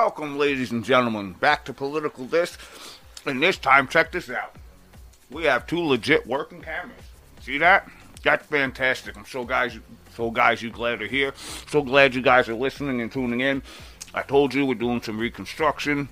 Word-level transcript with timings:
Welcome, 0.00 0.38
ladies 0.38 0.70
and 0.70 0.84
gentlemen, 0.84 1.32
back 1.32 1.64
to 1.64 1.72
Political 1.72 2.26
Disc. 2.26 2.60
And 3.26 3.42
this 3.42 3.58
time, 3.58 3.88
check 3.88 4.12
this 4.12 4.30
out. 4.30 4.54
We 5.28 5.42
have 5.46 5.66
two 5.66 5.80
legit 5.80 6.24
working 6.24 6.62
cameras. 6.62 7.02
See 7.40 7.58
that? 7.58 7.90
That's 8.22 8.46
fantastic. 8.46 9.16
I'm 9.16 9.26
so 9.26 9.44
guys, 9.44 9.76
so 10.14 10.30
guys, 10.30 10.62
you 10.62 10.70
glad 10.70 11.00
to 11.00 11.08
hear. 11.08 11.32
So 11.68 11.82
glad 11.82 12.14
you 12.14 12.22
guys 12.22 12.48
are 12.48 12.54
listening 12.54 13.00
and 13.00 13.10
tuning 13.10 13.40
in. 13.40 13.60
I 14.14 14.22
told 14.22 14.54
you 14.54 14.64
we're 14.66 14.76
doing 14.76 15.02
some 15.02 15.18
reconstruction 15.18 16.08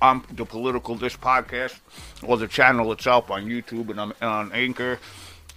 on 0.00 0.24
the 0.30 0.46
Political 0.46 0.96
Disc 0.96 1.20
podcast 1.20 1.80
or 2.22 2.38
the 2.38 2.48
channel 2.48 2.90
itself 2.90 3.30
on 3.30 3.44
YouTube 3.44 3.90
and 3.90 4.00
on, 4.00 4.14
on 4.22 4.50
Anchor. 4.52 4.98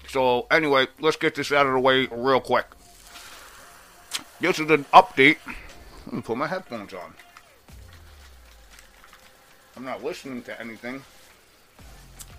So 0.09 0.47
anyway, 0.51 0.87
let's 0.99 1.15
get 1.15 1.35
this 1.35 1.53
out 1.53 1.65
of 1.65 1.71
the 1.71 1.79
way 1.79 2.07
real 2.11 2.41
quick. 2.41 2.65
This 4.41 4.59
is 4.59 4.69
an 4.69 4.83
update. 4.93 5.37
Let 6.07 6.13
me 6.13 6.21
put 6.21 6.35
my 6.35 6.47
headphones 6.47 6.93
on. 6.93 7.13
I'm 9.77 9.85
not 9.85 10.03
listening 10.03 10.41
to 10.43 10.59
anything. 10.59 11.03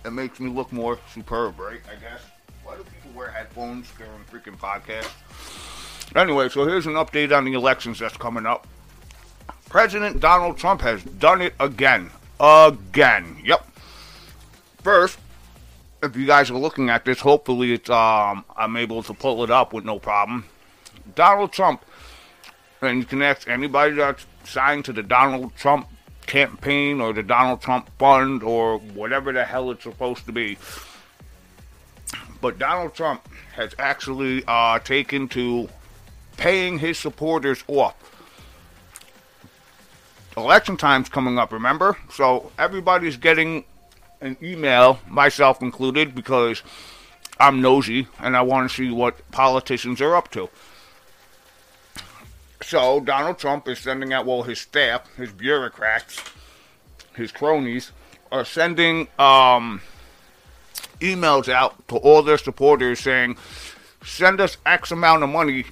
It 0.03 0.11
makes 0.11 0.41
me 0.41 0.49
look 0.49 0.73
more 0.73 0.99
superb, 1.13 1.57
right? 1.57 1.79
I 1.89 1.95
guess. 1.95 2.19
Why 2.65 2.75
do 2.75 2.83
people 2.83 3.17
wear 3.17 3.29
headphones 3.29 3.87
during 3.97 4.11
freaking 4.29 4.59
podcasts? 4.59 5.09
Anyway, 6.17 6.49
so 6.49 6.65
here's 6.65 6.85
an 6.85 6.95
update 6.95 7.35
on 7.35 7.45
the 7.45 7.53
elections 7.53 7.99
that's 7.99 8.17
coming 8.17 8.45
up. 8.45 8.67
President 9.69 10.19
Donald 10.19 10.57
Trump 10.57 10.81
has 10.81 11.01
done 11.01 11.41
it 11.41 11.53
again. 11.61 12.09
Again. 12.41 13.37
Yep. 13.45 13.65
First, 14.83 15.17
if 16.03 16.17
you 16.17 16.25
guys 16.25 16.49
are 16.49 16.57
looking 16.57 16.89
at 16.89 17.05
this, 17.05 17.21
hopefully 17.21 17.71
it's 17.71 17.89
um 17.89 18.43
I'm 18.57 18.75
able 18.75 19.01
to 19.03 19.13
pull 19.13 19.45
it 19.45 19.49
up 19.49 19.71
with 19.71 19.85
no 19.85 19.97
problem. 19.97 20.43
Donald 21.15 21.53
Trump, 21.53 21.85
and 22.81 22.99
you 22.99 23.05
can 23.05 23.21
ask 23.21 23.47
anybody 23.47 23.95
that's 23.95 24.25
signed 24.43 24.83
to 24.85 24.93
the 24.93 25.03
Donald 25.03 25.55
Trump 25.55 25.87
campaign 26.29 27.01
or 27.01 27.11
the 27.11 27.23
Donald 27.23 27.59
Trump 27.59 27.89
fund 27.97 28.43
or 28.43 28.77
whatever 28.77 29.33
the 29.33 29.43
hell 29.43 29.71
it's 29.71 29.83
supposed 29.83 30.25
to 30.27 30.31
be. 30.31 30.57
But 32.39 32.59
Donald 32.59 32.93
Trump 32.93 33.27
has 33.55 33.75
actually 33.77 34.43
uh, 34.47 34.79
taken 34.79 35.27
to 35.29 35.67
paying 36.37 36.79
his 36.79 36.97
supporters 36.97 37.63
off. 37.67 37.95
Election 40.37 40.77
time's 40.77 41.09
coming 41.09 41.37
up, 41.37 41.51
remember? 41.51 41.97
So 42.11 42.51
everybody's 42.57 43.17
getting 43.17 43.65
an 44.21 44.37
email, 44.41 44.99
myself 45.07 45.61
included, 45.61 46.15
because 46.15 46.61
I'm 47.39 47.61
nosy 47.61 48.07
and 48.19 48.37
I 48.37 48.41
want 48.43 48.69
to 48.69 48.75
see 48.75 48.91
what 48.91 49.29
politicians 49.31 49.99
are 49.99 50.15
up 50.15 50.29
to. 50.31 50.49
So 52.61 52.99
Donald 52.99 53.39
Trump 53.39 53.67
is 53.67 53.79
sending 53.79 54.13
out, 54.13 54.25
well, 54.25 54.43
his 54.43 54.59
staff, 54.59 55.13
his 55.15 55.31
bureaucrats, 55.31 56.21
his 57.15 57.31
cronies, 57.31 57.91
are 58.31 58.45
sending 58.45 59.07
um, 59.17 59.81
emails 60.99 61.47
out 61.47 61.87
to 61.87 61.95
all 61.97 62.21
their 62.21 62.37
supporters 62.37 62.99
saying, 62.99 63.37
send 64.03 64.41
us 64.41 64.57
X 64.65 64.91
amount 64.91 65.23
of 65.23 65.29
money, 65.29 65.65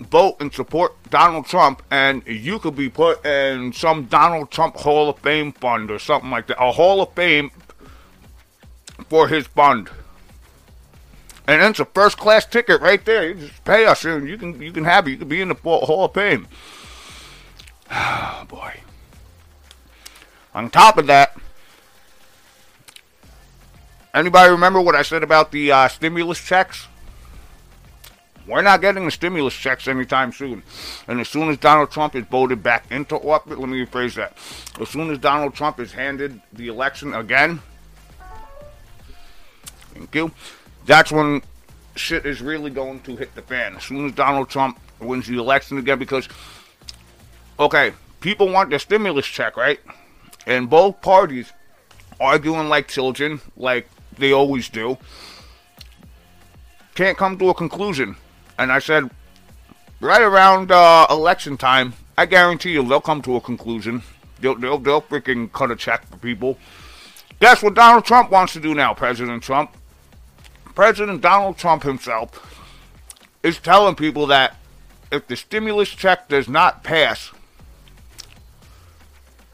vote 0.00 0.36
and 0.40 0.52
support 0.52 0.94
Donald 1.10 1.46
Trump, 1.46 1.82
and 1.90 2.22
you 2.26 2.58
could 2.58 2.76
be 2.76 2.88
put 2.88 3.24
in 3.24 3.72
some 3.72 4.04
Donald 4.04 4.50
Trump 4.50 4.76
Hall 4.76 5.08
of 5.08 5.18
Fame 5.20 5.52
fund 5.52 5.90
or 5.90 5.98
something 5.98 6.30
like 6.30 6.46
that. 6.48 6.62
A 6.62 6.72
Hall 6.72 7.00
of 7.00 7.12
Fame 7.14 7.50
for 9.08 9.28
his 9.28 9.46
fund. 9.46 9.88
And 11.48 11.62
it's 11.62 11.80
a 11.80 11.86
first 11.86 12.18
class 12.18 12.44
ticket 12.44 12.82
right 12.82 13.02
there. 13.06 13.30
You 13.30 13.34
just 13.34 13.64
pay 13.64 13.86
us 13.86 14.04
and 14.04 14.28
you 14.28 14.36
can 14.36 14.60
you 14.60 14.70
can 14.70 14.84
have 14.84 15.08
it. 15.08 15.12
You 15.12 15.16
can 15.16 15.28
be 15.28 15.40
in 15.40 15.48
the 15.48 15.54
Hall 15.54 16.04
of 16.04 16.14
Fame. 16.14 16.46
Oh 17.90 18.44
boy. 18.46 18.80
On 20.54 20.68
top 20.68 20.98
of 20.98 21.06
that, 21.06 21.36
anybody 24.14 24.50
remember 24.50 24.80
what 24.80 24.94
I 24.94 25.02
said 25.02 25.22
about 25.22 25.50
the 25.50 25.72
uh, 25.72 25.88
stimulus 25.88 26.38
checks? 26.38 26.86
We're 28.46 28.62
not 28.62 28.80
getting 28.80 29.06
the 29.06 29.10
stimulus 29.10 29.54
checks 29.54 29.88
anytime 29.88 30.32
soon. 30.32 30.62
And 31.06 31.20
as 31.20 31.28
soon 31.28 31.48
as 31.48 31.56
Donald 31.56 31.90
Trump 31.90 32.14
is 32.14 32.24
voted 32.26 32.62
back 32.62 32.90
into 32.90 33.16
office, 33.16 33.56
let 33.58 33.68
me 33.68 33.84
rephrase 33.84 34.14
that. 34.14 34.36
As 34.80 34.88
soon 34.90 35.10
as 35.10 35.18
Donald 35.18 35.54
Trump 35.54 35.80
is 35.80 35.92
handed 35.92 36.40
the 36.52 36.68
election 36.68 37.14
again, 37.14 37.60
thank 39.94 40.14
you, 40.14 40.30
that's 40.88 41.12
when 41.12 41.42
shit 41.96 42.24
is 42.24 42.40
really 42.40 42.70
going 42.70 42.98
to 43.00 43.14
hit 43.14 43.34
the 43.34 43.42
fan. 43.42 43.76
As 43.76 43.84
soon 43.84 44.06
as 44.06 44.12
Donald 44.12 44.48
Trump 44.48 44.80
wins 45.00 45.26
the 45.26 45.36
election 45.36 45.76
again, 45.76 45.98
because, 45.98 46.26
okay, 47.60 47.92
people 48.20 48.48
want 48.48 48.70
the 48.70 48.78
stimulus 48.78 49.26
check, 49.26 49.56
right? 49.56 49.78
And 50.46 50.68
both 50.70 51.02
parties 51.02 51.52
arguing 52.18 52.70
like 52.70 52.88
children, 52.88 53.40
like 53.54 53.86
they 54.16 54.32
always 54.32 54.70
do, 54.70 54.96
can't 56.94 57.18
come 57.18 57.38
to 57.38 57.50
a 57.50 57.54
conclusion. 57.54 58.16
And 58.58 58.72
I 58.72 58.78
said, 58.78 59.10
right 60.00 60.22
around 60.22 60.72
uh, 60.72 61.06
election 61.10 61.58
time, 61.58 61.92
I 62.16 62.24
guarantee 62.24 62.72
you 62.72 62.82
they'll 62.82 63.02
come 63.02 63.20
to 63.22 63.36
a 63.36 63.40
conclusion. 63.42 64.02
They'll, 64.40 64.54
they'll, 64.54 64.78
they'll 64.78 65.02
freaking 65.02 65.52
cut 65.52 65.70
a 65.70 65.76
check 65.76 66.06
for 66.06 66.16
people. 66.16 66.56
That's 67.40 67.62
what 67.62 67.74
Donald 67.74 68.06
Trump 68.06 68.30
wants 68.30 68.54
to 68.54 68.60
do 68.60 68.74
now, 68.74 68.94
President 68.94 69.42
Trump. 69.42 69.76
President 70.78 71.20
Donald 71.20 71.58
Trump 71.58 71.82
himself 71.82 72.64
is 73.42 73.58
telling 73.58 73.96
people 73.96 74.28
that 74.28 74.54
if 75.10 75.26
the 75.26 75.34
stimulus 75.34 75.88
check 75.88 76.28
does 76.28 76.48
not 76.48 76.84
pass, 76.84 77.32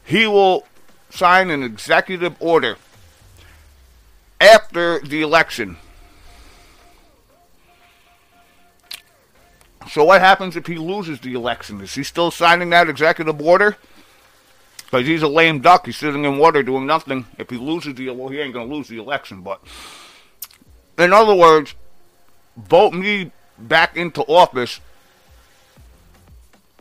he 0.03 0.27
will 0.27 0.67
sign 1.09 1.49
an 1.49 1.63
executive 1.63 2.35
order 2.39 2.77
after 4.39 4.99
the 4.99 5.23
election. 5.23 5.77
So 9.89 10.03
what 10.03 10.21
happens 10.21 10.55
if 10.55 10.67
he 10.67 10.75
loses 10.75 11.19
the 11.21 11.33
election? 11.33 11.81
Is 11.81 11.95
he 11.95 12.03
still 12.03 12.29
signing 12.29 12.69
that 12.69 12.87
executive 12.87 13.41
order? 13.41 13.77
Because 14.77 15.07
he's 15.07 15.23
a 15.23 15.27
lame 15.27 15.59
duck. 15.61 15.87
He's 15.87 15.97
sitting 15.97 16.23
in 16.23 16.37
water 16.37 16.61
doing 16.61 16.85
nothing. 16.85 17.25
If 17.39 17.49
he 17.49 17.57
loses 17.57 17.95
the 17.95 18.11
well, 18.11 18.29
he 18.29 18.37
ain't 18.37 18.53
gonna 18.53 18.71
lose 18.71 18.89
the 18.89 18.99
election, 18.99 19.41
but 19.41 19.59
in 20.97 21.13
other 21.13 21.35
words, 21.35 21.75
vote 22.55 22.93
me 22.93 23.31
back 23.57 23.97
into 23.97 24.21
office. 24.23 24.79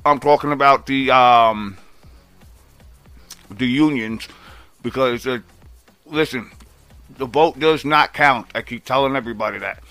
I'm 0.05 0.21
talking 0.21 0.53
about 0.53 0.87
the 0.87 1.11
um, 1.11 1.77
the 3.51 3.67
unions 3.67 4.29
because 4.83 5.27
uh, 5.27 5.39
listen, 6.07 6.51
the 7.17 7.27
vote 7.27 7.59
does 7.59 7.85
not 7.85 8.13
count. 8.13 8.49
I 8.55 8.63
keep 8.63 8.85
telling 8.85 9.17
everybody 9.17 9.59
that. 9.59 9.83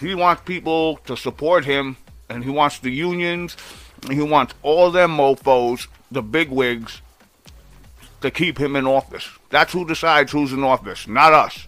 He 0.00 0.14
wants 0.14 0.42
people 0.42 0.96
to 1.06 1.16
support 1.16 1.64
him, 1.64 1.96
and 2.28 2.44
he 2.44 2.50
wants 2.50 2.80
the 2.80 2.90
unions, 2.90 3.56
and 4.02 4.12
he 4.12 4.20
wants 4.20 4.52
all 4.62 4.90
them 4.90 5.16
mofos, 5.16 5.86
the 6.10 6.20
bigwigs, 6.20 7.00
to 8.20 8.30
keep 8.30 8.58
him 8.58 8.76
in 8.76 8.86
office. 8.86 9.26
That's 9.48 9.72
who 9.72 9.86
decides 9.86 10.32
who's 10.32 10.52
in 10.52 10.62
office, 10.62 11.08
not 11.08 11.32
us 11.32 11.66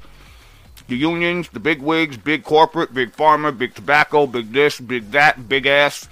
the 0.88 0.96
unions, 0.96 1.50
the 1.50 1.60
big 1.60 1.82
wigs, 1.82 2.16
big 2.16 2.42
corporate, 2.42 2.92
big 2.92 3.12
pharma, 3.12 3.56
big 3.56 3.74
tobacco, 3.74 4.26
big 4.26 4.52
this, 4.52 4.80
big 4.80 5.10
that, 5.12 5.48
big 5.48 5.66
ass. 5.66 6.08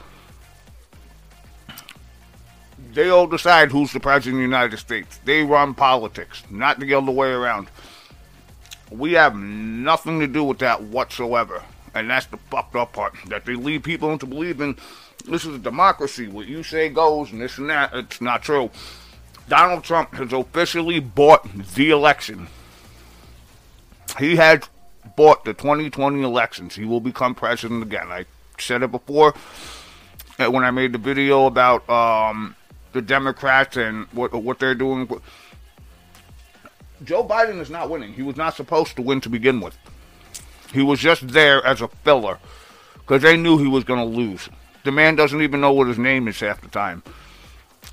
They 2.92 3.08
all 3.08 3.26
decide 3.26 3.70
who's 3.70 3.92
the 3.92 4.00
president 4.00 4.34
of 4.34 4.38
the 4.38 4.56
United 4.56 4.78
States. 4.78 5.18
They 5.24 5.42
run 5.42 5.74
politics, 5.74 6.42
not 6.50 6.78
the 6.78 6.94
other 6.94 7.10
way 7.10 7.30
around. 7.30 7.68
We 8.90 9.14
have 9.14 9.34
nothing 9.34 10.20
to 10.20 10.26
do 10.26 10.44
with 10.44 10.58
that 10.58 10.82
whatsoever. 10.82 11.62
And 11.94 12.10
that's 12.10 12.26
the 12.26 12.36
fucked 12.36 12.76
up 12.76 12.92
part. 12.92 13.14
That 13.28 13.46
they 13.46 13.54
lead 13.54 13.82
people 13.82 14.12
into 14.12 14.26
believing 14.26 14.76
this 15.24 15.46
is 15.46 15.54
a 15.54 15.58
democracy. 15.58 16.28
What 16.28 16.46
you 16.46 16.62
say 16.62 16.90
goes 16.90 17.32
and 17.32 17.40
this 17.40 17.56
and 17.56 17.70
that. 17.70 17.94
It's 17.94 18.20
not 18.20 18.42
true. 18.42 18.70
Donald 19.48 19.84
Trump 19.84 20.14
has 20.14 20.32
officially 20.32 21.00
bought 21.00 21.50
the 21.74 21.90
election 21.90 22.48
he 24.18 24.36
has 24.36 24.60
bought 25.16 25.44
the 25.44 25.54
2020 25.54 26.22
elections. 26.22 26.76
He 26.76 26.84
will 26.84 27.00
become 27.00 27.34
president 27.34 27.82
again. 27.82 28.08
I 28.08 28.26
said 28.58 28.82
it 28.82 28.92
before 28.92 29.34
uh, 30.38 30.50
when 30.50 30.64
I 30.64 30.70
made 30.70 30.92
the 30.92 30.98
video 30.98 31.46
about 31.46 31.88
um, 31.88 32.54
the 32.92 33.02
Democrats 33.02 33.76
and 33.76 34.06
what 34.12 34.32
what 34.32 34.58
they're 34.58 34.74
doing. 34.74 35.08
Joe 37.04 37.24
Biden 37.24 37.60
is 37.60 37.70
not 37.70 37.90
winning. 37.90 38.12
He 38.12 38.22
was 38.22 38.36
not 38.36 38.54
supposed 38.54 38.96
to 38.96 39.02
win 39.02 39.20
to 39.22 39.28
begin 39.28 39.60
with. 39.60 39.76
He 40.72 40.82
was 40.82 40.98
just 41.00 41.28
there 41.28 41.64
as 41.64 41.80
a 41.80 41.88
filler 41.88 42.38
because 42.94 43.22
they 43.22 43.36
knew 43.36 43.58
he 43.58 43.68
was 43.68 43.84
going 43.84 44.00
to 44.00 44.16
lose. 44.16 44.48
The 44.84 44.92
man 44.92 45.14
doesn't 45.14 45.42
even 45.42 45.60
know 45.60 45.72
what 45.72 45.88
his 45.88 45.98
name 45.98 46.28
is 46.28 46.40
half 46.40 46.60
the 46.60 46.68
time. 46.68 47.02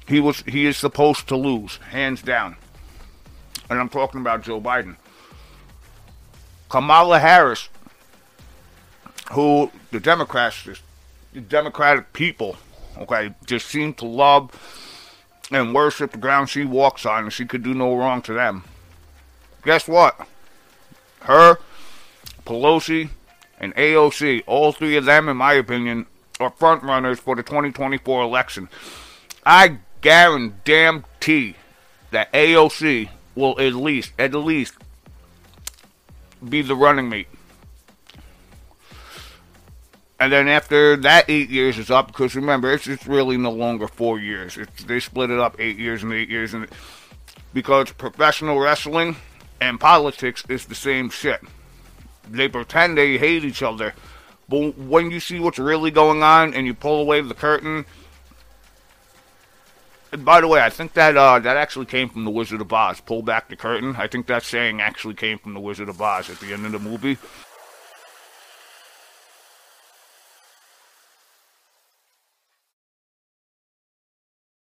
He 0.08 0.19
was 0.19 0.42
he 0.42 0.66
is 0.66 0.78
supposed 0.78 1.28
to 1.30 1.36
lose, 1.36 1.78
hands 1.78 2.22
down. 2.22 2.56
And 3.69 3.80
I'm 3.80 3.90
talking 3.90 4.22
about 4.22 4.44
Joe 4.44 4.60
Biden. 4.60 4.96
Kamala 6.74 7.20
Harris, 7.20 7.70
who 9.34 9.70
the 9.92 10.00
Democrats, 10.00 10.68
the 11.31 11.40
Democratic 11.40 12.14
people, 12.14 12.58
okay, 12.98 13.36
just 13.46 13.68
seem 13.68 13.94
to 13.94 14.06
love 14.06 14.50
and 15.52 15.75
worship 15.75 16.14
the 16.14 16.18
ground 16.18 16.50
she 16.50 16.66
walks 16.66 17.06
on, 17.06 17.25
and 17.25 17.31
she 17.31 17.46
could 17.46 17.62
do 17.62 17.75
no 17.75 17.96
wrong 17.96 18.24
to 18.24 18.34
them. 18.34 18.64
Guess 19.64 19.88
what? 19.88 20.20
Her, 21.20 21.60
Pelosi, 22.44 23.10
and 23.60 23.76
AOC, 23.76 24.42
all 24.48 24.72
three 24.72 24.96
of 24.96 25.06
them, 25.06 25.30
in 25.30 25.38
my 25.38 25.54
opinion, 25.54 26.08
are 26.40 26.50
front 26.50 26.81
runners 26.81 27.19
for 27.19 27.36
the 27.36 27.44
2024 27.44 28.24
election. 28.24 28.68
I 29.46 29.78
guarantee 30.02 31.56
that 32.10 32.34
AOC 32.34 33.10
will 33.36 33.60
at 33.60 33.74
least, 33.74 34.14
at 34.18 34.34
least, 34.34 34.74
be 36.50 36.62
the 36.62 36.75
running 36.75 37.10
mate. 37.10 37.28
And 40.19 40.31
then 40.31 40.48
after 40.48 40.95
that 40.98 41.30
eight 41.30 41.50
years 41.50 41.78
is 41.78 41.92
up, 41.92 42.07
because 42.07 42.36
remember, 42.36 42.72
it's, 42.72 42.88
it's 42.88 43.06
really 43.07 43.36
no 43.36 43.51
longer 43.51 43.88
four 43.88 44.19
years. 44.19 44.57
It's, 44.57 44.84
they 44.86 45.00
split 45.01 45.30
it 45.30 45.40
up 45.40 45.57
eight 45.60 45.78
years 45.78 46.01
and 46.01 46.13
eight 46.13 46.30
years, 46.30 46.54
and 46.54 46.68
because 47.54 47.92
professional 47.92 48.60
wrestling 48.60 49.18
and 49.60 49.80
politics 49.80 50.44
is 50.48 50.66
the 50.66 50.75
same 50.75 51.10
shit. 51.10 51.42
They 52.30 52.48
pretend 52.48 52.98
they 52.98 53.18
hate 53.18 53.44
each 53.44 53.62
other, 53.62 53.94
but 54.48 54.78
when 54.78 55.12
you 55.12 55.19
see 55.19 55.40
what's 55.40 55.60
really 55.60 55.92
going 55.92 56.24
on 56.24 56.54
and 56.54 56.66
you 56.66 56.74
pull 56.74 57.01
away 57.01 57.19
the 57.19 57.34
curtain, 57.34 57.86
and 60.13 60.24
by 60.24 60.39
the 60.39 60.48
way, 60.48 60.62
I 60.62 60.69
think 60.69 60.94
that 60.94 61.18
uh, 61.18 61.39
that 61.39 61.57
actually 61.57 61.88
came 61.88 62.07
from 62.07 62.24
the 62.24 62.30
Wizard 62.30 62.62
of 62.62 62.71
Oz. 62.71 63.01
Pull 63.01 63.24
back 63.24 63.50
the 63.50 63.56
curtain. 63.56 63.95
I 63.98 64.06
think 64.06 64.27
that 64.27 64.44
saying 64.44 64.80
actually 64.80 65.15
came 65.15 65.39
from 65.39 65.56
the 65.56 65.60
Wizard 65.60 65.89
of 65.89 66.00
Oz 66.00 66.30
at 66.30 66.39
the 66.39 66.54
end 66.54 66.68
of 66.68 66.71
the 66.71 66.77
movie. 66.77 67.18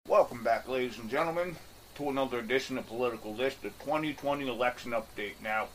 Welcome 0.07 0.43
back, 0.43 0.67
ladies 0.67 0.97
and 0.97 1.07
gentlemen, 1.07 1.55
to 1.95 2.09
another 2.09 2.39
edition 2.39 2.79
of 2.79 2.87
Political 2.87 3.35
List, 3.35 3.61
the 3.61 3.69
2020 3.69 4.47
election 4.47 4.93
update. 4.93 5.33
Now, 5.43 5.67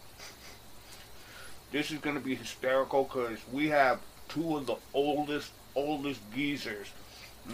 this 1.70 1.92
is 1.92 1.98
going 1.98 2.16
to 2.16 2.20
be 2.20 2.34
hysterical 2.34 3.04
because 3.04 3.38
we 3.52 3.68
have 3.68 4.00
two 4.28 4.56
of 4.56 4.66
the 4.66 4.76
oldest, 4.92 5.52
oldest 5.76 6.20
geezers 6.34 6.88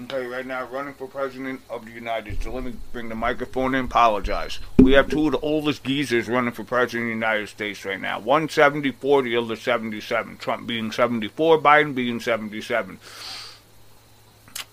Okay, 0.02 0.26
right 0.26 0.44
now 0.44 0.67
running 0.67 0.94
for 0.94 1.06
president 1.06 1.61
of 1.70 1.85
the 1.85 1.93
United 1.93 2.32
States. 2.32 2.44
So 2.44 2.52
let 2.52 2.64
me 2.64 2.75
bring 2.93 3.08
the 3.08 3.14
microphone 3.14 3.76
in. 3.76 3.85
Apologize. 3.85 4.58
We 4.81 4.93
have 4.93 5.08
two 5.08 5.26
of 5.26 5.32
the 5.32 5.38
oldest 5.38 5.85
geezers 5.85 6.26
running 6.26 6.52
for 6.52 6.64
president 6.64 7.05
of 7.05 7.06
the 7.06 7.14
United 7.14 7.49
States 7.49 7.85
right 7.85 8.00
now. 8.00 8.19
One 8.19 8.49
74, 8.49 9.23
the 9.23 9.37
other 9.37 9.55
77. 9.55 10.38
Trump 10.38 10.67
being 10.67 10.91
74, 10.91 11.61
Biden 11.61 11.94
being 11.94 12.19
77. 12.19 12.99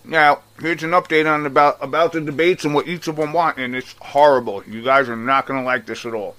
Now, 0.03 0.41
here's 0.59 0.81
an 0.81 0.91
update 0.91 1.31
on 1.31 1.45
about 1.45 1.77
about 1.81 2.13
the 2.13 2.21
debates 2.21 2.65
and 2.65 2.73
what 2.73 2.87
each 2.87 3.07
of 3.07 3.17
them 3.17 3.31
want, 3.31 3.59
and 3.59 3.75
it's 3.75 3.93
horrible. 4.01 4.63
You 4.63 4.83
guys 4.83 5.07
are 5.07 5.15
not 5.15 5.45
going 5.45 5.59
to 5.59 5.65
like 5.65 5.85
this 5.85 6.03
at 6.03 6.15
all. 6.15 6.35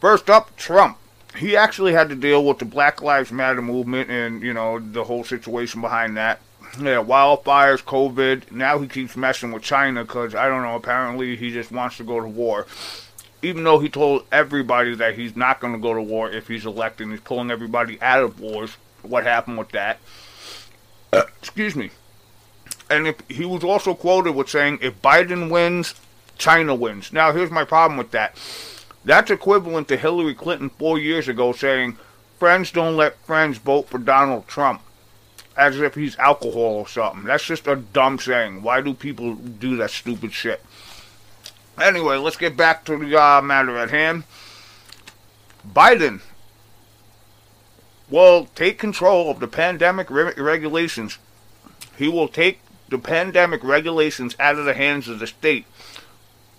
First 0.00 0.30
up, 0.30 0.56
Trump. 0.56 0.96
He 1.36 1.54
actually 1.54 1.92
had 1.92 2.08
to 2.08 2.16
deal 2.16 2.44
with 2.44 2.58
the 2.58 2.64
Black 2.64 3.02
Lives 3.02 3.30
Matter 3.30 3.62
movement 3.62 4.10
and, 4.10 4.42
you 4.42 4.52
know, 4.52 4.80
the 4.80 5.04
whole 5.04 5.22
situation 5.22 5.80
behind 5.80 6.16
that 6.16 6.40
yeah, 6.78 7.02
wildfires, 7.02 7.82
COVID. 7.82 8.52
Now 8.52 8.78
he 8.78 8.86
keeps 8.86 9.16
messing 9.16 9.52
with 9.52 9.62
China 9.62 10.04
because, 10.04 10.34
I 10.34 10.48
don't 10.48 10.62
know, 10.62 10.76
apparently 10.76 11.36
he 11.36 11.50
just 11.50 11.72
wants 11.72 11.96
to 11.96 12.04
go 12.04 12.20
to 12.20 12.28
war. 12.28 12.66
Even 13.42 13.64
though 13.64 13.78
he 13.78 13.88
told 13.88 14.24
everybody 14.30 14.94
that 14.94 15.14
he's 15.14 15.34
not 15.34 15.60
going 15.60 15.72
to 15.72 15.78
go 15.78 15.94
to 15.94 16.02
war 16.02 16.30
if 16.30 16.46
he's 16.46 16.66
elected, 16.66 17.08
he's 17.08 17.20
pulling 17.20 17.50
everybody 17.50 18.00
out 18.00 18.22
of 18.22 18.38
wars. 18.38 18.76
What 19.02 19.24
happened 19.24 19.58
with 19.58 19.70
that? 19.70 19.98
Excuse 21.12 21.74
me. 21.74 21.90
And 22.90 23.06
if 23.06 23.16
he 23.28 23.44
was 23.44 23.64
also 23.64 23.94
quoted 23.94 24.32
with 24.32 24.48
saying, 24.48 24.78
if 24.82 25.00
Biden 25.00 25.50
wins, 25.50 25.94
China 26.38 26.74
wins. 26.74 27.12
Now, 27.12 27.32
here's 27.32 27.50
my 27.50 27.64
problem 27.64 27.96
with 27.96 28.10
that. 28.10 28.36
That's 29.04 29.30
equivalent 29.30 29.88
to 29.88 29.96
Hillary 29.96 30.34
Clinton 30.34 30.70
four 30.70 30.98
years 30.98 31.28
ago 31.28 31.52
saying, 31.52 31.96
friends 32.38 32.70
don't 32.70 32.96
let 32.96 33.16
friends 33.24 33.58
vote 33.58 33.88
for 33.88 33.98
Donald 33.98 34.46
Trump 34.46 34.82
as 35.60 35.78
if 35.78 35.94
he's 35.94 36.18
alcohol 36.18 36.78
or 36.78 36.88
something. 36.88 37.24
That's 37.24 37.44
just 37.44 37.66
a 37.66 37.76
dumb 37.76 38.18
saying. 38.18 38.62
Why 38.62 38.80
do 38.80 38.94
people 38.94 39.34
do 39.34 39.76
that 39.76 39.90
stupid 39.90 40.32
shit? 40.32 40.64
Anyway, 41.78 42.16
let's 42.16 42.38
get 42.38 42.56
back 42.56 42.86
to 42.86 42.96
the 42.96 43.20
uh, 43.20 43.42
matter 43.42 43.76
at 43.76 43.90
hand. 43.90 44.24
Biden 45.70 46.22
will 48.08 48.46
take 48.54 48.78
control 48.78 49.30
of 49.30 49.38
the 49.38 49.46
pandemic 49.46 50.10
re- 50.10 50.32
regulations. 50.34 51.18
He 51.98 52.08
will 52.08 52.28
take 52.28 52.60
the 52.88 52.98
pandemic 52.98 53.62
regulations 53.62 54.34
out 54.40 54.58
of 54.58 54.64
the 54.64 54.74
hands 54.74 55.08
of 55.08 55.18
the 55.18 55.26
state. 55.26 55.66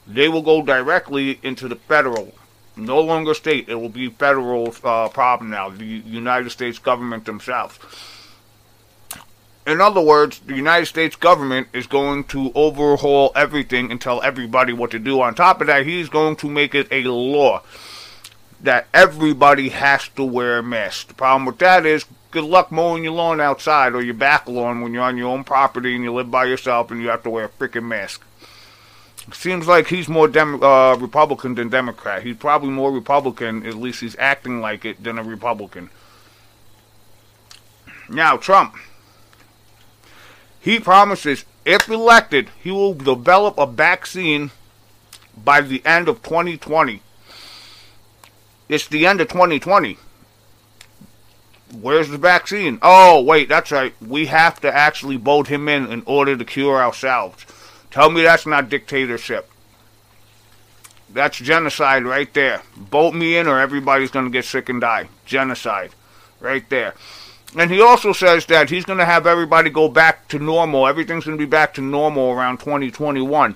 They 0.06 0.30
will 0.30 0.44
go 0.44 0.62
directly 0.62 1.40
into 1.42 1.68
the 1.68 1.76
federal. 1.76 2.36
No 2.76 3.02
longer 3.02 3.34
state. 3.34 3.68
It 3.68 3.76
will 3.76 3.90
be 3.90 4.10
federal 4.10 4.76
uh, 4.84 5.10
problem 5.10 5.50
now. 5.50 5.70
The 5.70 5.86
United 5.86 6.52
States 6.52 6.78
government 6.78 7.26
themselves 7.26 7.80
in 9.68 9.80
other 9.80 10.02
words, 10.02 10.40
the 10.40 10.56
United 10.56 10.88
States 10.88 11.16
government 11.16 11.68
is 11.74 11.88
going 11.88 12.24
to 12.26 12.52
overhaul 12.56 13.32
everything 13.36 13.92
and 13.92 14.02
tell 14.02 14.22
everybody 14.22 14.74
what 14.74 14.92
to 14.92 15.00
do. 15.00 15.22
On 15.22 15.36
top 15.36 15.62
of 15.62 15.68
that, 15.68 15.86
he's 15.86 16.10
going 16.10 16.36
to 16.38 16.50
make 16.50 16.74
it 16.74 16.88
a 16.92 17.04
law 17.04 17.62
that 18.62 18.88
everybody 18.94 19.70
has 19.70 20.08
to 20.10 20.24
wear 20.24 20.60
a 20.60 20.64
mask. 20.64 21.10
The 21.10 21.14
problem 21.14 21.46
with 21.46 21.60
that 21.60 21.86
is, 21.86 22.06
good 22.32 22.44
luck 22.44 22.72
mowing 22.72 23.04
your 23.04 23.14
lawn 23.14 23.42
outside 23.42 23.94
or 23.94 24.02
your 24.02 24.14
back 24.14 24.48
lawn 24.48 24.82
when 24.82 24.94
you're 24.94 25.04
on 25.04 25.18
your 25.18 25.30
own 25.30 25.44
property 25.44 25.96
and 25.96 26.04
you 26.04 26.14
live 26.14 26.32
by 26.32 26.46
yourself 26.46 26.90
and 26.92 27.02
you 27.02 27.10
have 27.10 27.24
to 27.24 27.30
wear 27.30 27.46
a 27.46 27.50
freaking 27.50 27.86
mask. 27.86 28.24
Seems 29.34 29.68
like 29.68 29.88
he's 29.88 30.10
more 30.10 30.28
Dem- 30.28 30.64
uh, 30.64 30.96
Republican 30.96 31.56
than 31.56 31.70
Democrat. 31.70 32.24
He's 32.24 32.38
probably 32.38 32.70
more 32.70 32.92
Republican, 32.92 33.66
at 33.66 33.76
least 33.76 34.02
he's 34.02 34.16
acting 34.18 34.62
like 34.62 34.86
it, 34.86 35.04
than 35.04 35.20
a 35.20 35.24
Republican. 35.24 35.90
Now, 38.10 38.38
Trump. 38.38 38.76
He 40.62 40.80
promises, 40.80 41.44
if 41.66 41.90
elected, 41.90 42.50
he 42.64 42.72
will 42.72 42.94
develop 42.94 43.58
a 43.58 43.66
vaccine 43.66 44.52
by 45.44 45.62
the 45.62 45.84
end 45.86 46.08
of 46.08 46.22
2020. 46.22 47.02
It's 48.70 48.88
the 48.88 49.06
end 49.06 49.20
of 49.20 49.28
2020. 49.28 49.98
Where's 51.74 52.10
the 52.10 52.18
vaccine? 52.18 52.80
Oh, 52.82 53.22
wait, 53.22 53.50
that's 53.50 53.72
right. 53.72 53.94
We 54.02 54.28
have 54.28 54.62
to 54.62 54.74
actually 54.74 55.18
vote 55.18 55.48
him 55.48 55.68
in 55.68 55.92
in 55.92 56.04
order 56.06 56.38
to 56.38 56.46
cure 56.46 56.78
ourselves. 56.78 57.46
Tell 57.90 58.10
me 58.10 58.22
that's 58.22 58.46
not 58.46 58.70
dictatorship. 58.70 59.50
That's 61.10 61.38
genocide 61.38 62.04
right 62.06 62.34
there. 62.34 62.62
Vote 62.76 63.14
me 63.14 63.36
in 63.36 63.48
or 63.48 63.60
everybody's 63.60 64.12
going 64.12 64.26
to 64.26 64.32
get 64.32 64.46
sick 64.46 64.70
and 64.70 64.80
die. 64.80 65.10
Genocide. 65.26 65.92
Right 66.40 66.70
there. 66.70 66.94
And 67.58 67.70
he 67.70 67.82
also 67.82 68.14
says 68.14 68.46
that 68.46 68.70
he's 68.70 68.86
going 68.86 69.00
to 69.00 69.06
have 69.06 69.28
everybody 69.28 69.70
go 69.70 69.90
back 69.90 70.28
to 70.30 70.40
normal. 70.40 70.88
Everything's 70.88 71.26
going 71.26 71.38
to 71.38 71.42
be 71.42 71.50
back 71.50 71.74
to 71.74 71.82
normal 71.82 72.32
around 72.32 72.60
2021. 72.60 73.56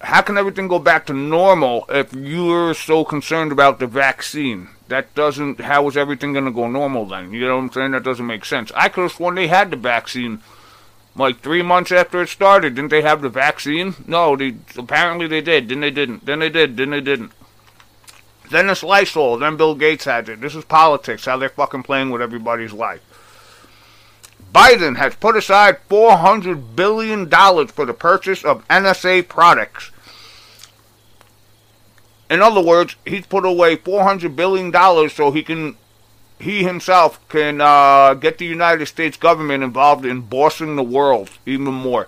How 0.00 0.20
can 0.22 0.36
everything 0.36 0.68
go 0.68 0.78
back 0.78 1.06
to 1.06 1.14
normal 1.14 1.86
if 1.88 2.12
you're 2.12 2.74
so 2.74 3.04
concerned 3.04 3.52
about 3.52 3.78
the 3.78 3.86
vaccine? 3.86 4.68
That 4.88 5.14
doesn't. 5.14 5.60
How 5.60 5.88
is 5.88 5.96
everything 5.96 6.32
going 6.32 6.44
to 6.44 6.50
go 6.50 6.68
normal 6.68 7.06
then? 7.06 7.32
You 7.32 7.46
know 7.46 7.56
what 7.56 7.62
I'm 7.62 7.72
saying? 7.72 7.90
That 7.92 8.02
doesn't 8.02 8.26
make 8.26 8.44
sense. 8.44 8.70
I 8.74 8.88
could 8.88 9.02
have 9.02 9.12
sworn 9.12 9.36
they 9.36 9.46
had 9.46 9.70
the 9.70 9.76
vaccine 9.76 10.40
like 11.16 11.40
three 11.40 11.62
months 11.62 11.92
after 11.92 12.20
it 12.22 12.28
started. 12.28 12.74
Didn't 12.74 12.90
they 12.90 13.02
have 13.02 13.22
the 13.22 13.28
vaccine? 13.28 13.94
No, 14.06 14.36
they 14.36 14.56
apparently 14.76 15.26
they 15.26 15.40
did. 15.40 15.68
Then 15.68 15.80
they 15.80 15.90
didn't. 15.90 16.26
Then 16.26 16.40
they 16.40 16.50
did. 16.50 16.76
Then 16.76 16.90
they 16.90 17.00
didn't. 17.00 17.32
Then 18.54 18.70
it's 18.70 18.84
Lysol. 18.84 19.38
Then 19.38 19.56
Bill 19.56 19.74
Gates 19.74 20.04
has 20.04 20.28
it. 20.28 20.40
This 20.40 20.54
is 20.54 20.64
politics, 20.64 21.24
how 21.24 21.36
they're 21.36 21.48
fucking 21.48 21.82
playing 21.82 22.10
with 22.10 22.22
everybody's 22.22 22.72
life. 22.72 23.00
Biden 24.54 24.96
has 24.96 25.16
put 25.16 25.36
aside 25.36 25.78
$400 25.90 26.76
billion 26.76 27.28
for 27.66 27.84
the 27.84 27.92
purchase 27.92 28.44
of 28.44 28.64
NSA 28.68 29.26
products. 29.26 29.90
In 32.30 32.42
other 32.42 32.60
words, 32.60 32.94
he's 33.04 33.26
put 33.26 33.44
away 33.44 33.76
$400 33.76 34.36
billion 34.36 34.72
so 35.10 35.32
he 35.32 35.42
can, 35.42 35.76
he 36.38 36.62
himself 36.62 37.28
can 37.28 37.60
uh, 37.60 38.14
get 38.14 38.38
the 38.38 38.46
United 38.46 38.86
States 38.86 39.16
government 39.16 39.64
involved 39.64 40.06
in 40.06 40.20
bossing 40.20 40.76
the 40.76 40.84
world 40.84 41.28
even 41.44 41.74
more. 41.74 42.06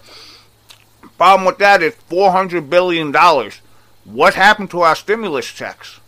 Problem 1.19 1.45
with 1.45 1.59
that 1.59 1.83
is 1.83 1.97
$400 2.09 2.71
billion. 2.71 3.13
What 4.05 4.35
happened 4.35 4.71
to 4.71 4.83
our 4.83 4.95
stimulus 4.95 5.47
checks? 5.47 5.99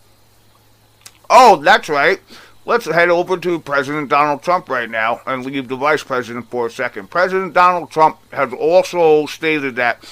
Oh, 1.29 1.57
that's 1.57 1.89
right. 1.89 2.19
Let's 2.65 2.85
head 2.85 3.09
over 3.09 3.37
to 3.37 3.59
President 3.59 4.09
Donald 4.09 4.43
Trump 4.43 4.69
right 4.69 4.89
now 4.89 5.21
and 5.25 5.45
leave 5.45 5.67
the 5.67 5.75
vice 5.75 6.03
president 6.03 6.49
for 6.49 6.67
a 6.67 6.71
second. 6.71 7.09
President 7.09 7.53
Donald 7.53 7.89
Trump 7.89 8.19
has 8.31 8.53
also 8.53 9.25
stated 9.25 9.75
that 9.77 10.03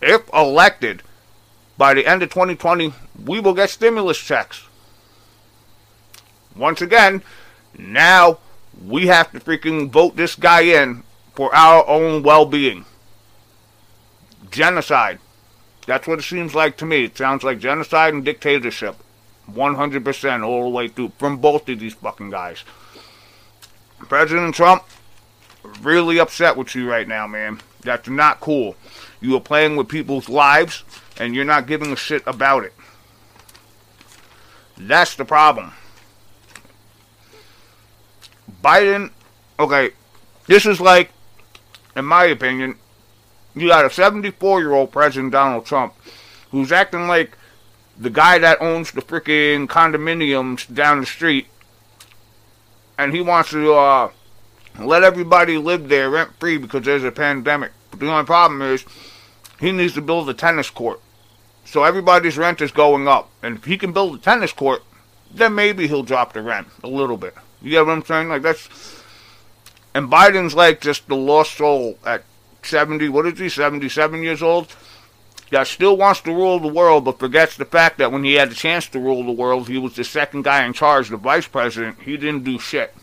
if 0.00 0.22
elected 0.32 1.02
by 1.78 1.94
the 1.94 2.06
end 2.06 2.22
of 2.22 2.30
2020, 2.30 2.92
we 3.24 3.40
will 3.40 3.54
get 3.54 3.70
stimulus 3.70 4.18
checks. 4.18 4.66
Once 6.56 6.82
again, 6.82 7.22
now 7.78 8.38
we 8.84 9.06
have 9.06 9.30
to 9.32 9.40
freaking 9.40 9.90
vote 9.90 10.16
this 10.16 10.34
guy 10.34 10.62
in 10.62 11.02
for 11.34 11.54
our 11.54 11.86
own 11.88 12.22
well 12.22 12.46
being. 12.46 12.84
genocide. 14.50 15.18
That's 15.86 16.06
what 16.06 16.18
it 16.18 16.22
seems 16.22 16.54
like 16.54 16.76
to 16.78 16.86
me. 16.86 17.04
It 17.04 17.16
sounds 17.16 17.42
like 17.42 17.58
genocide 17.58 18.12
and 18.14 18.24
dictatorship. 18.24 18.96
100% 19.50 20.46
all 20.46 20.64
the 20.64 20.68
way 20.70 20.88
through 20.88 21.12
from 21.18 21.38
both 21.38 21.68
of 21.68 21.78
these 21.78 21.94
fucking 21.94 22.30
guys. 22.30 22.64
President 23.98 24.54
Trump, 24.54 24.84
really 25.80 26.18
upset 26.18 26.56
with 26.56 26.74
you 26.74 26.88
right 26.88 27.06
now, 27.06 27.26
man. 27.26 27.60
That's 27.80 28.08
not 28.08 28.40
cool. 28.40 28.76
You 29.20 29.36
are 29.36 29.40
playing 29.40 29.76
with 29.76 29.88
people's 29.88 30.28
lives 30.28 30.84
and 31.18 31.34
you're 31.34 31.44
not 31.44 31.66
giving 31.66 31.92
a 31.92 31.96
shit 31.96 32.22
about 32.26 32.64
it. 32.64 32.72
That's 34.76 35.14
the 35.14 35.24
problem. 35.24 35.72
Biden, 38.62 39.10
okay, 39.58 39.90
this 40.46 40.66
is 40.66 40.80
like, 40.80 41.10
in 41.96 42.04
my 42.04 42.24
opinion, 42.24 42.76
you 43.54 43.68
got 43.68 43.84
a 43.84 43.90
74 43.90 44.60
year 44.60 44.72
old 44.72 44.92
President 44.92 45.32
Donald 45.32 45.66
Trump 45.66 45.94
who's 46.50 46.72
acting 46.72 47.06
like 47.06 47.36
the 48.02 48.10
guy 48.10 48.38
that 48.38 48.60
owns 48.60 48.90
the 48.90 49.00
freaking 49.00 49.68
condominiums 49.68 50.72
down 50.72 51.00
the 51.00 51.06
street 51.06 51.46
and 52.98 53.14
he 53.14 53.20
wants 53.20 53.50
to 53.50 53.72
uh, 53.72 54.10
let 54.80 55.04
everybody 55.04 55.56
live 55.56 55.88
there 55.88 56.10
rent 56.10 56.30
free 56.38 56.58
because 56.58 56.84
there's 56.84 57.04
a 57.04 57.12
pandemic. 57.12 57.70
But 57.90 58.00
the 58.00 58.10
only 58.10 58.24
problem 58.24 58.60
is 58.60 58.84
he 59.60 59.70
needs 59.70 59.94
to 59.94 60.02
build 60.02 60.28
a 60.28 60.34
tennis 60.34 60.68
court. 60.68 61.00
So 61.64 61.84
everybody's 61.84 62.36
rent 62.36 62.60
is 62.60 62.72
going 62.72 63.06
up. 63.06 63.30
And 63.42 63.56
if 63.56 63.64
he 63.64 63.78
can 63.78 63.92
build 63.92 64.16
a 64.16 64.18
tennis 64.18 64.52
court, 64.52 64.82
then 65.32 65.54
maybe 65.54 65.86
he'll 65.86 66.02
drop 66.02 66.32
the 66.32 66.42
rent 66.42 66.68
a 66.82 66.88
little 66.88 67.16
bit. 67.16 67.34
You 67.62 67.70
get 67.70 67.86
what 67.86 67.92
I'm 67.92 68.04
saying? 68.04 68.28
Like 68.28 68.42
that's 68.42 68.68
and 69.94 70.10
Biden's 70.10 70.54
like 70.54 70.80
just 70.80 71.06
the 71.06 71.16
lost 71.16 71.56
soul 71.56 71.98
at 72.04 72.24
70, 72.62 73.08
what 73.10 73.26
is 73.26 73.38
he, 73.38 73.48
77 73.48 74.22
years 74.22 74.42
old? 74.42 74.74
That 75.52 75.66
still 75.66 75.98
wants 75.98 76.22
to 76.22 76.32
rule 76.32 76.58
the 76.58 76.72
world, 76.72 77.04
but 77.04 77.18
forgets 77.18 77.58
the 77.58 77.66
fact 77.66 77.98
that 77.98 78.10
when 78.10 78.24
he 78.24 78.32
had 78.32 78.50
the 78.50 78.54
chance 78.54 78.88
to 78.88 78.98
rule 78.98 79.22
the 79.22 79.32
world, 79.32 79.68
he 79.68 79.76
was 79.76 79.94
the 79.94 80.02
second 80.02 80.44
guy 80.44 80.64
in 80.64 80.72
charge, 80.72 81.10
the 81.10 81.18
vice 81.18 81.46
president. 81.46 82.00
He 82.00 82.16
didn't 82.16 82.44
do 82.44 82.58
shit. 82.58 82.94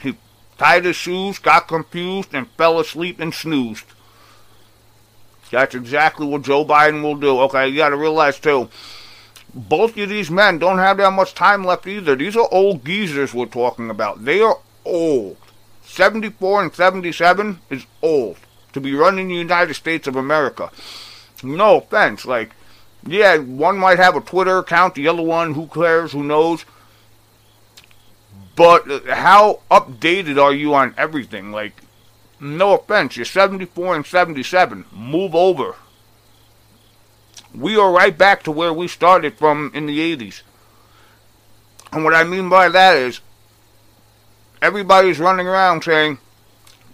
He 0.00 0.16
tied 0.56 0.84
his 0.84 0.94
shoes, 0.94 1.40
got 1.40 1.66
confused, 1.66 2.32
and 2.32 2.48
fell 2.52 2.78
asleep 2.78 3.18
and 3.18 3.34
snoozed. 3.34 3.86
That's 5.50 5.74
exactly 5.74 6.28
what 6.28 6.42
Joe 6.42 6.64
Biden 6.64 7.02
will 7.02 7.16
do. 7.16 7.40
Okay, 7.40 7.66
you 7.66 7.76
gotta 7.78 7.96
realize 7.96 8.38
too, 8.38 8.68
both 9.52 9.98
of 9.98 10.08
these 10.10 10.30
men 10.30 10.58
don't 10.58 10.78
have 10.78 10.98
that 10.98 11.10
much 11.10 11.34
time 11.34 11.64
left 11.64 11.88
either. 11.88 12.14
These 12.14 12.36
are 12.36 12.48
old 12.52 12.84
geezers 12.84 13.34
we're 13.34 13.46
talking 13.46 13.90
about. 13.90 14.24
They 14.24 14.40
are 14.40 14.60
old. 14.84 15.36
74 15.82 16.62
and 16.62 16.72
77 16.72 17.58
is 17.68 17.84
old 18.00 18.36
to 18.74 18.80
be 18.80 18.94
running 18.94 19.26
the 19.26 19.34
United 19.34 19.74
States 19.74 20.06
of 20.06 20.14
America. 20.14 20.70
No 21.42 21.78
offense, 21.78 22.24
like, 22.24 22.52
yeah, 23.06 23.38
one 23.38 23.78
might 23.78 23.98
have 23.98 24.16
a 24.16 24.20
Twitter 24.20 24.58
account, 24.58 24.94
the 24.94 25.08
other 25.08 25.22
one, 25.22 25.54
who 25.54 25.66
cares, 25.68 26.12
who 26.12 26.22
knows. 26.22 26.64
But 28.56 28.90
uh, 28.90 29.14
how 29.14 29.60
updated 29.70 30.42
are 30.42 30.52
you 30.52 30.74
on 30.74 30.94
everything? 30.98 31.52
Like, 31.52 31.74
no 32.40 32.74
offense, 32.74 33.16
you're 33.16 33.24
74 33.24 33.96
and 33.96 34.06
77. 34.06 34.84
Move 34.92 35.34
over. 35.34 35.76
We 37.54 37.76
are 37.76 37.90
right 37.90 38.16
back 38.16 38.42
to 38.44 38.52
where 38.52 38.72
we 38.72 38.88
started 38.88 39.38
from 39.38 39.70
in 39.74 39.86
the 39.86 40.16
80s. 40.16 40.42
And 41.92 42.04
what 42.04 42.14
I 42.14 42.24
mean 42.24 42.48
by 42.48 42.68
that 42.68 42.96
is, 42.96 43.20
everybody's 44.60 45.18
running 45.18 45.46
around 45.46 45.84
saying, 45.84 46.18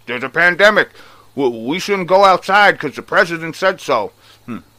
there's 0.05 0.23
a 0.23 0.29
pandemic. 0.29 0.89
We 1.35 1.79
shouldn't 1.79 2.07
go 2.07 2.23
outside 2.23 2.73
because 2.73 2.95
the 2.95 3.01
president 3.01 3.55
said 3.55 3.81
so. 3.81 4.13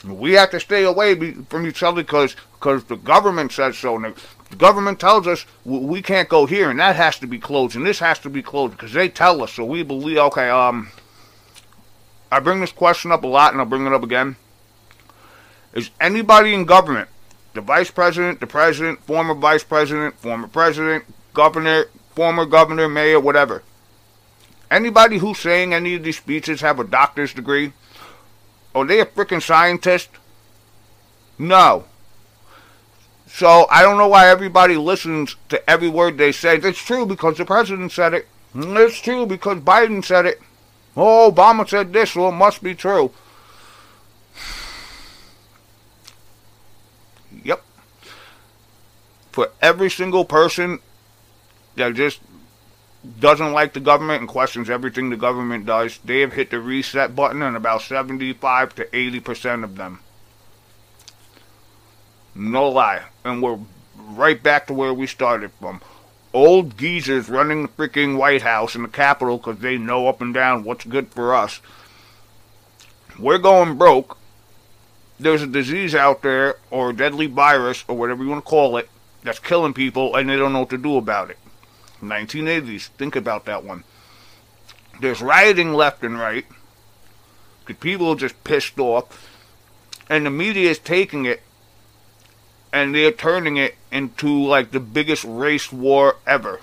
We 0.07 0.33
have 0.35 0.51
to 0.51 0.61
stay 0.61 0.85
away 0.85 1.33
from 1.49 1.67
each 1.67 1.83
other 1.83 2.03
because 2.03 2.37
because 2.55 2.85
the 2.85 2.97
government 2.97 3.53
says 3.53 3.77
so. 3.77 3.99
The 4.51 4.57
government 4.57 5.01
tells 5.01 5.27
us 5.27 5.45
we 5.65 6.01
can't 6.03 6.29
go 6.29 6.47
here, 6.47 6.71
and 6.71 6.79
that 6.79 6.97
has 6.97 7.19
to 7.19 7.27
be 7.27 7.39
closed, 7.39 7.77
and 7.77 7.85
this 7.85 7.99
has 7.99 8.19
to 8.21 8.31
be 8.31 8.43
closed 8.43 8.73
because 8.73 8.93
they 8.93 9.09
tell 9.09 9.43
us. 9.43 9.53
So 9.53 9.65
we 9.65 9.83
believe. 9.83 10.19
Okay, 10.19 10.49
um, 10.49 10.91
I 12.31 12.41
bring 12.41 12.61
this 12.61 12.73
question 12.73 13.13
up 13.13 13.25
a 13.25 13.27
lot, 13.27 13.53
and 13.53 13.61
I'll 13.61 13.67
bring 13.67 13.87
it 13.87 13.93
up 13.93 14.03
again. 14.03 14.37
Is 15.73 15.91
anybody 16.01 16.55
in 16.55 16.65
government, 16.65 17.09
the 17.55 17.61
vice 17.61 17.91
president, 17.91 18.41
the 18.41 18.47
president, 18.47 19.01
former 19.05 19.35
vice 19.35 19.65
president, 19.65 20.19
former 20.19 20.49
president, 20.49 21.05
governor, 21.35 21.87
former 22.15 22.47
governor, 22.47 22.89
mayor, 22.89 23.21
whatever? 23.21 23.63
Anybody 24.71 25.19
who's 25.19 25.39
saying 25.39 25.75
any 25.75 25.95
of 25.95 26.03
these 26.03 26.17
speeches 26.17 26.61
have 26.61 26.81
a 26.81 26.85
doctor's 26.85 27.33
degree? 27.33 27.73
Are 28.77 28.85
they 28.85 29.01
a 29.01 29.07
freaking 29.07 29.41
scientist? 29.41 30.11
No. 31.39 31.87
So 33.27 33.67
I 33.71 33.81
don't 33.81 33.97
know 33.97 34.09
why 34.09 34.29
everybody 34.29 34.77
listens 34.77 35.35
to 35.49 35.69
every 35.69 35.89
word 35.89 36.19
they 36.19 36.31
say. 36.31 36.57
It's 36.59 36.79
true 36.79 37.07
because 37.07 37.39
the 37.39 37.47
president 37.47 37.91
said 37.91 38.13
it. 38.13 38.29
It's 38.55 39.01
true 39.01 39.25
because 39.25 39.61
Biden 39.61 40.05
said 40.05 40.27
it. 40.27 40.43
Oh, 40.95 41.33
Obama 41.33 41.67
said 41.67 41.95
this, 41.95 42.13
so 42.13 42.29
it 42.29 42.33
must 42.33 42.63
be 42.63 42.75
true. 42.75 43.13
Yep. 47.45 47.63
For 49.33 49.53
every 49.63 49.89
single 49.89 50.27
person 50.27 50.81
that 51.77 51.95
just 51.95 52.21
doesn't 53.21 53.53
like 53.53 53.73
the 53.73 53.81
government 53.81 54.21
and 54.21 54.29
questions 54.29 54.71
everything 54.71 55.11
the 55.11 55.17
government 55.17 55.67
does, 55.67 55.99
they 56.05 56.21
have 56.21 56.33
hit 56.33 56.51
the 56.51 56.61
reset 56.61 57.15
button 57.15 57.43
on 57.43 57.57
about 57.57 57.83
75 57.83 58.75
to 58.77 58.85
80% 58.87 59.65
of 59.65 59.77
them. 59.77 60.01
No 62.35 62.69
lie. 62.69 63.03
And 63.25 63.43
we're 63.43 63.59
right 63.97 64.43
back 64.43 64.67
to 64.67 64.75
where 64.75 64.93
we 64.93 65.07
started 65.07 65.51
from. 65.61 65.81
Old 66.33 66.77
geezers 66.77 67.29
running 67.29 67.63
the 67.63 67.69
freaking 67.69 68.19
White 68.19 68.43
House 68.43 68.75
and 68.75 68.85
the 68.85 68.89
Capitol 68.89 69.39
because 69.39 69.59
they 69.59 69.79
know 69.79 70.07
up 70.07 70.21
and 70.21 70.35
down 70.35 70.65
what's 70.65 70.85
good 70.85 71.09
for 71.09 71.35
us. 71.35 71.61
We're 73.19 73.39
going 73.39 73.79
broke. 73.79 74.19
There's 75.19 75.41
a 75.41 75.47
disease 75.47 75.95
out 75.95 76.21
there, 76.21 76.57
or 76.71 76.91
a 76.91 76.97
deadly 76.97 77.27
virus, 77.27 77.85
or 77.89 77.97
whatever 77.97 78.23
you 78.23 78.29
want 78.29 78.45
to 78.45 78.51
call 78.51 78.77
it, 78.77 78.91
that's 79.23 79.39
killing 79.39 79.73
people, 79.73 80.15
and 80.15 80.29
they 80.29 80.37
don't 80.37 80.53
know 80.53 80.61
what 80.61 80.71
to 80.71 80.79
do 80.79 80.99
about 80.99 81.31
it. 81.31 81.39
1980s. 82.01 82.89
Think 82.89 83.17
about 83.17 83.45
that 83.47 83.65
one. 83.65 83.85
There's 85.01 85.21
rioting 85.21 85.75
left 85.75 86.03
and 86.03 86.19
right. 86.19 86.47
The 87.67 87.75
people 87.75 88.11
are 88.11 88.17
just 88.17 88.43
pissed 88.45 88.79
off. 88.79 89.29
And 90.09 90.25
the 90.25 90.31
media 90.31 90.71
is 90.71 90.79
taking 90.79 91.25
it 91.25 91.43
and 92.73 92.95
they're 92.95 93.11
turning 93.11 93.57
it 93.57 93.75
into 93.91 94.29
like 94.29 94.71
the 94.71 94.81
biggest 94.81 95.25
race 95.25 95.73
war 95.73 96.17
ever. 96.27 96.61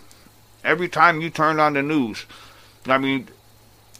Every 0.64 0.88
time 0.88 1.22
you 1.22 1.30
turn 1.30 1.60
on 1.60 1.74
the 1.74 1.82
news. 1.82 2.26
I 2.86 2.98
mean, 2.98 3.30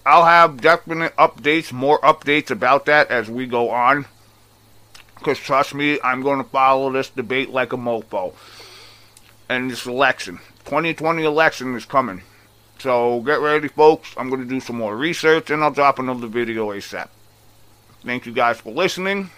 I'll 0.06 0.26
have 0.26 0.62
definite 0.62 1.16
updates, 1.16 1.72
more 1.72 2.00
updates 2.02 2.52
about 2.52 2.86
that 2.86 3.10
as 3.10 3.30
we 3.30 3.48
go 3.48 3.72
on. 3.72 4.06
Because 5.16 5.40
trust 5.40 5.74
me, 5.74 6.00
I'm 6.04 6.22
going 6.22 6.44
to 6.44 6.50
follow 6.50 6.92
this 6.92 7.10
debate 7.10 7.50
like 7.50 7.74
a 7.74 7.78
mofo. 7.78 8.34
And 9.50 9.72
this 9.72 9.86
election. 9.86 10.40
2020 10.66 11.24
election 11.24 11.76
is 11.76 11.86
coming. 11.86 12.22
So 12.80 13.22
get 13.22 13.40
ready, 13.40 13.68
folks. 13.68 14.14
I'm 14.18 14.30
going 14.30 14.42
to 14.42 14.48
do 14.48 14.60
some 14.60 14.78
more 14.78 14.96
research 14.96 15.50
and 15.50 15.64
I'll 15.64 15.72
drop 15.72 16.00
another 16.00 16.28
video 16.28 16.70
ASAP. 16.70 17.10
Thank 18.06 18.26
you 18.26 18.34
guys 18.34 18.60
for 18.60 18.72
listening. 18.72 19.30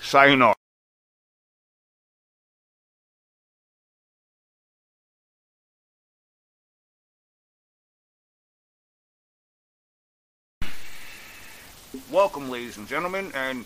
Sayonara. 0.00 0.54
Welcome, 12.10 12.50
ladies 12.50 12.76
and 12.76 12.86
gentlemen, 12.86 13.32
and 13.34 13.64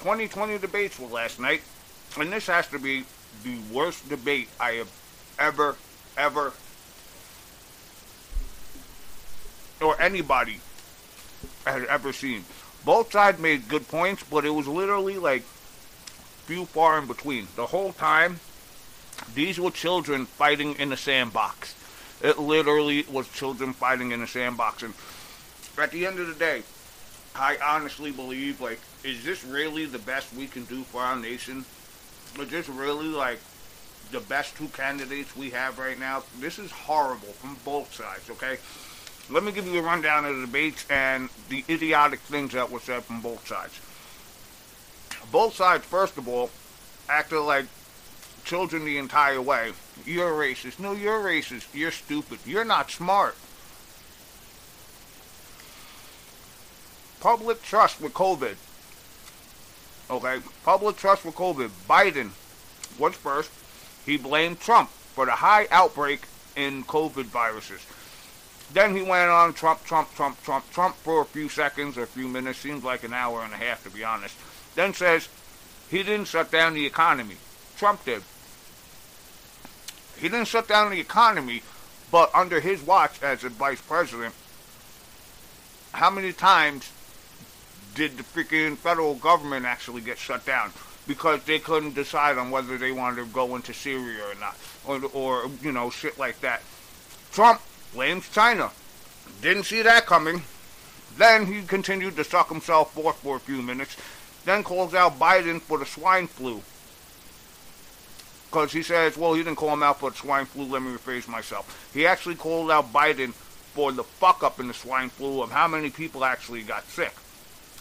2020 0.00 0.58
debates 0.58 0.98
were 0.98 1.08
last 1.08 1.38
night, 1.38 1.62
and 2.18 2.32
this 2.32 2.46
has 2.46 2.66
to 2.68 2.78
be 2.78 3.04
the 3.44 3.58
worst 3.72 4.08
debate 4.08 4.48
I 4.58 4.72
have 4.72 5.01
ever, 5.42 5.76
ever, 6.16 6.52
or 9.80 10.00
anybody 10.00 10.60
has 11.66 11.84
ever 11.86 12.12
seen. 12.12 12.44
Both 12.84 13.12
sides 13.12 13.40
made 13.40 13.68
good 13.68 13.88
points, 13.88 14.22
but 14.22 14.44
it 14.44 14.50
was 14.50 14.68
literally 14.68 15.18
like 15.18 15.42
few 16.46 16.64
far 16.66 16.98
in 16.98 17.06
between. 17.06 17.48
The 17.56 17.66
whole 17.66 17.92
time, 17.92 18.38
these 19.34 19.58
were 19.58 19.72
children 19.72 20.26
fighting 20.26 20.76
in 20.78 20.92
a 20.92 20.96
sandbox. 20.96 21.74
It 22.22 22.38
literally 22.38 23.04
was 23.10 23.28
children 23.28 23.72
fighting 23.72 24.12
in 24.12 24.22
a 24.22 24.28
sandbox. 24.28 24.84
And 24.84 24.94
at 25.76 25.90
the 25.90 26.06
end 26.06 26.20
of 26.20 26.28
the 26.28 26.34
day, 26.34 26.62
I 27.34 27.56
honestly 27.64 28.12
believe, 28.12 28.60
like, 28.60 28.78
is 29.02 29.24
this 29.24 29.44
really 29.44 29.86
the 29.86 29.98
best 29.98 30.32
we 30.34 30.46
can 30.46 30.64
do 30.64 30.82
for 30.84 31.00
our 31.00 31.16
nation? 31.16 31.64
Is 32.38 32.50
this 32.50 32.68
really, 32.68 33.08
like, 33.08 33.40
the 34.12 34.20
best 34.20 34.56
two 34.56 34.68
candidates 34.68 35.34
we 35.36 35.50
have 35.50 35.78
right 35.78 35.98
now. 35.98 36.22
This 36.38 36.58
is 36.58 36.70
horrible 36.70 37.32
from 37.32 37.56
both 37.64 37.92
sides, 37.92 38.30
okay? 38.30 38.58
let 39.30 39.44
me 39.44 39.52
give 39.52 39.66
you 39.66 39.78
a 39.78 39.82
rundown 39.82 40.24
of 40.24 40.36
the 40.36 40.46
debates 40.46 40.84
and 40.90 41.28
the 41.48 41.64
idiotic 41.68 42.20
things 42.20 42.52
that 42.52 42.70
were 42.70 42.80
said 42.80 43.02
from 43.04 43.20
both 43.20 43.46
sides. 43.46 43.80
Both 45.30 45.54
sides, 45.54 45.84
first 45.84 46.18
of 46.18 46.28
all, 46.28 46.50
acted 47.08 47.40
like 47.40 47.66
children 48.44 48.84
the 48.84 48.98
entire 48.98 49.40
way. 49.40 49.72
You're 50.04 50.32
racist. 50.32 50.78
No, 50.78 50.92
you're 50.92 51.22
racist. 51.22 51.68
You're 51.72 51.92
stupid. 51.92 52.40
You're 52.44 52.64
not 52.64 52.90
smart. 52.90 53.36
Public 57.20 57.62
trust 57.62 58.00
with 58.00 58.12
COVID. 58.12 58.56
Okay, 60.10 60.44
public 60.64 60.96
trust 60.96 61.24
with 61.24 61.36
COVID. 61.36 61.70
Biden 61.88 62.30
was 62.98 63.14
first. 63.14 63.50
He 64.04 64.16
blamed 64.16 64.60
Trump 64.60 64.90
for 64.90 65.26
the 65.26 65.32
high 65.32 65.66
outbreak 65.70 66.22
in 66.56 66.84
COVID 66.84 67.24
viruses. 67.24 67.80
Then 68.72 68.96
he 68.96 69.02
went 69.02 69.30
on 69.30 69.52
Trump, 69.52 69.84
Trump, 69.84 70.14
Trump, 70.14 70.42
Trump, 70.42 70.70
Trump 70.72 70.96
for 70.96 71.22
a 71.22 71.26
few 71.26 71.48
seconds 71.48 71.96
a 71.96 72.06
few 72.06 72.26
minutes, 72.26 72.58
seems 72.58 72.82
like 72.82 73.04
an 73.04 73.12
hour 73.12 73.42
and 73.42 73.52
a 73.52 73.56
half 73.56 73.82
to 73.84 73.90
be 73.90 74.02
honest. 74.02 74.36
Then 74.74 74.94
says 74.94 75.28
he 75.90 76.02
didn't 76.02 76.28
shut 76.28 76.50
down 76.50 76.74
the 76.74 76.86
economy. 76.86 77.36
Trump 77.76 78.04
did. 78.04 78.22
He 80.16 80.28
didn't 80.28 80.48
shut 80.48 80.68
down 80.68 80.90
the 80.90 81.00
economy, 81.00 81.62
but 82.10 82.30
under 82.34 82.60
his 82.60 82.82
watch 82.82 83.22
as 83.22 83.44
a 83.44 83.50
vice 83.50 83.80
president, 83.80 84.34
how 85.92 86.10
many 86.10 86.32
times 86.32 86.90
did 87.94 88.16
the 88.16 88.22
freaking 88.22 88.76
federal 88.76 89.14
government 89.14 89.66
actually 89.66 90.00
get 90.00 90.16
shut 90.16 90.46
down? 90.46 90.72
Because 91.06 91.42
they 91.44 91.58
couldn't 91.58 91.94
decide 91.94 92.38
on 92.38 92.50
whether 92.50 92.78
they 92.78 92.92
wanted 92.92 93.22
to 93.22 93.26
go 93.26 93.56
into 93.56 93.74
Syria 93.74 94.22
or 94.24 94.34
not, 94.38 94.56
or, 94.86 95.00
or 95.12 95.50
you 95.60 95.72
know, 95.72 95.90
shit 95.90 96.18
like 96.18 96.40
that. 96.40 96.62
Trump 97.32 97.60
blames 97.92 98.28
China. 98.30 98.70
Didn't 99.40 99.64
see 99.64 99.82
that 99.82 100.06
coming. 100.06 100.42
Then 101.16 101.46
he 101.46 101.62
continued 101.62 102.16
to 102.16 102.24
suck 102.24 102.48
himself 102.48 102.92
forth 102.94 103.16
for 103.16 103.36
a 103.36 103.40
few 103.40 103.62
minutes, 103.62 103.96
then 104.44 104.62
calls 104.62 104.94
out 104.94 105.18
Biden 105.18 105.60
for 105.60 105.78
the 105.78 105.86
swine 105.86 106.26
flu. 106.26 106.62
Because 108.50 108.72
he 108.72 108.82
says, 108.82 109.16
well, 109.16 109.34
he 109.34 109.42
didn't 109.42 109.56
call 109.56 109.72
him 109.72 109.82
out 109.82 110.00
for 110.00 110.10
the 110.10 110.16
swine 110.16 110.44
flu, 110.44 110.64
let 110.64 110.82
me 110.82 110.92
rephrase 110.92 111.26
myself. 111.26 111.90
He 111.94 112.06
actually 112.06 112.34
called 112.34 112.70
out 112.70 112.92
Biden 112.92 113.32
for 113.32 113.92
the 113.92 114.04
fuck 114.04 114.42
up 114.42 114.60
in 114.60 114.68
the 114.68 114.74
swine 114.74 115.08
flu 115.08 115.42
of 115.42 115.50
how 115.50 115.66
many 115.66 115.88
people 115.90 116.24
actually 116.24 116.62
got 116.62 116.84
sick 116.84 117.14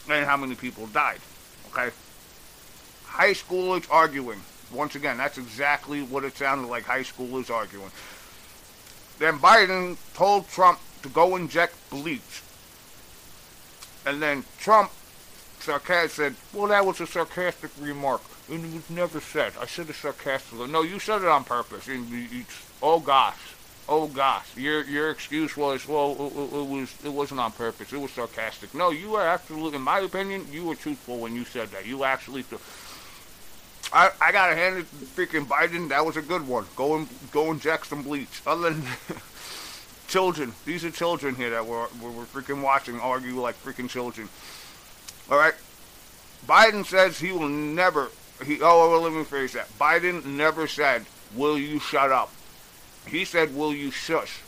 and 0.10 0.25
how 0.25 0.38
many 0.38 0.56
people 0.56 0.88
died. 0.88 1.20
Okay? 1.72 1.94
High 3.12 3.34
schoolers 3.34 3.86
arguing. 3.91 4.39
Once 4.72 4.96
again, 4.96 5.18
that's 5.18 5.38
exactly 5.38 6.01
what 6.01 6.24
it 6.24 6.38
sounded 6.38 6.68
like 6.68 6.86
high 6.86 7.03
schoolers 7.03 7.51
arguing. 7.51 7.91
Then 9.20 9.38
Biden 9.38 9.98
told 10.13 10.48
Trump 10.48 10.80
to 11.03 11.10
go 11.10 11.36
inject 11.36 11.75
bleach. 11.89 12.41
And 14.06 14.22
then 14.22 14.46
Trump 14.60 14.91
sarcastic 15.60 16.12
said, 16.12 16.36
well, 16.53 16.68
that 16.68 16.86
was 16.86 17.01
a 17.01 17.06
sarcastic 17.06 17.72
remark. 17.80 18.22
And 18.50 18.63
it 18.63 18.74
was 18.74 18.89
never 18.89 19.20
said. 19.20 19.53
I 19.60 19.65
said 19.65 19.89
it 19.89 19.96
sarcastically. 19.96 20.68
No, 20.68 20.82
you 20.82 20.98
said 20.98 21.22
it 21.22 21.27
on 21.27 21.44
purpose. 21.44 21.89
And 21.89 22.08
oh, 22.82 23.00
gosh. 23.00 23.36
Oh, 23.89 24.08
gosh. 24.08 24.56
Your 24.56 24.84
your 24.86 25.10
excuse 25.12 25.58
was, 25.58 25.86
well, 25.86 26.13
it, 26.13 26.56
it, 26.56 26.68
was, 26.68 26.96
it 27.03 27.12
wasn't 27.12 27.41
on 27.41 27.51
purpose. 27.51 27.91
It 27.91 28.00
was 28.00 28.12
sarcastic. 28.12 28.74
No, 28.74 28.91
you 28.91 29.12
were 29.12 29.22
absolutely, 29.22 29.75
in 29.75 29.82
my 29.82 30.00
opinion, 30.00 30.48
you 30.50 30.63
were 30.63 30.75
truthful 30.75 31.20
when 31.20 31.36
you 31.36 31.44
said 31.44 31.68
that. 31.72 31.86
You 31.86 32.06
actually... 32.06 32.46
I, 33.93 34.10
I 34.21 34.31
gotta 34.31 34.55
hand 34.55 34.77
it 34.77 34.89
to 34.89 35.05
freaking 35.05 35.45
Biden. 35.45 35.89
That 35.89 36.05
was 36.05 36.15
a 36.15 36.21
good 36.21 36.48
one. 36.48 36.65
Go 36.75 36.95
and 36.95 37.07
go 37.31 37.51
inject 37.51 37.88
some 37.88 38.03
bleach. 38.03 38.41
Other 38.48 38.71
than 38.71 38.83
children, 40.07 40.53
these 40.65 40.86
are 40.86 40.91
children 40.91 41.36
here 41.36 41.50
that 41.51 41.65
we're 41.65 41.88
we're 42.01 42.25
freaking 42.25 42.62
watching 42.62 43.00
argue 43.00 43.39
like 43.39 43.62
freaking 43.62 43.89
children. 43.89 44.29
All 45.29 45.38
right. 45.38 45.55
Biden 46.48 46.86
says 46.86 47.19
he 47.19 47.31
will 47.31 47.50
never. 47.50 48.10
He 48.45 48.60
oh 48.62 48.89
well, 48.89 49.01
let 49.01 49.13
me 49.13 49.23
phrase 49.23 49.54
that. 49.54 49.67
Biden 49.77 50.25
never 50.25 50.67
said, 50.67 51.06
"Will 51.36 51.58
you 51.58 51.80
shut 51.80 52.12
up?" 52.12 52.32
He 53.08 53.25
said, 53.25 53.56
"Will 53.56 53.73
you 53.73 53.91
shush?" 53.91 54.39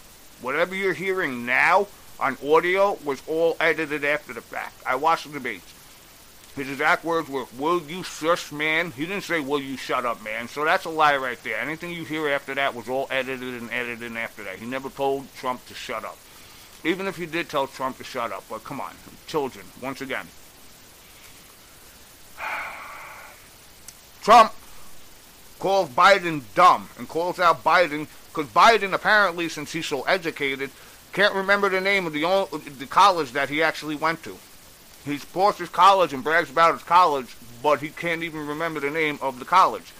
Whatever 0.41 0.75
you're 0.75 0.93
hearing 0.93 1.45
now 1.45 1.87
on 2.19 2.37
audio 2.45 2.97
was 3.03 3.21
all 3.27 3.55
edited 3.59 4.03
after 4.03 4.33
the 4.33 4.41
fact. 4.41 4.73
I 4.85 4.95
watched 4.95 5.27
the 5.27 5.33
debates. 5.33 5.65
His 6.55 6.69
exact 6.69 7.03
words 7.03 7.29
were, 7.29 7.45
Will 7.57 7.81
you 7.81 8.03
shush, 8.03 8.51
man? 8.51 8.91
He 8.91 9.05
didn't 9.07 9.23
say, 9.23 9.39
Will 9.39 9.59
you 9.59 9.75
shut 9.75 10.05
up, 10.05 10.23
man? 10.23 10.47
So 10.47 10.63
that's 10.63 10.85
a 10.85 10.89
lie 10.89 11.17
right 11.17 11.41
there. 11.43 11.59
Anything 11.59 11.91
you 11.91 12.03
hear 12.03 12.29
after 12.29 12.53
that 12.53 12.75
was 12.75 12.87
all 12.87 13.07
edited 13.09 13.59
and 13.61 13.71
edited 13.71 14.15
after 14.15 14.43
that. 14.43 14.59
He 14.59 14.65
never 14.65 14.89
told 14.89 15.33
Trump 15.35 15.65
to 15.67 15.73
shut 15.73 16.05
up. 16.05 16.17
Even 16.83 17.07
if 17.07 17.15
he 17.15 17.25
did 17.25 17.49
tell 17.49 17.65
Trump 17.65 17.97
to 17.97 18.03
shut 18.03 18.31
up. 18.31 18.43
But 18.49 18.63
come 18.63 18.79
on, 18.79 18.93
children, 19.25 19.65
once 19.81 20.01
again. 20.01 20.27
Trump 24.21 24.53
calls 25.57 25.89
Biden 25.89 26.43
dumb 26.53 26.89
and 26.99 27.07
calls 27.07 27.39
out 27.39 27.63
Biden 27.63 28.07
because 28.27 28.51
Biden 28.51 28.93
apparently, 28.93 29.49
since 29.49 29.71
he's 29.71 29.87
so 29.87 30.03
educated, 30.03 30.69
can't 31.13 31.33
remember 31.33 31.69
the 31.69 31.81
name 31.81 32.05
of 32.05 32.13
the, 32.13 32.21
the 32.77 32.85
college 32.85 33.31
that 33.31 33.49
he 33.49 33.63
actually 33.63 33.95
went 33.95 34.23
to. 34.23 34.37
He 35.05 35.17
supports 35.17 35.59
his 35.59 35.69
college 35.69 36.13
and 36.13 36.23
brags 36.23 36.49
about 36.49 36.75
his 36.75 36.83
college, 36.83 37.35
but 37.61 37.81
he 37.81 37.89
can't 37.89 38.23
even 38.23 38.47
remember 38.47 38.79
the 38.79 38.89
name 38.89 39.19
of 39.21 39.39
the 39.39 39.45
college. 39.45 39.91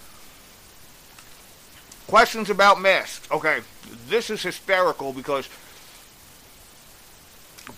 Questions 2.06 2.48
about 2.48 2.80
masks. 2.80 3.30
Okay, 3.30 3.60
this 4.08 4.30
is 4.30 4.42
hysterical 4.42 5.12
because 5.12 5.48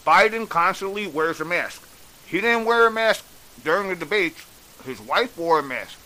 Biden 0.05 0.49
constantly 0.49 1.07
wears 1.09 1.41
a 1.41 1.45
mask. 1.45 1.83
He 2.27 2.41
didn't 2.41 2.65
wear 2.65 2.87
a 2.87 2.91
mask 2.91 3.25
during 3.65 3.89
the 3.89 3.97
debates. 3.97 4.45
His 4.85 5.01
wife 5.01 5.37
wore 5.37 5.59
a 5.59 5.62
mask, 5.62 5.99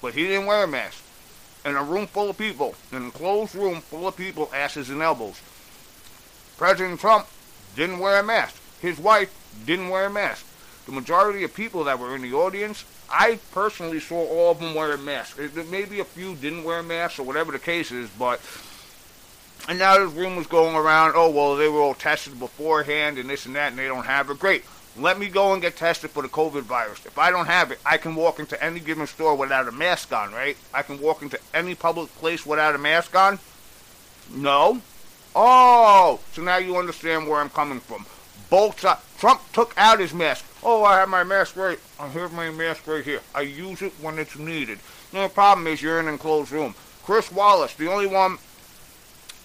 but 0.00 0.14
he 0.14 0.26
didn't 0.26 0.46
wear 0.46 0.64
a 0.64 0.68
mask. 0.68 1.02
In 1.64 1.76
a 1.76 1.82
room 1.82 2.06
full 2.06 2.30
of 2.30 2.38
people, 2.38 2.74
in 2.90 3.08
a 3.08 3.10
closed 3.10 3.54
room 3.54 3.80
full 3.80 4.08
of 4.08 4.16
people, 4.16 4.50
asses 4.54 4.88
and 4.88 5.02
elbows. 5.02 5.40
President 6.56 7.00
Trump 7.00 7.26
didn't 7.76 7.98
wear 7.98 8.20
a 8.20 8.22
mask. 8.22 8.56
His 8.80 8.98
wife 8.98 9.34
didn't 9.66 9.90
wear 9.90 10.06
a 10.06 10.10
mask 10.10 10.46
the 10.90 10.96
majority 10.96 11.44
of 11.44 11.54
people 11.54 11.84
that 11.84 12.00
were 12.00 12.16
in 12.16 12.22
the 12.22 12.34
audience, 12.34 12.84
I 13.08 13.38
personally 13.52 14.00
saw 14.00 14.26
all 14.26 14.50
of 14.50 14.58
them 14.58 14.74
wearing 14.74 15.04
masks. 15.04 15.38
Maybe 15.70 16.00
a 16.00 16.04
few 16.04 16.34
didn't 16.34 16.64
wear 16.64 16.82
masks 16.82 17.20
or 17.20 17.22
whatever 17.22 17.52
the 17.52 17.60
case 17.60 17.92
is, 17.92 18.10
but. 18.10 18.40
And 19.68 19.78
now 19.78 19.98
this 19.98 20.12
rumors 20.12 20.48
going 20.48 20.74
around, 20.74 21.12
oh, 21.14 21.30
well, 21.30 21.54
they 21.54 21.68
were 21.68 21.80
all 21.80 21.94
tested 21.94 22.40
beforehand 22.40 23.18
and 23.18 23.30
this 23.30 23.46
and 23.46 23.54
that, 23.54 23.70
and 23.70 23.78
they 23.78 23.86
don't 23.86 24.06
have 24.06 24.30
it. 24.30 24.40
Great. 24.40 24.64
Let 24.96 25.18
me 25.18 25.28
go 25.28 25.52
and 25.52 25.62
get 25.62 25.76
tested 25.76 26.10
for 26.10 26.22
the 26.22 26.28
COVID 26.28 26.62
virus. 26.62 27.06
If 27.06 27.18
I 27.18 27.30
don't 27.30 27.46
have 27.46 27.70
it, 27.70 27.78
I 27.86 27.96
can 27.96 28.16
walk 28.16 28.40
into 28.40 28.60
any 28.62 28.80
given 28.80 29.06
store 29.06 29.36
without 29.36 29.68
a 29.68 29.72
mask 29.72 30.12
on, 30.12 30.32
right? 30.32 30.56
I 30.74 30.82
can 30.82 31.00
walk 31.00 31.22
into 31.22 31.38
any 31.54 31.76
public 31.76 32.12
place 32.16 32.44
without 32.44 32.74
a 32.74 32.78
mask 32.78 33.14
on? 33.14 33.38
No. 34.34 34.80
Oh, 35.36 36.18
so 36.32 36.42
now 36.42 36.56
you 36.56 36.76
understand 36.76 37.28
where 37.28 37.38
I'm 37.38 37.50
coming 37.50 37.78
from. 37.78 38.06
Both. 38.48 38.84
Trump 39.18 39.40
took 39.52 39.72
out 39.76 40.00
his 40.00 40.12
mask. 40.12 40.44
Oh, 40.62 40.84
I 40.84 40.98
have 40.98 41.08
my 41.08 41.24
mask 41.24 41.56
right. 41.56 41.78
I 41.98 42.08
have 42.08 42.32
my 42.32 42.50
mask 42.50 42.86
right 42.86 43.04
here. 43.04 43.20
I 43.34 43.42
use 43.42 43.80
it 43.80 43.92
when 44.00 44.18
it's 44.18 44.38
needed. 44.38 44.78
The 45.10 45.28
problem 45.28 45.66
is 45.66 45.80
you're 45.80 45.98
in 46.00 46.06
an 46.06 46.12
enclosed 46.12 46.52
room. 46.52 46.74
Chris 47.02 47.32
Wallace, 47.32 47.74
the 47.74 47.90
only 47.90 48.06
one 48.06 48.38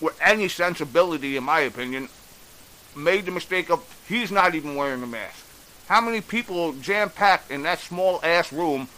with 0.01 0.19
any 0.21 0.49
sensibility, 0.49 1.38
in 1.38 1.43
my 1.45 1.62
opinion, 1.62 2.10
made 2.97 3.25
the 3.25 3.32
mistake 3.32 3.69
of 3.69 3.82
he's 4.10 4.30
not 4.30 4.56
even 4.56 4.75
wearing 4.75 5.04
a 5.04 5.08
mask. 5.08 5.45
How 5.88 6.01
many 6.01 6.19
people 6.19 6.73
jam 6.73 7.10
packed 7.10 7.49
in 7.49 7.63
that 7.63 7.80
small 7.80 8.19
ass 8.23 8.51
room 8.51 8.89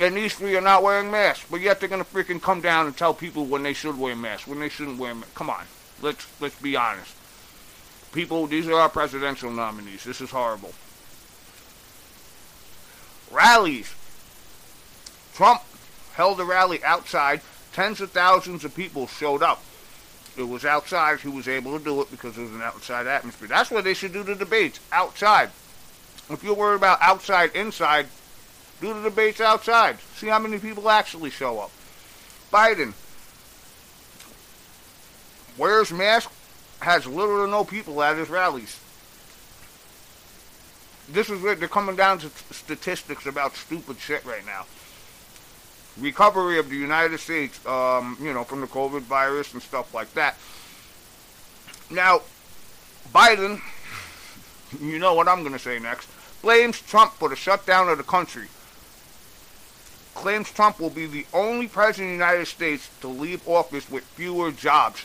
and 0.00 0.16
these 0.16 0.34
three 0.34 0.56
are 0.56 0.60
not 0.60 0.82
wearing 0.82 1.12
masks, 1.12 1.46
but 1.48 1.60
yet 1.60 1.78
they're 1.78 1.88
gonna 1.88 2.04
freaking 2.04 2.42
come 2.42 2.60
down 2.60 2.86
and 2.86 2.96
tell 2.96 3.14
people 3.14 3.44
when 3.44 3.62
they 3.62 3.72
should 3.72 3.96
wear 3.96 4.16
masks, 4.16 4.48
when 4.48 4.58
they 4.58 4.68
shouldn't 4.68 4.98
wear 4.98 5.14
masks. 5.14 5.34
Come 5.34 5.48
on, 5.48 5.64
let's 6.02 6.26
let's 6.40 6.60
be 6.60 6.74
honest. 6.74 7.14
People, 8.12 8.48
these 8.48 8.66
are 8.66 8.74
our 8.74 8.88
presidential 8.88 9.52
nominees. 9.52 10.02
This 10.02 10.20
is 10.20 10.30
horrible 10.30 10.72
rallies. 13.34 13.92
Trump 15.34 15.62
held 16.14 16.40
a 16.40 16.44
rally 16.44 16.82
outside. 16.84 17.40
Tens 17.72 18.00
of 18.00 18.10
thousands 18.12 18.64
of 18.64 18.74
people 18.74 19.06
showed 19.06 19.42
up. 19.42 19.62
It 20.36 20.44
was 20.44 20.64
outside. 20.64 21.20
He 21.20 21.28
was 21.28 21.48
able 21.48 21.76
to 21.76 21.84
do 21.84 22.00
it 22.00 22.10
because 22.10 22.38
it 22.38 22.42
was 22.42 22.52
an 22.52 22.62
outside 22.62 23.06
atmosphere. 23.06 23.48
That's 23.48 23.70
what 23.70 23.84
they 23.84 23.94
should 23.94 24.12
do 24.12 24.22
the 24.22 24.34
debates 24.34 24.80
outside. 24.92 25.50
If 26.30 26.42
you're 26.42 26.54
worried 26.54 26.76
about 26.76 27.02
outside, 27.02 27.54
inside, 27.54 28.06
do 28.80 28.94
the 28.94 29.02
debates 29.02 29.40
outside. 29.40 29.98
See 30.16 30.28
how 30.28 30.38
many 30.38 30.58
people 30.58 30.88
actually 30.88 31.30
show 31.30 31.58
up. 31.58 31.70
Biden 32.52 32.94
wears 35.58 35.92
mask, 35.92 36.30
has 36.80 37.06
little 37.06 37.44
to 37.44 37.50
no 37.50 37.64
people 37.64 38.02
at 38.02 38.16
his 38.16 38.28
rallies 38.28 38.78
this 41.08 41.28
is 41.28 41.40
where 41.42 41.54
they're 41.54 41.68
coming 41.68 41.96
down 41.96 42.18
to 42.18 42.30
statistics 42.50 43.26
about 43.26 43.54
stupid 43.54 43.98
shit 43.98 44.24
right 44.24 44.44
now. 44.46 44.64
Recovery 45.98 46.58
of 46.58 46.70
the 46.70 46.76
United 46.76 47.18
States, 47.18 47.64
um, 47.66 48.16
you 48.20 48.32
know, 48.32 48.44
from 48.44 48.60
the 48.60 48.66
COVID 48.66 49.02
virus 49.02 49.52
and 49.52 49.62
stuff 49.62 49.94
like 49.94 50.12
that. 50.14 50.36
Now, 51.90 52.22
Biden, 53.14 53.60
you 54.80 54.98
know 54.98 55.14
what 55.14 55.28
I'm 55.28 55.40
going 55.40 55.52
to 55.52 55.58
say 55.58 55.78
next, 55.78 56.08
blames 56.42 56.80
Trump 56.80 57.12
for 57.12 57.28
the 57.28 57.36
shutdown 57.36 57.88
of 57.88 57.98
the 57.98 58.04
country. 58.04 58.48
Claims 60.14 60.50
Trump 60.50 60.80
will 60.80 60.90
be 60.90 61.06
the 61.06 61.26
only 61.34 61.68
president 61.68 62.12
of 62.12 62.18
the 62.18 62.24
United 62.24 62.46
States 62.46 62.88
to 63.00 63.08
leave 63.08 63.46
office 63.46 63.90
with 63.90 64.04
fewer 64.04 64.52
jobs. 64.52 65.04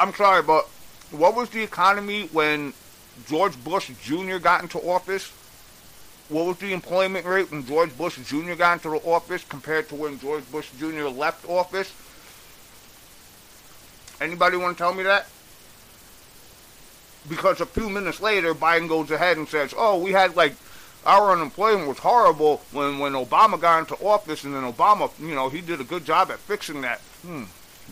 I'm 0.00 0.14
sorry, 0.14 0.42
but 0.42 0.66
what 1.10 1.34
was 1.34 1.50
the 1.50 1.62
economy 1.62 2.28
when 2.32 2.72
George 3.26 3.62
Bush 3.64 3.90
Jr. 4.02 4.38
got 4.38 4.62
into 4.62 4.78
office? 4.78 5.32
What 6.28 6.46
was 6.46 6.58
the 6.58 6.72
employment 6.72 7.24
rate 7.24 7.50
when 7.50 7.64
George 7.64 7.96
Bush 7.96 8.18
Jr. 8.18 8.54
got 8.54 8.74
into 8.74 8.90
the 8.90 9.08
office 9.08 9.44
compared 9.44 9.88
to 9.88 9.94
when 9.94 10.18
George 10.18 10.50
Bush 10.52 10.68
Jr. 10.78 11.08
left 11.08 11.48
office? 11.48 11.90
Anybody 14.20 14.56
want 14.56 14.76
to 14.76 14.82
tell 14.82 14.92
me 14.92 15.04
that? 15.04 15.26
Because 17.28 17.60
a 17.60 17.66
few 17.66 17.88
minutes 17.88 18.20
later, 18.20 18.54
Biden 18.54 18.88
goes 18.88 19.10
ahead 19.10 19.36
and 19.36 19.48
says, 19.48 19.74
"Oh, 19.76 19.98
we 19.98 20.12
had 20.12 20.36
like 20.36 20.54
our 21.06 21.32
unemployment 21.32 21.88
was 21.88 21.98
horrible 21.98 22.62
when 22.72 22.98
when 22.98 23.12
Obama 23.12 23.60
got 23.60 23.80
into 23.80 23.94
office, 24.04 24.44
and 24.44 24.54
then 24.54 24.70
Obama, 24.70 25.10
you 25.20 25.34
know, 25.34 25.48
he 25.48 25.60
did 25.60 25.80
a 25.80 25.84
good 25.84 26.04
job 26.04 26.30
at 26.30 26.38
fixing 26.38 26.80
that." 26.82 27.00
Hmm. 27.22 27.44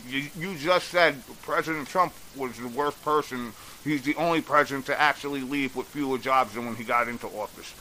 You, 0.09 0.29
you 0.39 0.55
just 0.57 0.89
said 0.89 1.23
President 1.43 1.89
Trump 1.89 2.13
was 2.35 2.57
the 2.59 2.69
worst 2.69 3.03
person. 3.03 3.53
He's 3.87 4.03
the 4.03 4.17
only 4.17 4.41
president 4.41 4.87
to 4.87 5.01
actually 5.01 5.43
leave 5.43 5.77
with 5.77 5.87
fewer 5.87 6.19
jobs 6.19 6.55
than 6.55 6.67
when 6.67 6.75
he 6.75 6.83
got 6.83 7.07
into 7.07 7.29
office. 7.29 7.73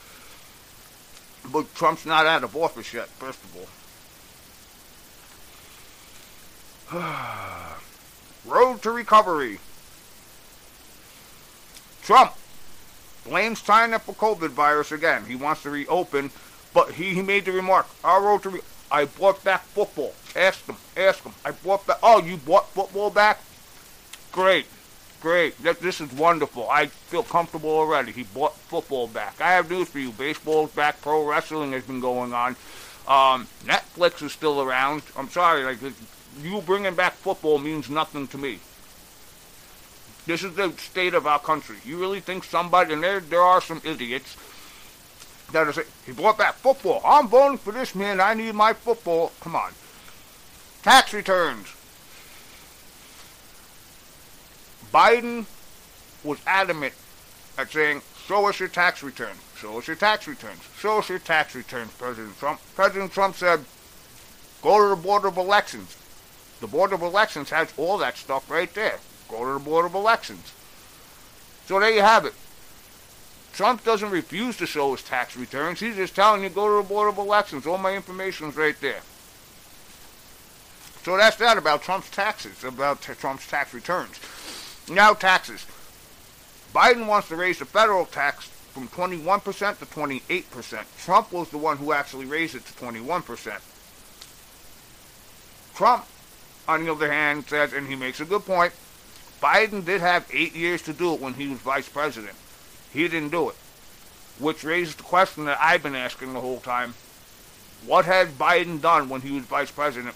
But 1.50 1.74
Trump's 1.74 2.06
not 2.06 2.26
out 2.26 2.44
of 2.44 2.54
office 2.54 2.94
yet, 2.94 3.08
first 3.08 3.40
of 3.42 3.56
all. 3.56 3.66
Road 8.52 8.82
to 8.82 8.92
recovery. 8.92 9.58
Trump 12.02 12.34
blames 13.24 13.60
China 13.60 13.98
for 13.98 14.14
COVID 14.14 14.50
virus 14.50 14.92
again. 14.92 15.24
He 15.24 15.34
wants 15.34 15.64
to 15.64 15.70
reopen, 15.70 16.30
but 16.72 16.92
he, 16.92 17.14
he 17.14 17.22
made 17.22 17.46
the 17.46 17.52
remark, 17.52 17.88
our 18.04 18.22
road 18.22 18.44
to 18.44 18.50
re- 18.50 18.60
I 18.92 19.06
brought 19.06 19.42
back 19.42 19.64
football. 19.64 20.14
Ask 20.36 20.64
him, 20.66 20.76
ask 20.96 21.24
him. 21.24 21.32
I 21.44 21.50
brought 21.50 21.84
back, 21.84 21.98
oh, 22.04 22.22
you 22.22 22.36
brought 22.36 22.68
football 22.68 23.10
back? 23.10 23.40
Great, 24.30 24.66
great. 25.20 25.56
This 25.62 26.00
is 26.00 26.12
wonderful. 26.12 26.68
I 26.70 26.86
feel 26.86 27.22
comfortable 27.22 27.70
already. 27.70 28.12
He 28.12 28.22
brought 28.24 28.56
football 28.56 29.08
back. 29.08 29.40
I 29.40 29.52
have 29.52 29.70
news 29.70 29.88
for 29.88 29.98
you. 29.98 30.12
Baseball's 30.12 30.72
back. 30.72 31.00
Pro 31.00 31.26
wrestling 31.26 31.72
has 31.72 31.84
been 31.84 32.00
going 32.00 32.32
on. 32.32 32.56
Um, 33.06 33.46
Netflix 33.64 34.22
is 34.22 34.32
still 34.32 34.60
around. 34.60 35.02
I'm 35.16 35.28
sorry, 35.28 35.64
like 35.64 35.78
you 36.42 36.60
bringing 36.62 36.94
back 36.94 37.14
football 37.14 37.58
means 37.58 37.88
nothing 37.88 38.26
to 38.28 38.38
me. 38.38 38.58
This 40.26 40.42
is 40.42 40.56
the 40.56 40.72
state 40.72 41.14
of 41.14 41.26
our 41.26 41.38
country. 41.38 41.76
You 41.84 41.98
really 41.98 42.18
think 42.18 42.42
somebody, 42.42 42.94
and 42.94 43.02
there, 43.02 43.20
there 43.20 43.40
are 43.40 43.60
some 43.60 43.80
idiots 43.84 44.36
that 45.52 45.68
are 45.68 45.72
saying, 45.72 45.86
he 46.04 46.10
brought 46.10 46.36
back 46.36 46.54
football. 46.54 47.00
I'm 47.04 47.28
voting 47.28 47.58
for 47.58 47.72
this 47.72 47.94
man. 47.94 48.20
I 48.20 48.34
need 48.34 48.56
my 48.56 48.72
football. 48.72 49.30
Come 49.40 49.54
on. 49.54 49.72
Tax 50.82 51.14
returns. 51.14 51.75
Biden 54.96 55.44
was 56.24 56.38
adamant 56.46 56.94
at 57.58 57.70
saying, 57.70 58.00
show 58.26 58.48
us 58.48 58.58
your 58.58 58.70
tax 58.70 59.02
returns. 59.02 59.38
Show 59.58 59.76
us 59.76 59.86
your 59.86 59.96
tax 59.96 60.26
returns. 60.26 60.62
Show 60.78 61.00
us 61.00 61.10
your 61.10 61.18
tax 61.18 61.54
returns, 61.54 61.92
President 61.92 62.38
Trump. 62.38 62.62
President 62.74 63.12
Trump 63.12 63.36
said, 63.36 63.62
go 64.62 64.82
to 64.82 64.96
the 64.96 65.02
Board 65.02 65.26
of 65.26 65.36
Elections. 65.36 65.98
The 66.60 66.66
Board 66.66 66.94
of 66.94 67.02
Elections 67.02 67.50
has 67.50 67.74
all 67.76 67.98
that 67.98 68.16
stuff 68.16 68.50
right 68.50 68.72
there. 68.72 68.98
Go 69.28 69.44
to 69.44 69.52
the 69.52 69.70
Board 69.70 69.84
of 69.84 69.94
Elections. 69.94 70.54
So 71.66 71.78
there 71.78 71.90
you 71.90 72.00
have 72.00 72.24
it. 72.24 72.32
Trump 73.52 73.84
doesn't 73.84 74.10
refuse 74.10 74.56
to 74.56 74.66
show 74.66 74.92
his 74.92 75.02
tax 75.02 75.36
returns. 75.36 75.78
He's 75.78 75.96
just 75.96 76.16
telling 76.16 76.42
you 76.42 76.48
go 76.48 76.68
to 76.70 76.82
the 76.82 76.88
Board 76.88 77.10
of 77.10 77.18
Elections. 77.18 77.66
All 77.66 77.76
my 77.76 77.94
information's 77.94 78.56
right 78.56 78.80
there. 78.80 79.02
So 81.02 81.18
that's 81.18 81.36
that 81.36 81.58
about 81.58 81.82
Trump's 81.82 82.08
taxes, 82.10 82.64
about 82.64 83.02
Trump's 83.02 83.46
tax 83.46 83.74
returns. 83.74 84.18
Now 84.88 85.14
taxes. 85.14 85.66
Biden 86.74 87.06
wants 87.06 87.28
to 87.28 87.36
raise 87.36 87.58
the 87.58 87.64
federal 87.64 88.06
tax 88.06 88.46
from 88.46 88.88
21% 88.88 89.78
to 89.78 89.86
28%. 89.86 91.04
Trump 91.04 91.32
was 91.32 91.50
the 91.50 91.58
one 91.58 91.78
who 91.78 91.92
actually 91.92 92.26
raised 92.26 92.54
it 92.54 92.64
to 92.66 92.72
21%. 92.74 93.60
Trump 95.74 96.06
on 96.68 96.84
the 96.84 96.92
other 96.92 97.10
hand, 97.10 97.46
says, 97.46 97.72
and 97.72 97.86
he 97.86 97.96
makes 97.96 98.20
a 98.20 98.24
good 98.24 98.44
point, 98.44 98.72
Biden 99.40 99.84
did 99.84 100.00
have 100.00 100.26
eight 100.32 100.54
years 100.54 100.82
to 100.82 100.92
do 100.92 101.14
it 101.14 101.20
when 101.20 101.34
he 101.34 101.48
was 101.48 101.58
vice 101.58 101.88
president. 101.88 102.34
He 102.92 103.06
didn't 103.08 103.30
do 103.30 103.50
it. 103.50 103.56
Which 104.38 104.64
raises 104.64 104.96
the 104.96 105.02
question 105.02 105.44
that 105.44 105.58
I've 105.60 105.82
been 105.82 105.94
asking 105.94 106.32
the 106.32 106.40
whole 106.40 106.60
time. 106.60 106.94
What 107.84 108.04
has 108.06 108.28
Biden 108.28 108.80
done 108.80 109.08
when 109.08 109.20
he 109.20 109.32
was 109.32 109.44
vice 109.44 109.70
president? 109.70 110.14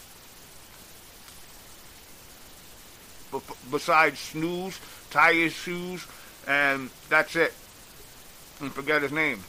Besides 3.71 4.19
snooze, 4.19 4.81
tie 5.11 5.35
his 5.35 5.53
shoes, 5.53 6.07
and 6.47 6.91
that's 7.09 7.37
it. 7.37 7.53
And 8.61 8.73
forget 8.73 9.03
his 9.03 9.13
name. 9.13 9.45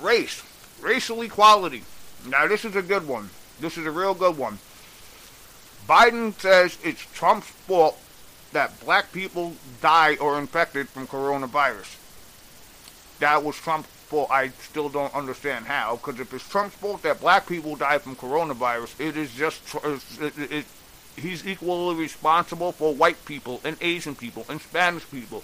Race. 0.00 0.42
Racial 0.80 1.22
equality. 1.22 1.82
Now, 2.26 2.46
this 2.46 2.64
is 2.64 2.76
a 2.76 2.82
good 2.82 3.08
one. 3.08 3.30
This 3.60 3.78
is 3.78 3.86
a 3.86 3.90
real 3.90 4.14
good 4.14 4.36
one. 4.36 4.58
Biden 5.88 6.38
says 6.38 6.78
it's 6.82 7.00
Trump's 7.14 7.46
fault 7.46 7.98
that 8.52 8.78
black 8.80 9.12
people 9.12 9.54
die 9.80 10.16
or 10.16 10.38
infected 10.38 10.88
from 10.88 11.06
coronavirus. 11.06 11.96
That 13.20 13.42
was 13.42 13.56
Trump's 13.56 13.88
fault. 13.88 14.30
I 14.30 14.48
still 14.48 14.88
don't 14.88 15.14
understand 15.14 15.66
how, 15.66 15.96
because 15.96 16.20
if 16.20 16.32
it's 16.34 16.48
Trump's 16.48 16.74
fault 16.74 17.02
that 17.02 17.20
black 17.20 17.46
people 17.46 17.76
die 17.76 17.98
from 17.98 18.16
coronavirus, 18.16 18.98
it 19.00 19.16
is 19.16 19.32
just 19.34 19.62
it, 19.84 20.38
it, 20.38 20.52
it, 20.52 20.64
he's 21.16 21.46
equally 21.46 21.94
responsible 21.96 22.72
for 22.72 22.94
white 22.94 23.24
people 23.24 23.60
and 23.64 23.76
Asian 23.80 24.14
people 24.14 24.44
and 24.48 24.60
Spanish 24.60 25.08
people 25.10 25.42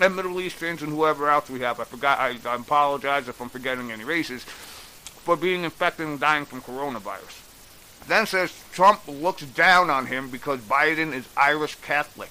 and 0.00 0.14
Middle 0.14 0.40
Easterns 0.40 0.82
and 0.82 0.92
whoever 0.92 1.28
else 1.28 1.50
we 1.50 1.60
have. 1.60 1.80
I 1.80 1.84
forgot. 1.84 2.18
I, 2.18 2.36
I 2.44 2.54
apologize 2.54 3.28
if 3.28 3.40
I'm 3.40 3.48
forgetting 3.48 3.90
any 3.90 4.04
races 4.04 4.44
for 4.44 5.36
being 5.36 5.64
infected 5.64 6.06
and 6.06 6.20
dying 6.20 6.44
from 6.44 6.62
coronavirus. 6.62 7.44
Then 8.06 8.26
says 8.26 8.52
Trump 8.72 9.00
looks 9.06 9.42
down 9.42 9.90
on 9.90 10.06
him 10.06 10.30
because 10.30 10.60
Biden 10.60 11.12
is 11.12 11.28
Irish 11.36 11.74
Catholic. 11.76 12.30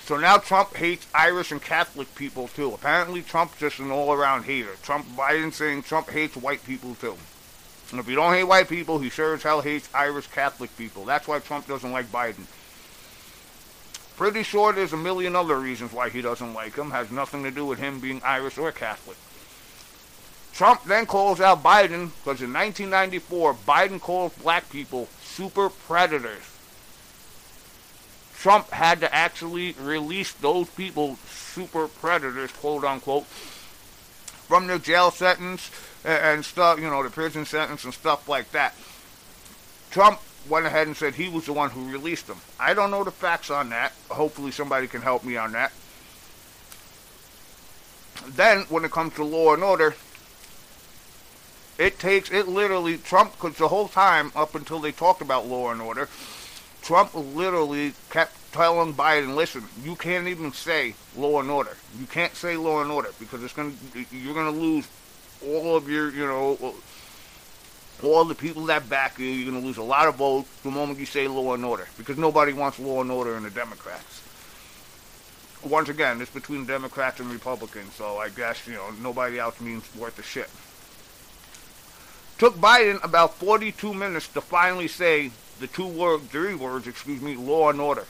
So 0.00 0.16
now 0.16 0.38
Trump 0.38 0.74
hates 0.74 1.06
Irish 1.12 1.52
and 1.52 1.60
Catholic 1.60 2.14
people 2.14 2.48
too. 2.48 2.72
Apparently 2.72 3.20
Trump's 3.20 3.58
just 3.58 3.78
an 3.78 3.90
all-around 3.90 4.44
hater. 4.44 4.76
Trump 4.82 5.06
Biden 5.08 5.52
saying 5.52 5.82
Trump 5.82 6.08
hates 6.08 6.36
white 6.36 6.64
people 6.64 6.94
too. 6.94 7.16
And 7.90 8.00
if 8.00 8.08
you 8.08 8.16
don't 8.16 8.34
hate 8.34 8.44
white 8.44 8.68
people, 8.68 8.98
he 8.98 9.08
sure 9.08 9.34
as 9.34 9.42
hell 9.42 9.62
hates 9.62 9.88
Irish 9.94 10.26
Catholic 10.26 10.76
people. 10.76 11.04
That's 11.04 11.26
why 11.26 11.38
Trump 11.38 11.66
doesn't 11.66 11.90
like 11.90 12.06
Biden. 12.06 12.44
Pretty 14.16 14.42
sure 14.42 14.72
there's 14.72 14.92
a 14.92 14.96
million 14.96 15.34
other 15.34 15.58
reasons 15.58 15.92
why 15.92 16.10
he 16.10 16.20
doesn't 16.20 16.52
like 16.52 16.74
him. 16.74 16.90
Has 16.90 17.10
nothing 17.10 17.44
to 17.44 17.50
do 17.50 17.64
with 17.64 17.78
him 17.78 18.00
being 18.00 18.20
Irish 18.24 18.58
or 18.58 18.72
Catholic. 18.72 19.16
Trump 20.52 20.82
then 20.84 21.06
calls 21.06 21.40
out 21.40 21.62
Biden 21.62 22.10
because 22.18 22.42
in 22.42 22.52
1994, 22.52 23.54
Biden 23.54 24.00
called 24.00 24.32
black 24.42 24.68
people 24.70 25.08
super 25.22 25.70
predators. 25.70 26.42
Trump 28.34 28.70
had 28.70 29.00
to 29.00 29.14
actually 29.14 29.72
release 29.80 30.32
those 30.32 30.68
people, 30.70 31.16
super 31.26 31.88
predators, 31.88 32.52
quote 32.52 32.84
unquote, 32.84 33.24
from 33.26 34.66
their 34.66 34.78
jail 34.78 35.10
sentence 35.10 35.70
and 36.08 36.44
stuff, 36.44 36.80
you 36.80 36.88
know, 36.88 37.02
the 37.02 37.10
prison 37.10 37.44
sentence 37.44 37.84
and 37.84 37.92
stuff 37.92 38.28
like 38.28 38.50
that. 38.52 38.74
Trump 39.90 40.20
went 40.48 40.66
ahead 40.66 40.86
and 40.86 40.96
said 40.96 41.14
he 41.14 41.28
was 41.28 41.46
the 41.46 41.52
one 41.52 41.70
who 41.70 41.90
released 41.90 42.26
them. 42.26 42.38
I 42.58 42.74
don't 42.74 42.90
know 42.90 43.04
the 43.04 43.10
facts 43.10 43.50
on 43.50 43.70
that. 43.70 43.92
Hopefully 44.10 44.50
somebody 44.50 44.86
can 44.86 45.02
help 45.02 45.24
me 45.24 45.36
on 45.36 45.52
that. 45.52 45.72
Then, 48.26 48.62
when 48.68 48.84
it 48.84 48.90
comes 48.90 49.14
to 49.14 49.24
law 49.24 49.54
and 49.54 49.62
order, 49.62 49.94
it 51.78 51.98
takes, 51.98 52.30
it 52.32 52.48
literally, 52.48 52.98
Trump, 52.98 53.32
because 53.32 53.56
the 53.56 53.68
whole 53.68 53.88
time 53.88 54.32
up 54.34 54.54
until 54.54 54.80
they 54.80 54.92
talked 54.92 55.22
about 55.22 55.46
law 55.46 55.70
and 55.70 55.80
order, 55.80 56.08
Trump 56.82 57.14
literally 57.14 57.92
kept 58.10 58.52
telling 58.52 58.94
Biden, 58.94 59.36
listen, 59.36 59.64
you 59.82 59.94
can't 59.94 60.26
even 60.26 60.52
say 60.52 60.94
law 61.16 61.40
and 61.40 61.50
order. 61.50 61.76
You 61.98 62.06
can't 62.06 62.34
say 62.34 62.56
law 62.56 62.82
and 62.82 62.90
order 62.90 63.10
because 63.20 63.44
it's 63.44 63.52
going 63.52 63.76
to, 63.92 64.16
you're 64.16 64.34
going 64.34 64.52
to 64.52 64.60
lose 64.60 64.88
all 65.44 65.76
of 65.76 65.88
your, 65.88 66.10
you 66.10 66.26
know, 66.26 66.74
all 68.02 68.24
the 68.24 68.34
people 68.34 68.66
that 68.66 68.88
back 68.88 69.18
you. 69.18 69.26
You're 69.26 69.50
going 69.50 69.60
to 69.60 69.66
lose 69.66 69.76
a 69.76 69.82
lot 69.82 70.08
of 70.08 70.16
votes 70.16 70.48
the 70.62 70.70
moment 70.70 70.98
you 70.98 71.06
say 71.06 71.28
law 71.28 71.54
and 71.54 71.64
order 71.64 71.88
because 71.96 72.18
nobody 72.18 72.52
wants 72.52 72.78
law 72.78 73.00
and 73.00 73.10
order 73.10 73.36
in 73.36 73.42
the 73.42 73.50
Democrats. 73.50 74.22
Once 75.64 75.88
again, 75.88 76.20
it's 76.20 76.30
between 76.30 76.66
Democrats 76.66 77.18
and 77.18 77.30
Republicans, 77.30 77.92
so 77.94 78.18
I 78.18 78.28
guess, 78.28 78.66
you 78.66 78.74
know, 78.74 78.90
nobody 79.02 79.38
else 79.38 79.60
means 79.60 79.82
worth 79.96 80.18
a 80.18 80.22
shit. 80.22 80.48
Took 82.38 82.54
Biden 82.54 83.02
about 83.02 83.34
42 83.34 83.92
minutes 83.92 84.28
to 84.28 84.40
finally 84.40 84.86
say 84.86 85.32
the 85.58 85.66
two 85.66 85.88
words, 85.88 86.24
three 86.28 86.54
words, 86.54 86.86
excuse 86.86 87.20
me, 87.20 87.34
law 87.34 87.70
and 87.70 87.80
order. 87.80 88.04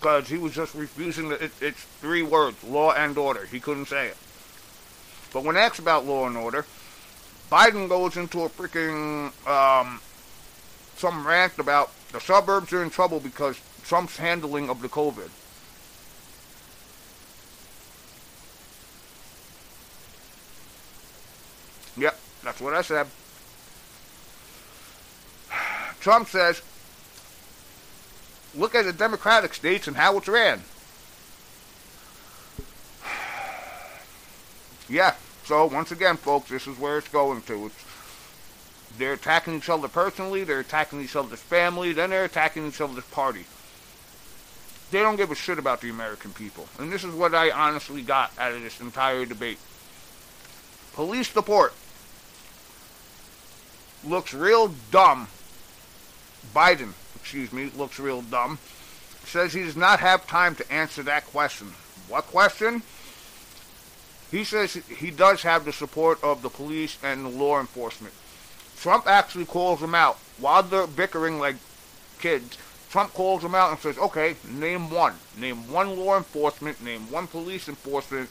because 0.00 0.28
he 0.28 0.38
was 0.38 0.54
just 0.54 0.74
refusing 0.74 1.28
to, 1.28 1.44
it, 1.44 1.52
it's 1.60 1.82
three 2.00 2.22
words 2.22 2.62
law 2.64 2.92
and 2.92 3.16
order 3.18 3.44
he 3.46 3.60
couldn't 3.60 3.86
say 3.86 4.08
it 4.08 4.16
but 5.32 5.44
when 5.44 5.56
asked 5.56 5.78
about 5.78 6.06
law 6.06 6.26
and 6.26 6.36
order 6.36 6.64
biden 7.50 7.88
goes 7.88 8.16
into 8.16 8.42
a 8.42 8.48
freaking 8.48 9.26
um, 9.46 10.00
some 10.96 11.26
rant 11.26 11.58
about 11.58 11.90
the 12.12 12.20
suburbs 12.20 12.72
are 12.72 12.82
in 12.82 12.90
trouble 12.90 13.20
because 13.20 13.60
trump's 13.82 14.16
handling 14.16 14.68
of 14.68 14.82
the 14.82 14.88
covid 14.88 15.30
yep 21.96 22.18
that's 22.42 22.60
what 22.60 22.74
i 22.74 22.82
said 22.82 23.06
trump 26.00 26.28
says 26.28 26.62
look 28.54 28.74
at 28.74 28.84
the 28.84 28.92
Democratic 28.92 29.54
states 29.54 29.86
and 29.86 29.96
how 29.96 30.16
it's 30.16 30.28
ran. 30.28 30.62
Yeah, 34.90 35.14
so 35.44 35.66
once 35.66 35.92
again, 35.92 36.16
folks, 36.16 36.50
this 36.50 36.66
is 36.66 36.78
where 36.78 36.98
it's 36.98 37.08
going 37.08 37.42
to. 37.42 37.66
It's, 37.66 37.84
they're 38.98 39.12
attacking 39.12 39.54
each 39.54 39.68
other 39.68 39.88
personally, 39.88 40.44
they're 40.44 40.60
attacking 40.60 41.00
each 41.00 41.16
other's 41.16 41.40
family, 41.40 41.92
then 41.92 42.10
they're 42.10 42.24
attacking 42.24 42.66
each 42.66 42.80
other's 42.80 43.04
party. 43.04 43.46
They 44.90 44.98
don't 44.98 45.16
give 45.16 45.30
a 45.30 45.36
shit 45.36 45.58
about 45.58 45.80
the 45.80 45.90
American 45.90 46.32
people. 46.32 46.66
And 46.78 46.92
this 46.92 47.04
is 47.04 47.14
what 47.14 47.34
I 47.34 47.50
honestly 47.50 48.02
got 48.02 48.36
out 48.36 48.52
of 48.52 48.62
this 48.62 48.80
entire 48.80 49.24
debate. 49.24 49.58
Police 50.94 51.28
support 51.28 51.72
looks 54.04 54.34
real 54.34 54.74
dumb. 54.90 55.28
Biden 56.52 56.94
excuse 57.20 57.52
me, 57.52 57.70
looks 57.76 58.00
real 58.00 58.22
dumb, 58.22 58.58
says 59.24 59.52
he 59.52 59.62
does 59.62 59.76
not 59.76 60.00
have 60.00 60.26
time 60.26 60.54
to 60.56 60.72
answer 60.72 61.02
that 61.02 61.24
question. 61.26 61.68
What 62.08 62.24
question? 62.24 62.82
He 64.30 64.44
says 64.44 64.74
he 64.74 65.10
does 65.10 65.42
have 65.42 65.64
the 65.64 65.72
support 65.72 66.22
of 66.22 66.42
the 66.42 66.48
police 66.48 66.98
and 67.02 67.24
the 67.24 67.30
law 67.30 67.60
enforcement. 67.60 68.14
Trump 68.76 69.06
actually 69.06 69.44
calls 69.44 69.80
them 69.80 69.94
out 69.94 70.18
while 70.38 70.62
they're 70.62 70.86
bickering 70.86 71.38
like 71.38 71.56
kids. 72.20 72.56
Trump 72.90 73.12
calls 73.12 73.42
them 73.42 73.54
out 73.54 73.70
and 73.70 73.78
says, 73.80 73.98
okay, 73.98 74.36
name 74.48 74.90
one. 74.90 75.14
Name 75.38 75.70
one 75.70 75.96
law 75.96 76.16
enforcement, 76.16 76.82
name 76.82 77.10
one 77.10 77.26
police 77.26 77.68
enforcement 77.68 78.28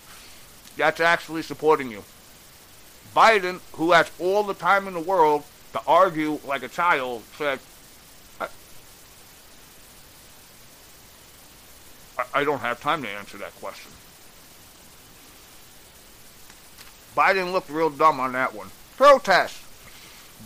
that's 0.78 1.00
actually 1.00 1.42
supporting 1.42 1.92
you. 1.92 2.04
Biden, 3.16 3.60
who 3.74 3.92
has 3.92 4.10
all 4.20 4.44
the 4.44 4.54
time 4.54 4.88
in 4.88 4.94
the 4.94 5.00
world 5.00 5.44
to 5.74 5.82
argue 5.86 6.40
like 6.46 6.64
a 6.64 6.68
child, 6.68 7.24
said, 7.38 7.60
I 12.34 12.44
don't 12.44 12.60
have 12.60 12.82
time 12.82 13.02
to 13.04 13.10
answer 13.10 13.38
that 13.38 13.56
question. 13.60 13.92
Biden 17.20 17.52
looked 17.52 17.70
real 17.70 17.90
dumb 17.90 18.18
on 18.22 18.32
that 18.32 18.56
one. 18.56 18.70
Protests. 18.96 19.66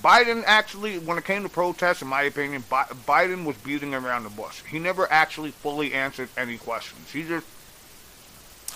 Biden 0.04 0.44
actually, 0.48 0.98
when 0.98 1.20
it 1.20 1.24
came 1.24 1.44
to 1.44 1.50
protests, 1.50 2.02
in 2.02 2.08
my 2.08 2.24
opinion, 2.24 2.64
Biden 2.64 3.46
was 3.46 3.56
beating 3.58 3.94
around 3.94 4.24
the 4.24 4.32
bush. 4.32 4.64
He 4.68 4.80
never 4.80 5.10
actually 5.12 5.52
fully 5.52 5.94
answered 5.94 6.30
any 6.36 6.58
questions. 6.58 7.12
He 7.12 7.22
just 7.26 7.46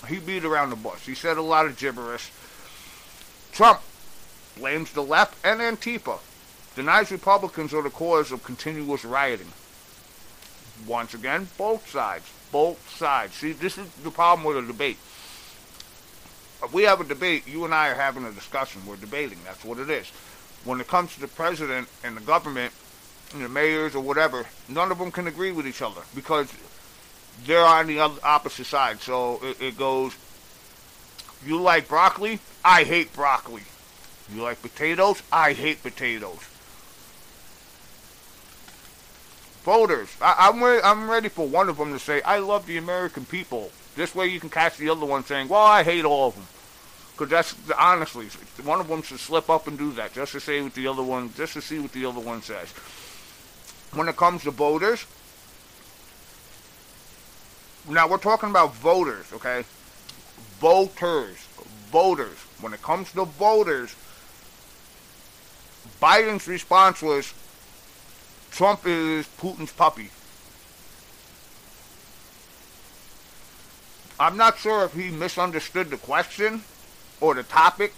he 0.06 0.20
beat 0.20 0.44
around 0.44 0.70
the 0.70 0.76
bush. 0.76 1.06
He 1.06 1.16
said 1.16 1.38
a 1.38 1.42
lot 1.42 1.66
of 1.66 1.76
gibberish. 1.76 2.30
Trump 3.50 3.80
blames 4.56 4.92
the 4.92 5.02
left 5.02 5.44
and 5.44 5.60
Antifa, 5.60 6.20
denies 6.76 7.10
Republicans 7.10 7.74
are 7.74 7.82
the 7.82 7.90
cause 7.90 8.30
of 8.30 8.44
continuous 8.44 9.04
rioting. 9.04 9.52
Once 10.86 11.14
again, 11.14 11.48
both 11.58 11.90
sides 11.90 12.30
both 12.50 12.96
sides. 12.96 13.34
See, 13.34 13.52
this 13.52 13.78
is 13.78 13.88
the 14.02 14.10
problem 14.10 14.46
with 14.46 14.64
a 14.64 14.66
debate. 14.66 14.98
We 16.72 16.82
have 16.84 17.00
a 17.00 17.04
debate, 17.04 17.46
you 17.46 17.64
and 17.64 17.74
I 17.74 17.88
are 17.88 17.94
having 17.94 18.24
a 18.24 18.32
discussion. 18.32 18.82
We're 18.86 18.96
debating. 18.96 19.38
That's 19.44 19.64
what 19.64 19.78
it 19.78 19.88
is. 19.90 20.08
When 20.64 20.80
it 20.80 20.88
comes 20.88 21.14
to 21.14 21.20
the 21.20 21.28
president 21.28 21.88
and 22.02 22.16
the 22.16 22.20
government 22.20 22.72
and 23.32 23.44
the 23.44 23.48
mayors 23.48 23.94
or 23.94 24.02
whatever, 24.02 24.46
none 24.68 24.90
of 24.90 24.98
them 24.98 25.12
can 25.12 25.26
agree 25.26 25.52
with 25.52 25.66
each 25.66 25.82
other 25.82 26.02
because 26.14 26.52
they're 27.44 27.64
on 27.64 27.86
the 27.86 28.00
opposite 28.00 28.66
side. 28.66 29.00
So 29.00 29.40
it, 29.42 29.62
it 29.62 29.78
goes, 29.78 30.16
you 31.46 31.60
like 31.60 31.88
broccoli? 31.88 32.40
I 32.64 32.82
hate 32.82 33.12
broccoli. 33.12 33.62
You 34.34 34.42
like 34.42 34.60
potatoes? 34.60 35.22
I 35.30 35.52
hate 35.52 35.82
potatoes. 35.82 36.40
voters. 39.68 40.08
I, 40.22 40.48
am 40.48 40.64
re- 40.64 40.80
I'm 40.82 41.10
ready 41.10 41.28
for 41.28 41.46
one 41.46 41.68
of 41.68 41.76
them 41.76 41.92
to 41.92 41.98
say, 41.98 42.22
"I 42.22 42.38
love 42.38 42.66
the 42.66 42.78
American 42.78 43.26
people." 43.26 43.70
This 43.98 44.14
way, 44.14 44.28
you 44.28 44.38
can 44.38 44.48
catch 44.48 44.76
the 44.76 44.90
other 44.90 45.04
one 45.04 45.24
saying, 45.24 45.48
"Well, 45.48 45.60
I 45.60 45.82
hate 45.82 46.04
all 46.04 46.28
of 46.28 46.36
them." 46.36 46.46
Because 47.16 47.30
that's 47.30 47.54
honestly, 47.76 48.26
one 48.62 48.78
of 48.78 48.86
them 48.86 49.02
should 49.02 49.18
slip 49.18 49.50
up 49.50 49.66
and 49.66 49.76
do 49.76 49.90
that 49.94 50.12
just 50.12 50.30
to 50.32 50.40
say 50.40 50.62
what 50.62 50.74
the 50.74 50.86
other 50.86 51.02
one, 51.02 51.34
just 51.34 51.54
to 51.54 51.60
see 51.60 51.80
what 51.80 51.90
the 51.90 52.04
other 52.04 52.20
one 52.20 52.40
says. 52.40 52.68
When 53.92 54.08
it 54.08 54.16
comes 54.16 54.44
to 54.44 54.52
voters, 54.52 55.04
now 57.88 58.06
we're 58.06 58.18
talking 58.18 58.50
about 58.50 58.72
voters, 58.76 59.32
okay? 59.32 59.64
Voters, 60.60 61.38
voters. 61.90 62.38
When 62.60 62.72
it 62.72 62.82
comes 62.82 63.10
to 63.14 63.24
voters, 63.24 63.96
Biden's 66.00 66.46
response 66.46 67.02
was, 67.02 67.34
Trump 68.52 68.86
is 68.86 69.26
Putin's 69.26 69.72
puppy. 69.72 70.10
I'm 74.20 74.36
not 74.36 74.58
sure 74.58 74.84
if 74.84 74.94
he 74.94 75.10
misunderstood 75.10 75.90
the 75.90 75.96
question 75.96 76.62
or 77.20 77.34
the 77.34 77.44
topic. 77.44 77.92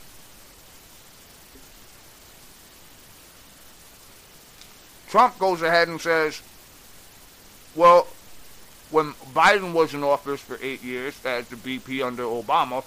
Trump 5.09 5.39
goes 5.39 5.63
ahead 5.63 5.89
and 5.89 6.01
says, 6.01 6.43
well, 7.75 8.07
when 8.91 9.13
Biden 9.35 9.73
was 9.73 9.95
in 9.95 10.05
office 10.05 10.41
for 10.41 10.59
eight 10.63 10.83
years 10.83 11.15
as 11.25 11.49
the 11.49 11.57
VP 11.57 12.03
under 12.03 12.25
Obama, 12.25 12.85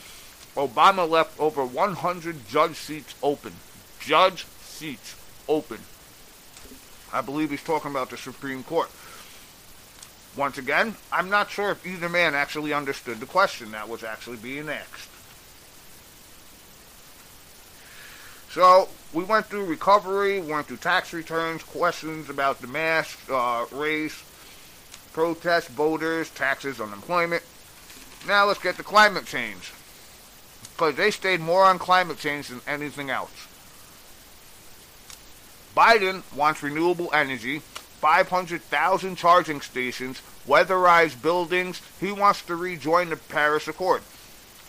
Obama 0.56 1.10
left 1.10 1.40
over 1.40 1.66
100 1.66 2.48
judge 2.48 2.76
seats 2.76 3.16
open. 3.24 3.54
Judge 4.00 4.46
seats 4.62 5.16
open. 5.48 5.80
I 7.12 7.22
believe 7.22 7.50
he's 7.50 7.64
talking 7.64 7.92
about 7.92 8.10
the 8.10 8.18
Supreme 8.18 8.64
Court. 8.64 8.90
Once 10.36 10.58
again, 10.58 10.96
I'm 11.12 11.30
not 11.30 11.52
sure 11.52 11.72
if 11.72 11.86
either 11.86 12.10
man 12.10 12.34
actually 12.34 12.74
understood 12.74 13.20
the 13.20 13.26
question 13.26 13.72
that 13.72 13.88
was 13.88 14.04
actually 14.04 14.38
being 14.38 14.68
asked. 14.68 15.10
So, 18.50 18.90
we 19.14 19.24
went 19.24 19.48
through 19.48 19.66
recovery, 19.66 20.40
went 20.40 20.68
through 20.68 20.78
tax 20.78 21.14
returns, 21.14 21.64
questions 21.64 22.30
about 22.30 22.62
the 22.62 22.68
mask, 22.68 23.20
uh, 23.32 23.66
race, 23.72 24.24
protests, 25.12 25.68
voters, 25.68 26.30
taxes, 26.32 26.82
unemployment. 26.82 27.44
Now 28.28 28.46
let's 28.46 28.62
get 28.62 28.76
to 28.78 28.84
climate 28.84 29.26
change. 29.26 29.72
Because 30.72 30.96
they 30.96 31.12
stayed 31.12 31.40
more 31.40 31.64
on 31.64 31.78
climate 31.78 32.18
change 32.18 32.48
than 32.48 32.62
anything 32.68 33.10
else. 33.10 33.48
Biden 35.76 36.22
wants 36.36 36.64
renewable 36.64 37.12
energy, 37.14 37.62
500,000 38.04 39.16
charging 39.16 39.62
stations, 39.62 40.22
weatherized 40.46 41.22
buildings. 41.22 41.82
He 42.02 42.12
wants 42.12 42.42
to 42.42 42.56
rejoin 42.58 43.10
the 43.10 43.16
Paris 43.16 43.70
Accord. 43.70 44.02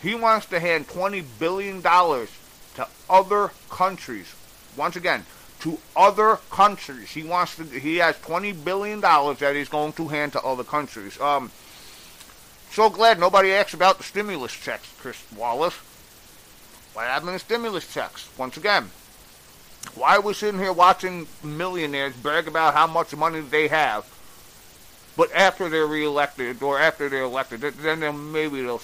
He 0.01 0.15
wants 0.15 0.45
to 0.45 0.59
hand 0.61 0.87
$20 0.87 1.25
billion 1.37 1.81
to 1.81 2.87
other 3.09 3.51
countries. 3.69 4.33
Once 4.77 4.95
again, 4.95 5.25
to 5.59 5.77
other 5.97 6.37
countries. 6.49 7.11
He 7.11 7.23
wants 7.23 7.57
to. 7.57 7.63
He 7.65 7.97
has 7.97 8.17
twenty 8.19 8.51
billion 8.51 8.99
dollars 8.99 9.39
that 9.39 9.55
he's 9.55 9.69
going 9.69 9.93
to 9.93 10.07
hand 10.09 10.33
to 10.33 10.41
other 10.41 10.63
countries. 10.63 11.19
Um, 11.19 11.51
so 12.71 12.89
glad 12.89 13.19
nobody 13.19 13.51
asked 13.53 13.73
about 13.73 13.97
the 13.97 14.03
stimulus 14.03 14.53
checks, 14.53 14.93
Chris 14.99 15.21
Wallace. 15.35 15.75
What 16.93 17.05
happened 17.05 17.33
to 17.33 17.39
stimulus 17.39 17.91
checks? 17.91 18.29
Once 18.37 18.57
again, 18.57 18.91
why 19.95 20.17
are 20.17 20.21
we 20.21 20.33
sitting 20.33 20.59
here 20.59 20.73
watching 20.73 21.27
millionaires 21.43 22.15
brag 22.15 22.47
about 22.47 22.73
how 22.73 22.87
much 22.87 23.15
money 23.15 23.39
they 23.39 23.67
have, 23.67 24.05
but 25.15 25.31
after 25.33 25.69
they're 25.69 25.87
reelected 25.87 26.61
or 26.61 26.79
after 26.79 27.07
they're 27.07 27.23
elected, 27.23 27.61
then, 27.61 28.31
maybe 28.31 28.61
they'll. 28.61 28.81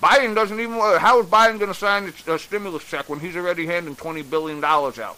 Biden 0.00 0.34
doesn't 0.34 0.58
even. 0.58 0.72
How 0.72 1.20
is 1.20 1.26
Biden 1.26 1.58
going 1.58 1.72
to 1.72 1.74
sign 1.74 2.12
a 2.26 2.38
stimulus 2.38 2.84
check 2.84 3.08
when 3.08 3.20
he's 3.20 3.36
already 3.36 3.66
handing 3.66 3.94
twenty 3.94 4.22
billion 4.22 4.60
dollars 4.60 4.98
out? 4.98 5.16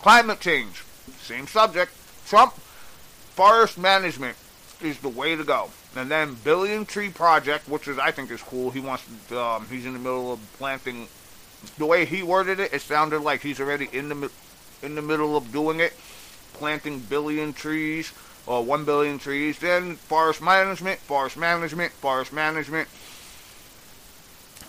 Climate 0.00 0.40
change, 0.40 0.82
same 1.20 1.46
subject. 1.46 1.92
Trump, 2.26 2.54
forest 2.54 3.78
management 3.78 4.36
is 4.80 4.98
the 4.98 5.08
way 5.08 5.36
to 5.36 5.44
go. 5.44 5.70
And 5.94 6.10
then 6.10 6.34
billion 6.42 6.86
tree 6.86 7.10
project, 7.10 7.68
which 7.68 7.86
is 7.86 7.98
I 7.98 8.10
think 8.10 8.30
is 8.30 8.42
cool. 8.42 8.70
He 8.70 8.80
wants. 8.80 9.04
To, 9.28 9.40
um, 9.40 9.66
he's 9.70 9.84
in 9.84 9.92
the 9.92 9.98
middle 9.98 10.32
of 10.32 10.40
planting 10.56 11.06
the 11.78 11.86
way 11.86 12.04
he 12.04 12.22
worded 12.22 12.60
it, 12.60 12.72
it 12.72 12.80
sounded 12.80 13.20
like 13.20 13.42
he's 13.42 13.60
already 13.60 13.88
in 13.92 14.08
the 14.08 14.30
in 14.82 14.94
the 14.94 15.02
middle 15.02 15.36
of 15.36 15.52
doing 15.52 15.80
it, 15.80 15.92
planting 16.54 16.98
billion 16.98 17.52
trees 17.52 18.12
or 18.46 18.64
1 18.64 18.84
billion 18.84 19.18
trees. 19.18 19.58
Then 19.58 19.96
forest 19.96 20.42
management, 20.42 20.98
forest 21.00 21.36
management, 21.36 21.92
forest 21.92 22.32
management. 22.32 22.88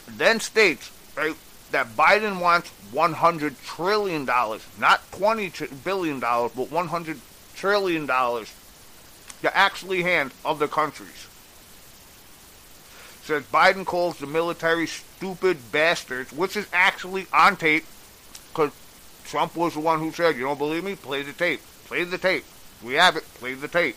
Then 0.08 0.40
states, 0.40 0.92
right, 1.16 1.36
that 1.72 1.96
Biden 1.96 2.40
wants 2.40 2.70
100 2.92 3.60
trillion 3.64 4.26
dollars, 4.26 4.66
not 4.80 5.02
20 5.14 5.52
billion 5.84 6.20
dollars, 6.20 6.52
but 6.56 6.72
100 6.72 7.20
trillion 7.56 8.06
dollars 8.06 8.54
to 9.42 9.58
actually 9.58 10.04
hand 10.04 10.32
of 10.46 10.60
the 10.60 10.68
countries. 10.68 11.28
Says 13.26 13.44
Biden 13.44 13.86
calls 13.86 14.18
the 14.18 14.28
military 14.28 14.86
stupid 14.86 15.72
bastards, 15.72 16.34
which 16.34 16.58
is 16.58 16.68
actually 16.74 17.26
on 17.32 17.56
tape, 17.56 17.86
because 18.50 18.72
Trump 19.24 19.56
was 19.56 19.76
the 19.76 19.80
one 19.80 20.00
who 20.00 20.12
said, 20.12 20.36
"You 20.36 20.44
don't 20.44 20.58
believe 20.58 20.84
me? 20.84 20.96
Play 20.96 21.22
the 21.22 21.32
tape. 21.32 21.62
Play 21.86 22.04
the 22.04 22.18
tape. 22.18 22.44
We 22.82 22.96
have 22.96 23.16
it. 23.16 23.34
Play 23.36 23.54
the 23.54 23.70
tape." 23.70 23.96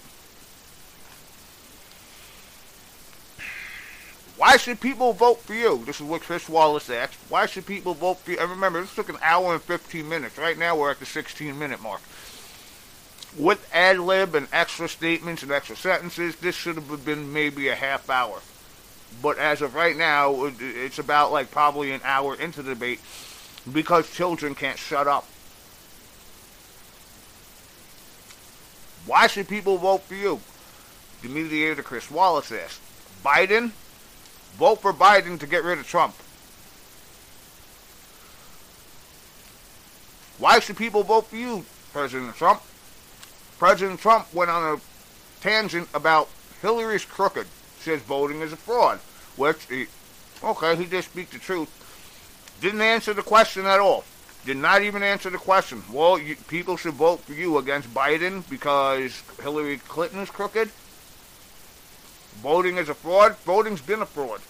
Why 4.36 4.58
should 4.58 4.80
people 4.80 5.12
vote 5.12 5.42
for 5.42 5.54
you? 5.54 5.82
This 5.84 5.96
is 5.96 6.02
what 6.02 6.20
Chris 6.20 6.48
Wallace 6.48 6.90
asked. 6.90 7.16
Why 7.28 7.46
should 7.46 7.66
people 7.66 7.94
vote 7.94 8.20
for 8.20 8.32
you? 8.32 8.38
And 8.38 8.50
remember, 8.50 8.80
this 8.80 8.94
took 8.94 9.08
an 9.08 9.18
hour 9.22 9.54
and 9.54 9.62
15 9.62 10.08
minutes. 10.08 10.36
Right 10.36 10.58
now, 10.58 10.76
we're 10.76 10.90
at 10.90 11.00
the 11.00 11.06
16 11.06 11.58
minute 11.58 11.82
mark. 11.82 12.02
With 13.36 13.66
ad 13.74 13.98
lib 13.98 14.34
and 14.34 14.46
extra 14.52 14.88
statements 14.88 15.42
and 15.42 15.50
extra 15.50 15.74
sentences, 15.74 16.36
this 16.36 16.54
should 16.54 16.76
have 16.76 17.04
been 17.04 17.32
maybe 17.32 17.68
a 17.68 17.74
half 17.74 18.08
hour. 18.08 18.40
But 19.22 19.38
as 19.38 19.62
of 19.62 19.74
right 19.74 19.96
now, 19.96 20.52
it's 20.60 20.98
about 20.98 21.32
like 21.32 21.50
probably 21.50 21.92
an 21.92 22.00
hour 22.04 22.34
into 22.34 22.62
the 22.62 22.74
debate 22.74 23.00
because 23.72 24.12
children 24.12 24.54
can't 24.54 24.78
shut 24.78 25.06
up. 25.06 25.26
Why 29.06 29.26
should 29.26 29.48
people 29.48 29.78
vote 29.78 30.02
for 30.02 30.14
you? 30.14 30.40
The 31.22 31.28
mediator 31.28 31.82
Chris 31.82 32.10
Wallace 32.10 32.52
asked. 32.52 32.80
Biden 33.24 33.72
Vote 34.56 34.80
for 34.80 34.92
Biden 34.94 35.38
to 35.38 35.46
get 35.46 35.62
rid 35.64 35.78
of 35.78 35.86
Trump. 35.86 36.14
Why 40.38 40.60
should 40.60 40.78
people 40.78 41.02
vote 41.02 41.26
for 41.26 41.36
you, 41.36 41.66
President 41.92 42.34
Trump? 42.36 42.62
President 43.58 44.00
Trump 44.00 44.32
went 44.32 44.50
on 44.50 44.78
a 44.78 44.80
tangent 45.42 45.88
about 45.92 46.30
Hillary's 46.62 47.04
crooked. 47.04 47.46
Says 47.86 48.02
voting 48.02 48.40
is 48.40 48.52
a 48.52 48.56
fraud. 48.56 48.98
Which, 49.36 49.62
he, 49.66 49.86
okay, 50.42 50.74
he 50.74 50.86
did 50.86 51.04
speak 51.04 51.30
the 51.30 51.38
truth. 51.38 51.70
Didn't 52.60 52.80
answer 52.80 53.14
the 53.14 53.22
question 53.22 53.64
at 53.64 53.78
all. 53.78 54.02
Did 54.44 54.56
not 54.56 54.82
even 54.82 55.04
answer 55.04 55.30
the 55.30 55.38
question. 55.38 55.84
Well, 55.92 56.18
you, 56.18 56.34
people 56.48 56.76
should 56.76 56.94
vote 56.94 57.20
for 57.20 57.32
you 57.32 57.58
against 57.58 57.94
Biden 57.94 58.42
because 58.50 59.22
Hillary 59.40 59.76
Clinton 59.76 60.18
is 60.18 60.30
crooked. 60.30 60.70
Voting 62.42 62.76
is 62.76 62.88
a 62.88 62.94
fraud. 62.94 63.36
Voting's 63.44 63.82
been 63.82 64.02
a 64.02 64.06
fraud. 64.06 64.40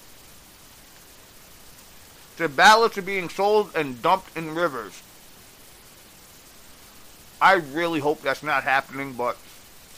The 2.39 2.49
ballots 2.49 2.97
are 2.97 3.03
being 3.03 3.29
sold 3.29 3.71
and 3.77 4.01
dumped 4.01 4.35
in 4.35 4.55
rivers. 4.55 5.03
I 7.39 7.53
really 7.53 8.01
hope 8.01 8.23
that's 8.23 8.43
not 8.43 8.65
happening, 8.65 9.13
but 9.13 9.37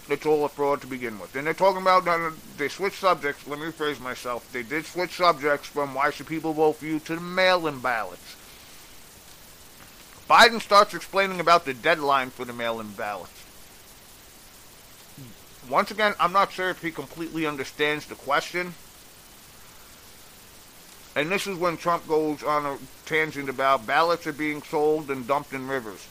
it's 0.09 0.27
all 0.27 0.44
a 0.44 0.49
fraud 0.49 0.81
to 0.81 0.87
begin 0.87 1.18
with. 1.18 1.35
And 1.37 1.47
they're 1.47 1.55
talking 1.55 1.83
about 1.83 2.07
uh, 2.09 2.31
they 2.57 2.68
switched 2.68 3.01
subjects. 3.01 3.47
Let 3.47 3.59
me 3.59 3.66
rephrase 3.66 4.01
myself. 4.01 4.51
They 4.53 4.62
did 4.62 4.87
switch 4.87 5.16
subjects 5.16 5.68
from 5.68 5.94
why 5.94 6.11
should 6.11 6.27
people 6.27 6.53
vote 6.53 6.77
for 6.77 6.87
you 6.87 6.99
to 7.01 7.14
the 7.14 7.21
mail-in 7.21 7.81
ballots. 7.81 8.37
Biden 10.29 10.61
starts 10.61 10.94
explaining 10.94 11.40
about 11.40 11.64
the 11.64 11.75
deadline 11.75 12.31
for 12.31 12.44
the 12.44 12.53
mail-in 12.53 12.90
ballots 12.92 13.38
once 15.68 15.90
again, 15.90 16.14
I'm 16.18 16.33
not 16.33 16.53
sure 16.53 16.71
if 16.71 16.83
he 16.83 16.90
completely 16.90 17.47
understands 17.47 18.07
the 18.07 18.14
question. 18.14 18.75
And 21.14 21.31
this 21.31 21.47
is 21.47 21.59
when 21.59 21.77
Trump 21.77 22.07
goes 22.07 22.42
on 22.42 22.64
a 22.64 22.79
tangent 23.07 23.49
about 23.49 23.87
ballots 23.87 24.27
are 24.27 24.33
being 24.33 24.62
sold 24.62 25.11
and 25.11 25.27
dumped 25.27 25.53
in 25.53 25.66
rivers. 25.66 26.07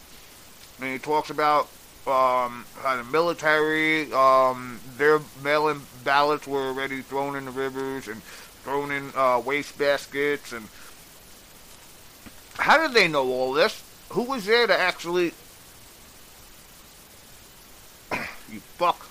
And 0.79 0.91
he 0.91 0.99
talks 0.99 1.29
about 1.29 1.69
um, 2.07 2.65
the 2.83 3.03
military, 3.11 4.11
um, 4.13 4.79
their 4.97 5.19
mail-in 5.43 5.81
ballots 6.03 6.47
were 6.47 6.67
already 6.67 7.01
thrown 7.01 7.35
in 7.35 7.45
the 7.45 7.51
rivers 7.51 8.07
and 8.07 8.21
thrown 8.63 8.91
in 8.91 9.11
uh, 9.15 9.41
waste 9.43 9.77
baskets. 9.77 10.53
And 10.53 10.67
how 12.57 12.77
did 12.77 12.93
they 12.93 13.07
know 13.07 13.29
all 13.29 13.53
this? 13.53 13.83
Who 14.09 14.23
was 14.23 14.45
there 14.45 14.67
to 14.67 14.77
actually... 14.77 15.33
you 18.51 18.59
fuck. 18.77 19.06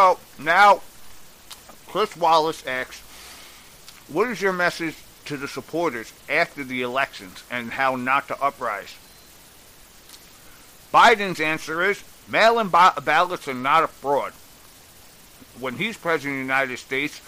So 0.00 0.18
now, 0.38 0.80
Chris 1.86 2.16
Wallace 2.16 2.66
asks, 2.66 3.02
"What 4.08 4.30
is 4.30 4.40
your 4.40 4.54
message 4.54 4.94
to 5.26 5.36
the 5.36 5.46
supporters 5.46 6.14
after 6.26 6.64
the 6.64 6.80
elections 6.80 7.42
and 7.50 7.74
how 7.74 7.96
not 7.96 8.26
to 8.28 8.42
uprise?" 8.42 8.94
Biden's 10.90 11.38
answer 11.38 11.82
is, 11.82 12.02
"Mail-in 12.26 12.68
ballots 12.70 13.46
are 13.46 13.52
not 13.52 13.84
a 13.84 13.88
fraud. 13.88 14.32
When 15.58 15.76
he's 15.76 15.98
president 15.98 16.32
of 16.32 16.46
the 16.46 16.54
United 16.54 16.78
States, 16.78 17.20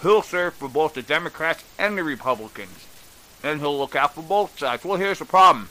he'll 0.00 0.22
serve 0.22 0.54
for 0.54 0.68
both 0.68 0.94
the 0.94 1.02
Democrats 1.02 1.64
and 1.76 1.98
the 1.98 2.04
Republicans, 2.04 2.84
and 3.42 3.58
he'll 3.58 3.76
look 3.76 3.96
out 3.96 4.14
for 4.14 4.22
both 4.22 4.56
sides." 4.56 4.84
Well, 4.84 4.98
here's 4.98 5.18
the 5.18 5.24
problem: 5.24 5.70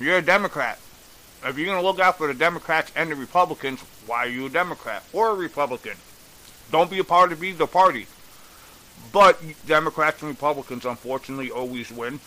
you're 0.00 0.16
a 0.16 0.22
Democrat 0.22 0.78
if 1.44 1.56
you're 1.56 1.66
going 1.66 1.80
to 1.80 1.86
look 1.86 2.00
out 2.00 2.18
for 2.18 2.26
the 2.26 2.34
Democrats 2.34 2.92
and 2.96 3.10
the 3.10 3.16
Republicans, 3.16 3.80
why 4.06 4.26
are 4.26 4.28
you 4.28 4.46
a 4.46 4.50
Democrat 4.50 5.04
or 5.12 5.30
a 5.30 5.34
Republican? 5.34 5.96
Don't 6.70 6.90
be 6.90 6.98
a 6.98 7.04
part 7.04 7.32
of 7.32 7.42
either 7.42 7.66
party. 7.66 8.06
But 9.12 9.40
Democrats 9.66 10.22
and 10.22 10.30
Republicans, 10.30 10.84
unfortunately, 10.84 11.50
always 11.50 11.90
win. 11.90 12.20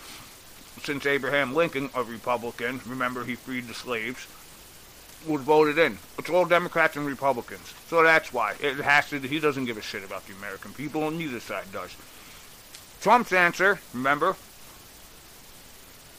Since 0.84 1.06
Abraham 1.06 1.54
Lincoln, 1.54 1.90
a 1.94 2.04
Republican, 2.04 2.82
remember 2.88 3.24
he 3.24 3.36
freed 3.36 3.68
the 3.68 3.74
slaves, 3.74 4.26
was 5.28 5.42
voted 5.42 5.78
in. 5.78 6.00
It's 6.18 6.30
all 6.30 6.46
Democrats 6.46 6.96
and 6.96 7.06
Republicans. 7.06 7.74
So 7.88 8.02
that's 8.04 8.34
why. 8.34 8.56
It 8.60 8.78
has 8.78 9.10
to, 9.10 9.20
he 9.20 9.40
doesn't 9.40 9.66
give 9.66 9.78
a 9.78 9.82
shit 9.82 10.04
about 10.04 10.26
the 10.26 10.34
American 10.34 10.74
people, 10.74 11.08
and 11.08 11.18
neither 11.18 11.40
side 11.40 11.72
does. 11.72 11.96
Trump's 13.02 13.34
answer, 13.34 13.80
remember, 13.94 14.36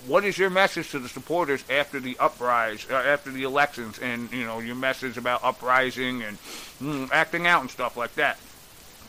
what 0.06 0.24
is 0.24 0.36
your 0.36 0.50
message 0.50 0.90
to 0.90 0.98
the 0.98 1.08
supporters 1.08 1.64
after 1.70 2.00
the 2.00 2.16
uprise, 2.18 2.86
uh, 2.90 2.94
after 2.94 3.30
the 3.30 3.44
elections, 3.44 3.98
and 4.00 4.32
you 4.32 4.44
know 4.44 4.58
your 4.58 4.74
message 4.74 5.16
about 5.16 5.44
uprising 5.44 6.22
and 6.22 6.38
mm, 6.80 7.08
acting 7.12 7.46
out 7.46 7.60
and 7.60 7.70
stuff 7.70 7.96
like 7.96 8.14
that? 8.14 8.38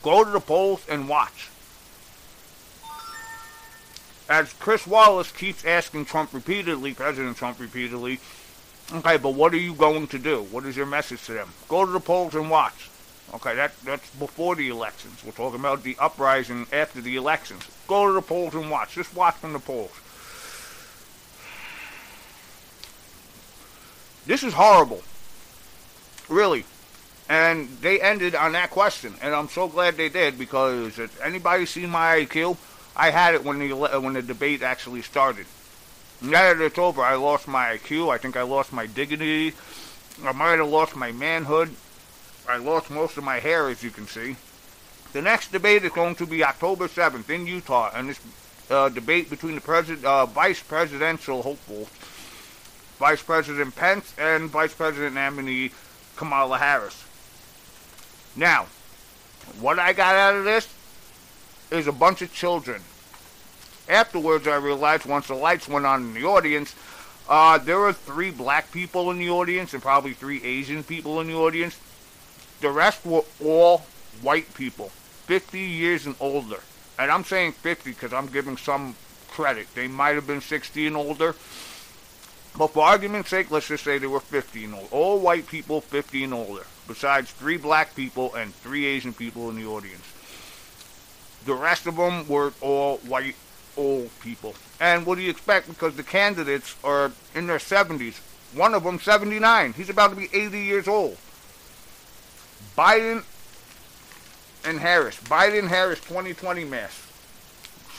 Go 0.04 0.24
to 0.24 0.30
the 0.30 0.40
polls 0.40 0.86
and 0.90 1.08
watch. 1.08 1.50
As 4.30 4.54
Chris 4.54 4.88
Wallace 4.88 5.32
keeps 5.32 5.66
asking 5.66 6.06
Trump 6.06 6.34
repeatedly, 6.34 6.94
President 6.94 7.36
Trump 7.38 7.60
repeatedly, 7.60 8.20
okay, 8.94 9.18
but 9.18 9.34
what 9.34 9.54
are 9.54 9.58
you 9.58 9.74
going 9.74 10.08
to 10.08 10.20
do? 10.20 10.44
What 10.44 10.66
is 10.66 10.78
your 10.78 10.86
message 10.86 11.24
to 11.26 11.34
them? 11.34 11.50
Go 11.68 11.86
to 11.86 11.92
the 11.92 12.00
polls 12.00 12.36
and 12.36 12.50
watch. 12.50 12.90
Okay, 13.34 13.56
that 13.56 13.74
that's 13.84 14.10
before 14.16 14.56
the 14.56 14.70
elections. 14.70 15.24
We're 15.26 15.32
talking 15.32 15.60
about 15.60 15.84
the 15.84 15.98
uprising 16.00 16.68
after 16.72 17.02
the 17.02 17.16
elections. 17.16 17.68
Go 17.88 18.08
to 18.08 18.14
the 18.14 18.22
polls 18.22 18.54
and 18.54 18.70
watch. 18.70 18.94
Just 18.96 19.16
watch 19.16 19.36
from 19.36 19.54
the 19.54 19.60
polls. 19.60 19.92
This 24.26 24.44
is 24.44 24.54
horrible. 24.54 25.02
Really. 26.30 26.66
And 27.30 27.70
they 27.80 28.02
ended 28.02 28.36
on 28.36 28.52
that 28.52 28.70
question, 28.70 29.16
and 29.22 29.34
I'm 29.34 29.48
so 29.48 29.68
glad 29.68 29.96
they 29.96 30.10
did 30.10 30.38
because 30.38 31.00
if 31.00 31.22
anybody 31.22 31.66
seen 31.66 31.90
my 31.90 32.18
IQ, 32.18 32.58
I 32.96 33.10
had 33.10 33.34
it 33.34 33.44
when 33.44 33.60
the 33.60 33.74
when 33.74 34.14
the 34.14 34.22
debate 34.22 34.62
actually 34.62 35.02
started. 35.02 35.46
Now 36.22 36.54
that 36.54 36.62
it's 36.62 36.78
over, 36.78 37.02
I 37.02 37.16
lost 37.16 37.48
my 37.48 37.78
IQ. 37.78 38.14
I 38.14 38.18
think 38.18 38.38
I 38.38 38.44
lost 38.44 38.72
my 38.72 38.86
dignity. 38.86 39.54
I 40.24 40.32
might 40.32 40.60
have 40.60 40.70
lost 40.70 40.96
my 40.96 41.12
manhood. 41.12 41.76
I 42.48 42.58
lost 42.58 42.90
most 42.92 43.18
of 43.18 43.24
my 43.24 43.40
hair, 43.40 43.70
as 43.70 43.84
you 43.84 43.90
can 43.90 44.06
see. 44.06 44.36
The 45.14 45.22
next 45.22 45.52
debate 45.52 45.84
is 45.84 45.92
going 45.92 46.16
to 46.16 46.26
be 46.26 46.44
October 46.44 46.88
7th 46.88 47.30
in 47.30 47.48
Utah, 47.48 47.92
and 47.94 48.10
this 48.10 48.20
uh, 48.70 48.90
debate 48.90 49.30
between 49.30 49.56
the 49.56 49.62
president, 49.62 50.06
uh, 50.06 50.26
vice 50.26 50.62
presidential 50.62 51.42
hopeful 51.42 51.88
Vice 53.04 53.22
President 53.22 53.76
Pence 53.76 54.14
and 54.18 54.50
Vice 54.50 54.74
President 54.74 55.16
nominee 55.16 55.72
Kamala 56.16 56.58
Harris. 56.58 57.04
Now, 58.34 58.68
what 59.60 59.78
I 59.78 59.92
got 59.92 60.16
out 60.16 60.38
of 60.38 60.46
this 60.46 60.74
is 61.70 61.86
a 61.86 61.92
bunch 61.92 62.22
of 62.22 62.34
children. 62.34 62.82
Afterwards, 63.90 64.48
I 64.48 64.56
realized 64.56 65.06
once 65.06 65.28
the 65.28 65.34
lights 65.34 65.68
went 65.68 65.86
on 65.86 66.02
in 66.02 66.14
the 66.14 66.24
audience, 66.24 66.74
uh, 67.28 67.58
there 67.58 67.78
were 67.78 67.92
three 67.92 68.32
black 68.32 68.72
people 68.72 69.12
in 69.12 69.18
the 69.18 69.30
audience 69.30 69.74
and 69.74 69.84
probably 69.84 70.14
three 70.14 70.42
Asian 70.42 70.82
people 70.82 71.20
in 71.20 71.28
the 71.28 71.36
audience. 71.36 71.78
The 72.62 72.70
rest 72.70 73.06
were 73.06 73.26
all 73.44 73.80
white 74.22 74.54
people, 74.54 74.88
50 75.26 75.60
years 75.60 76.06
and 76.06 76.16
older. 76.22 76.62
And 76.98 77.12
I'm 77.12 77.26
saying 77.26 77.52
50 77.52 77.90
because 77.90 78.14
I'm 78.14 78.28
giving 78.28 78.56
some 78.56 78.96
credit. 79.28 79.68
They 79.76 79.90
might 79.90 80.16
have 80.16 80.26
been 80.26 80.40
60 80.40 80.88
and 80.88 80.96
older. 80.96 81.36
But 82.58 82.68
for 82.68 82.84
argument's 82.84 83.30
sake, 83.30 83.50
let's 83.50 83.68
just 83.68 83.84
say 83.84 83.98
they 83.98 84.08
were 84.08 84.20
50 84.20 84.66
and. 84.66 84.76
All 84.92 85.20
white 85.20 85.48
people, 85.48 85.82
50 85.82 86.26
and 86.26 86.34
older. 86.34 86.64
Besides 86.88 87.32
three 87.32 87.58
black 87.58 87.96
people 87.96 88.34
and 88.36 88.54
three 88.54 88.86
Asian 88.86 89.14
people 89.14 89.50
in 89.50 89.56
the 89.56 89.66
audience. 89.66 90.04
The 91.46 91.56
rest 91.56 91.88
of 91.88 91.96
them 91.96 92.28
were 92.28 92.54
all 92.62 92.98
white 92.98 93.36
old 93.76 94.10
people. 94.22 94.56
And 94.80 95.06
what 95.06 95.16
do 95.16 95.22
you 95.22 95.30
expect? 95.30 95.68
Because 95.68 95.96
the 95.96 96.04
candidates 96.04 96.76
are 96.84 97.12
in 97.34 97.48
their 97.48 97.58
70s. 97.58 98.20
One 98.54 98.74
of 98.74 98.84
them 98.84 99.00
79. 99.00 99.74
He's 99.74 99.90
about 99.90 100.12
to 100.12 100.16
be 100.16 100.30
80 100.32 100.60
years 100.60 100.88
old. 100.88 101.18
Biden 102.78 103.24
and 104.66 104.80
Harris, 104.80 105.20
Biden 105.20 105.68
Harris 105.68 106.00
2020 106.00 106.64
mess 106.66 107.08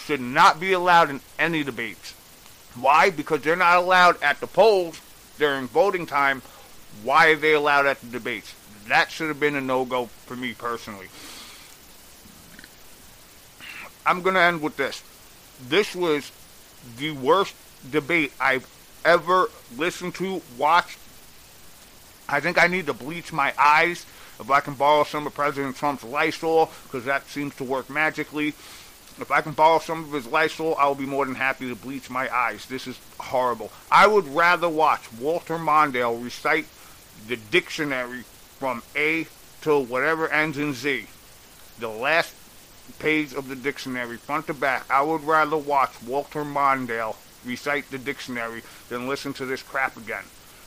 should 0.04 0.20
not 0.20 0.60
be 0.60 0.72
allowed 0.72 1.10
in 1.10 1.20
any 1.38 1.62
debates. 1.62 2.14
Why? 2.74 3.10
Because 3.10 3.42
they're 3.42 3.56
not 3.56 3.78
allowed 3.78 4.22
at 4.22 4.40
the 4.40 4.46
polls 4.46 5.00
during 5.38 5.66
voting 5.68 6.06
time. 6.06 6.42
Why 7.02 7.28
are 7.28 7.36
they 7.36 7.52
allowed 7.52 7.86
at 7.86 8.00
the 8.00 8.06
debates? 8.06 8.54
That 8.88 9.10
should 9.10 9.28
have 9.28 9.40
been 9.40 9.56
a 9.56 9.60
no 9.60 9.84
go 9.84 10.06
for 10.26 10.36
me 10.36 10.54
personally. 10.54 11.08
I'm 14.06 14.22
going 14.22 14.34
to 14.34 14.40
end 14.40 14.60
with 14.60 14.76
this. 14.76 15.02
This 15.66 15.94
was 15.94 16.30
the 16.98 17.12
worst 17.12 17.54
debate 17.90 18.32
I've 18.40 18.68
ever 19.04 19.48
listened 19.76 20.14
to, 20.16 20.42
watched. 20.58 20.98
I 22.28 22.40
think 22.40 22.62
I 22.62 22.66
need 22.66 22.86
to 22.86 22.92
bleach 22.92 23.32
my 23.32 23.54
eyes 23.58 24.04
if 24.40 24.50
I 24.50 24.60
can 24.60 24.74
borrow 24.74 25.04
some 25.04 25.26
of 25.26 25.34
President 25.34 25.76
Trump's 25.76 26.04
Lysol, 26.04 26.70
because 26.84 27.04
that 27.04 27.28
seems 27.28 27.54
to 27.56 27.64
work 27.64 27.88
magically. 27.88 28.54
If 29.20 29.30
I 29.30 29.40
can 29.42 29.52
borrow 29.52 29.78
some 29.78 30.04
of 30.04 30.12
his 30.12 30.26
Lysol, 30.26 30.74
I 30.76 30.86
will 30.88 30.96
be 30.96 31.06
more 31.06 31.24
than 31.24 31.36
happy 31.36 31.68
to 31.68 31.76
bleach 31.76 32.10
my 32.10 32.34
eyes. 32.34 32.66
This 32.66 32.86
is 32.86 32.98
horrible. 33.20 33.70
I 33.90 34.08
would 34.08 34.26
rather 34.26 34.68
watch 34.68 35.12
Walter 35.20 35.56
Mondale 35.56 36.22
recite 36.22 36.66
the 37.28 37.36
dictionary 37.36 38.24
from 38.58 38.82
A 38.96 39.26
to 39.62 39.78
whatever 39.78 40.28
ends 40.28 40.58
in 40.58 40.74
Z. 40.74 41.06
The 41.78 41.88
last 41.88 42.34
page 42.98 43.32
of 43.32 43.48
the 43.48 43.56
dictionary, 43.56 44.16
front 44.16 44.46
to 44.48 44.54
back. 44.54 44.84
I 44.90 45.02
would 45.02 45.22
rather 45.22 45.56
watch 45.56 46.02
Walter 46.02 46.44
Mondale 46.44 47.16
recite 47.44 47.90
the 47.90 47.98
dictionary 47.98 48.62
than 48.88 49.08
listen 49.08 49.32
to 49.34 49.46
this 49.46 49.62
crap 49.62 49.96
again. 49.96 50.24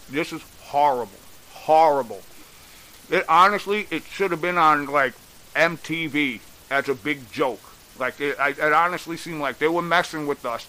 This 0.09 0.31
is 0.31 0.41
horrible. 0.63 1.19
Horrible. 1.51 2.21
It 3.09 3.25
honestly, 3.27 3.87
it 3.91 4.03
should 4.03 4.31
have 4.31 4.41
been 4.41 4.57
on 4.57 4.85
like 4.85 5.13
MTV 5.53 6.39
as 6.69 6.87
a 6.87 6.95
big 6.95 7.29
joke. 7.31 7.61
Like 7.99 8.19
it, 8.19 8.37
it 8.39 8.73
honestly 8.73 9.17
seemed 9.17 9.41
like 9.41 9.59
they 9.59 9.67
were 9.67 9.81
messing 9.81 10.27
with 10.27 10.45
us. 10.45 10.67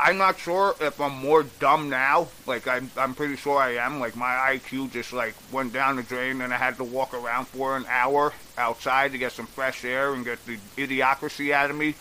I'm 0.00 0.16
not 0.16 0.38
sure 0.38 0.76
if 0.80 1.00
I'm 1.00 1.16
more 1.16 1.42
dumb 1.42 1.90
now. 1.90 2.28
Like 2.46 2.68
I'm, 2.68 2.90
I'm 2.96 3.14
pretty 3.14 3.36
sure 3.36 3.58
I 3.58 3.74
am. 3.74 3.98
Like 3.98 4.14
my 4.14 4.32
IQ 4.54 4.92
just 4.92 5.12
like 5.12 5.34
went 5.52 5.72
down 5.72 5.96
the 5.96 6.04
drain, 6.04 6.40
and 6.40 6.54
I 6.54 6.56
had 6.56 6.76
to 6.76 6.84
walk 6.84 7.14
around 7.14 7.48
for 7.48 7.76
an 7.76 7.84
hour 7.88 8.32
outside 8.56 9.12
to 9.12 9.18
get 9.18 9.32
some 9.32 9.46
fresh 9.46 9.84
air 9.84 10.14
and 10.14 10.24
get 10.24 10.44
the 10.46 10.56
idiocracy 10.76 11.52
out 11.52 11.70
of 11.70 11.76
me. 11.76 11.94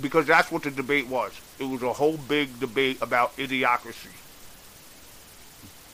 Because 0.00 0.26
that's 0.26 0.50
what 0.50 0.62
the 0.62 0.70
debate 0.70 1.08
was. 1.08 1.38
It 1.58 1.64
was 1.64 1.82
a 1.82 1.92
whole 1.92 2.16
big 2.16 2.60
debate 2.60 3.02
about 3.02 3.36
idiocracy. 3.36 4.08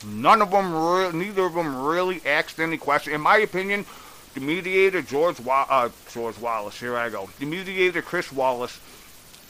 None 0.07 0.43
of 0.43 0.53
them, 0.53 0.73
re- 0.73 1.11
neither 1.13 1.47
of 1.47 1.55
them, 1.55 1.83
really 1.83 2.21
asked 2.25 2.61
any 2.61 2.77
question. 2.77 3.13
In 3.15 3.21
my 3.21 3.39
opinion, 3.39 3.85
the 4.35 4.41
mediator 4.41 5.03
George, 5.03 5.41
Wa- 5.41 5.67
uh, 5.69 5.89
George 6.11 6.39
Wallace. 6.39 6.79
Here 6.79 6.97
I 6.97 7.09
go. 7.09 7.29
The 7.39 7.47
mediator 7.47 8.03
Chris 8.03 8.33
Wallace 8.33 8.81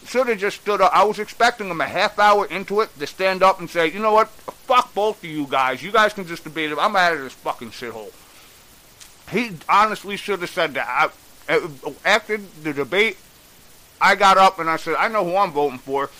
should 0.06 0.28
have 0.28 0.38
just 0.38 0.60
stood 0.60 0.80
up. 0.80 0.92
I 0.94 1.04
was 1.04 1.18
expecting 1.18 1.68
him 1.68 1.80
a 1.80 1.86
half 1.86 2.18
hour 2.18 2.46
into 2.46 2.80
it 2.80 2.96
to 2.98 3.06
stand 3.06 3.42
up 3.42 3.60
and 3.60 3.68
say, 3.68 3.90
you 3.90 3.98
know 4.00 4.12
what, 4.12 4.28
fuck 4.28 4.94
both 4.94 5.22
of 5.22 5.28
you 5.28 5.46
guys. 5.46 5.82
You 5.82 5.92
guys 5.92 6.12
can 6.12 6.26
just 6.26 6.44
debate 6.44 6.70
it. 6.70 6.78
I'm 6.80 6.96
out 6.96 7.14
of 7.14 7.20
this 7.20 7.32
fucking 7.32 7.70
shithole. 7.70 8.12
He 9.30 9.56
honestly 9.68 10.16
should 10.16 10.40
have 10.40 10.50
said 10.50 10.74
that. 10.74 11.12
I, 11.48 11.68
after 12.04 12.36
the 12.36 12.72
debate, 12.72 13.18
I 14.00 14.14
got 14.14 14.38
up 14.38 14.58
and 14.58 14.70
I 14.70 14.76
said, 14.76 14.94
I 14.98 15.08
know 15.08 15.24
who 15.24 15.36
I'm 15.36 15.52
voting 15.52 15.78
for. 15.78 16.10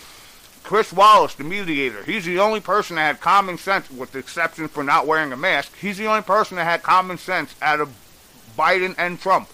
Chris 0.65 0.93
Wallace, 0.93 1.35
the 1.35 1.45
mediator. 1.45 2.03
He's 2.03 2.27
the 2.27 2.41
only 2.41 2.61
person 2.61 2.97
that 2.97 3.03
had 3.07 3.21
common 3.21 3.57
sense, 3.57 3.91
with 3.91 4.13
the 4.13 4.19
exception 4.19 4.69
for 4.69 4.85
not 4.85 5.07
wearing 5.07 5.33
a 5.33 5.37
mask. 5.37 5.75
He's 5.81 5.97
the 5.97 6.07
only 6.07 6.21
person 6.21 6.57
that 6.57 6.65
had 6.65 6.83
common 6.83 7.17
sense 7.17 7.55
out 7.63 7.81
of 7.81 7.95
Biden 8.59 8.95
and 8.99 9.21
Trump. 9.21 9.49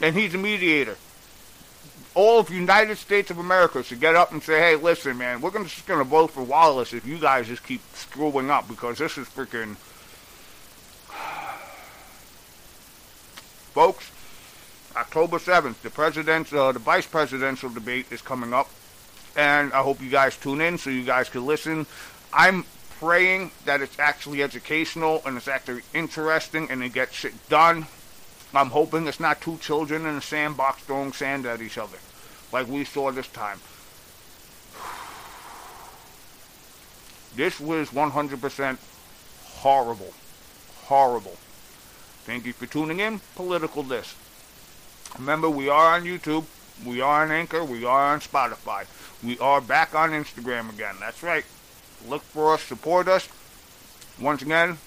And 0.00 0.14
he's 0.14 0.34
a 0.34 0.38
mediator 0.38 0.96
all 2.14 2.40
of 2.40 2.50
United 2.50 2.98
States 2.98 3.30
of 3.30 3.38
America 3.38 3.82
should 3.82 4.00
get 4.00 4.14
up 4.14 4.32
and 4.32 4.42
say, 4.42 4.58
hey, 4.58 4.76
listen, 4.76 5.16
man, 5.16 5.40
we're 5.40 5.50
gonna, 5.50 5.64
just 5.64 5.86
going 5.86 5.98
to 5.98 6.04
vote 6.04 6.30
for 6.30 6.42
Wallace 6.42 6.92
if 6.92 7.06
you 7.06 7.18
guys 7.18 7.48
just 7.48 7.64
keep 7.64 7.80
screwing 7.94 8.50
up 8.50 8.68
because 8.68 8.98
this 8.98 9.16
is 9.16 9.26
freaking. 9.28 9.76
Folks, 13.72 14.10
October 14.96 15.38
7th, 15.38 15.80
the 15.80 15.88
president's, 15.90 16.52
uh, 16.52 16.72
the 16.72 16.78
vice 16.78 17.06
presidential 17.06 17.70
debate 17.70 18.06
is 18.10 18.20
coming 18.20 18.52
up. 18.52 18.68
And 19.34 19.72
I 19.72 19.80
hope 19.80 20.02
you 20.02 20.10
guys 20.10 20.36
tune 20.36 20.60
in 20.60 20.76
so 20.76 20.90
you 20.90 21.04
guys 21.04 21.30
can 21.30 21.46
listen. 21.46 21.86
I'm 22.34 22.66
praying 23.02 23.50
that 23.64 23.82
it's 23.82 23.98
actually 23.98 24.42
educational 24.42 25.22
and 25.26 25.36
it's 25.36 25.48
actually 25.48 25.82
interesting 25.92 26.70
and 26.70 26.84
it 26.84 26.92
gets 26.92 27.14
shit 27.14 27.34
done 27.48 27.86
I'm 28.54 28.70
hoping 28.70 29.06
it's 29.06 29.20
not 29.20 29.40
two 29.40 29.56
children 29.58 30.04
in 30.04 30.16
a 30.16 30.20
sandbox 30.20 30.82
throwing 30.82 31.12
sand 31.12 31.46
at 31.46 31.62
each 31.62 31.78
other, 31.78 31.96
like 32.52 32.68
we 32.68 32.84
saw 32.84 33.10
this 33.10 33.28
time. 33.28 33.60
This 37.34 37.58
was 37.58 37.88
100% 37.88 38.76
horrible. 39.60 40.12
Horrible. 40.82 41.38
Thank 42.26 42.44
you 42.44 42.52
for 42.52 42.66
tuning 42.66 43.00
in. 43.00 43.22
Political 43.36 43.84
This. 43.84 44.14
Remember, 45.18 45.48
we 45.48 45.70
are 45.70 45.94
on 45.94 46.04
YouTube. 46.04 46.44
We 46.84 47.00
are 47.00 47.22
on 47.22 47.30
Anchor. 47.30 47.64
We 47.64 47.86
are 47.86 48.12
on 48.12 48.20
Spotify. 48.20 48.84
We 49.24 49.38
are 49.38 49.62
back 49.62 49.94
on 49.94 50.10
Instagram 50.10 50.68
again. 50.74 50.96
That's 51.00 51.22
right. 51.22 51.46
Look 52.08 52.22
for 52.22 52.54
us. 52.54 52.62
Support 52.62 53.08
us. 53.08 53.28
Once 54.20 54.42
again, 54.42 54.78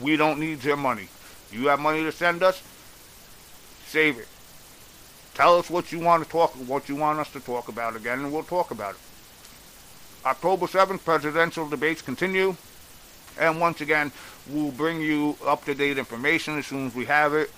we 0.00 0.16
don't 0.16 0.40
need 0.40 0.64
your 0.64 0.76
money. 0.76 1.08
You 1.50 1.68
have 1.68 1.80
money 1.80 2.02
to 2.02 2.12
send 2.12 2.42
us? 2.42 2.62
Save 3.86 4.18
it. 4.18 4.28
Tell 5.34 5.58
us 5.58 5.70
what 5.70 5.92
you 5.92 6.00
want 6.00 6.24
to 6.24 6.28
talk, 6.28 6.52
what 6.52 6.88
you 6.88 6.96
want 6.96 7.18
us 7.18 7.30
to 7.32 7.40
talk 7.40 7.68
about 7.68 7.96
again, 7.96 8.20
and 8.20 8.32
we'll 8.32 8.42
talk 8.42 8.70
about 8.70 8.94
it. 8.94 9.00
October 10.24 10.66
7th, 10.66 11.04
presidential 11.04 11.68
debates 11.68 12.02
continue. 12.02 12.54
And 13.40 13.60
once 13.60 13.80
again, 13.80 14.12
we'll 14.48 14.72
bring 14.72 15.00
you 15.00 15.36
up 15.44 15.64
to 15.64 15.74
date 15.74 15.98
information 15.98 16.58
as 16.58 16.66
soon 16.66 16.86
as 16.86 16.94
we 16.94 17.06
have 17.06 17.34
it. 17.34 17.50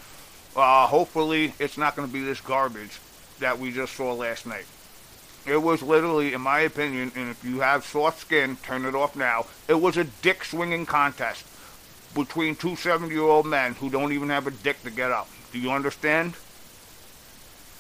Uh, 0.57 0.87
hopefully, 0.87 1.53
it's 1.59 1.77
not 1.77 1.97
going 1.97 2.07
to 2.07 2.13
be 2.13 2.23
this 2.23 2.41
garbage 2.41 3.01
that 3.41 3.59
we 3.59 3.73
just 3.73 3.95
saw 3.95 4.13
last 4.13 4.47
night. 4.47 4.67
It 5.47 5.63
was 5.63 5.83
literally, 5.83 6.33
in 6.33 6.41
my 6.41 6.61
opinion, 6.61 7.13
and 7.15 7.31
if 7.31 7.45
you 7.45 7.61
have 7.61 7.85
soft 7.85 8.21
skin, 8.21 8.57
turn 8.63 8.87
it 8.87 8.95
off 8.95 9.15
now. 9.15 9.47
It 9.69 9.75
was 9.75 9.97
a 9.97 10.05
dick 10.05 10.45
swinging 10.45 10.87
contest 10.87 11.47
between 12.15 12.57
two 12.57 12.77
70 12.77 13.13
year 13.13 13.23
old 13.23 13.47
men 13.47 13.75
who 13.75 13.91
don't 13.91 14.13
even 14.13 14.31
have 14.31 14.47
a 14.47 14.51
dick 14.51 14.83
to 14.85 14.91
get 14.91 15.11
up. 15.11 15.29
Do 15.53 15.59
you 15.59 15.71
understand? 15.71 16.35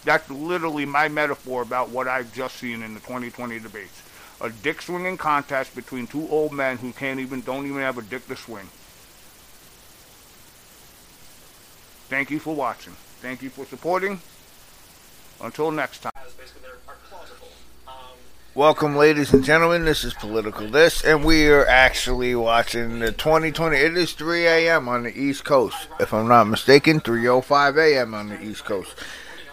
That's 0.04 0.28
literally 0.30 0.84
my 0.84 1.08
metaphor 1.08 1.62
about 1.62 1.88
what 1.88 2.06
I've 2.06 2.34
just 2.34 2.56
seen 2.56 2.82
in 2.82 2.92
the 2.92 3.00
2020 3.00 3.58
debates. 3.60 4.02
A 4.42 4.50
dick 4.50 4.82
swinging 4.82 5.16
contest 5.16 5.74
between 5.74 6.06
two 6.06 6.28
old 6.28 6.52
men 6.52 6.76
who 6.76 6.92
can't 6.92 7.20
even, 7.20 7.40
don't 7.40 7.66
even 7.66 7.80
have 7.80 7.96
a 7.96 8.02
dick 8.02 8.26
to 8.28 8.36
swing. 8.36 8.68
Thank 12.10 12.30
you 12.30 12.38
for 12.38 12.54
watching. 12.54 12.92
Thank 13.22 13.40
you 13.40 13.48
for 13.48 13.64
supporting. 13.64 14.20
Until 15.40 15.70
next 15.70 16.00
time. 16.00 16.12
Welcome, 18.56 18.94
ladies 18.94 19.34
and 19.34 19.42
gentlemen. 19.42 19.84
This 19.84 20.04
is 20.04 20.14
Political 20.14 20.68
This, 20.68 21.02
and 21.02 21.24
we 21.24 21.48
are 21.48 21.66
actually 21.66 22.36
watching 22.36 23.00
the 23.00 23.10
2020. 23.10 23.76
It 23.76 23.96
is 23.96 24.12
3 24.12 24.46
a.m. 24.46 24.88
on 24.88 25.02
the 25.02 25.18
East 25.18 25.44
Coast, 25.44 25.88
if 25.98 26.14
I'm 26.14 26.28
not 26.28 26.44
mistaken. 26.44 27.00
3:05 27.00 27.76
a.m. 27.76 28.14
on 28.14 28.28
the 28.28 28.40
East 28.40 28.64
Coast, 28.64 28.94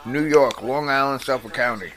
New 0.06 0.24
York, 0.24 0.62
Long 0.62 0.88
Island, 0.88 1.24
Suffolk 1.24 1.52
County. 1.52 1.94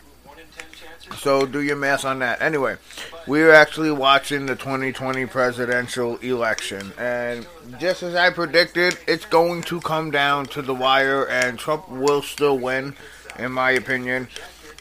So 1.18 1.44
do 1.44 1.60
your 1.60 1.76
math 1.76 2.06
on 2.06 2.20
that. 2.20 2.40
Anyway, 2.40 2.78
we're 3.26 3.52
actually 3.52 3.90
watching 3.90 4.46
the 4.46 4.56
2020 4.56 5.26
presidential 5.26 6.16
election, 6.18 6.90
and 6.96 7.46
just 7.78 8.02
as 8.02 8.14
I 8.14 8.30
predicted, 8.30 8.96
it's 9.06 9.26
going 9.26 9.60
to 9.64 9.78
come 9.82 10.10
down 10.10 10.46
to 10.46 10.62
the 10.62 10.74
wire, 10.74 11.28
and 11.28 11.58
Trump 11.58 11.86
will 11.90 12.22
still 12.22 12.58
win, 12.58 12.96
in 13.38 13.52
my 13.52 13.72
opinion. 13.72 14.28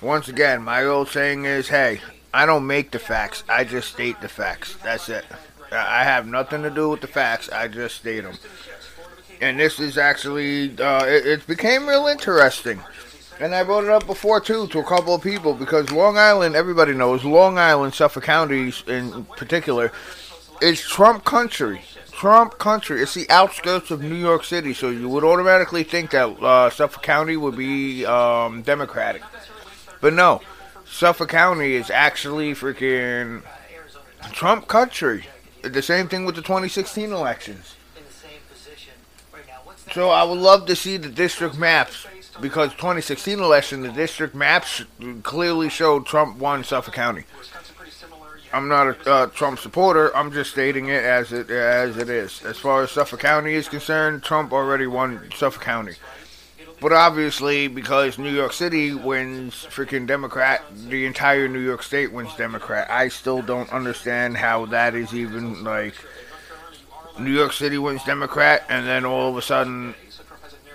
Once 0.02 0.30
again, 0.30 0.62
my 0.62 0.84
old 0.84 1.10
saying 1.10 1.46
is, 1.46 1.70
"Hey, 1.70 2.02
I 2.34 2.46
don't 2.46 2.68
make 2.68 2.92
the 2.92 3.00
facts; 3.00 3.44
I 3.48 3.64
just 3.64 3.90
state 3.94 4.20
the 4.22 4.30
facts. 4.30 4.76
That's 4.84 5.10
it. 5.10 5.26
I 5.72 6.04
have 6.04 6.28
nothing 6.28 6.64
to 6.64 6.70
do 6.70 6.90
with 6.90 7.02
the 7.02 7.08
facts. 7.08 7.50
I 7.50 7.68
just 7.68 7.98
state 7.98 8.22
them." 8.22 8.38
And 9.42 9.60
this 9.60 9.80
is 9.80 9.98
actually, 9.98 10.78
uh, 10.80 11.06
it, 11.06 11.26
it 11.26 11.48
became 11.48 11.88
real 11.88 12.08
interesting 12.08 12.80
and 13.40 13.54
I 13.54 13.64
brought 13.64 13.84
it 13.84 13.90
up 13.90 14.06
before 14.06 14.40
too 14.40 14.68
to 14.68 14.80
a 14.80 14.84
couple 14.84 15.16
of 15.16 15.22
people 15.22 15.54
because 15.54 15.92
Long 15.92 16.18
Island, 16.18 16.56
everybody 16.56 16.94
knows 16.94 17.24
Long 17.24 17.58
Island, 17.58 17.94
Suffolk 17.94 18.24
County 18.24 18.72
in 18.88 19.26
particular, 19.26 19.92
is 20.62 20.82
Trump 20.82 21.26
country. 21.26 21.82
Trump 22.12 22.58
country. 22.58 23.02
It's 23.02 23.16
the 23.16 23.30
outskirts 23.30 23.92
of 23.92 24.02
New 24.02 24.16
York 24.16 24.44
City, 24.44 24.74
so 24.74 24.90
you 24.90 25.10
would 25.10 25.24
automatically 25.24 25.84
think 25.84 26.12
that 26.12 26.28
uh, 26.42 26.70
Suffolk 26.70 27.04
County 27.04 27.36
would 27.36 27.58
be 27.58 28.06
um, 28.06 28.62
Democratic, 28.62 29.24
but 30.00 30.14
no. 30.14 30.42
Suffolk 30.86 31.30
County 31.30 31.74
is 31.74 31.90
actually 31.90 32.54
freaking 32.54 33.44
Trump 34.32 34.68
country. 34.68 35.26
The 35.62 35.82
same 35.82 36.08
thing 36.08 36.26
with 36.26 36.36
the 36.36 36.42
2016 36.42 37.12
elections. 37.12 37.76
So 39.94 40.10
I 40.10 40.24
would 40.24 40.40
love 40.40 40.66
to 40.68 40.76
see 40.76 40.98
the 40.98 41.10
district 41.10 41.58
maps 41.58 42.08
because 42.42 42.72
2016 42.72 43.40
election, 43.40 43.82
the 43.82 43.92
district 43.92 44.34
maps 44.34 44.84
clearly 45.22 45.70
showed 45.70 46.06
Trump 46.06 46.38
won 46.38 46.64
Suffolk 46.64 46.96
County. 46.96 47.26
I'm 48.52 48.68
not 48.68 48.88
a 48.88 49.12
uh, 49.12 49.28
Trump 49.28 49.58
supporter. 49.60 50.16
I'm 50.16 50.32
just 50.32 50.52
stating 50.52 50.88
it 50.88 51.04
as 51.04 51.34
it 51.34 51.50
as 51.50 51.98
it 51.98 52.08
is. 52.08 52.44
As 52.46 52.58
far 52.58 52.84
as 52.84 52.92
Suffolk 52.92 53.20
County 53.20 53.56
is 53.56 53.68
concerned, 53.68 54.22
Trump 54.22 54.54
already 54.54 54.86
won 54.86 55.30
Suffolk 55.36 55.64
County. 55.64 55.94
But 56.84 56.92
obviously, 56.92 57.70
because 57.70 58.18
New 58.18 58.30
York 58.30 58.52
City 58.52 58.94
wins 58.94 59.54
freaking 59.54 60.06
Democrat, 60.06 60.62
the 60.76 61.06
entire 61.06 61.48
New 61.48 61.62
York 61.62 61.82
State 61.82 62.12
wins 62.12 62.36
Democrat. 62.36 62.92
I 62.92 63.08
still 63.08 63.42
don't 63.42 63.72
understand 63.72 64.36
how 64.36 64.66
that 64.66 64.94
is 64.94 65.16
even 65.16 65.64
like. 65.64 65.94
New 67.18 67.32
York 67.32 67.54
City 67.54 67.78
wins 67.78 68.04
Democrat, 68.04 68.66
and 68.68 68.86
then 68.86 69.06
all 69.06 69.30
of 69.30 69.38
a 69.38 69.42
sudden 69.42 69.96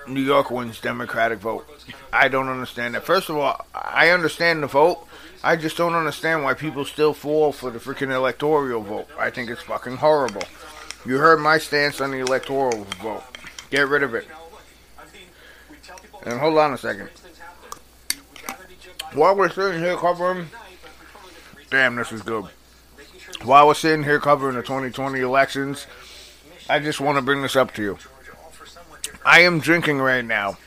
New 0.07 0.23
York 0.23 0.51
wins 0.51 0.81
Democratic 0.81 1.41
vote. 1.41 1.69
I 2.11 2.29
don't 2.29 2.49
understand 2.49 2.95
that. 2.95 3.05
First 3.05 3.29
of 3.29 3.37
all, 3.37 3.67
I 3.75 4.09
understand 4.09 4.63
the 4.63 4.67
vote. 4.67 5.07
I 5.45 5.57
just 5.57 5.77
don't 5.77 5.95
understand 5.95 6.43
why 6.43 6.55
people 6.55 6.87
still 6.87 7.13
fall 7.13 7.53
for 7.53 7.71
the 7.71 7.81
freaking 7.81 8.15
electoral 8.15 8.81
vote. 8.81 9.09
I 9.19 9.29
think 9.29 9.51
it's 9.51 9.63
fucking 9.65 9.99
horrible. 9.99 10.45
You 11.05 11.19
heard 11.19 11.39
my 11.39 11.59
stance 11.59 12.01
on 12.01 12.13
the 12.13 12.21
electoral 12.21 12.85
vote. 13.03 13.25
Get 13.69 13.89
rid 13.89 14.03
of 14.03 14.15
it. 14.15 14.27
And 16.29 16.39
hold 16.39 16.59
on 16.59 16.75
a 16.75 16.79
second. 16.79 17.09
While 19.15 19.35
we're 19.35 19.49
sitting 19.49 19.81
here 19.81 19.97
covering. 19.97 20.49
Damn, 21.71 21.97
this 21.97 22.13
is 22.13 22.21
good. 22.21 22.45
While 23.45 23.67
we're 23.67 23.75
sitting 23.75 24.05
here 24.05 24.21
covering 24.21 24.55
the 24.55 24.63
2020 24.63 25.21
elections, 25.21 25.87
I 26.69 26.81
just 26.81 27.01
want 27.01 27.17
to 27.17 27.23
bring 27.23 27.41
this 27.41 27.57
up 27.57 27.73
to 27.75 27.83
you. 27.83 27.99
I 29.25 29.41
am 29.41 29.59
drinking 29.59 29.99
right 30.01 30.25
now 30.25 30.59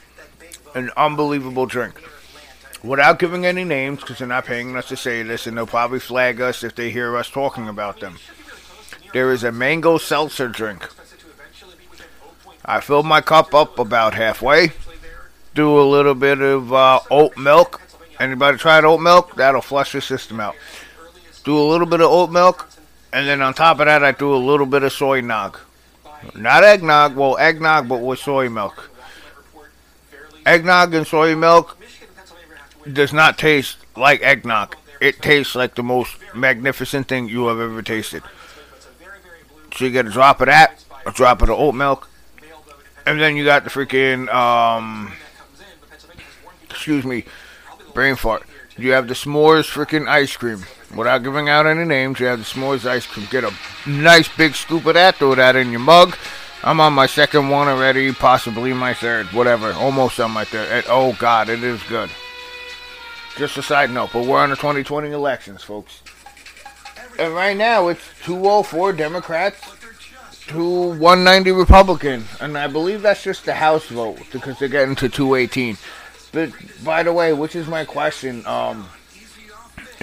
an 0.73 0.89
unbelievable 0.97 1.67
drink. 1.67 2.01
Without 2.83 3.19
giving 3.19 3.45
any 3.45 3.63
names, 3.63 3.99
because 3.99 4.17
they're 4.17 4.27
not 4.27 4.45
paying 4.45 4.75
us 4.75 4.87
to 4.87 4.97
say 4.97 5.21
this, 5.21 5.45
and 5.45 5.55
they'll 5.55 5.67
probably 5.67 5.99
flag 5.99 6.41
us 6.41 6.63
if 6.63 6.73
they 6.73 6.89
hear 6.89 7.15
us 7.15 7.29
talking 7.29 7.67
about 7.67 7.99
them. 7.99 8.17
There 9.13 9.31
is 9.31 9.43
a 9.43 9.51
mango 9.51 9.99
seltzer 9.99 10.47
drink. 10.47 10.89
I 12.65 12.79
filled 12.79 13.05
my 13.05 13.21
cup 13.21 13.53
up 13.53 13.77
about 13.77 14.15
halfway. 14.15 14.71
Do 15.53 15.79
a 15.79 15.83
little 15.83 16.15
bit 16.15 16.39
of 16.39 16.71
uh, 16.71 16.99
oat 17.09 17.37
milk. 17.37 17.81
Anybody 18.19 18.57
tried 18.57 18.85
oat 18.85 19.01
milk? 19.01 19.35
That'll 19.35 19.61
flush 19.61 19.93
your 19.93 20.01
system 20.01 20.39
out. 20.39 20.55
Do 21.43 21.57
a 21.57 21.67
little 21.67 21.87
bit 21.87 22.01
of 22.01 22.09
oat 22.09 22.31
milk, 22.31 22.69
and 23.11 23.27
then 23.27 23.41
on 23.41 23.53
top 23.53 23.79
of 23.79 23.87
that, 23.87 24.03
I 24.03 24.11
do 24.11 24.33
a 24.33 24.37
little 24.37 24.65
bit 24.65 24.83
of 24.83 24.93
soy 24.93 25.21
nog. 25.21 25.59
Not 26.35 26.63
eggnog, 26.63 27.15
well, 27.15 27.37
eggnog, 27.37 27.89
but 27.89 27.97
with 27.97 28.19
soy 28.19 28.47
milk. 28.47 28.89
Eggnog 30.45 30.93
and 30.93 31.05
soy 31.05 31.35
milk 31.35 31.77
does 32.91 33.11
not 33.11 33.37
taste 33.37 33.77
like 33.95 34.21
eggnog. 34.21 34.75
It 34.99 35.21
tastes 35.21 35.55
like 35.55 35.75
the 35.75 35.83
most 35.83 36.15
magnificent 36.35 37.07
thing 37.07 37.27
you 37.27 37.47
have 37.47 37.59
ever 37.59 37.81
tasted. 37.81 38.23
So 39.75 39.85
you 39.85 39.91
get 39.91 40.05
a 40.05 40.11
drop 40.11 40.41
of 40.41 40.47
that, 40.47 40.83
a 41.05 41.11
drop 41.11 41.41
of 41.41 41.47
the 41.47 41.55
oat 41.55 41.73
milk, 41.73 42.07
and 43.05 43.19
then 43.19 43.35
you 43.35 43.43
got 43.43 43.63
the 43.63 43.69
freaking, 43.69 44.31
um, 44.33 45.11
excuse 46.81 47.05
me, 47.05 47.23
brain 47.93 48.15
fart. 48.15 48.41
You 48.75 48.93
have 48.93 49.07
the 49.07 49.13
s'mores 49.13 49.69
freaking 49.69 50.07
ice 50.07 50.35
cream. 50.35 50.65
Without 50.97 51.21
giving 51.21 51.47
out 51.47 51.67
any 51.67 51.85
names, 51.85 52.19
you 52.19 52.25
have 52.25 52.39
the 52.39 52.45
s'mores 52.45 52.89
ice 52.89 53.05
cream. 53.05 53.27
Get 53.29 53.43
a 53.43 53.53
nice 53.87 54.27
big 54.35 54.55
scoop 54.55 54.87
of 54.87 54.95
that, 54.95 55.17
throw 55.17 55.35
that 55.35 55.55
in 55.55 55.69
your 55.69 55.79
mug. 55.79 56.17
I'm 56.63 56.79
on 56.79 56.93
my 56.93 57.05
second 57.05 57.49
one 57.49 57.67
already, 57.67 58.11
possibly 58.13 58.73
my 58.73 58.95
third, 58.95 59.27
whatever. 59.27 59.73
Almost 59.73 60.19
on 60.19 60.31
my 60.31 60.43
third. 60.43 60.85
Oh, 60.87 61.15
God, 61.19 61.49
it 61.49 61.63
is 61.63 61.83
good. 61.83 62.09
Just 63.37 63.57
a 63.57 63.61
side 63.61 63.91
note, 63.91 64.09
but 64.11 64.25
we're 64.25 64.39
on 64.39 64.49
the 64.49 64.55
2020 64.55 65.11
elections, 65.11 65.61
folks. 65.61 66.01
And 67.19 67.35
right 67.35 67.55
now, 67.55 67.89
it's 67.89 68.09
204 68.23 68.93
Democrats 68.93 69.61
to 70.47 70.89
190 70.89 71.51
Republican. 71.51 72.25
And 72.39 72.57
I 72.57 72.65
believe 72.65 73.03
that's 73.03 73.23
just 73.23 73.45
the 73.45 73.53
House 73.53 73.85
vote 73.85 74.19
because 74.31 74.57
they're 74.57 74.67
getting 74.67 74.95
to 74.95 75.09
218. 75.09 75.77
But 76.31 76.51
by 76.83 77.03
the 77.03 77.13
way, 77.13 77.33
which 77.33 77.55
is 77.55 77.67
my 77.67 77.85
question? 77.85 78.45
Um, 78.45 78.87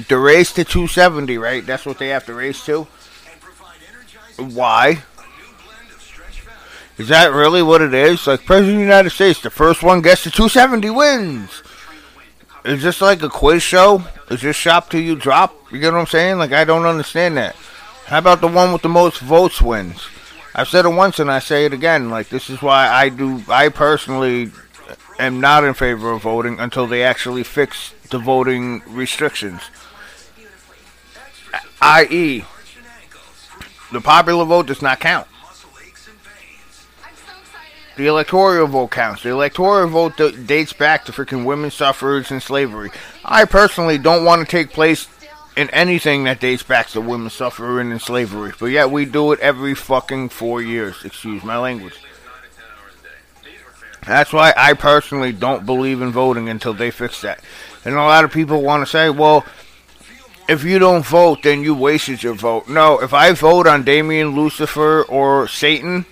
the 0.08 0.18
race 0.18 0.52
to 0.52 0.64
270, 0.64 1.38
right? 1.38 1.64
That's 1.64 1.86
what 1.86 1.98
they 1.98 2.08
have 2.08 2.26
to 2.26 2.34
race 2.34 2.64
to. 2.66 2.86
Why? 4.36 5.02
Is 6.98 7.08
that 7.08 7.32
really 7.32 7.62
what 7.62 7.80
it 7.80 7.94
is? 7.94 8.26
Like 8.26 8.44
President 8.44 8.74
of 8.74 8.78
the 8.78 8.84
United 8.84 9.10
States, 9.10 9.40
the 9.40 9.50
first 9.50 9.82
one 9.82 10.02
gets 10.02 10.24
to 10.24 10.30
270 10.30 10.90
wins. 10.90 11.62
Is 12.64 12.82
this 12.82 13.00
like 13.00 13.22
a 13.22 13.28
quiz 13.28 13.62
show? 13.62 14.02
Is 14.30 14.42
this 14.42 14.56
shop 14.56 14.90
till 14.90 15.00
you 15.00 15.14
drop? 15.14 15.54
You 15.72 15.80
get 15.80 15.92
what 15.92 16.00
I'm 16.00 16.06
saying? 16.06 16.38
Like 16.38 16.52
I 16.52 16.64
don't 16.64 16.86
understand 16.86 17.36
that. 17.36 17.54
How 18.06 18.18
about 18.18 18.40
the 18.40 18.48
one 18.48 18.72
with 18.72 18.82
the 18.82 18.88
most 18.88 19.20
votes 19.20 19.62
wins? 19.62 20.06
I've 20.54 20.68
said 20.68 20.84
it 20.84 20.88
once 20.88 21.20
and 21.20 21.30
I 21.30 21.38
say 21.38 21.66
it 21.66 21.72
again. 21.72 22.10
Like 22.10 22.28
this 22.28 22.50
is 22.50 22.60
why 22.60 22.88
I 22.88 23.10
do. 23.10 23.42
I 23.48 23.68
personally 23.68 24.50
am 25.18 25.40
not 25.40 25.64
in 25.64 25.74
favor 25.74 26.10
of 26.10 26.22
voting 26.22 26.60
until 26.60 26.86
they 26.86 27.02
actually 27.02 27.42
fix 27.42 27.94
the 28.10 28.18
voting 28.18 28.82
restrictions. 28.86 29.62
I.e., 31.80 32.44
the 33.92 34.00
popular 34.00 34.44
vote 34.44 34.66
does 34.66 34.82
not 34.82 35.00
count. 35.00 35.26
The 37.96 38.06
electoral 38.06 38.68
vote 38.68 38.92
counts. 38.92 39.24
The 39.24 39.30
electoral 39.30 39.88
vote 39.88 40.16
dates 40.46 40.72
back 40.72 41.04
to 41.06 41.12
freaking 41.12 41.44
women's 41.44 41.74
suffrage 41.74 42.30
and 42.30 42.40
slavery. 42.40 42.90
I 43.24 43.44
personally 43.44 43.98
don't 43.98 44.24
want 44.24 44.40
to 44.40 44.46
take 44.46 44.70
place 44.72 45.08
in 45.56 45.68
anything 45.70 46.22
that 46.24 46.38
dates 46.38 46.62
back 46.62 46.86
to 46.90 47.00
women's 47.00 47.32
suffrage 47.32 47.86
and 47.86 48.00
slavery, 48.00 48.52
but 48.60 48.66
yet 48.66 48.92
we 48.92 49.04
do 49.04 49.32
it 49.32 49.40
every 49.40 49.74
fucking 49.74 50.28
four 50.28 50.62
years. 50.62 51.04
Excuse 51.04 51.42
my 51.42 51.58
language. 51.58 51.94
That's 54.08 54.32
why 54.32 54.54
I 54.56 54.72
personally 54.72 55.32
don't 55.32 55.66
believe 55.66 56.00
in 56.00 56.12
voting 56.12 56.48
until 56.48 56.72
they 56.72 56.90
fix 56.90 57.20
that. 57.20 57.40
And 57.84 57.94
a 57.94 57.98
lot 57.98 58.24
of 58.24 58.32
people 58.32 58.62
want 58.62 58.82
to 58.82 58.90
say, 58.90 59.10
well, 59.10 59.44
if 60.48 60.64
you 60.64 60.78
don't 60.78 61.04
vote, 61.04 61.42
then 61.42 61.62
you 61.62 61.74
wasted 61.74 62.22
your 62.22 62.34
vote. 62.34 62.68
No, 62.68 63.00
if 63.00 63.12
I 63.12 63.32
vote 63.32 63.66
on 63.66 63.84
Damien 63.84 64.34
Lucifer 64.34 65.02
or 65.02 65.46
Satan, 65.46 66.06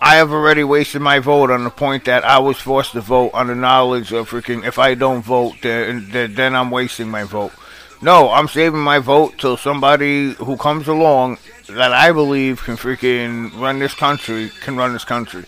I 0.00 0.16
have 0.16 0.32
already 0.32 0.64
wasted 0.64 1.02
my 1.02 1.18
vote 1.18 1.50
on 1.50 1.62
the 1.64 1.70
point 1.70 2.06
that 2.06 2.24
I 2.24 2.38
was 2.38 2.58
forced 2.58 2.92
to 2.92 3.02
vote 3.02 3.32
on 3.34 3.48
the 3.48 3.54
knowledge 3.54 4.12
of 4.12 4.30
freaking. 4.30 4.66
If 4.66 4.78
I 4.78 4.94
don't 4.94 5.20
vote, 5.20 5.56
then 5.60 6.08
then 6.10 6.56
I'm 6.56 6.70
wasting 6.70 7.10
my 7.10 7.24
vote. 7.24 7.52
No, 8.00 8.30
I'm 8.30 8.48
saving 8.48 8.80
my 8.80 8.98
vote 8.98 9.36
till 9.36 9.58
somebody 9.58 10.32
who 10.32 10.56
comes 10.56 10.88
along 10.88 11.36
that 11.68 11.92
I 11.92 12.12
believe 12.12 12.62
can 12.62 12.78
freaking 12.78 13.54
run 13.60 13.78
this 13.78 13.92
country 13.92 14.50
can 14.62 14.76
run 14.76 14.94
this 14.94 15.04
country. 15.04 15.44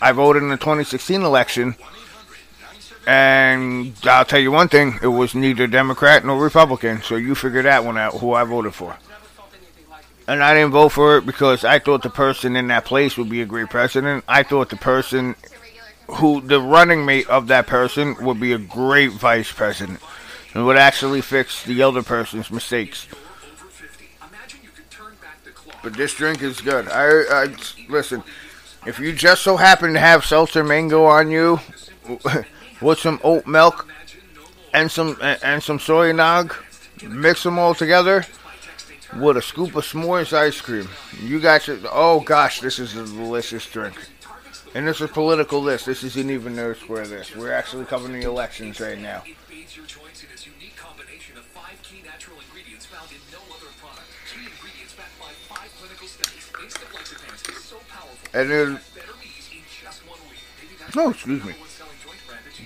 I 0.00 0.12
voted 0.12 0.42
in 0.42 0.48
the 0.50 0.56
2016 0.56 1.22
election 1.22 1.76
and 3.06 3.94
I'll 4.04 4.24
tell 4.24 4.40
you 4.40 4.50
one 4.50 4.68
thing: 4.68 4.98
it 5.00 5.06
was 5.06 5.34
neither 5.34 5.66
Democrat 5.66 6.24
nor 6.24 6.42
Republican. 6.42 7.02
So 7.02 7.14
you 7.14 7.34
figure 7.34 7.62
that 7.62 7.84
one 7.84 7.96
out. 7.96 8.14
Who 8.14 8.32
I 8.32 8.44
voted 8.44 8.74
for. 8.74 8.96
And 10.28 10.42
I 10.42 10.54
didn't 10.54 10.72
vote 10.72 10.88
for 10.88 11.18
it 11.18 11.24
because 11.24 11.64
I 11.64 11.78
thought 11.78 12.02
the 12.02 12.10
person 12.10 12.56
in 12.56 12.66
that 12.66 12.84
place 12.84 13.16
would 13.16 13.28
be 13.28 13.42
a 13.42 13.46
great 13.46 13.70
president. 13.70 14.24
I 14.26 14.42
thought 14.42 14.70
the 14.70 14.76
person 14.76 15.36
who 16.08 16.40
the 16.40 16.60
running 16.60 17.04
mate 17.04 17.28
of 17.28 17.46
that 17.46 17.68
person 17.68 18.16
would 18.24 18.40
be 18.40 18.52
a 18.52 18.58
great 18.58 19.12
vice 19.12 19.52
president. 19.52 20.00
It 20.52 20.58
would 20.58 20.76
actually 20.76 21.20
fix 21.20 21.62
the 21.62 21.82
other 21.82 22.02
person's 22.02 22.50
mistakes. 22.50 23.06
But 25.80 25.94
this 25.94 26.12
drink 26.14 26.42
is 26.42 26.60
good. 26.60 26.88
I, 26.88 27.44
I 27.44 27.56
listen. 27.88 28.24
If 28.86 29.00
you 29.00 29.12
just 29.12 29.42
so 29.42 29.56
happen 29.56 29.94
to 29.94 30.00
have 30.00 30.24
seltzer 30.24 30.62
mango 30.62 31.04
on 31.04 31.30
you, 31.30 31.58
with 32.80 32.98
some 32.98 33.20
oat 33.24 33.46
milk 33.46 33.88
and 34.72 34.90
some 34.90 35.18
and 35.20 35.62
some 35.62 35.80
soy 35.80 36.12
nog, 36.12 36.54
mix 37.02 37.42
them 37.42 37.58
all 37.58 37.74
together 37.74 38.24
with 39.16 39.36
a 39.36 39.42
scoop 39.42 39.74
of 39.74 39.84
s'mores 39.84 40.32
ice 40.32 40.60
cream. 40.60 40.88
You 41.20 41.40
got 41.40 41.66
your. 41.66 41.78
Oh 41.90 42.20
gosh, 42.20 42.60
this 42.60 42.78
is 42.78 42.96
a 42.96 43.04
delicious 43.04 43.66
drink. 43.66 43.96
And 44.74 44.86
this 44.86 45.00
is 45.00 45.10
political 45.10 45.62
this. 45.62 45.84
This 45.84 46.04
isn't 46.04 46.30
even 46.30 46.54
Nerd 46.54 46.76
Square 46.76 47.06
this. 47.06 47.34
We're 47.34 47.52
actually 47.52 47.86
covering 47.86 48.20
the 48.20 48.26
elections 48.26 48.80
right 48.80 48.98
now. 48.98 49.22
And 58.36 58.50
then, 58.50 58.80
no, 60.94 61.08
excuse 61.08 61.42
me. 61.42 61.54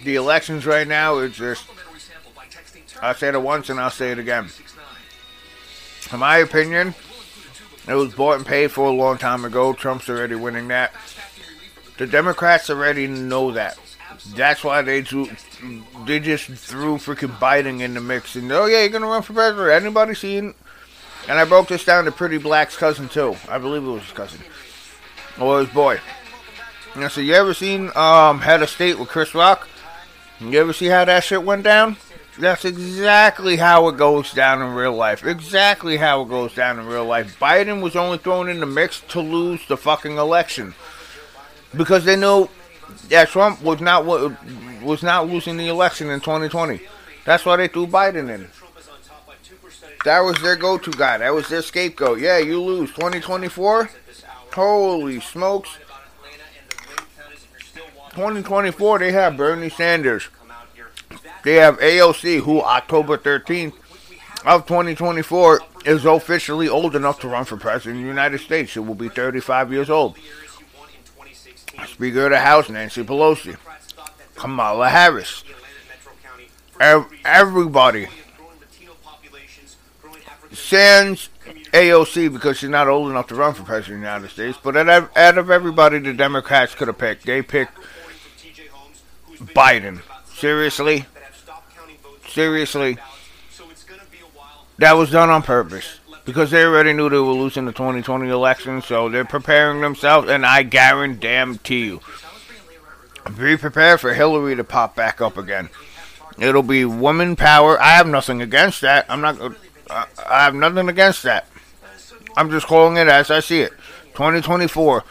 The 0.02 0.16
elections 0.16 0.66
right 0.66 0.86
now 0.86 1.18
is 1.18 1.36
just. 1.36 1.64
I'll 3.00 3.14
say 3.14 3.28
it 3.28 3.40
once 3.40 3.70
and 3.70 3.78
I'll 3.78 3.88
say 3.88 4.10
it 4.10 4.18
again. 4.18 4.48
In 6.12 6.18
my 6.18 6.38
opinion, 6.38 6.92
it 7.86 7.94
was 7.94 8.12
bought 8.14 8.38
and 8.38 8.46
paid 8.46 8.72
for 8.72 8.88
a 8.88 8.92
long 8.92 9.16
time 9.16 9.44
ago. 9.44 9.72
Trump's 9.72 10.08
already 10.08 10.34
winning 10.34 10.66
that. 10.68 10.92
The 11.98 12.06
Democrats 12.08 12.68
already 12.68 13.06
know 13.06 13.52
that. 13.52 13.78
That's 14.34 14.64
why 14.64 14.82
they 14.82 15.02
do, 15.02 15.30
they 16.04 16.18
just 16.18 16.48
threw 16.48 16.96
freaking 16.96 17.38
Biden 17.38 17.80
in 17.80 17.94
the 17.94 18.00
mix 18.00 18.34
and 18.34 18.50
oh 18.50 18.66
yeah, 18.66 18.80
you're 18.80 18.88
gonna 18.88 19.06
run 19.06 19.22
for 19.22 19.34
president. 19.34 19.84
Anybody 19.84 20.14
seen? 20.14 20.54
And 21.28 21.38
I 21.38 21.44
broke 21.44 21.68
this 21.68 21.84
down 21.84 22.06
to 22.06 22.12
Pretty 22.12 22.38
Black's 22.38 22.76
cousin 22.76 23.08
too. 23.08 23.36
I 23.48 23.58
believe 23.58 23.84
it 23.84 23.86
was 23.86 24.02
his 24.02 24.12
cousin 24.12 24.40
his 25.40 25.68
boy. 25.70 26.00
I 26.96 27.08
said, 27.08 27.24
you 27.24 27.34
ever 27.34 27.54
seen 27.54 27.90
um, 27.94 28.40
Head 28.40 28.62
of 28.62 28.68
State 28.68 28.98
with 28.98 29.08
Chris 29.08 29.34
Rock? 29.34 29.68
You 30.40 30.58
ever 30.58 30.72
see 30.72 30.86
how 30.86 31.04
that 31.04 31.24
shit 31.24 31.42
went 31.42 31.62
down? 31.62 31.96
That's 32.38 32.64
exactly 32.64 33.56
how 33.56 33.88
it 33.88 33.96
goes 33.96 34.32
down 34.32 34.62
in 34.62 34.74
real 34.74 34.94
life. 34.94 35.24
Exactly 35.24 35.96
how 35.96 36.22
it 36.22 36.28
goes 36.28 36.54
down 36.54 36.78
in 36.78 36.86
real 36.86 37.04
life. 37.04 37.38
Biden 37.38 37.82
was 37.82 37.96
only 37.96 38.18
thrown 38.18 38.48
in 38.48 38.60
the 38.60 38.66
mix 38.66 39.00
to 39.08 39.20
lose 39.20 39.66
the 39.68 39.76
fucking 39.76 40.16
election 40.16 40.74
because 41.76 42.04
they 42.04 42.16
knew 42.16 42.48
that 43.08 43.28
Trump 43.28 43.62
was 43.62 43.80
not 43.80 44.04
was 44.82 45.02
not 45.02 45.28
losing 45.28 45.56
the 45.56 45.68
election 45.68 46.08
in 46.08 46.20
2020. 46.20 46.80
That's 47.24 47.44
why 47.44 47.56
they 47.56 47.68
threw 47.68 47.86
Biden 47.86 48.34
in. 48.34 48.48
That 50.04 50.20
was 50.20 50.40
their 50.40 50.56
go-to 50.56 50.90
guy. 50.92 51.18
That 51.18 51.34
was 51.34 51.48
their 51.48 51.60
scapegoat. 51.60 52.20
Yeah, 52.20 52.38
you 52.38 52.62
lose 52.62 52.90
2024. 52.90 53.90
Holy 54.52 55.20
smokes! 55.20 55.78
2024, 58.10 58.98
they 58.98 59.12
have 59.12 59.36
Bernie 59.36 59.68
Sanders. 59.68 60.28
They 61.44 61.54
have 61.54 61.78
AOC, 61.78 62.40
who 62.40 62.60
October 62.60 63.16
13th 63.16 63.74
of 64.44 64.66
2024 64.66 65.60
is 65.86 66.04
officially 66.04 66.68
old 66.68 66.96
enough 66.96 67.20
to 67.20 67.28
run 67.28 67.44
for 67.44 67.56
president 67.56 67.98
of 67.98 68.02
the 68.02 68.08
United 68.08 68.40
States. 68.40 68.72
She 68.72 68.80
will 68.80 68.94
be 68.94 69.08
35 69.08 69.72
years 69.72 69.88
old. 69.88 70.16
Speaker 71.86 72.24
of 72.26 72.30
the 72.32 72.40
House, 72.40 72.68
Nancy 72.68 73.04
Pelosi, 73.04 73.56
Kamala 74.34 74.88
Harris, 74.88 75.44
everybody. 77.24 78.08
Sans 80.52 81.28
AOC 81.72 82.32
because 82.32 82.58
she's 82.58 82.68
not 82.68 82.88
old 82.88 83.10
enough 83.10 83.26
to 83.28 83.34
run 83.34 83.54
for 83.54 83.62
president 83.62 83.96
of 83.96 84.00
the 84.00 84.06
United 84.06 84.30
States. 84.30 84.58
But 84.62 84.76
out 84.76 85.38
of, 85.38 85.50
everybody 85.50 85.98
the 85.98 86.12
Democrats 86.12 86.74
could 86.74 86.88
have 86.88 86.98
picked, 86.98 87.26
they 87.26 87.42
picked 87.42 87.78
Biden. 89.38 90.02
Seriously? 90.32 91.06
Seriously? 92.28 92.98
That 94.78 94.92
was 94.94 95.10
done 95.10 95.30
on 95.30 95.42
purpose 95.42 96.00
because 96.24 96.50
they 96.50 96.64
already 96.64 96.92
knew 96.92 97.08
they 97.08 97.18
were 97.18 97.32
losing 97.32 97.66
the 97.66 97.72
2020 97.72 98.28
election, 98.28 98.82
so 98.82 99.08
they're 99.08 99.24
preparing 99.24 99.80
themselves, 99.80 100.28
and 100.28 100.46
I 100.46 100.62
guarantee 100.62 101.86
you, 101.86 102.00
be 103.36 103.56
prepared 103.56 104.00
for 104.00 104.14
Hillary 104.14 104.56
to 104.56 104.64
pop 104.64 104.96
back 104.96 105.20
up 105.20 105.36
again. 105.36 105.68
It'll 106.38 106.62
be 106.62 106.86
woman 106.86 107.36
power. 107.36 107.78
I 107.80 107.96
have 107.96 108.06
nothing 108.06 108.40
against 108.40 108.80
that. 108.80 109.04
I'm 109.08 109.20
not. 109.20 109.38
I 109.90 110.44
have 110.44 110.54
nothing 110.54 110.88
against 110.88 111.22
that. 111.24 111.48
I'm 112.36 112.50
just 112.50 112.66
calling 112.66 112.96
it 112.96 113.08
as 113.08 113.30
I 113.30 113.40
see 113.40 113.60
it. 113.60 113.72
2024. 114.14 115.04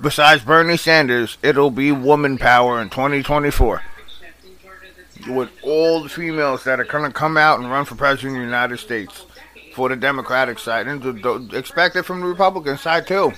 Besides 0.00 0.44
Bernie 0.44 0.76
Sanders, 0.76 1.38
it'll 1.42 1.70
be 1.70 1.90
woman 1.90 2.38
power 2.38 2.80
in 2.80 2.90
2024 2.90 3.82
with 5.28 5.50
all 5.62 6.02
the 6.02 6.08
females 6.08 6.64
that 6.64 6.78
are 6.78 6.84
going 6.84 7.04
to 7.04 7.12
come 7.12 7.36
out 7.36 7.58
and 7.58 7.70
run 7.70 7.84
for 7.84 7.94
president 7.94 8.36
of 8.36 8.40
the 8.40 8.44
United 8.44 8.78
States 8.78 9.24
for 9.74 9.88
the 9.88 9.96
Democratic 9.96 10.58
side, 10.58 10.86
and 10.86 11.54
expect 11.54 11.96
it 11.96 12.04
from 12.04 12.20
the 12.20 12.26
Republican 12.26 12.78
side 12.78 13.06
too, 13.06 13.32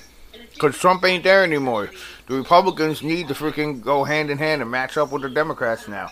because 0.53 0.79
Trump 0.79 1.05
ain't 1.05 1.25
there 1.25 1.43
anymore. 1.43 1.91
The 2.27 2.35
Republicans 2.35 3.03
need 3.03 3.29
to 3.29 3.35
freaking 3.35 3.81
go 3.81 4.05
hand 4.05 4.31
in 4.31 4.39
hand 4.39 4.63
and 4.63 4.71
match 4.71 4.97
up 4.97 5.11
with 5.11 5.23
the 5.23 5.31
Democrats 5.31 5.89
now. 5.89 6.11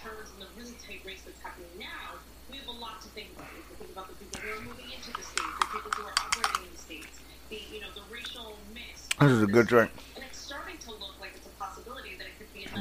This 9.20 9.30
is 9.30 9.42
a 9.42 9.46
good 9.46 9.66
drink. 9.66 9.90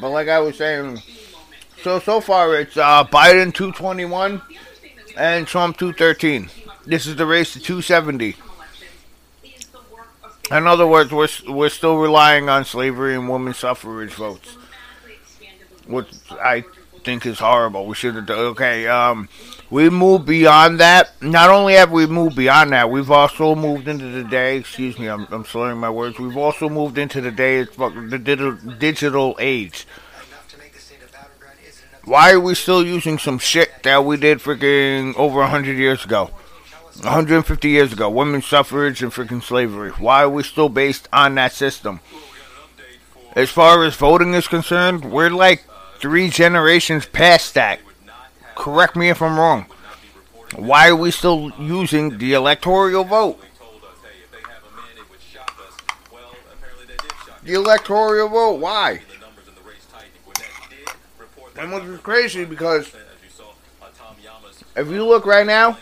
But 0.01 0.09
like 0.09 0.27
I 0.27 0.39
was 0.39 0.57
saying, 0.57 1.01
so 1.81 1.99
so 1.99 2.19
far 2.19 2.55
it's 2.59 2.75
uh, 2.75 3.05
Biden 3.05 3.53
221 3.53 4.41
and 5.17 5.47
Trump 5.47 5.77
213. 5.77 6.49
This 6.86 7.07
is 7.07 7.15
the 7.15 7.25
race 7.25 7.53
to 7.53 7.59
270. 7.59 8.36
In 10.51 10.67
other 10.67 10.86
words, 10.86 11.11
we're 11.11 11.29
we're 11.47 11.69
still 11.69 11.97
relying 11.97 12.49
on 12.49 12.65
slavery 12.65 13.15
and 13.15 13.29
women 13.29 13.53
suffrage 13.53 14.11
votes, 14.11 14.57
which 15.88 16.07
I 16.31 16.65
think 17.06 17.26
is 17.26 17.39
horrible. 17.39 17.86
We 17.86 17.95
should 17.95 18.16
have 18.16 18.26
done. 18.26 18.39
Okay, 18.39 18.88
um, 18.88 19.30
we 19.70 19.89
moved 19.89 20.26
beyond 20.26 20.80
that. 20.80 21.12
Not 21.22 21.49
only 21.49 21.76
have 21.76 21.91
we 21.91 22.08
moved 22.08 22.36
beyond 22.36 22.72
that, 22.72 22.89
we've 22.89 23.12
also 23.12 23.56
moved 23.56 23.88
into 23.88 24.06
the 24.06 24.24
day. 24.24 24.58
Excuse 24.58 24.97
me, 24.99 25.08
I'm, 25.08 25.28
I'm 25.32 25.45
slurring 25.45 25.78
my 25.78 25.89
words. 25.89 26.20
We've 26.20 26.36
also 26.36 26.68
moved 26.68 26.97
into 26.97 27.22
the 27.22 27.32
day. 27.32 27.60
It's 27.60 27.76
the 27.76 28.76
digital 28.80 29.38
age. 29.39 29.86
Why 32.03 32.34
are 32.34 32.39
we 32.39 32.53
still 32.53 32.86
using 32.86 33.18
some 33.18 33.39
shit 33.39 33.84
that 33.84 34.06
we 34.06 34.18
did 34.18 34.39
freaking 34.39 35.16
over 35.16 35.41
a 35.41 35.47
hundred 35.47 35.78
years 35.78 36.03
ago? 36.06 36.32
150 37.01 37.68
years 37.68 37.91
ago, 37.91 38.10
women's 38.10 38.45
suffrage 38.45 39.03
and 39.03 39.12
freaking 39.12 39.43
slavery. 39.43 39.89
Why 39.91 40.24
are 40.24 40.30
we 40.30 40.43
still 40.43 40.70
based 40.70 41.10
on 41.12 41.36
that 41.36 41.51
system? 41.51 41.99
As 43.34 43.49
far 43.49 43.84
as 43.84 43.95
voting 43.95 44.34
is 44.34 44.47
concerned, 44.47 45.12
we're 45.12 45.30
like 45.30 45.66
three 46.06 46.30
generations 46.30 47.03
past 47.08 47.56
that. 47.56 47.80
Correct 48.53 48.95
me 48.95 49.10
if 49.10 49.24
I'm 49.24 49.39
wrong. 49.39 49.66
Why 50.56 50.89
are 50.89 50.95
we 50.95 51.10
still 51.10 51.51
using 51.58 52.20
the 52.20 52.34
electoral 52.34 53.03
vote? 53.03 53.43
The 57.41 57.53
electoral 57.53 58.30
vote, 58.30 58.60
why? 58.60 59.01
And 61.58 61.74
which 61.74 61.84
is 61.86 61.99
crazy 62.01 62.45
because 62.45 62.95
if 64.76 64.88
you 64.88 65.03
look 65.08 65.26
right 65.26 65.47
now, 65.47 65.80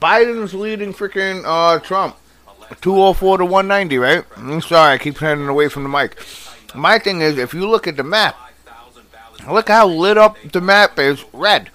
Biden's 0.00 0.54
leading 0.54 0.94
freaking 0.94 1.42
uh, 1.44 1.80
Trump. 1.80 2.16
204 2.80 3.38
to 3.38 3.44
190, 3.44 3.98
right? 3.98 4.24
I'm 4.36 4.62
sorry, 4.62 4.94
I 4.94 4.98
keep 4.98 5.18
turning 5.18 5.46
away 5.46 5.68
from 5.68 5.82
the 5.82 5.90
mic. 5.90 6.18
My 6.74 6.98
thing 6.98 7.20
is, 7.20 7.38
if 7.38 7.54
you 7.54 7.68
look 7.68 7.86
at 7.86 7.96
the 7.96 8.02
map, 8.02 8.36
look 9.48 9.68
how 9.68 9.86
lit 9.86 10.18
up 10.18 10.36
the 10.52 10.60
map 10.60 10.98
is 10.98 11.24
red. 11.32 11.70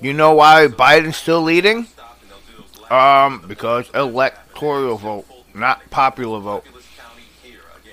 You 0.00 0.12
know 0.12 0.34
why 0.34 0.66
Biden's 0.66 1.16
still 1.16 1.42
leading? 1.42 1.86
Um, 2.90 3.44
because 3.46 3.90
electoral 3.94 4.96
vote, 4.96 5.26
not 5.54 5.88
popular 5.90 6.40
vote. 6.40 6.64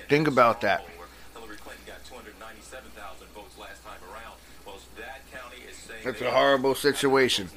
Think 0.08 0.28
about 0.28 0.60
that. 0.60 0.84
It's 6.04 6.20
a 6.20 6.30
horrible 6.30 6.74
situation. 6.74 7.48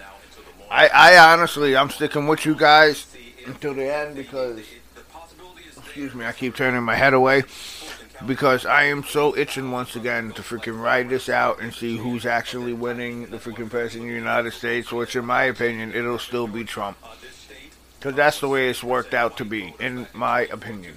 I, 0.70 0.88
I 0.88 1.34
honestly, 1.34 1.76
I'm 1.76 1.90
sticking 1.90 2.28
with 2.28 2.46
you 2.46 2.56
guys 2.56 3.08
until 3.46 3.74
the 3.74 3.94
end 3.94 4.16
because, 4.16 4.60
excuse 5.78 6.14
me, 6.14 6.26
I 6.26 6.32
keep 6.32 6.56
turning 6.56 6.84
my 6.84 6.96
head 6.96 7.14
away. 7.14 7.44
Because 8.26 8.66
I 8.66 8.84
am 8.86 9.04
so 9.04 9.36
itching 9.36 9.72
once 9.72 9.96
again 9.96 10.32
to 10.34 10.42
freaking 10.42 10.80
ride 10.80 11.10
this 11.10 11.30
out 11.30 11.62
and 11.62 11.74
see 11.74 11.98
who's 11.98 12.26
actually 12.26 12.74
winning 12.74 13.28
the 13.28 13.38
freaking 13.38 13.70
president 13.70 14.10
of 14.10 14.10
the 14.10 14.20
United 14.20 14.54
States, 14.54 14.92
which 14.92 15.16
in 15.16 15.26
my 15.26 15.44
opinion, 15.44 15.94
it'll 15.94 16.20
still 16.20 16.48
be 16.48 16.64
Trump. 16.64 16.98
Because 18.00 18.16
that's 18.16 18.40
the 18.40 18.48
way 18.48 18.70
it's 18.70 18.84
worked 18.84 19.14
out 19.14 19.38
to 19.38 19.46
be, 19.46 19.74
in 19.80 20.08
my 20.14 20.42
opinion. 20.42 20.96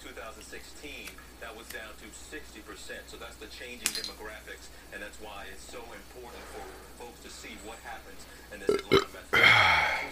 2016, 0.00 0.90
that 1.40 1.56
was 1.56 1.68
down 1.68 1.92
to 2.00 2.06
60%. 2.06 2.40
So 3.06 3.16
that's 3.16 3.36
the 3.36 3.46
changing 3.46 3.88
demographics, 3.88 4.68
and 4.92 5.02
that's 5.02 5.20
why 5.20 5.44
it's 5.52 5.62
so 5.62 5.78
important 5.78 6.42
for 6.50 7.04
folks 7.04 7.20
to 7.22 7.30
see 7.30 7.54
what 7.64 7.78
happens 7.84 8.26
in 8.52 8.60
this 8.60 9.02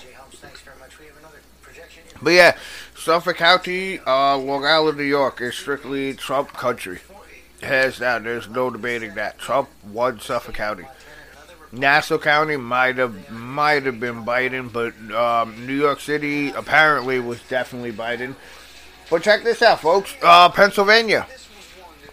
But 2.23 2.31
yeah, 2.31 2.57
Suffolk 3.01 3.39
County, 3.39 3.99
uh, 4.01 4.37
Long 4.37 4.67
Island, 4.67 4.99
New 4.99 5.05
York 5.05 5.41
is 5.41 5.55
strictly 5.55 6.13
Trump 6.13 6.53
country. 6.53 6.99
Has 7.63 7.97
that. 7.97 8.25
There's 8.25 8.47
no 8.47 8.69
debating 8.69 9.15
that. 9.15 9.39
Trump 9.39 9.71
won 9.91 10.21
Suffolk 10.21 10.55
County. 10.55 10.85
Nassau 11.73 12.19
County 12.19 12.59
might 12.59 12.99
have 12.99 13.31
might 13.31 13.85
have 13.85 14.01
been 14.01 14.27
Biden, 14.27 14.71
but 14.71 14.93
um, 15.15 15.67
New 15.67 15.75
York 15.75 16.01
City 16.01 16.51
apparently 16.51 17.21
was 17.21 17.41
definitely 17.49 17.91
Biden. 17.91 18.35
But 19.09 19.23
check 19.23 19.45
this 19.45 19.63
out, 19.63 19.81
folks. 19.81 20.15
Uh, 20.23 20.51
Pennsylvania. 20.51 21.27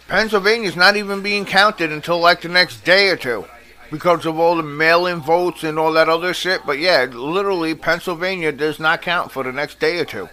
Pennsylvania's 0.08 0.76
not 0.76 0.96
even 0.96 1.22
being 1.22 1.44
counted 1.44 1.92
until 1.92 2.18
like 2.18 2.40
the 2.40 2.48
next 2.48 2.82
day 2.86 3.10
or 3.10 3.16
two 3.16 3.44
because 3.90 4.24
of 4.24 4.38
all 4.38 4.56
the 4.56 4.62
mail-in 4.62 5.20
votes 5.20 5.64
and 5.64 5.78
all 5.78 5.92
that 5.92 6.08
other 6.08 6.32
shit. 6.32 6.62
But 6.64 6.78
yeah, 6.78 7.04
literally, 7.04 7.74
Pennsylvania 7.74 8.52
does 8.52 8.80
not 8.80 9.02
count 9.02 9.32
for 9.32 9.42
the 9.42 9.52
next 9.52 9.80
day 9.80 9.98
or 9.98 10.06
two. 10.06 10.30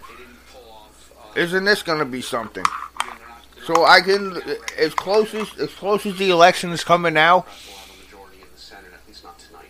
Isn't 1.36 1.64
this 1.64 1.82
going 1.82 1.98
to 1.98 2.04
be 2.04 2.22
something? 2.22 2.64
So 3.64 3.84
I 3.84 4.00
can, 4.00 4.40
as 4.78 4.94
close 4.94 5.34
as 5.34 5.48
as 5.58 5.74
close 5.74 6.06
as 6.06 6.16
the 6.16 6.30
election 6.30 6.70
is 6.70 6.84
coming 6.84 7.14
now, 7.14 7.42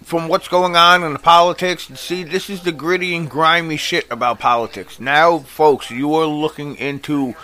from 0.03 0.29
what's 0.29 0.49
going 0.49 0.77
on 0.77 1.03
in 1.03 1.13
the 1.13 1.19
politics, 1.19 1.89
and 1.89 1.99
see, 1.99 2.23
this 2.23 2.49
is 2.49 2.63
the 2.63 2.73
gritty 2.73 3.17
and 3.17 3.29
grimy 3.29 3.77
shit 3.77 4.07
about 4.11 4.39
politics. 4.39 5.01
Now, 5.01 5.39
folks, 5.39 5.91
you 5.91 6.15
are 6.15 6.27
looking 6.27 6.77
into 6.77 7.35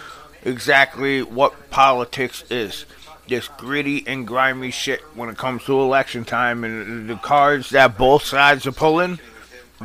exactly 0.45 1.23
what 1.23 1.71
politics 1.71 2.45
is 2.51 2.85
this 3.29 3.49
gritty 3.49 4.05
and 4.07 4.27
grimy 4.27 4.71
shit 4.71 5.01
when 5.15 5.29
it 5.29 5.39
comes 5.39 5.65
to 5.65 5.81
election 5.81 6.25
time 6.25 6.65
and 6.65 7.09
the 7.09 7.17
cards 7.17 7.71
that 7.71 7.97
both 7.97 8.25
sides 8.25 8.67
are 8.67 8.73
pulling, 8.73 9.19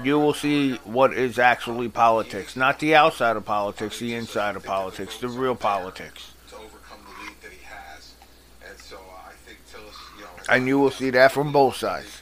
you 0.05 0.19
will 0.19 0.33
see 0.33 0.75
what 0.83 1.13
is 1.13 1.39
actually 1.39 1.89
politics. 1.89 2.55
Not 2.55 2.79
the 2.79 2.95
outside 2.95 3.37
of 3.37 3.45
politics, 3.45 3.99
the 3.99 4.15
inside 4.15 4.55
of 4.55 4.63
politics, 4.63 5.17
the 5.17 5.29
real 5.29 5.55
politics. 5.55 6.33
And 10.49 10.67
you 10.67 10.79
will 10.79 10.91
see 10.91 11.09
that 11.09 11.31
from 11.31 11.51
both 11.51 11.75
sides. 11.75 12.21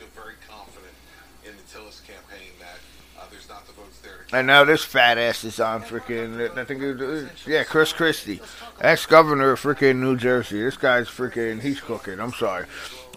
And 4.34 4.48
now 4.48 4.64
this 4.66 4.84
fat 4.84 5.18
ass 5.18 5.44
is 5.44 5.60
on 5.60 5.84
freaking. 5.84 6.58
I 6.58 6.66
think 6.66 6.82
it 6.82 6.96
was, 6.98 7.30
yeah, 7.48 7.64
Chris 7.64 7.94
Christie, 7.94 8.42
ex 8.82 9.06
governor 9.06 9.52
of 9.52 9.62
freaking 9.62 9.98
New 9.98 10.18
Jersey. 10.18 10.62
This 10.62 10.76
guy's 10.76 11.08
freaking. 11.08 11.62
He's 11.62 11.80
cooking. 11.80 12.20
I'm 12.20 12.34
sorry, 12.34 12.66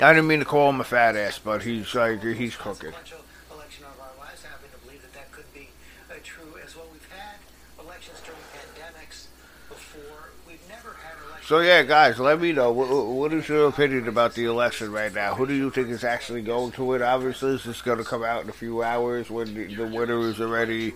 I 0.01 0.13
didn't 0.13 0.29
mean 0.29 0.41
to 0.41 0.45
call 0.45 0.71
him 0.71 0.81
a 0.81 0.85
fat 0.85 1.17
ass, 1.17 1.41
but 1.41 1.63
he's 1.63 1.93
like 1.95 2.23
he's 2.23 2.55
cooking. 2.55 2.93
So 11.49 11.61
yeah, 11.61 11.83
guys, 11.83 12.19
let 12.19 12.43
me 12.43 12.53
know 12.53 12.71
what, 12.73 12.91
what 12.91 13.33
is 13.33 13.49
your 13.49 13.69
opinion 13.69 14.07
about 14.07 14.35
the 14.35 14.45
election 14.45 14.93
right 14.93 15.11
now. 15.15 15.35
Who 15.35 15.47
do 15.47 15.55
you 15.55 15.71
think 15.71 15.89
is 15.89 16.05
actually 16.05 16.43
going 16.43 16.73
to 16.73 16.85
win? 16.85 17.01
Obviously, 17.01 17.53
this 17.53 17.65
is 17.65 17.81
going 17.81 17.97
to 17.97 18.05
come 18.05 18.23
out 18.23 18.45
in 18.45 18.51
a 18.51 18.53
few 18.53 18.83
hours 18.83 19.31
when 19.31 19.55
the, 19.55 19.75
the 19.75 19.87
winner 19.87 20.21
is 20.29 20.43
already 20.43 20.93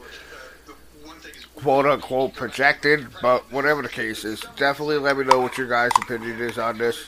quote 1.57 1.87
unquote 1.87 2.35
projected. 2.35 3.07
But 3.23 3.51
whatever 3.51 3.81
the 3.81 3.89
case 3.89 4.27
is, 4.27 4.45
definitely 4.57 4.99
let 4.99 5.17
me 5.17 5.25
know 5.25 5.41
what 5.41 5.57
your 5.57 5.69
guys' 5.69 5.93
opinion 5.97 6.39
is 6.39 6.59
on 6.59 6.77
this. 6.77 7.07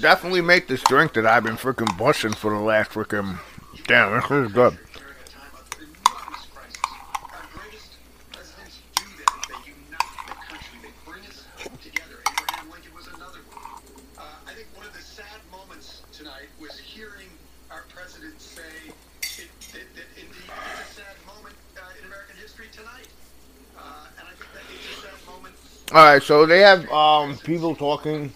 Definitely 0.00 0.40
make 0.40 0.68
this 0.68 0.82
drink 0.84 1.12
that 1.12 1.26
I've 1.26 1.44
been 1.44 1.58
freaking 1.58 1.98
bushing 1.98 2.32
for 2.32 2.50
the 2.50 2.64
last 2.64 2.92
freaking 2.92 3.38
damn. 3.86 4.18
This 4.18 4.30
is 4.30 4.52
good. 4.54 4.78
All 25.90 26.04
right, 26.04 26.22
so 26.22 26.44
they 26.44 26.60
have 26.60 26.90
um, 26.90 27.38
people 27.38 27.74
talking. 27.74 28.32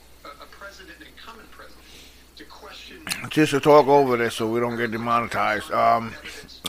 Just 3.28 3.52
to 3.52 3.60
talk 3.60 3.86
over 3.88 4.16
this 4.16 4.36
so 4.36 4.48
we 4.48 4.58
don't 4.58 4.76
get 4.76 4.90
demonetized. 4.90 5.70
Um, 5.70 6.14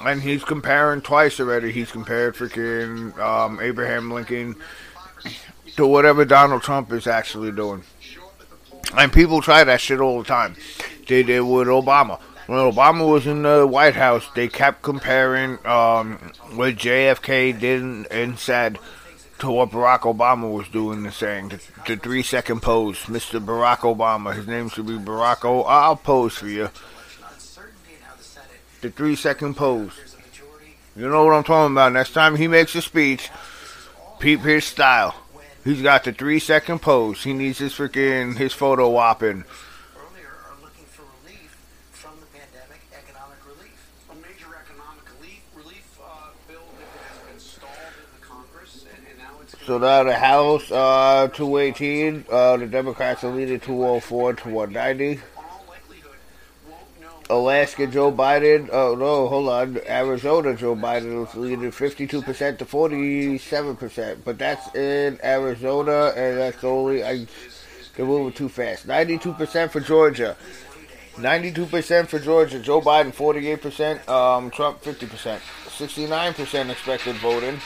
and 0.03 0.21
he's 0.21 0.43
comparing 0.43 1.01
twice 1.01 1.39
already. 1.39 1.71
He's 1.71 1.89
compared 1.89 2.35
freaking 2.35 3.17
um, 3.17 3.61
Abraham 3.61 4.11
Lincoln 4.11 4.57
to 5.77 5.87
whatever 5.87 6.25
Donald 6.25 6.63
Trump 6.63 6.91
is 6.91 7.07
actually 7.07 7.53
doing. 7.53 7.83
And 8.97 9.11
people 9.11 9.41
try 9.41 9.63
that 9.63 9.79
shit 9.79 10.01
all 10.01 10.17
the 10.17 10.27
time. 10.27 10.55
They 11.07 11.23
did 11.23 11.41
with 11.41 11.67
Obama. 11.67 12.19
When 12.47 12.59
Obama 12.59 13.09
was 13.09 13.25
in 13.25 13.43
the 13.43 13.65
White 13.65 13.95
House, 13.95 14.27
they 14.35 14.49
kept 14.49 14.81
comparing 14.81 15.65
um, 15.65 16.17
what 16.55 16.75
JFK 16.75 17.57
did 17.57 17.81
and 18.11 18.37
said 18.37 18.79
to 19.43 19.51
what 19.51 19.71
Barack 19.71 20.01
Obama 20.01 20.49
was 20.49 20.69
doing 20.69 21.03
and 21.03 21.13
saying. 21.13 21.49
The, 21.49 21.59
the 21.85 21.97
three 21.97 22.23
second 22.23 22.61
pose, 22.61 22.97
Mr. 23.03 23.43
Barack 23.43 23.79
Obama. 23.79 24.33
His 24.33 24.47
name 24.47 24.69
should 24.69 24.87
be 24.87 24.93
Barack. 24.93 25.43
I'll 25.43 25.97
pose 25.97 26.35
for 26.35 26.47
you. 26.47 26.69
The 28.79 28.89
three 28.89 29.17
second 29.17 29.55
pose. 29.55 29.91
You 30.95 31.09
know 31.09 31.25
what 31.25 31.33
I'm 31.33 31.43
talking 31.43 31.73
about. 31.73 31.91
Next 31.91 32.13
time 32.13 32.37
he 32.37 32.47
makes 32.47 32.73
a 32.75 32.81
speech, 32.81 33.29
peep 34.19 34.39
his 34.41 34.63
style. 34.63 35.13
He's 35.65 35.81
got 35.81 36.05
the 36.05 36.13
three 36.13 36.39
second 36.39 36.81
pose. 36.81 37.23
He 37.23 37.33
needs 37.33 37.59
his 37.59 37.73
freaking 37.73 38.37
his 38.37 38.53
photo 38.53 38.95
op 38.95 39.23
So 49.65 49.77
now 49.77 50.03
the 50.03 50.13
House, 50.13 50.69
uh, 50.71 51.29
218, 51.33 52.25
uh, 52.29 52.57
the 52.57 52.67
Democrats 52.67 53.23
are 53.23 53.31
leading 53.33 53.61
204 53.61 54.33
to 54.33 54.49
190. 54.49 55.21
Alaska, 57.29 57.87
Joe 57.87 58.11
Biden, 58.11 58.69
oh 58.73 58.95
no, 58.95 59.29
hold 59.29 59.47
on, 59.47 59.79
Arizona, 59.87 60.53
Joe 60.53 60.75
Biden 60.75 61.25
is 61.25 61.33
leading 61.35 61.71
52% 61.71 62.57
to 62.57 62.65
47%, 62.65 64.17
but 64.25 64.37
that's 64.37 64.75
in 64.75 65.17
Arizona, 65.23 66.07
and 66.17 66.37
that's 66.39 66.61
only, 66.65 67.01
I, 67.01 67.25
they're 67.95 68.05
moving 68.05 68.33
too 68.33 68.49
fast. 68.49 68.85
92% 68.85 69.71
for 69.71 69.79
Georgia. 69.79 70.35
92% 71.15 72.07
for 72.07 72.19
Georgia, 72.19 72.59
Joe 72.59 72.81
Biden 72.81 73.13
48%, 73.13 74.09
um, 74.09 74.51
Trump 74.51 74.83
50%. 74.83 75.39
69% 75.67 76.69
expected 76.69 77.15
voting. 77.15 77.59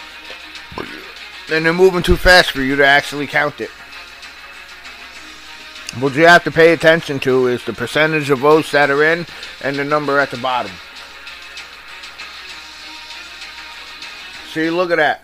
And 1.50 1.66
they're 1.66 1.74
moving 1.74 2.04
too 2.04 2.18
fast 2.18 2.52
for 2.52 2.62
you 2.62 2.76
to 2.76 2.86
actually 2.86 3.28
count 3.28 3.62
it. 3.62 3.70
What 6.00 6.14
you 6.14 6.28
have 6.28 6.44
to 6.44 6.52
pay 6.52 6.74
attention 6.74 7.20
to 7.22 7.48
is 7.48 7.64
the 7.64 7.74
percentage 7.74 8.30
of 8.30 8.40
votes 8.40 8.72
that 8.72 8.90
are 8.90 9.04
in 9.04 9.26
and 9.64 9.76
the 9.78 9.84
number 9.86 10.20
at 10.20 10.30
the 10.30 10.38
bottom. 10.38 10.72
See, 14.52 14.70
look 14.70 14.92
at 14.92 14.98
that. 14.98 15.24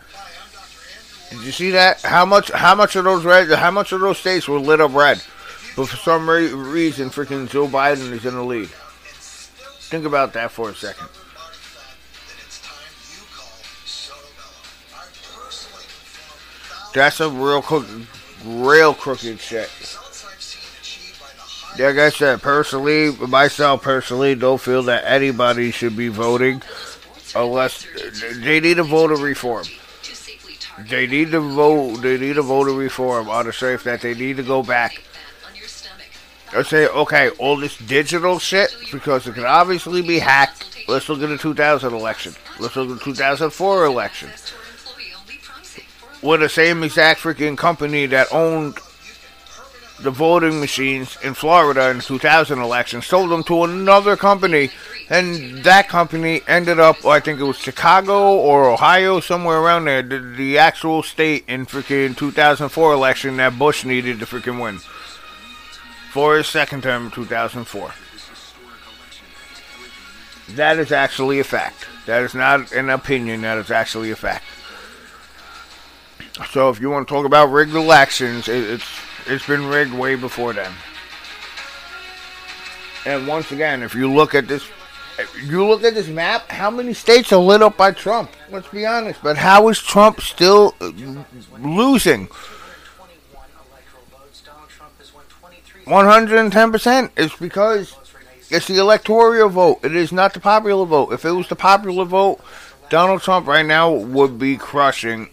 Did 1.29 1.41
you 1.43 1.51
see 1.51 1.71
that? 1.71 2.01
How 2.01 2.25
much? 2.25 2.51
How 2.51 2.75
much 2.75 2.95
of 2.95 3.03
those 3.03 3.25
red? 3.25 3.49
How 3.49 3.71
much 3.71 3.91
of 3.91 3.99
those 3.99 4.19
states 4.19 4.47
were 4.47 4.59
lit 4.59 4.79
up 4.79 4.93
red? 4.93 5.21
But 5.75 5.87
for 5.87 5.97
some 5.97 6.29
re- 6.29 6.53
reason, 6.53 7.09
freaking 7.09 7.49
Joe 7.49 7.67
Biden 7.67 8.11
is 8.11 8.25
in 8.25 8.35
the 8.35 8.43
lead. 8.43 8.69
Think 8.69 10.05
about 10.05 10.33
that 10.33 10.51
for 10.51 10.69
a 10.69 10.75
second. 10.75 11.07
That's 16.93 17.19
a 17.19 17.29
real 17.29 17.61
crooked, 17.61 18.07
real 18.45 18.93
crooked 18.93 19.39
shit. 19.39 19.69
Like 21.79 21.97
I 21.97 22.09
said, 22.09 22.41
personally, 22.41 23.11
myself 23.27 23.81
personally, 23.81 24.35
don't 24.35 24.61
feel 24.61 24.83
that 24.83 25.05
anybody 25.05 25.71
should 25.71 25.97
be 25.97 26.07
voting 26.07 26.61
unless 27.35 27.87
they 28.41 28.59
need 28.59 28.77
a 28.77 28.83
voter 28.83 29.15
reform. 29.15 29.65
They 30.87 31.07
need 31.07 31.31
to 31.31 31.39
vote. 31.39 31.97
They 32.01 32.17
need 32.17 32.37
a 32.37 32.43
voter 32.43 32.73
reform 32.73 33.27
on 33.27 33.45
the 33.47 33.53
strength 33.53 33.85
that 33.85 34.01
they 34.01 34.13
need 34.13 34.37
to 34.37 34.43
go 34.43 34.61
back. 34.61 35.03
Let's 36.53 36.69
say, 36.69 36.87
okay, 36.87 37.29
all 37.39 37.57
this 37.57 37.75
digital 37.77 38.37
shit 38.37 38.75
because 38.91 39.25
it 39.27 39.33
can 39.33 39.45
obviously 39.45 40.03
be 40.03 40.19
hacked. 40.19 40.85
Let's 40.87 41.09
look 41.09 41.21
at 41.23 41.29
the 41.29 41.37
2000 41.37 41.91
election. 41.91 42.35
Let's 42.59 42.75
look 42.75 42.91
at 42.91 42.99
the 42.99 43.03
2004 43.03 43.85
election. 43.85 44.29
With 46.23 46.39
the 46.39 46.47
same 46.47 46.83
exact 46.83 47.19
freaking 47.19 47.57
company 47.57 48.05
that 48.05 48.31
owned 48.31 48.77
the 49.99 50.09
voting 50.09 50.59
machines 50.59 51.17
in 51.21 51.33
Florida 51.33 51.89
in 51.89 51.97
the 51.97 52.03
2000 52.03 52.59
election, 52.59 53.01
sold 53.01 53.29
them 53.29 53.43
to 53.43 53.63
another 53.65 54.15
company, 54.15 54.69
and 55.09 55.63
that 55.63 55.89
company 55.89 56.41
ended 56.47 56.79
up, 56.79 57.05
I 57.05 57.19
think 57.19 57.39
it 57.39 57.43
was 57.43 57.57
Chicago 57.57 58.37
or 58.37 58.69
Ohio, 58.69 59.19
somewhere 59.19 59.59
around 59.59 59.85
there, 59.85 60.01
the, 60.01 60.19
the 60.19 60.57
actual 60.57 61.03
state 61.03 61.43
in 61.47 61.65
freaking 61.65 62.15
2004 62.15 62.93
election 62.93 63.37
that 63.37 63.59
Bush 63.59 63.83
needed 63.83 64.19
to 64.19 64.25
freaking 64.25 64.61
win 64.61 64.79
for 66.11 66.37
his 66.37 66.47
second 66.47 66.83
term 66.83 67.05
in 67.05 67.11
2004. 67.11 67.93
That 70.55 70.79
is 70.79 70.91
actually 70.91 71.39
a 71.39 71.43
fact. 71.43 71.87
That 72.05 72.23
is 72.23 72.35
not 72.35 72.71
an 72.71 72.89
opinion, 72.89 73.41
that 73.41 73.57
is 73.57 73.71
actually 73.71 74.11
a 74.11 74.15
fact. 74.15 74.43
So 76.49 76.69
if 76.69 76.79
you 76.81 76.89
want 76.89 77.07
to 77.07 77.13
talk 77.13 77.25
about 77.25 77.51
rigged 77.51 77.75
elections, 77.75 78.47
it, 78.47 78.63
it's 78.63 78.85
it's 79.27 79.45
been 79.45 79.67
rigged 79.67 79.93
way 79.93 80.15
before 80.15 80.53
then. 80.53 80.71
And 83.05 83.27
once 83.27 83.51
again, 83.51 83.83
if 83.83 83.93
you 83.93 84.11
look 84.11 84.33
at 84.33 84.47
this, 84.47 84.67
you 85.43 85.65
look 85.65 85.83
at 85.83 85.93
this 85.93 86.07
map. 86.07 86.49
How 86.49 86.71
many 86.71 86.93
states 86.93 87.31
are 87.31 87.39
lit 87.39 87.61
up 87.61 87.77
by 87.77 87.91
Trump? 87.91 88.31
Let's 88.49 88.67
be 88.69 88.85
honest. 88.85 89.21
But 89.21 89.37
how 89.37 89.67
is 89.69 89.79
Trump 89.79 90.21
still 90.21 90.73
uh, 90.81 90.91
losing? 91.59 92.27
110%. 95.85 97.09
It's 97.17 97.35
because 97.35 97.95
it's 98.49 98.67
the 98.67 98.79
electoral 98.79 99.49
vote. 99.49 99.79
It 99.83 99.95
is 99.95 100.11
not 100.13 100.33
the 100.33 100.39
popular 100.39 100.85
vote. 100.85 101.11
If 101.11 101.25
it 101.25 101.31
was 101.31 101.49
the 101.49 101.57
popular 101.57 102.05
vote, 102.05 102.39
Donald 102.89 103.21
Trump 103.21 103.47
right 103.47 103.65
now 103.65 103.91
would 103.91 104.39
be 104.39 104.55
crushing 104.55 105.29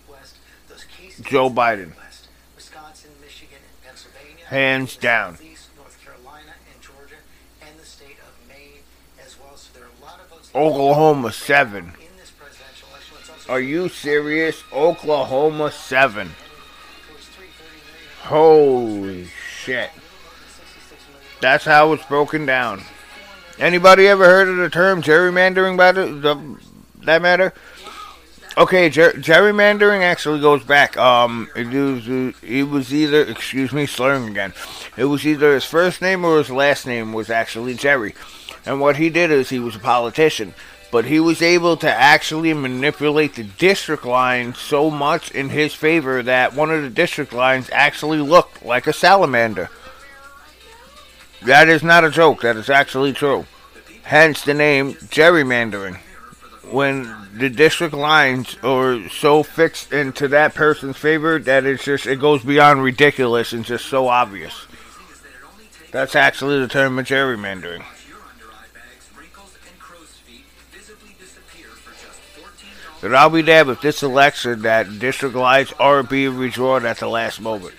Joe 1.20 1.50
Biden. 1.50 1.92
Wisconsin, 2.56 3.10
Michigan, 3.20 3.58
and 3.58 3.82
Pennsylvania. 3.84 4.46
Hands 4.46 4.96
down. 4.96 5.38
North 5.76 5.98
Carolina 6.04 6.52
and 6.72 6.82
Georgia, 6.82 7.16
and 7.62 7.78
the 7.78 7.84
state 7.84 8.16
of 8.26 8.48
Maine 8.48 8.82
as 9.24 9.36
well. 9.38 9.56
So 9.56 9.70
there 9.74 9.84
are 9.84 9.90
a 10.00 10.04
lot 10.04 10.20
of 10.20 10.28
votes. 10.30 10.50
Oklahoma 10.54 11.32
7. 11.32 11.92
Are 13.48 13.60
you 13.60 13.88
serious? 13.88 14.62
Oklahoma 14.72 15.72
7. 15.72 16.30
Holy 18.22 19.26
shit. 19.26 19.90
That's 21.40 21.64
how 21.64 21.92
it's 21.92 22.04
broken 22.04 22.46
down. 22.46 22.82
Anybody 23.58 24.06
ever 24.06 24.24
heard 24.24 24.48
of 24.48 24.56
the 24.56 24.70
term 24.70 25.02
gerrymandering 25.02 25.76
by 25.76 25.92
the, 25.92 26.06
the 26.06 26.60
that 27.04 27.22
matter? 27.22 27.52
Okay, 28.58 28.90
ger- 28.90 29.12
gerrymandering 29.12 30.02
actually 30.02 30.40
goes 30.40 30.64
back. 30.64 30.96
Um, 30.96 31.48
it 31.54 31.66
was 31.68 32.34
it 32.42 32.68
was 32.68 32.92
either 32.92 33.22
excuse 33.22 33.72
me, 33.72 33.86
slurring 33.86 34.28
again. 34.28 34.52
It 34.96 35.04
was 35.04 35.26
either 35.26 35.54
his 35.54 35.64
first 35.64 36.02
name 36.02 36.24
or 36.24 36.38
his 36.38 36.50
last 36.50 36.86
name 36.86 37.12
was 37.12 37.30
actually 37.30 37.74
Jerry, 37.74 38.14
and 38.66 38.80
what 38.80 38.96
he 38.96 39.08
did 39.08 39.30
is 39.30 39.48
he 39.48 39.60
was 39.60 39.76
a 39.76 39.80
politician, 39.80 40.54
but 40.90 41.04
he 41.04 41.20
was 41.20 41.40
able 41.42 41.76
to 41.78 41.90
actually 41.90 42.52
manipulate 42.52 43.36
the 43.36 43.44
district 43.44 44.04
lines 44.04 44.58
so 44.58 44.90
much 44.90 45.30
in 45.30 45.50
his 45.50 45.72
favor 45.72 46.22
that 46.22 46.52
one 46.52 46.70
of 46.70 46.82
the 46.82 46.90
district 46.90 47.32
lines 47.32 47.70
actually 47.72 48.18
looked 48.18 48.64
like 48.64 48.88
a 48.88 48.92
salamander. 48.92 49.70
That 51.42 51.68
is 51.68 51.82
not 51.82 52.04
a 52.04 52.10
joke. 52.10 52.42
That 52.42 52.56
is 52.56 52.68
actually 52.68 53.12
true. 53.12 53.46
Hence 54.02 54.42
the 54.42 54.54
name 54.54 54.94
gerrymandering. 54.94 56.00
When 56.70 57.14
the 57.34 57.50
district 57.50 57.94
lines 57.94 58.56
are 58.62 59.08
so 59.08 59.42
fixed 59.42 59.92
into 59.92 60.28
that 60.28 60.54
person's 60.54 60.96
favor 60.96 61.38
that 61.38 61.64
it's 61.64 61.84
just 61.84 62.06
it 62.06 62.20
goes 62.20 62.44
beyond 62.44 62.82
ridiculous 62.82 63.52
and 63.52 63.64
just 63.64 63.86
so 63.86 64.08
obvious. 64.08 64.66
That's 65.90 66.14
actually 66.14 66.60
the 66.60 66.68
term 66.68 66.98
of 66.98 67.06
gerrymandering. 67.06 67.84
But 73.00 73.14
I'll 73.14 73.30
be 73.30 73.42
damned 73.42 73.70
if 73.70 73.80
this 73.80 74.02
election 74.02 74.62
that 74.62 74.98
district 74.98 75.34
lines 75.34 75.72
are 75.80 76.02
being 76.02 76.36
redrawn 76.36 76.84
at 76.84 76.98
the 76.98 77.08
last 77.08 77.40
moment. 77.40 77.74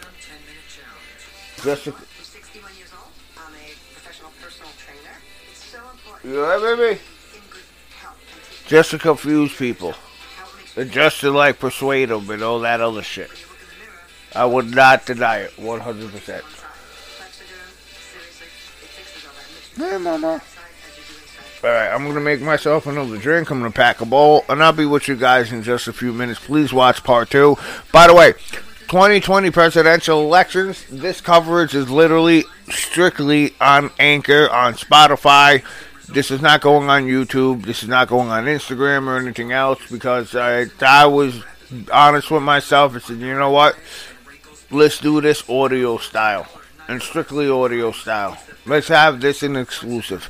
Just 1.63 1.83
to, 1.83 1.93
Yeah, 6.23 6.59
baby. 6.77 6.99
Just 8.71 8.91
to 8.91 8.97
confuse 8.97 9.53
people. 9.53 9.93
just 10.91 11.19
to 11.19 11.29
like 11.29 11.59
persuade 11.59 12.07
them 12.07 12.29
and 12.29 12.41
all 12.41 12.61
that 12.61 12.79
other 12.79 13.03
shit. 13.03 13.29
I 14.33 14.45
would 14.45 14.73
not 14.73 15.05
deny 15.05 15.39
it, 15.39 15.51
100%. 15.57 16.41
Hey, 19.75 19.97
mama. 19.97 20.41
Alright, 21.61 21.91
I'm 21.91 22.03
going 22.03 22.15
to 22.15 22.21
make 22.21 22.39
myself 22.39 22.87
another 22.87 23.17
drink. 23.17 23.49
I'm 23.51 23.59
going 23.59 23.69
to 23.69 23.75
pack 23.75 23.99
a 23.99 24.05
bowl, 24.05 24.45
and 24.47 24.63
I'll 24.63 24.71
be 24.71 24.85
with 24.85 25.09
you 25.09 25.17
guys 25.17 25.51
in 25.51 25.63
just 25.63 25.89
a 25.89 25.93
few 25.93 26.13
minutes. 26.13 26.39
Please 26.39 26.71
watch 26.71 27.03
part 27.03 27.29
two. 27.29 27.57
By 27.91 28.07
the 28.07 28.15
way, 28.15 28.31
2020 28.87 29.51
presidential 29.51 30.21
elections, 30.21 30.85
this 30.89 31.19
coverage 31.19 31.75
is 31.75 31.89
literally 31.89 32.45
strictly 32.69 33.53
on 33.59 33.91
Anchor, 33.99 34.49
on 34.49 34.75
Spotify, 34.75 35.61
this 36.13 36.31
is 36.31 36.41
not 36.41 36.61
going 36.61 36.89
on 36.89 37.03
YouTube. 37.03 37.65
This 37.65 37.83
is 37.83 37.89
not 37.89 38.07
going 38.07 38.29
on 38.29 38.45
Instagram 38.45 39.07
or 39.07 39.17
anything 39.17 39.51
else 39.51 39.79
because 39.89 40.35
I 40.35 40.65
I 40.81 41.05
was 41.05 41.43
honest 41.91 42.29
with 42.31 42.43
myself 42.43 42.93
and 42.93 43.01
said, 43.01 43.17
you 43.19 43.37
know 43.37 43.51
what? 43.51 43.77
Let's 44.69 44.99
do 44.99 45.21
this 45.21 45.49
audio 45.49 45.97
style 45.97 46.47
and 46.87 47.01
strictly 47.01 47.49
audio 47.49 47.91
style. 47.91 48.37
Let's 48.65 48.87
have 48.89 49.21
this 49.21 49.43
in 49.43 49.55
exclusive 49.55 50.29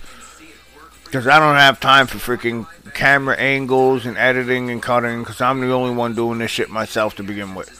because 1.03 1.27
I 1.27 1.39
don't 1.39 1.57
have 1.57 1.79
time 1.79 2.07
for 2.07 2.17
freaking 2.17 2.65
camera 2.93 3.35
angles 3.35 4.05
and 4.05 4.17
editing 4.17 4.69
and 4.69 4.81
cutting 4.81 5.19
because 5.19 5.41
I'm 5.41 5.59
the 5.59 5.71
only 5.71 5.93
one 5.93 6.15
doing 6.15 6.39
this 6.39 6.51
shit 6.51 6.69
myself 6.69 7.15
to 7.15 7.23
begin 7.23 7.53
with. 7.53 7.77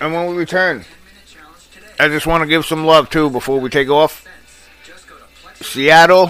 And 0.00 0.12
when 0.12 0.28
we 0.28 0.36
return, 0.36 0.84
I 1.98 2.08
just 2.08 2.26
want 2.26 2.42
to 2.42 2.46
give 2.46 2.66
some 2.66 2.84
love 2.84 3.10
too 3.10 3.30
before 3.30 3.58
we 3.58 3.70
take 3.70 3.88
off. 3.88 4.27
Seattle, 5.60 6.28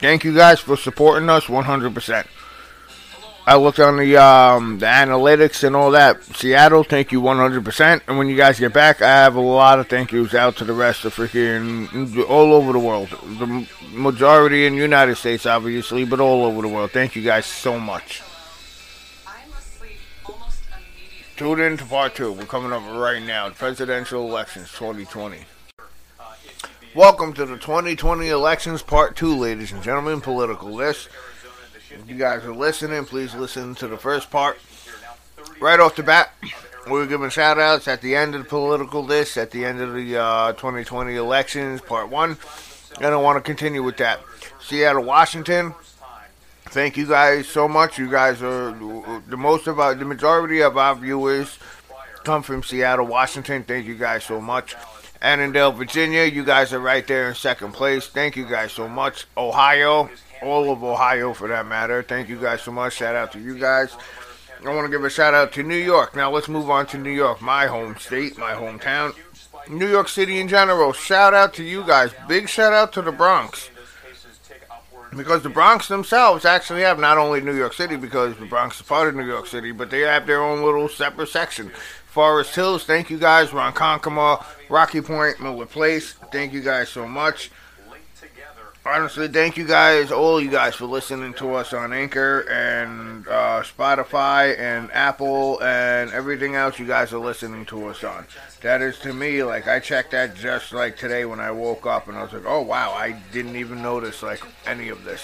thank 0.00 0.24
you 0.24 0.34
guys 0.34 0.60
for 0.60 0.76
supporting 0.76 1.28
us 1.28 1.46
100%. 1.46 2.26
I 3.44 3.56
looked 3.56 3.80
on 3.80 3.96
the 3.96 4.16
um, 4.18 4.78
the 4.78 4.86
analytics 4.86 5.64
and 5.64 5.74
all 5.74 5.90
that. 5.92 6.22
Seattle, 6.22 6.84
thank 6.84 7.10
you 7.10 7.20
100%. 7.20 8.02
And 8.06 8.16
when 8.16 8.28
you 8.28 8.36
guys 8.36 8.60
get 8.60 8.72
back, 8.72 9.02
I 9.02 9.08
have 9.08 9.34
a 9.34 9.40
lot 9.40 9.80
of 9.80 9.88
thank 9.88 10.12
yous 10.12 10.32
out 10.32 10.56
to 10.58 10.64
the 10.64 10.72
rest 10.72 11.04
of 11.04 11.14
freaking 11.16 12.24
all 12.28 12.52
over 12.52 12.72
the 12.72 12.78
world. 12.78 13.08
The 13.08 13.66
majority 13.90 14.66
in 14.66 14.74
the 14.76 14.82
United 14.82 15.16
States, 15.16 15.44
obviously, 15.44 16.04
but 16.04 16.20
all 16.20 16.44
over 16.44 16.62
the 16.62 16.68
world. 16.68 16.92
Thank 16.92 17.16
you 17.16 17.22
guys 17.22 17.44
so 17.44 17.80
much. 17.80 18.22
Tune 21.36 21.60
in 21.60 21.76
to 21.78 21.84
part 21.84 22.14
two. 22.14 22.30
We're 22.30 22.44
coming 22.44 22.72
up 22.72 22.82
right 22.92 23.20
now. 23.20 23.50
Presidential 23.50 24.28
elections 24.28 24.70
2020. 24.70 25.38
Welcome 26.94 27.32
to 27.34 27.46
the 27.46 27.56
2020 27.56 28.28
elections, 28.28 28.82
part 28.82 29.16
two, 29.16 29.34
ladies 29.34 29.72
and 29.72 29.82
gentlemen. 29.82 30.20
Political 30.20 30.76
This. 30.76 31.08
If 31.90 32.04
you 32.06 32.16
guys 32.16 32.44
are 32.44 32.54
listening, 32.54 33.06
please 33.06 33.34
listen 33.34 33.74
to 33.76 33.88
the 33.88 33.96
first 33.96 34.30
part. 34.30 34.58
Right 35.58 35.80
off 35.80 35.96
the 35.96 36.02
bat, 36.02 36.34
we 36.90 37.00
are 37.00 37.06
giving 37.06 37.30
shout 37.30 37.58
outs 37.58 37.88
at 37.88 38.02
the 38.02 38.14
end 38.14 38.34
of 38.34 38.42
the 38.42 38.48
political 38.48 39.02
this, 39.04 39.38
at 39.38 39.52
the 39.52 39.64
end 39.64 39.80
of 39.80 39.94
the 39.94 40.18
uh, 40.18 40.52
2020 40.52 41.16
elections, 41.16 41.80
part 41.80 42.10
one. 42.10 42.36
And 42.98 43.06
I 43.06 43.16
want 43.16 43.38
to 43.38 43.42
continue 43.42 43.82
with 43.82 43.96
that. 43.96 44.20
Seattle, 44.60 45.02
Washington. 45.02 45.74
Thank 46.66 46.98
you 46.98 47.06
guys 47.06 47.48
so 47.48 47.68
much. 47.68 47.98
You 47.98 48.10
guys 48.10 48.42
are 48.42 48.70
the 49.26 49.38
most 49.38 49.66
of 49.66 49.80
our, 49.80 49.94
the 49.94 50.04
majority 50.04 50.60
of 50.60 50.76
our 50.76 50.94
viewers 50.94 51.58
come 52.22 52.42
from 52.42 52.62
Seattle, 52.62 53.06
Washington. 53.06 53.62
Thank 53.62 53.86
you 53.86 53.94
guys 53.94 54.24
so 54.24 54.42
much. 54.42 54.76
Annandale, 55.22 55.70
Virginia. 55.70 56.24
You 56.24 56.44
guys 56.44 56.72
are 56.72 56.80
right 56.80 57.06
there 57.06 57.28
in 57.28 57.34
second 57.36 57.72
place. 57.72 58.08
Thank 58.08 58.36
you 58.36 58.44
guys 58.44 58.72
so 58.72 58.88
much. 58.88 59.26
Ohio, 59.36 60.10
all 60.42 60.72
of 60.72 60.82
Ohio 60.82 61.32
for 61.32 61.46
that 61.48 61.66
matter. 61.66 62.02
Thank 62.02 62.28
you 62.28 62.40
guys 62.40 62.62
so 62.62 62.72
much. 62.72 62.94
Shout 62.94 63.14
out 63.14 63.30
to 63.32 63.38
you 63.38 63.56
guys. 63.56 63.96
I 64.64 64.74
want 64.74 64.84
to 64.84 64.90
give 64.90 65.04
a 65.04 65.10
shout 65.10 65.32
out 65.32 65.52
to 65.52 65.62
New 65.62 65.76
York. 65.76 66.16
Now 66.16 66.30
let's 66.30 66.48
move 66.48 66.70
on 66.70 66.86
to 66.86 66.98
New 66.98 67.10
York, 67.10 67.40
my 67.40 67.66
home 67.66 67.96
state, 67.96 68.36
my 68.36 68.52
hometown. 68.52 69.14
New 69.68 69.88
York 69.88 70.08
City 70.08 70.40
in 70.40 70.48
general. 70.48 70.92
Shout 70.92 71.34
out 71.34 71.54
to 71.54 71.64
you 71.64 71.84
guys. 71.84 72.10
Big 72.28 72.48
shout 72.48 72.72
out 72.72 72.92
to 72.94 73.02
the 73.02 73.12
Bronx. 73.12 73.70
Because 75.16 75.42
the 75.42 75.50
Bronx 75.50 75.88
themselves 75.88 76.44
actually 76.44 76.82
have 76.82 76.98
not 76.98 77.18
only 77.18 77.40
New 77.40 77.54
York 77.54 77.74
City, 77.74 77.96
because 77.96 78.36
the 78.38 78.46
Bronx 78.46 78.80
is 78.80 78.86
part 78.86 79.08
of 79.08 79.14
New 79.14 79.26
York 79.26 79.46
City, 79.46 79.70
but 79.70 79.90
they 79.90 80.00
have 80.00 80.26
their 80.26 80.42
own 80.42 80.62
little 80.62 80.88
separate 80.88 81.28
section. 81.28 81.70
Forest 82.12 82.54
Hills, 82.54 82.84
thank 82.84 83.08
you 83.08 83.18
guys. 83.18 83.48
Ronkonkoma, 83.48 84.44
Rocky 84.68 85.00
Point, 85.00 85.40
Miller 85.40 85.64
Place, 85.64 86.12
thank 86.30 86.52
you 86.52 86.60
guys 86.60 86.90
so 86.90 87.08
much. 87.08 87.50
Honestly, 88.84 89.28
thank 89.28 89.56
you 89.56 89.64
guys, 89.66 90.12
all 90.12 90.38
you 90.38 90.50
guys, 90.50 90.74
for 90.74 90.84
listening 90.84 91.32
to 91.34 91.54
us 91.54 91.72
on 91.72 91.92
Anchor 91.92 92.40
and 92.50 93.26
uh, 93.28 93.62
Spotify 93.62 94.58
and 94.58 94.92
Apple 94.92 95.62
and 95.62 96.10
everything 96.10 96.54
else 96.54 96.78
you 96.78 96.86
guys 96.86 97.14
are 97.14 97.18
listening 97.18 97.64
to 97.66 97.86
us 97.86 98.04
on. 98.04 98.26
That 98.60 98.82
is 98.82 98.98
to 98.98 99.14
me, 99.14 99.42
like, 99.42 99.66
I 99.66 99.78
checked 99.78 100.10
that 100.10 100.34
just 100.34 100.74
like 100.74 100.98
today 100.98 101.24
when 101.24 101.40
I 101.40 101.50
woke 101.50 101.86
up 101.86 102.08
and 102.08 102.18
I 102.18 102.24
was 102.24 102.32
like, 102.34 102.44
oh 102.44 102.60
wow, 102.60 102.92
I 102.92 103.12
didn't 103.32 103.56
even 103.56 103.80
notice, 103.80 104.22
like, 104.22 104.42
any 104.66 104.90
of 104.90 105.04
this. 105.04 105.22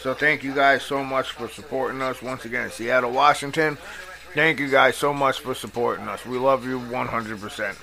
So 0.00 0.14
thank 0.14 0.44
you 0.44 0.54
guys 0.54 0.82
so 0.82 1.02
much 1.02 1.32
for 1.32 1.48
supporting 1.48 2.00
us. 2.00 2.22
Once 2.22 2.44
again, 2.44 2.70
Seattle, 2.70 3.10
Washington, 3.10 3.78
thank 4.34 4.60
you 4.60 4.68
guys 4.68 4.96
so 4.96 5.12
much 5.12 5.40
for 5.40 5.54
supporting 5.54 6.08
us. 6.08 6.24
We 6.26 6.38
love 6.38 6.66
you 6.66 6.78
100% 6.78 7.76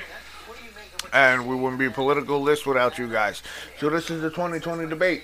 and 1.14 1.47
we 1.47 1.56
wouldn't 1.56 1.80
be 1.80 1.86
a 1.86 1.91
political 1.91 2.43
this 2.43 2.66
without 2.66 2.97
you 2.97 3.10
guys. 3.10 3.41
So 3.80 3.89
this 3.89 4.10
is 4.10 4.22
the 4.22 4.30
2020 4.30 4.88
debate. 4.89 5.24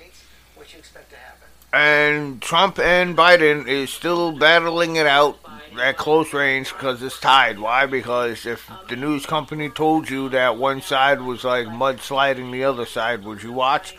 And 1.74 2.42
Trump 2.42 2.80
and 2.80 3.18
Biden 3.18 3.68
is 3.68 3.90
still 3.90 4.32
battling 4.32 4.96
it 4.96 5.06
out 5.06 5.38
at 5.80 5.98
close 5.98 6.34
range 6.34 6.72
because 6.72 7.04
it's 7.04 7.20
tied. 7.20 7.60
Why? 7.60 7.86
Because 7.86 8.46
if 8.46 8.70
the 8.88 8.96
news 8.96 9.26
company 9.26 9.70
told 9.70 10.10
you 10.10 10.30
that 10.30 10.58
one 10.58 10.82
side 10.82 11.22
was 11.22 11.44
like 11.44 11.68
mudsliding 11.68 12.52
the 12.52 12.64
other 12.64 12.86
side, 12.86 13.26
would 13.26 13.44
you 13.44 13.52
watch? 13.52 13.98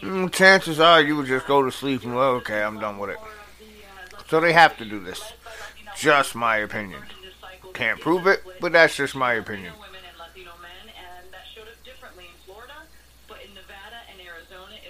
Mm, 0.00 0.32
chances 0.32 0.80
are 0.80 1.00
you 1.00 1.16
would 1.16 1.26
just 1.26 1.46
go 1.46 1.62
to 1.62 1.70
sleep 1.70 2.02
and, 2.02 2.16
well, 2.16 2.32
okay, 2.32 2.60
I'm 2.60 2.80
done 2.80 2.98
with 2.98 3.10
it. 3.10 3.18
So 4.28 4.40
they 4.40 4.52
have 4.52 4.76
to 4.78 4.84
do 4.84 4.98
this. 4.98 5.22
Just 6.02 6.34
my 6.34 6.56
opinion. 6.56 7.00
Can't 7.74 8.00
prove 8.00 8.26
it, 8.26 8.42
but 8.60 8.72
that's 8.72 8.96
just 8.96 9.14
my 9.14 9.34
opinion. 9.34 9.72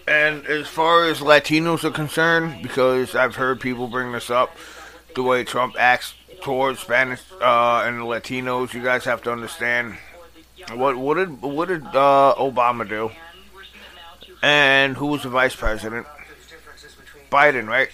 And 0.08 0.46
as 0.46 0.68
far 0.68 1.04
as 1.10 1.20
Latinos 1.20 1.84
are 1.84 1.90
concerned, 1.90 2.62
because 2.62 3.14
I've 3.14 3.36
heard 3.36 3.60
people 3.60 3.88
bring 3.88 4.12
this 4.12 4.30
up, 4.30 4.56
the 5.14 5.22
way 5.22 5.44
Trump 5.44 5.74
acts 5.78 6.14
towards 6.40 6.80
Spanish 6.80 7.20
uh, 7.42 7.84
and 7.84 7.98
Latinos, 7.98 8.72
you 8.72 8.82
guys 8.82 9.04
have 9.04 9.20
to 9.24 9.32
understand 9.32 9.98
what 10.72 10.96
what 10.96 11.18
did 11.18 11.42
what 11.42 11.68
did 11.68 11.84
uh, 11.88 12.34
Obama 12.38 12.88
do? 12.88 13.10
And 14.42 14.96
who 14.96 15.08
was 15.08 15.24
the 15.24 15.28
vice 15.28 15.54
president? 15.54 16.06
Biden, 17.30 17.66
right? 17.66 17.90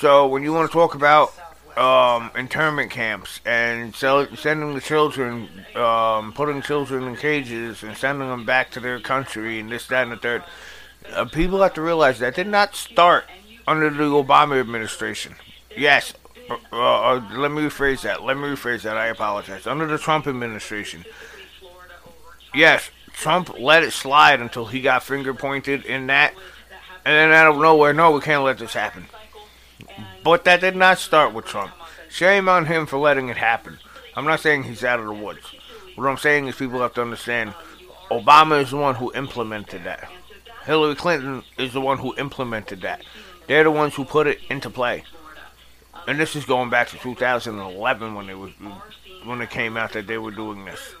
So 0.00 0.26
when 0.26 0.42
you 0.42 0.52
want 0.52 0.68
to 0.68 0.72
talk 0.72 0.96
about 0.96 1.32
um, 1.78 2.30
internment 2.36 2.90
camps 2.90 3.40
and 3.46 3.94
sell, 3.94 4.26
sending 4.36 4.74
the 4.74 4.80
children, 4.80 5.48
um, 5.76 6.32
putting 6.32 6.60
children 6.60 7.04
in 7.04 7.16
cages 7.16 7.82
and 7.82 7.96
sending 7.96 8.28
them 8.28 8.44
back 8.44 8.70
to 8.72 8.80
their 8.80 8.98
country 8.98 9.60
and 9.60 9.70
this, 9.70 9.86
that, 9.86 10.02
and 10.02 10.12
the 10.12 10.16
third. 10.16 10.42
Uh, 11.12 11.24
people 11.24 11.62
have 11.62 11.74
to 11.74 11.80
realize 11.80 12.18
that 12.18 12.34
did 12.34 12.48
not 12.48 12.74
start 12.74 13.24
under 13.66 13.90
the 13.90 14.04
Obama 14.04 14.58
administration. 14.60 15.36
Yes, 15.76 16.12
uh, 16.50 16.56
uh, 16.72 17.28
let 17.36 17.52
me 17.52 17.62
rephrase 17.62 18.02
that. 18.02 18.24
Let 18.24 18.36
me 18.36 18.44
rephrase 18.44 18.82
that. 18.82 18.96
I 18.96 19.06
apologize. 19.06 19.66
Under 19.66 19.86
the 19.86 19.98
Trump 19.98 20.26
administration. 20.26 21.04
Yes, 22.52 22.90
Trump 23.12 23.58
let 23.58 23.84
it 23.84 23.92
slide 23.92 24.40
until 24.40 24.66
he 24.66 24.80
got 24.80 25.02
finger 25.02 25.32
pointed 25.32 25.84
in 25.84 26.08
that. 26.08 26.34
And 27.04 27.14
then 27.14 27.30
out 27.30 27.46
of 27.46 27.60
nowhere, 27.60 27.92
no, 27.92 28.10
we 28.10 28.20
can't 28.20 28.42
let 28.42 28.58
this 28.58 28.72
happen. 28.72 29.06
But 30.28 30.44
that 30.44 30.60
did 30.60 30.76
not 30.76 30.98
start 30.98 31.32
with 31.32 31.46
Trump. 31.46 31.72
Shame 32.10 32.50
on 32.50 32.66
him 32.66 32.84
for 32.84 32.98
letting 32.98 33.30
it 33.30 33.38
happen. 33.38 33.78
I'm 34.14 34.26
not 34.26 34.40
saying 34.40 34.64
he's 34.64 34.84
out 34.84 35.00
of 35.00 35.06
the 35.06 35.14
woods. 35.14 35.54
What 35.94 36.06
I'm 36.06 36.18
saying 36.18 36.48
is 36.48 36.54
people 36.54 36.80
have 36.80 36.92
to 36.94 37.00
understand 37.00 37.54
Obama 38.10 38.62
is 38.62 38.70
the 38.70 38.76
one 38.76 38.94
who 38.94 39.10
implemented 39.14 39.84
that. 39.84 40.06
Hillary 40.66 40.96
Clinton 40.96 41.44
is 41.56 41.72
the 41.72 41.80
one 41.80 41.96
who 41.96 42.14
implemented 42.18 42.82
that. 42.82 43.04
They're 43.46 43.64
the 43.64 43.70
ones 43.70 43.94
who 43.94 44.04
put 44.04 44.26
it 44.26 44.38
into 44.50 44.68
play. 44.68 45.04
And 46.06 46.20
this 46.20 46.36
is 46.36 46.44
going 46.44 46.68
back 46.68 46.88
to 46.88 46.98
2011 46.98 48.14
when 48.14 48.26
they 48.26 48.34
was 48.34 48.52
when 49.24 49.40
it 49.40 49.48
came 49.48 49.78
out 49.78 49.94
that 49.94 50.06
they 50.06 50.18
were 50.18 50.30
doing 50.30 50.66
this. 50.66 50.94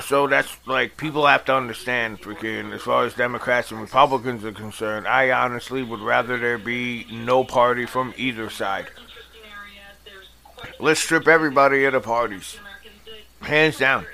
So 0.00 0.26
that's 0.26 0.56
like 0.66 0.96
people 0.96 1.26
have 1.26 1.44
to 1.46 1.54
understand, 1.54 2.22
freaking. 2.22 2.72
As 2.72 2.82
far 2.82 3.04
as 3.04 3.14
Democrats 3.14 3.70
and 3.70 3.80
Republicans 3.80 4.44
are 4.44 4.52
concerned, 4.52 5.06
I 5.06 5.30
honestly 5.30 5.82
would 5.82 6.00
rather 6.00 6.38
there 6.38 6.58
be 6.58 7.06
no 7.10 7.44
party 7.44 7.84
from 7.84 8.14
either 8.16 8.48
side. 8.48 8.88
Let's 10.78 11.00
strip 11.00 11.28
everybody 11.28 11.84
of 11.84 11.92
the 11.92 12.00
parties, 12.00 12.58
hands 13.40 13.78
down. 13.78 14.06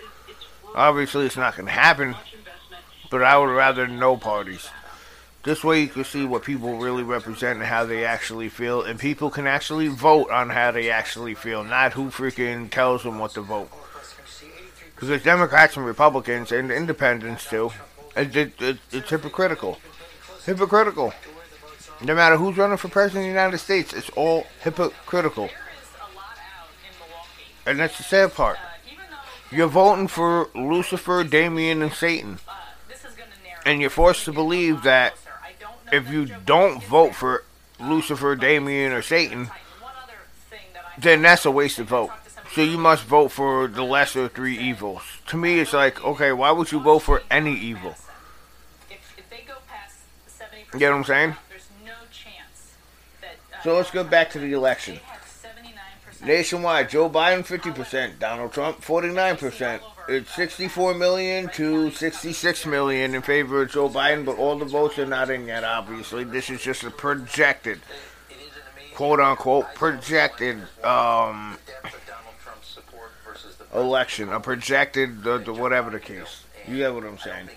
Obviously, 0.75 1.27
it's 1.27 1.37
not 1.37 1.57
going 1.57 1.67
to 1.67 1.73
happen, 1.73 2.17
but 3.11 3.23
I 3.23 3.39
would 3.39 3.47
rather 3.47 3.87
no 3.87 4.17
parties. 4.17 4.69
This 5.45 5.63
way, 5.63 5.83
you 5.83 5.89
can 5.89 6.05
see 6.05 6.25
what 6.25 6.43
people 6.43 6.77
really 6.77 7.05
represent 7.05 7.59
and 7.59 7.67
how 7.67 7.85
they 7.85 8.05
actually 8.05 8.49
feel, 8.49 8.83
and 8.83 8.99
people 8.99 9.31
can 9.31 9.47
actually 9.47 9.89
vote 9.89 10.31
on 10.31 10.51
how 10.51 10.73
they 10.73 10.91
actually 10.91 11.35
feel, 11.35 11.65
not 11.65 11.93
who 11.93 12.11
freaking 12.11 12.71
tells 12.71 13.05
them 13.05 13.19
what 13.19 13.33
to 13.35 13.43
vote. 13.43 13.71
Because 14.99 15.11
there's 15.11 15.23
Democrats 15.23 15.77
and 15.77 15.87
Republicans 15.87 16.51
and 16.51 16.73
independents 16.73 17.49
too. 17.49 17.71
It, 18.17 18.35
it, 18.35 18.61
it, 18.61 18.79
it's 18.91 19.09
hypocritical. 19.09 19.79
Hypocritical. 20.45 21.15
No 22.03 22.17
matter 22.17 22.37
who's 22.37 22.57
running 22.57 22.79
for 22.79 22.89
president 22.89 23.21
of 23.21 23.27
the 23.27 23.41
United 23.41 23.59
States, 23.59 23.93
it's 23.93 24.11
all 24.11 24.45
hypocritical. 24.65 25.51
And 27.65 27.79
that's 27.79 27.97
the 27.97 28.03
sad 28.03 28.35
part. 28.35 28.59
You're 29.53 29.69
voting 29.69 30.09
for 30.09 30.49
Lucifer, 30.57 31.23
Damien, 31.23 31.81
and 31.81 31.93
Satan. 31.93 32.41
And 33.65 33.81
you're 33.81 33.91
forced 33.91 34.25
to 34.25 34.33
believe 34.33 34.83
that 34.83 35.15
if 35.93 36.11
you 36.11 36.27
don't 36.45 36.83
vote 36.83 37.15
for 37.15 37.45
Lucifer, 37.79 38.35
Damien, 38.35 38.91
or 38.91 39.03
Satan, 39.03 39.49
then 40.99 41.23
that's 41.23 41.45
a 41.45 41.53
wasted 41.53 41.87
vote. 41.87 42.11
So 42.59 42.65
you 42.65 42.77
must 42.77 43.05
vote 43.05 43.29
for 43.29 43.69
the 43.69 43.85
lesser 43.85 44.25
of 44.25 44.33
three 44.33 44.59
evils. 44.59 45.03
To 45.29 45.37
me, 45.37 45.61
it's 45.61 45.73
like, 45.73 46.05
okay, 46.05 46.33
why 46.33 46.51
would 46.51 46.73
you 46.73 46.81
vote 46.81 46.99
for 46.99 47.23
any 47.31 47.57
evil? 47.57 47.95
You 50.73 50.81
get 50.81 50.91
what 50.91 50.97
I'm 50.97 51.05
saying? 51.05 51.37
So 53.63 53.77
let's 53.77 53.93
go 53.93 54.03
back 54.03 54.31
to 54.31 54.41
the 54.41 54.55
election. 54.55 54.99
Nationwide, 56.21 56.91
Joe 56.91 57.09
Biden 57.09 57.47
50%, 57.47 58.19
Donald 58.19 58.53
Trump 58.53 58.81
49%. 58.81 59.81
It's 60.09 60.35
64 60.35 60.95
million 60.95 61.51
to 61.51 61.93
66 61.93 62.67
million 62.67 63.15
in 63.15 63.23
favor 63.23 63.63
of 63.63 63.71
Joe 63.71 63.89
Biden, 63.89 64.25
but 64.25 64.37
all 64.37 64.59
the 64.59 64.65
votes 64.65 64.99
are 64.99 65.07
not 65.07 65.31
in 65.31 65.47
yet, 65.47 65.63
obviously. 65.63 66.25
This 66.25 66.51
is 66.51 66.61
just 66.61 66.83
a 66.83 66.91
projected, 66.91 67.79
quote 68.97 69.21
unquote, 69.21 69.73
projected 69.77 70.61
um, 70.83 71.57
election, 73.81 74.29
a 74.31 74.41
projected, 74.41 75.23
the, 75.23 75.39
the, 75.39 75.53
whatever 75.53 75.91
the 75.91 76.01
case. 76.01 76.45
You 76.67 76.79
get 76.79 76.95
what 76.95 77.05
I'm 77.05 77.19
saying. 77.19 77.49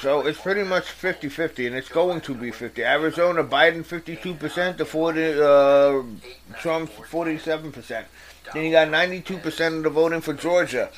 So 0.00 0.26
it's 0.26 0.40
pretty 0.40 0.62
much 0.62 0.84
50 0.84 1.28
50, 1.28 1.66
and 1.66 1.74
it's 1.74 1.88
going 1.88 2.20
to 2.20 2.34
be 2.34 2.52
50. 2.52 2.84
Arizona, 2.84 3.42
Biden 3.42 3.84
52% 3.84 4.76
to 4.76 4.84
40, 4.84 5.22
uh, 5.24 6.56
Trump 6.60 6.90
47%. 6.92 8.04
Then 8.54 8.64
you 8.64 8.70
got 8.70 8.88
92% 8.88 9.78
of 9.78 9.82
the 9.82 9.90
voting 9.90 10.20
for 10.20 10.34
Georgia, 10.34 10.90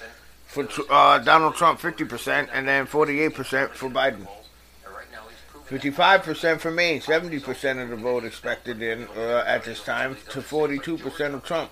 for 0.46 0.68
uh, 0.90 1.18
Donald 1.18 1.54
Trump 1.54 1.80
50%, 1.80 2.48
and 2.52 2.68
then 2.68 2.86
48% 2.86 3.70
for 3.70 3.88
Biden. 3.88 4.26
55% 5.66 6.60
for 6.60 6.70
Maine, 6.70 7.00
70% 7.00 7.82
of 7.82 7.90
the 7.90 7.96
vote 7.96 8.24
expected 8.24 8.82
in 8.82 9.06
uh, 9.16 9.44
at 9.46 9.64
this 9.64 9.82
time, 9.82 10.16
to 10.30 10.40
42% 10.40 11.34
of 11.34 11.44
Trump. 11.44 11.70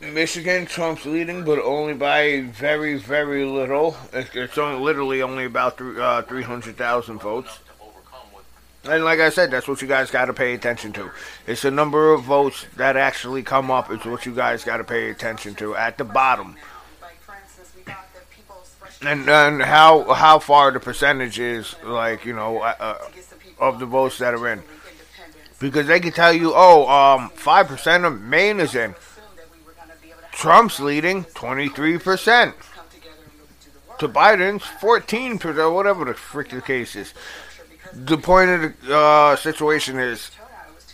Michigan, 0.00 0.64
Trump's 0.66 1.04
leading, 1.04 1.44
but 1.44 1.58
only 1.58 1.94
by 1.94 2.42
very, 2.52 2.96
very 2.96 3.44
little. 3.44 3.96
It's 4.12 4.56
only, 4.56 4.80
literally 4.80 5.22
only 5.22 5.44
about 5.44 5.80
uh, 5.80 6.22
300,000 6.22 7.18
votes. 7.18 7.58
And 8.84 9.04
like 9.04 9.18
I 9.18 9.30
said, 9.30 9.50
that's 9.50 9.66
what 9.66 9.82
you 9.82 9.88
guys 9.88 10.10
got 10.10 10.26
to 10.26 10.32
pay 10.32 10.54
attention 10.54 10.92
to. 10.94 11.10
It's 11.46 11.62
the 11.62 11.70
number 11.70 12.12
of 12.12 12.22
votes 12.22 12.64
that 12.76 12.96
actually 12.96 13.42
come 13.42 13.70
up 13.70 13.90
is 13.90 14.04
what 14.04 14.24
you 14.24 14.34
guys 14.34 14.62
got 14.62 14.76
to 14.76 14.84
pay 14.84 15.10
attention 15.10 15.54
to 15.56 15.74
at 15.74 15.98
the 15.98 16.04
bottom. 16.04 16.56
And, 19.00 19.28
and 19.28 19.62
how 19.62 20.12
how 20.12 20.40
far 20.40 20.72
the 20.72 20.80
percentage 20.80 21.38
is, 21.38 21.76
like, 21.84 22.24
you 22.24 22.32
know, 22.32 22.58
uh, 22.58 22.74
uh 22.80 22.98
of 23.60 23.78
the 23.78 23.86
votes 23.86 24.18
that 24.18 24.34
are 24.34 24.48
in. 24.48 24.62
Because 25.60 25.86
they 25.86 26.00
can 26.00 26.12
tell 26.12 26.32
you, 26.32 26.52
oh, 26.54 26.88
um, 26.88 27.30
5% 27.30 28.06
of 28.06 28.20
Maine 28.20 28.60
is 28.60 28.76
in. 28.76 28.94
Trump's 30.38 30.78
leading 30.78 31.24
23%. 31.24 32.54
to 33.98 34.08
Biden's 34.08 34.62
14%, 34.62 35.74
whatever 35.74 36.04
the 36.04 36.44
the 36.48 36.62
case 36.62 36.94
is. 36.94 37.12
The 37.92 38.16
point 38.18 38.50
of 38.50 38.80
the 38.82 38.96
uh, 38.96 39.34
situation 39.34 39.98
is 39.98 40.30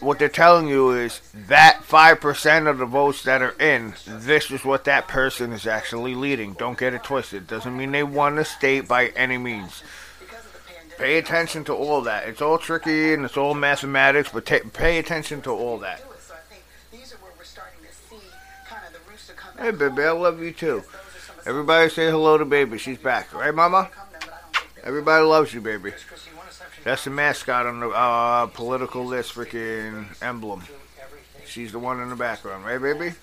what 0.01 0.18
they're 0.18 0.30
telling 0.30 0.66
you 0.66 0.92
is 0.92 1.20
that 1.34 1.82
5% 1.86 2.70
of 2.70 2.78
the 2.78 2.86
votes 2.86 3.22
that 3.24 3.42
are 3.42 3.55
in, 3.61 3.92
this 4.07 4.51
is 4.51 4.64
what 4.64 4.84
that 4.84 5.09
person 5.09 5.53
is 5.53 5.66
actually 5.66 6.14
leading. 6.14 6.55
Don't 6.55 6.78
get 6.78 6.95
it 6.95 7.05
twisted. 7.05 7.47
Doesn't 7.47 7.76
mean 7.76 7.92
they 7.92 8.03
won 8.03 8.36
the 8.36 8.47
state 8.47 8.88
by 8.88 9.09
any 9.09 9.36
means. 9.36 9.82
Pay 10.97 11.18
attention 11.18 11.64
to 11.64 11.74
all 11.74 12.01
that. 12.01 12.26
It's 12.26 12.40
all 12.40 12.57
tricky 12.57 13.12
and 13.12 13.26
it's 13.26 13.36
all 13.36 13.53
mathematics, 13.53 14.30
but 14.32 14.47
ta- 14.47 14.70
pay 14.72 14.97
attention 14.99 15.42
to 15.42 15.51
all 15.51 15.78
that. 15.80 16.03
Hey, 19.64 19.70
baby, 19.70 20.02
I 20.02 20.10
love 20.10 20.42
you 20.42 20.52
too. 20.52 20.82
Everybody 21.46 21.88
say 21.88 22.10
hello 22.10 22.36
to 22.36 22.44
baby. 22.44 22.76
She's 22.76 22.98
back. 22.98 23.32
Right, 23.32 23.54
mama? 23.54 23.88
Everybody 24.82 25.24
loves 25.24 25.54
you, 25.54 25.62
baby. 25.62 25.94
That's 26.84 27.04
the 27.04 27.08
mascot 27.08 27.64
on 27.64 27.80
the 27.80 27.88
uh, 27.88 28.44
political 28.48 29.08
this 29.08 29.32
freaking 29.32 30.04
emblem. 30.22 30.64
She's 31.46 31.72
the 31.72 31.78
one 31.78 31.98
in 32.02 32.10
the 32.10 32.14
background, 32.14 32.66
right, 32.66 32.78
baby? 32.78 33.14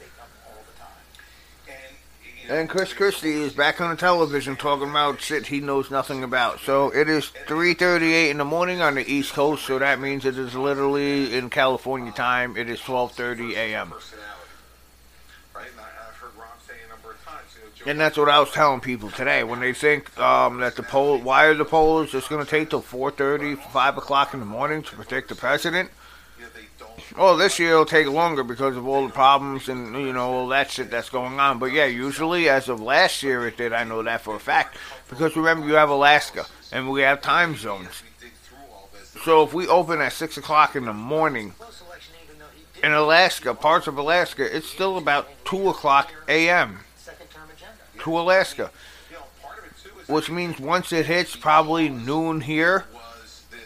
And 2.50 2.68
Chris 2.68 2.92
Christie 2.92 3.44
is 3.44 3.54
back 3.54 3.80
on 3.80 3.92
the 3.92 3.96
television 3.96 4.56
talking 4.56 4.90
about 4.90 5.22
shit 5.22 5.46
he 5.46 5.60
knows 5.60 5.92
nothing 5.92 6.24
about. 6.24 6.60
So 6.62 6.90
it 6.90 7.08
is 7.08 7.32
3:38 7.46 8.32
in 8.32 8.40
the 8.40 8.46
morning 8.46 8.82
on 8.82 8.96
the 8.96 9.08
East 9.08 9.34
Coast, 9.34 9.68
so 9.68 9.78
that 9.78 10.00
means 10.00 10.26
it 10.26 10.40
is 10.40 10.56
literally 10.56 11.38
in 11.38 11.52
California 11.52 12.12
time. 12.12 12.58
It 12.58 12.68
is 12.68 12.80
12:30 12.80 13.54
a.m. 13.54 13.94
And 17.86 18.00
that's 18.00 18.18
what 18.18 18.30
I 18.30 18.40
was 18.40 18.52
telling 18.52 18.80
people 18.80 19.10
today 19.10 19.44
when 19.44 19.60
they 19.60 19.74
think 19.74 20.18
um, 20.20 20.60
that 20.60 20.76
the 20.76 20.84
poll, 20.84 21.18
why 21.18 21.46
are 21.46 21.56
the 21.56 21.66
polls 21.66 22.12
just 22.12 22.30
going 22.30 22.44
to 22.44 22.50
take 22.50 22.70
till 22.70 22.82
4:30, 22.82 23.58
5 23.72 23.98
o'clock 23.98 24.34
in 24.34 24.40
the 24.40 24.46
morning 24.46 24.84
to 24.84 24.96
predict 24.96 25.30
the 25.30 25.36
president? 25.36 25.90
Well, 27.18 27.36
this 27.36 27.60
year 27.60 27.72
it'll 27.72 27.86
take 27.86 28.08
longer 28.08 28.44
because 28.44 28.78
of 28.78 28.88
all 28.88 29.06
the 29.06 29.12
problems 29.12 29.68
and 29.68 29.94
you 29.96 30.14
know 30.14 30.32
all 30.32 30.48
that 30.50 30.72
shit 30.72 30.92
that's 30.92 31.10
going 31.10 31.40
on. 31.40 31.60
But 31.60 31.72
yeah, 31.74 31.86
usually 31.86 32.48
as 32.48 32.70
of 32.70 32.80
last 32.80 33.24
year 33.24 33.48
it 33.48 33.58
did. 33.58 33.74
I 33.74 33.84
know 33.84 34.04
that 34.04 34.22
for 34.22 34.36
a 34.36 34.40
fact 34.40 34.78
because 35.10 35.36
remember 35.36 35.68
you 35.68 35.74
have 35.74 35.90
Alaska 35.90 36.46
and 36.72 36.90
we 36.90 37.02
have 37.02 37.22
time 37.22 37.58
zones. 37.58 38.04
So 39.24 39.44
if 39.44 39.54
we 39.54 39.68
open 39.68 40.02
at 40.02 40.14
six 40.14 40.38
o'clock 40.38 40.76
in 40.76 40.86
the 40.86 40.94
morning 40.94 41.54
in 42.84 42.92
Alaska, 42.92 43.54
parts 43.54 43.88
of 43.88 43.98
Alaska, 43.98 44.56
it's 44.56 44.68
still 44.68 44.98
about 44.98 45.28
two 45.46 45.70
o'clock 45.70 46.14
a.m 46.28 46.80
to 48.02 48.20
Alaska. 48.20 48.72
Which 50.08 50.30
means 50.30 50.60
once 50.60 50.92
it 50.92 51.06
hits 51.06 51.36
probably 51.36 51.88
noon 51.88 52.42
here, 52.42 52.86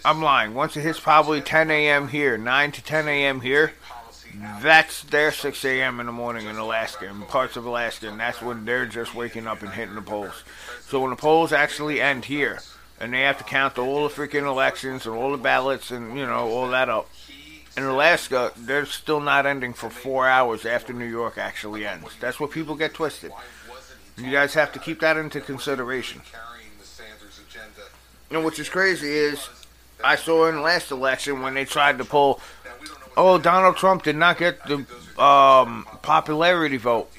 I'm 0.04 0.22
lying. 0.22 0.54
Once 0.54 0.78
it 0.78 0.82
hits 0.82 1.00
probably 1.00 1.42
10 1.42 1.72
a.m. 1.72 2.10
here, 2.10 2.38
9 2.38 2.72
to 2.74 2.84
10 2.84 3.08
a.m. 3.08 3.42
here, 3.42 3.74
that's 4.62 5.02
their 5.04 5.32
6 5.32 5.66
a.m. 5.66 6.00
in 6.00 6.06
the 6.06 6.12
morning 6.12 6.46
in 6.46 6.58
Alaska, 6.58 7.08
in 7.08 7.22
parts 7.24 7.56
of 7.56 7.66
Alaska, 7.66 8.10
and 8.10 8.20
that's 8.20 8.42
when 8.42 8.66
they're 8.66 8.86
just 8.86 9.16
waking 9.16 9.48
up 9.48 9.64
and 9.64 9.72
hitting 9.72 9.96
the 9.96 10.02
polls. 10.02 10.44
So 10.82 11.02
when 11.02 11.10
the 11.10 11.16
polls 11.16 11.52
actually 11.52 12.02
end 12.02 12.26
here, 12.26 12.60
and 13.00 13.14
they 13.14 13.22
have 13.22 13.38
to 13.40 13.44
count 13.44 13.78
all 13.78 14.08
the 14.08 14.14
freaking 14.14 14.46
elections 14.46 15.06
and 15.06 15.16
all 15.16 15.32
the 15.32 15.38
ballots 15.38 15.90
and, 15.92 16.18
you 16.18 16.26
know, 16.26 16.50
all 16.50 16.68
that 16.70 16.90
up, 16.90 17.10
in 17.78 17.84
Alaska, 17.84 18.52
they're 18.56 18.86
still 18.86 19.20
not 19.20 19.46
ending 19.46 19.74
for 19.74 19.90
four 19.90 20.28
hours 20.28 20.66
after 20.66 20.94
New 20.94 21.06
York 21.06 21.38
actually 21.38 21.86
ends. 21.86 22.16
That's 22.20 22.40
what 22.40 22.52
people 22.52 22.76
get 22.76 22.94
twisted. 22.94 23.32
You 24.18 24.32
guys 24.32 24.54
have 24.54 24.72
to 24.74 24.80
keep 24.80 25.02
that 25.02 25.18
into 25.18 25.42
consideration. 25.42 26.22
And 28.32 28.44
which 28.44 28.60
is 28.60 28.70
crazy 28.70 29.12
is, 29.12 29.48
I 30.04 30.16
saw 30.16 30.48
in 30.48 30.56
the 30.56 30.62
last 30.62 30.92
election 30.92 31.42
when 31.42 31.54
they 31.54 31.66
tried 31.66 31.98
to 31.98 32.06
pull, 32.06 32.40
oh, 33.18 33.38
Donald 33.38 33.78
Trump 33.78 34.04
did 34.04 34.16
not 34.16 34.38
get 34.38 34.66
the 34.66 34.86
um, 35.22 35.86
popularity 36.02 36.78
vote. 36.78 37.12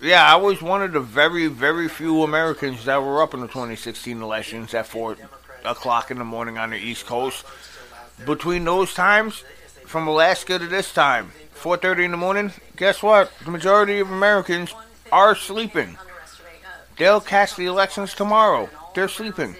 Yeah, 0.00 0.24
I 0.24 0.36
was 0.36 0.60
one 0.60 0.82
of 0.82 0.92
the 0.92 1.00
very, 1.00 1.46
very 1.46 1.88
few 1.88 2.22
Americans 2.22 2.84
that 2.84 3.02
were 3.02 3.22
up 3.22 3.32
in 3.32 3.40
the 3.40 3.46
2016 3.46 4.20
elections 4.20 4.74
at 4.74 4.86
4 4.86 5.16
o'clock 5.64 6.10
in 6.10 6.18
the 6.18 6.24
morning 6.24 6.58
on 6.58 6.70
the 6.70 6.76
East 6.76 7.06
Coast. 7.06 7.44
Between 8.26 8.64
those 8.64 8.92
times, 8.92 9.44
from 9.86 10.06
Alaska 10.06 10.58
to 10.58 10.66
this 10.66 10.92
time, 10.92 11.32
4.30 11.54 12.04
in 12.04 12.10
the 12.10 12.16
morning, 12.16 12.52
guess 12.76 13.02
what? 13.02 13.32
The 13.44 13.50
majority 13.50 13.98
of 14.00 14.10
Americans 14.10 14.74
are 15.10 15.34
sleeping. 15.34 15.96
They'll 16.96 17.20
catch 17.20 17.56
the 17.56 17.66
elections 17.66 18.14
tomorrow. 18.14 18.70
They're 18.94 19.08
sleeping. 19.08 19.56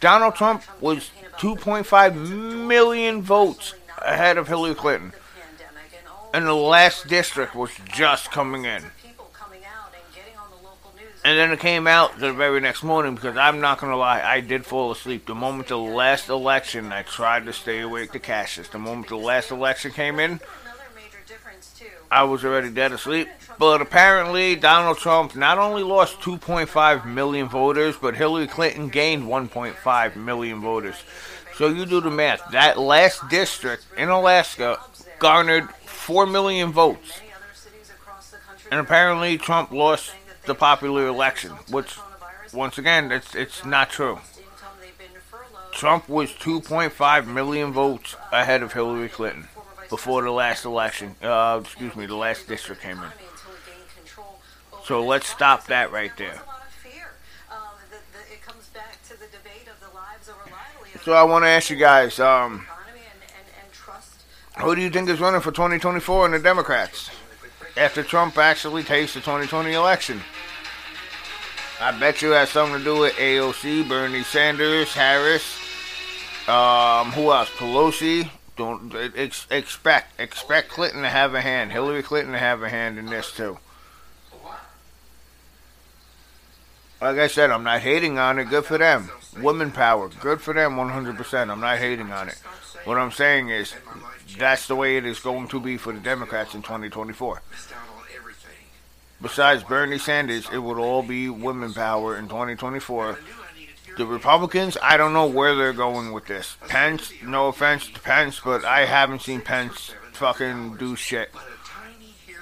Donald 0.00 0.34
Trump 0.34 0.62
was 0.80 1.10
2.5 1.38 2.66
million 2.66 3.22
votes 3.22 3.74
ahead 3.98 4.36
of 4.36 4.48
Hillary 4.48 4.74
Clinton. 4.74 5.12
And 6.34 6.46
the 6.46 6.54
last 6.54 7.08
district 7.08 7.54
was 7.54 7.70
just 7.92 8.30
coming 8.30 8.64
in. 8.64 8.82
And 11.24 11.38
then 11.38 11.52
it 11.52 11.60
came 11.60 11.86
out 11.86 12.18
the 12.18 12.32
very 12.32 12.60
next 12.60 12.82
morning 12.82 13.14
because 13.14 13.36
I'm 13.36 13.60
not 13.60 13.78
going 13.78 13.92
to 13.92 13.96
lie, 13.96 14.20
I 14.22 14.40
did 14.40 14.66
fall 14.66 14.90
asleep. 14.90 15.26
The 15.26 15.36
moment 15.36 15.68
the 15.68 15.78
last 15.78 16.28
election, 16.28 16.90
I 16.90 17.02
tried 17.02 17.46
to 17.46 17.52
stay 17.52 17.78
awake 17.78 18.10
to 18.12 18.18
cash 18.18 18.56
this. 18.56 18.66
The 18.68 18.80
moment 18.80 19.08
the 19.08 19.16
last 19.16 19.52
election 19.52 19.92
came 19.92 20.18
in, 20.18 20.40
I 22.10 22.24
was 22.24 22.44
already 22.44 22.70
dead 22.70 22.90
asleep. 22.90 23.28
But 23.58 23.80
apparently, 23.80 24.56
Donald 24.56 24.98
Trump 24.98 25.36
not 25.36 25.58
only 25.58 25.82
lost 25.82 26.20
2.5 26.20 27.04
million 27.06 27.48
voters, 27.48 27.96
but 27.96 28.16
Hillary 28.16 28.46
Clinton 28.46 28.88
gained 28.88 29.24
1.5 29.24 30.16
million 30.16 30.60
voters. 30.60 30.96
So 31.56 31.68
you 31.68 31.86
do 31.86 32.00
the 32.00 32.10
math. 32.10 32.50
That 32.52 32.78
last 32.78 33.28
district 33.28 33.84
in 33.96 34.08
Alaska 34.08 34.80
garnered 35.18 35.70
4 35.84 36.26
million 36.26 36.72
votes. 36.72 37.20
And 38.70 38.80
apparently, 38.80 39.36
Trump 39.38 39.70
lost 39.70 40.14
the 40.46 40.54
popular 40.54 41.06
election, 41.06 41.52
which, 41.70 41.96
once 42.52 42.78
again, 42.78 43.12
it's, 43.12 43.34
it's 43.34 43.64
not 43.64 43.90
true. 43.90 44.18
Trump 45.72 46.08
was 46.08 46.30
2.5 46.32 47.26
million 47.26 47.72
votes 47.72 48.16
ahead 48.32 48.62
of 48.62 48.72
Hillary 48.72 49.08
Clinton 49.08 49.48
before 49.88 50.22
the 50.22 50.30
last 50.30 50.64
election. 50.64 51.14
Uh, 51.22 51.60
excuse 51.62 51.94
me, 51.94 52.06
the 52.06 52.16
last 52.16 52.48
district 52.48 52.82
came 52.82 52.98
in. 52.98 53.10
So 54.84 55.04
let's 55.04 55.28
stop 55.28 55.66
that 55.66 55.92
right 55.92 56.10
there. 56.16 56.40
So 61.04 61.12
I 61.12 61.24
want 61.24 61.44
to 61.44 61.48
ask 61.48 61.68
you 61.68 61.76
guys, 61.76 62.20
um, 62.20 62.66
who 64.60 64.74
do 64.76 64.80
you 64.80 64.90
think 64.90 65.08
is 65.08 65.20
running 65.20 65.40
for 65.40 65.50
2024 65.50 66.26
in 66.26 66.32
the 66.32 66.38
Democrats 66.38 67.10
after 67.76 68.02
Trump 68.04 68.38
actually 68.38 68.84
takes 68.84 69.14
the 69.14 69.20
2020 69.20 69.72
election? 69.72 70.20
I 71.80 71.90
bet 71.98 72.22
you 72.22 72.32
it 72.32 72.36
has 72.36 72.50
something 72.50 72.78
to 72.78 72.84
do 72.84 73.00
with 73.00 73.14
AOC, 73.14 73.88
Bernie 73.88 74.22
Sanders, 74.22 74.92
Harris, 74.92 75.58
um, 76.48 77.12
who 77.12 77.32
else? 77.32 77.48
Pelosi. 77.50 78.28
Don't 78.56 78.94
ex- 79.16 79.46
expect 79.50 80.20
expect 80.20 80.68
Clinton 80.68 81.02
to 81.02 81.08
have 81.08 81.34
a 81.34 81.40
hand, 81.40 81.72
Hillary 81.72 82.02
Clinton 82.02 82.32
to 82.32 82.38
have 82.38 82.62
a 82.62 82.68
hand 82.68 82.98
in 82.98 83.06
this 83.06 83.32
too. 83.32 83.58
Like 87.02 87.18
I 87.18 87.26
said, 87.26 87.50
I'm 87.50 87.64
not 87.64 87.80
hating 87.80 88.18
on 88.18 88.38
it. 88.38 88.48
Good 88.48 88.64
for 88.64 88.78
them. 88.78 89.10
Women 89.40 89.72
power. 89.72 90.08
Good 90.20 90.40
for 90.40 90.54
them 90.54 90.76
100%. 90.76 91.50
I'm 91.50 91.60
not 91.60 91.78
hating 91.78 92.12
on 92.12 92.28
it. 92.28 92.38
What 92.84 92.96
I'm 92.96 93.10
saying 93.10 93.48
is 93.48 93.74
that's 94.38 94.68
the 94.68 94.76
way 94.76 94.96
it 94.96 95.04
is 95.04 95.18
going 95.18 95.48
to 95.48 95.60
be 95.60 95.76
for 95.76 95.92
the 95.92 95.98
Democrats 95.98 96.54
in 96.54 96.62
2024. 96.62 97.42
Besides 99.20 99.64
Bernie 99.64 99.98
Sanders, 99.98 100.48
it 100.52 100.58
would 100.58 100.78
all 100.78 101.02
be 101.02 101.28
women 101.28 101.74
power 101.74 102.16
in 102.16 102.28
2024. 102.28 103.18
The 103.96 104.06
Republicans, 104.06 104.76
I 104.80 104.96
don't 104.96 105.12
know 105.12 105.26
where 105.26 105.54
they're 105.54 105.72
going 105.72 106.12
with 106.12 106.26
this. 106.26 106.56
Pence, 106.68 107.12
no 107.24 107.48
offense 107.48 107.88
to 107.88 108.00
Pence, 108.00 108.40
but 108.44 108.64
I 108.64 108.86
haven't 108.86 109.22
seen 109.22 109.40
Pence 109.40 109.92
fucking 110.12 110.76
do 110.76 110.94
shit 110.94 111.30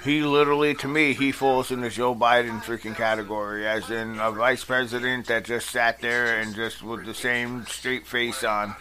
he 0.03 0.21
literally, 0.23 0.73
to 0.75 0.87
me, 0.87 1.13
he 1.13 1.31
falls 1.31 1.71
in 1.71 1.81
the 1.81 1.89
Joe 1.89 2.15
Biden 2.15 2.61
freaking 2.61 2.95
category, 2.95 3.67
as 3.67 3.89
in 3.91 4.19
a 4.19 4.31
vice 4.31 4.63
president 4.63 5.27
that 5.27 5.45
just 5.45 5.69
sat 5.69 5.99
there 6.01 6.39
and 6.39 6.55
just 6.55 6.81
with 6.81 7.05
the 7.05 7.13
same 7.13 7.65
straight 7.67 8.07
face 8.07 8.43
on. 8.43 8.75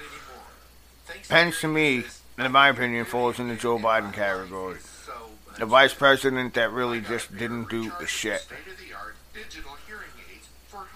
Pence, 1.29 1.61
to 1.61 1.69
me, 1.69 2.05
in 2.39 2.53
my 2.53 2.69
opinion, 2.69 3.05
falls 3.05 3.39
in 3.39 3.49
the 3.49 3.57
Joe 3.57 3.79
Biden 3.79 4.13
category. 4.13 4.79
The 5.59 5.67
vice 5.67 5.93
president 5.93 6.55
that 6.55 6.73
really 6.73 7.01
just 7.01 7.37
didn't 7.37 7.69
do 7.69 7.93
a 8.01 8.07
shit. 8.07 8.47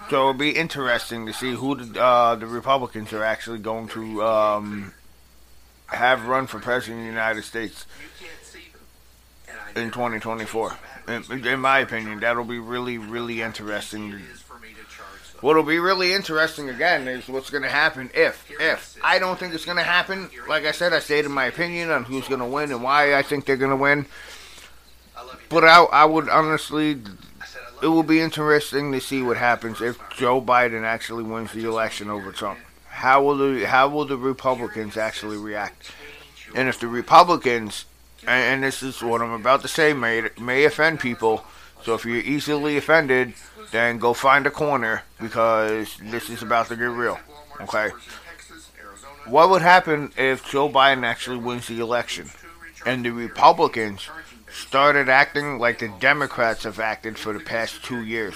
So 0.09 0.15
it'll 0.15 0.33
be 0.33 0.51
interesting 0.51 1.25
to 1.25 1.33
see 1.33 1.51
who 1.51 1.75
the, 1.75 2.01
uh, 2.01 2.35
the 2.35 2.47
Republicans 2.47 3.13
are 3.13 3.23
actually 3.23 3.59
going 3.59 3.87
to 3.89 4.23
um, 4.23 4.93
have 5.87 6.27
run 6.27 6.47
for 6.47 6.59
president 6.59 6.99
of 6.99 7.03
the 7.05 7.11
United 7.11 7.43
States. 7.43 7.85
In 9.75 9.91
2024. 9.91 10.77
In, 11.07 11.45
in 11.45 11.59
my 11.59 11.79
opinion, 11.79 12.19
that'll 12.19 12.43
be 12.43 12.59
really, 12.59 12.97
really 12.97 13.41
interesting. 13.41 14.19
What'll 15.41 15.63
be 15.63 15.79
really 15.79 16.13
interesting 16.13 16.69
again 16.69 17.07
is 17.07 17.27
what's 17.27 17.49
going 17.49 17.63
to 17.63 17.69
happen 17.69 18.09
if, 18.13 18.49
if. 18.59 18.97
I 19.03 19.19
don't 19.19 19.37
think 19.37 19.53
it's 19.53 19.65
going 19.65 19.77
to 19.77 19.83
happen. 19.83 20.29
Like 20.47 20.65
I 20.65 20.71
said, 20.71 20.93
I 20.93 20.99
stated 20.99 21.29
my 21.29 21.45
opinion 21.45 21.91
on 21.91 22.05
who's 22.05 22.27
going 22.27 22.39
to 22.39 22.45
win 22.45 22.71
and 22.71 22.81
why 22.81 23.15
I 23.15 23.21
think 23.21 23.45
they're 23.45 23.57
going 23.57 23.71
to 23.71 23.75
win. 23.75 24.05
But 25.49 25.63
I, 25.65 25.83
I 25.83 26.05
would 26.05 26.29
honestly, 26.29 27.01
it 27.83 27.87
will 27.87 28.03
be 28.03 28.19
interesting 28.19 28.91
to 28.91 29.01
see 29.01 29.21
what 29.21 29.37
happens 29.37 29.81
if 29.81 29.99
Joe 30.17 30.41
Biden 30.41 30.83
actually 30.83 31.23
wins 31.23 31.51
the 31.51 31.65
election 31.65 32.09
over 32.09 32.31
Trump. 32.31 32.59
How 32.87 33.21
will 33.23 33.37
the 33.37 33.67
how 33.67 33.89
will 33.89 34.05
the 34.05 34.17
Republicans 34.17 34.97
actually 34.97 35.37
react? 35.37 35.91
And 36.55 36.69
if 36.69 36.79
the 36.79 36.87
Republicans, 36.87 37.85
and, 38.27 38.53
and 38.53 38.63
this 38.63 38.83
is 38.83 39.01
what 39.01 39.21
I'm 39.21 39.31
about 39.31 39.61
to 39.61 39.67
say, 39.67 39.93
may 39.93 40.29
may 40.39 40.65
offend 40.65 40.99
people. 40.99 41.43
So 41.83 41.93
if 41.93 42.05
you're 42.05 42.17
easily 42.17 42.77
offended, 42.77 43.33
then 43.71 43.99
go 43.99 44.13
find 44.13 44.47
a 44.47 44.51
corner 44.51 45.03
because 45.21 45.97
this 46.01 46.29
is 46.29 46.41
about 46.41 46.67
to 46.67 46.75
get 46.75 46.85
real. 46.85 47.19
Okay. 47.61 47.89
What 49.27 49.49
would 49.49 49.61
happen 49.61 50.11
if 50.17 50.49
Joe 50.49 50.69
Biden 50.69 51.03
actually 51.03 51.37
wins 51.37 51.67
the 51.67 51.79
election 51.79 52.29
and 52.85 53.03
the 53.03 53.11
Republicans 53.11 54.09
started 54.51 55.09
acting 55.09 55.59
like 55.59 55.79
the 55.79 55.91
Democrats 55.99 56.63
have 56.63 56.79
acted 56.79 57.17
for 57.17 57.33
the 57.33 57.39
past 57.39 57.83
two 57.83 58.03
years 58.03 58.35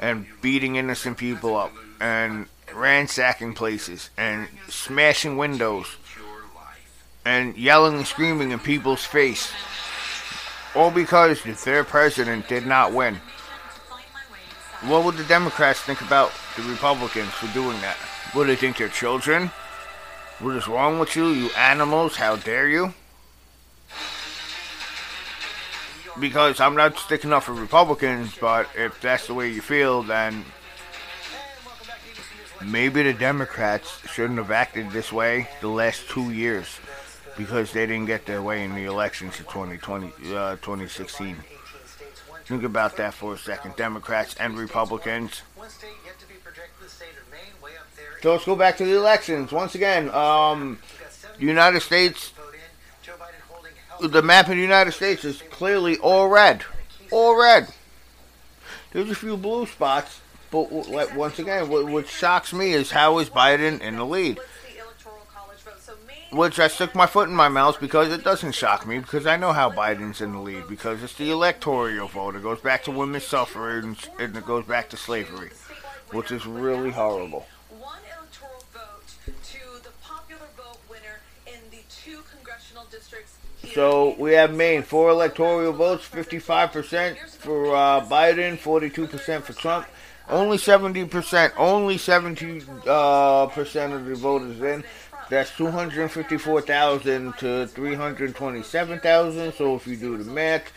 and 0.00 0.26
beating 0.40 0.76
innocent 0.76 1.18
people 1.18 1.56
up 1.56 1.72
and 2.00 2.46
ransacking 2.74 3.54
places 3.54 4.10
and 4.16 4.48
smashing 4.68 5.36
windows 5.36 5.96
and 7.24 7.56
yelling 7.56 7.96
and 7.96 8.06
screaming 8.06 8.52
in 8.52 8.58
people's 8.58 9.04
face 9.04 9.52
all 10.74 10.90
because 10.90 11.42
their 11.64 11.84
president 11.84 12.48
did 12.48 12.66
not 12.66 12.92
win. 12.92 13.16
What 14.82 15.04
would 15.04 15.16
the 15.16 15.24
Democrats 15.24 15.80
think 15.80 16.00
about 16.00 16.30
the 16.56 16.62
Republicans 16.62 17.30
for 17.30 17.52
doing 17.52 17.80
that? 17.80 17.96
Would 18.34 18.48
they 18.48 18.56
think 18.56 18.76
they're 18.76 18.88
children? 18.88 19.50
What 20.38 20.56
is 20.56 20.68
wrong 20.68 20.98
with 20.98 21.16
you, 21.16 21.28
you 21.28 21.50
animals? 21.56 22.16
How 22.16 22.36
dare 22.36 22.68
you? 22.68 22.94
because 26.20 26.60
I'm 26.60 26.74
not 26.74 26.98
sticking 26.98 27.32
up 27.32 27.44
for 27.44 27.52
Republicans, 27.52 28.36
but 28.40 28.68
if 28.76 29.00
that's 29.00 29.26
the 29.26 29.34
way 29.34 29.50
you 29.50 29.60
feel, 29.60 30.02
then 30.02 30.44
maybe 32.64 33.02
the 33.02 33.12
Democrats 33.12 34.00
shouldn't 34.08 34.38
have 34.38 34.50
acted 34.50 34.90
this 34.90 35.12
way 35.12 35.48
the 35.60 35.68
last 35.68 36.08
two 36.08 36.30
years 36.32 36.80
because 37.38 37.72
they 37.72 37.86
didn't 37.86 38.06
get 38.06 38.26
their 38.26 38.42
way 38.42 38.64
in 38.64 38.74
the 38.74 38.84
elections 38.84 39.40
of 39.40 39.48
2020, 39.48 40.08
uh, 40.34 40.56
2016. 40.56 41.36
Think 42.44 42.62
about 42.64 42.96
that 42.96 43.14
for 43.14 43.34
a 43.34 43.38
second, 43.38 43.76
Democrats 43.76 44.34
and 44.38 44.58
Republicans. 44.58 45.40
So 48.22 48.32
let's 48.32 48.44
go 48.44 48.56
back 48.56 48.76
to 48.78 48.84
the 48.84 48.96
elections 48.96 49.52
once 49.52 49.74
again. 49.74 50.10
Um, 50.10 50.78
the 51.38 51.46
United 51.46 51.80
States 51.80 52.32
the 54.00 54.22
map 54.22 54.48
of 54.48 54.54
the 54.54 54.62
United 54.62 54.92
States 54.92 55.24
is 55.24 55.42
clearly 55.50 55.98
all 55.98 56.28
red. 56.28 56.64
All 57.10 57.38
red. 57.38 57.68
There's 58.92 59.10
a 59.10 59.14
few 59.14 59.36
blue 59.36 59.66
spots, 59.66 60.20
but 60.50 60.70
once 60.70 61.38
again, 61.38 61.68
what, 61.68 62.08
shocks 62.08 62.52
me 62.52 62.72
is 62.72 62.90
how 62.90 63.18
is 63.18 63.28
Biden 63.28 63.80
in 63.80 63.96
the 63.96 64.04
lead? 64.04 64.38
Which 66.30 66.60
I 66.60 66.68
stuck 66.68 66.94
my 66.94 67.06
foot 67.06 67.30
in 67.30 67.34
my 67.34 67.48
mouth 67.48 67.80
because 67.80 68.12
it 68.12 68.22
doesn't 68.22 68.52
shock 68.52 68.86
me 68.86 68.98
because 68.98 69.26
I 69.26 69.38
know 69.38 69.52
how 69.52 69.70
Biden's 69.70 70.20
in 70.20 70.32
the 70.32 70.38
lead 70.38 70.68
because 70.68 71.02
it's 71.02 71.14
the 71.14 71.30
electoral 71.30 72.06
vote. 72.06 72.36
It 72.36 72.42
goes 72.42 72.60
back 72.60 72.84
to 72.84 72.90
women's 72.90 73.24
suffrage 73.24 74.08
and 74.18 74.36
it 74.36 74.44
goes 74.44 74.66
back 74.66 74.90
to 74.90 74.98
slavery, 74.98 75.50
which 76.10 76.30
is 76.30 76.44
really 76.44 76.90
horrible. 76.90 77.46
One 77.70 77.98
electoral 78.14 78.62
vote 78.74 79.06
to 79.24 79.82
the 79.82 79.90
popular 80.02 80.48
vote 80.54 80.78
winner 80.90 81.20
in 81.46 81.60
the 81.70 81.82
two 81.88 82.22
congressional 82.30 82.84
districts. 82.90 83.38
So 83.72 84.14
we 84.18 84.32
have 84.32 84.52
Maine, 84.52 84.82
four 84.82 85.08
electoral 85.08 85.72
votes, 85.72 86.06
55% 86.06 87.16
for 87.30 87.74
uh, 87.74 88.04
Biden, 88.04 88.58
42% 88.58 89.42
for 89.42 89.52
Trump. 89.54 89.86
Only 90.28 90.58
70%, 90.58 91.52
only 91.56 91.96
70 91.96 92.62
uh, 92.86 93.46
percent 93.46 93.94
of 93.94 94.04
the 94.04 94.14
voters 94.14 94.60
in. 94.60 94.84
That's 95.30 95.54
254,000 95.56 97.34
to 97.38 97.66
327,000. 97.66 99.52
So 99.52 99.76
if 99.76 99.86
you 99.86 99.96
do 99.96 100.16
the 100.16 100.30
math, 100.30 100.72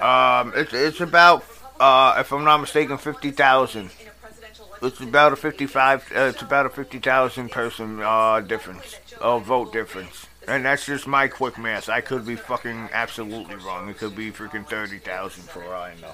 um, 0.00 0.52
it's, 0.54 0.72
it's 0.72 1.00
about, 1.00 1.44
uh, 1.80 2.16
if 2.18 2.32
I'm 2.32 2.44
not 2.44 2.58
mistaken, 2.58 2.98
50,000. 2.98 3.90
It's 4.82 5.00
about 5.00 5.32
a 5.32 5.36
55, 5.36 6.12
uh, 6.14 6.20
it's 6.20 6.42
about 6.42 6.66
a 6.66 6.68
50,000 6.68 7.50
person 7.50 8.00
uh, 8.02 8.40
difference, 8.40 8.96
uh, 9.20 9.38
vote 9.38 9.72
difference. 9.72 10.26
And 10.46 10.66
that's 10.66 10.84
just 10.84 11.06
my 11.06 11.28
quick 11.28 11.56
math. 11.56 11.88
I 11.88 12.02
could 12.02 12.26
be 12.26 12.36
fucking 12.36 12.90
absolutely 12.92 13.56
wrong. 13.56 13.88
It 13.88 13.96
could 13.96 14.14
be 14.14 14.30
freaking 14.30 14.66
30,000 14.68 15.44
for 15.44 15.64
all 15.64 15.82
I 15.82 15.94
know. 16.02 16.12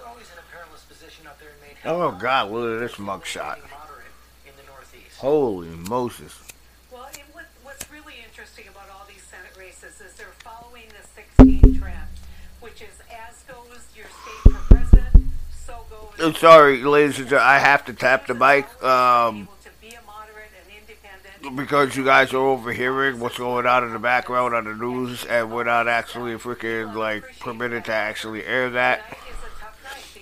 Oh, 1.84 2.12
God, 2.12 2.50
look 2.50 2.74
at 2.74 2.86
this 2.86 2.98
mugshot. 2.98 3.58
Holy 5.16 5.68
Moses. 5.68 6.38
Well, 6.92 7.08
what's 7.62 7.90
really 7.90 8.14
interesting 8.24 8.68
about 8.68 8.88
all 8.90 9.06
these 9.08 9.22
Senate 9.22 9.56
races 9.58 10.00
is 10.00 10.14
they're 10.14 10.26
following 10.44 10.84
the 10.88 11.06
16 11.14 11.78
trend, 11.78 12.08
which 12.60 12.82
is 12.82 12.96
as 13.10 13.42
goes 13.42 13.84
your 13.96 14.06
state 14.06 14.52
for 14.52 14.74
president, 14.74 15.24
so 15.52 15.84
goes. 15.90 16.09
I'm 16.22 16.34
sorry, 16.34 16.82
ladies 16.82 17.18
and 17.18 17.28
gentlemen, 17.28 17.48
I 17.48 17.58
have 17.58 17.84
to 17.86 17.94
tap 17.94 18.26
the 18.26 18.34
mic. 18.34 18.82
Um, 18.82 19.48
because 21.56 21.96
you 21.96 22.04
guys 22.04 22.34
are 22.34 22.36
overhearing 22.36 23.18
what's 23.20 23.38
going 23.38 23.66
on 23.66 23.84
in 23.84 23.92
the 23.92 23.98
background 23.98 24.54
on 24.54 24.64
the 24.64 24.74
news, 24.74 25.24
and 25.24 25.50
we're 25.50 25.64
not 25.64 25.88
actually 25.88 26.34
freaking 26.34 26.94
like 26.94 27.24
permitted 27.40 27.86
to 27.86 27.92
actually 27.92 28.44
air 28.44 28.68
that. 28.70 29.00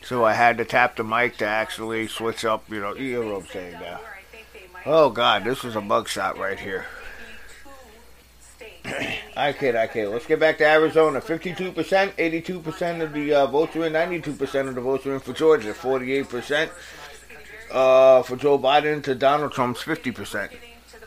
So 0.04 0.24
I 0.24 0.34
had 0.34 0.58
to 0.58 0.64
tap 0.64 0.96
the 0.96 1.04
mic 1.04 1.36
to 1.38 1.46
actually 1.46 2.06
switch 2.06 2.44
up, 2.44 2.70
you 2.70 2.80
know, 2.80 2.94
you 2.94 3.24
know 3.24 3.34
what 3.34 3.42
I'm 3.42 3.48
saying 3.48 3.80
now. 3.80 4.00
Oh 4.86 5.10
God, 5.10 5.44
this 5.44 5.64
is 5.64 5.74
a 5.74 5.80
mugshot 5.80 6.38
right 6.38 6.58
here. 6.58 6.86
I 9.36 9.52
kid. 9.52 9.74
Let's 10.08 10.26
get 10.26 10.40
back 10.40 10.58
to 10.58 10.66
Arizona. 10.66 11.20
52%, 11.20 11.74
82% 11.74 13.02
of 13.02 13.12
the 13.12 13.34
uh, 13.34 13.46
votes 13.46 13.76
are 13.76 13.86
in, 13.86 13.92
92% 13.92 14.68
of 14.68 14.74
the 14.74 14.80
votes 14.80 15.06
are 15.06 15.14
in 15.14 15.20
for 15.20 15.32
Georgia, 15.32 15.72
48% 15.72 16.70
uh, 17.70 18.22
for 18.22 18.36
Joe 18.36 18.58
Biden 18.58 19.02
to 19.04 19.14
Donald 19.14 19.52
Trump's 19.52 19.82
50%. 19.82 20.50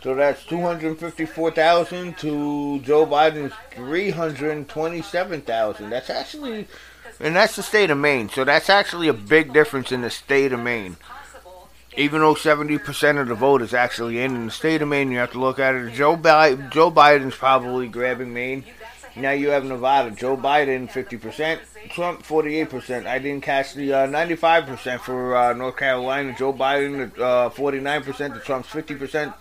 So 0.01 0.15
that's 0.15 0.43
254,000 0.45 2.17
to 2.17 2.79
Joe 2.79 3.05
Biden's 3.05 3.53
327,000. 3.75 5.89
That's 5.91 6.09
actually, 6.09 6.67
and 7.19 7.35
that's 7.35 7.55
the 7.55 7.63
state 7.63 7.91
of 7.91 7.99
Maine. 7.99 8.29
So 8.29 8.43
that's 8.43 8.67
actually 8.69 9.09
a 9.09 9.13
big 9.13 9.53
difference 9.53 9.91
in 9.91 10.01
the 10.01 10.09
state 10.09 10.53
of 10.53 10.59
Maine. 10.59 10.97
Even 11.97 12.22
though 12.22 12.35
70% 12.35 13.19
of 13.19 13.27
the 13.27 13.35
vote 13.35 13.61
is 13.61 13.73
actually 13.73 14.22
in, 14.22 14.35
in 14.35 14.45
the 14.45 14.51
state 14.51 14.81
of 14.81 14.88
Maine, 14.88 15.11
you 15.11 15.18
have 15.18 15.34
to 15.34 15.39
look 15.39 15.59
at 15.59 15.76
it. 15.76 15.93
Joe, 15.93 16.15
Bi- 16.15 16.55
Joe 16.69 16.89
Biden's 16.89 17.35
probably 17.35 17.89
grabbing 17.89 18.34
Maine. 18.34 18.63
Now 19.15 19.31
you 19.31 19.49
have 19.49 19.65
Nevada. 19.65 20.11
Joe 20.11 20.38
Biden 20.38 20.89
50%, 20.89 21.59
Trump 21.89 22.23
48%. 22.23 23.05
I 23.05 23.19
didn't 23.19 23.43
catch 23.43 23.73
the 23.73 23.93
uh, 23.93 24.07
95% 24.07 25.01
for 25.01 25.35
uh, 25.35 25.53
North 25.53 25.76
Carolina. 25.76 26.34
Joe 26.38 26.53
Biden 26.53 27.11
uh, 27.19 27.49
49% 27.49 28.34
to 28.35 28.39
Trump's 28.39 28.69
50%. 28.69 29.34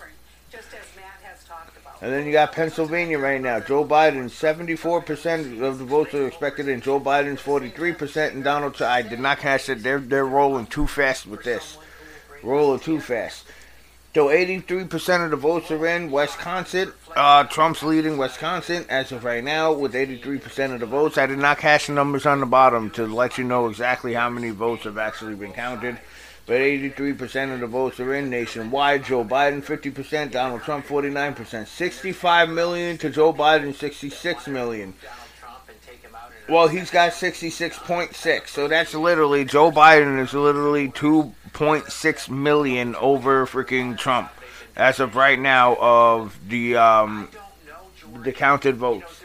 And 2.03 2.13
then 2.13 2.25
you 2.25 2.33
got 2.33 2.53
Pennsylvania 2.53 3.19
right 3.19 3.41
now. 3.41 3.61
Joe 3.61 3.85
Biden, 3.85 4.25
74% 4.25 5.63
of 5.63 5.79
the 5.79 5.85
votes 5.85 6.15
are 6.15 6.27
expected 6.27 6.67
in. 6.67 6.81
Joe 6.81 6.99
Biden's 6.99 7.43
43%, 7.43 8.33
and 8.33 8.43
Donald 8.43 8.75
Trump. 8.75 8.91
I 8.91 9.03
did 9.03 9.21
not 9.21 9.39
catch 9.39 9.69
it. 9.69 9.83
They're, 9.83 9.99
they're 10.01 10.27
rolling 10.27 10.67
too 10.67 10.87
fast 10.87 11.27
with 11.27 11.45
this. 11.45 11.77
Rolling 12.43 12.81
too 12.81 13.01
fast. 13.01 13.45
So 14.15 14.27
83% 14.27 15.25
of 15.25 15.31
the 15.31 15.37
votes 15.37 15.71
are 15.71 15.87
in 15.87 16.11
Wisconsin. 16.11 16.93
Uh, 17.15 17.45
Trump's 17.45 17.83
leading 17.83 18.19
Wisconsin 18.19 18.85
as 18.89 19.13
of 19.13 19.25
right 19.25 19.45
now 19.45 19.73
with 19.73 19.95
83% 19.95 20.75
of 20.75 20.81
the 20.81 20.87
votes. 20.87 21.17
I 21.17 21.27
did 21.27 21.39
not 21.39 21.59
catch 21.59 21.87
the 21.87 21.93
numbers 21.93 22.27
on 22.27 22.41
the 22.41 22.47
bottom 22.47 22.91
to 22.91 23.07
let 23.07 23.39
you 23.39 23.45
know 23.45 23.69
exactly 23.69 24.15
how 24.15 24.29
many 24.29 24.51
votes 24.51 24.85
have 24.85 24.99
actually 24.99 25.37
been 25.37 25.53
counted 25.53 25.99
but 26.51 26.57
83% 26.57 27.55
of 27.55 27.61
the 27.61 27.69
votes 27.69 28.01
are 28.01 28.13
in 28.13 28.29
nationwide. 28.29 29.05
Joe 29.05 29.25
Biden 29.25 29.63
50%, 29.63 30.33
Donald 30.33 30.63
Trump 30.63 30.85
49%. 30.85 31.65
65 31.65 32.49
million 32.49 32.99
to 32.99 33.09
Joe 33.09 33.33
Biden 33.33 33.73
66 33.73 34.49
million. 34.49 34.95
Well, 36.49 36.67
he's 36.67 36.91
got 36.91 37.13
66.6. 37.13 38.49
So 38.49 38.67
that's 38.67 38.95
literally 38.95 39.45
Joe 39.45 39.71
Biden 39.71 40.21
is 40.21 40.35
literally 40.35 40.89
2.6 41.53 42.29
million 42.29 42.95
over 42.97 43.47
freaking 43.47 43.97
Trump 43.97 44.31
as 44.77 45.01
of 45.01 45.17
right 45.17 45.39
now 45.39 45.77
of 45.81 46.39
the 46.49 46.77
um 46.77 47.29
the 48.23 48.33
counted 48.33 48.77
votes. 48.77 49.23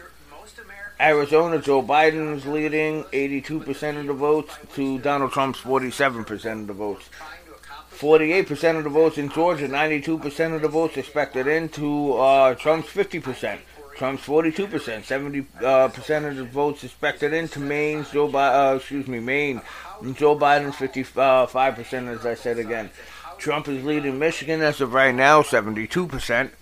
Arizona, 0.99 1.59
Joe 1.59 1.83
Biden 1.83 2.35
is 2.35 2.45
leading 2.45 3.03
82% 3.05 3.99
of 3.99 4.07
the 4.07 4.13
votes 4.13 4.57
to 4.75 4.97
Donald 4.99 5.33
Trump's 5.33 5.59
47% 5.59 6.61
of 6.61 6.67
the 6.67 6.73
votes. 6.73 7.09
48% 7.91 8.77
of 8.77 8.83
the 8.85 8.89
votes 8.89 9.17
in 9.17 9.29
Georgia, 9.29 9.67
92% 9.67 10.55
of 10.55 10.61
the 10.61 10.67
votes 10.69 10.95
expected 10.95 11.47
into 11.47 12.13
uh, 12.13 12.55
Trump's 12.55 12.87
50%. 12.87 13.59
Trump's 13.95 14.25
42%, 14.25 15.03
70 15.03 15.47
uh, 15.63 15.87
percent 15.87 16.25
of 16.25 16.35
the 16.35 16.43
votes 16.43 16.83
expected 16.83 17.33
into 17.33 17.59
Maine's 17.59 18.11
Joe 18.11 18.27
Biden, 18.27 18.73
uh, 18.73 18.75
excuse 18.75 19.07
me, 19.07 19.19
Maine. 19.19 19.61
Joe 20.13 20.37
Biden's 20.37 20.75
55 20.75 21.75
percent, 21.75 22.07
as 22.07 22.25
I 22.25 22.35
said 22.35 22.59
again. 22.59 22.89
Trump 23.37 23.67
is 23.67 23.83
leading 23.83 24.17
Michigan 24.17 24.61
as 24.61 24.81
of 24.81 24.93
right 24.93 25.13
now, 25.13 25.41
72 25.41 26.07
percent. 26.07 26.53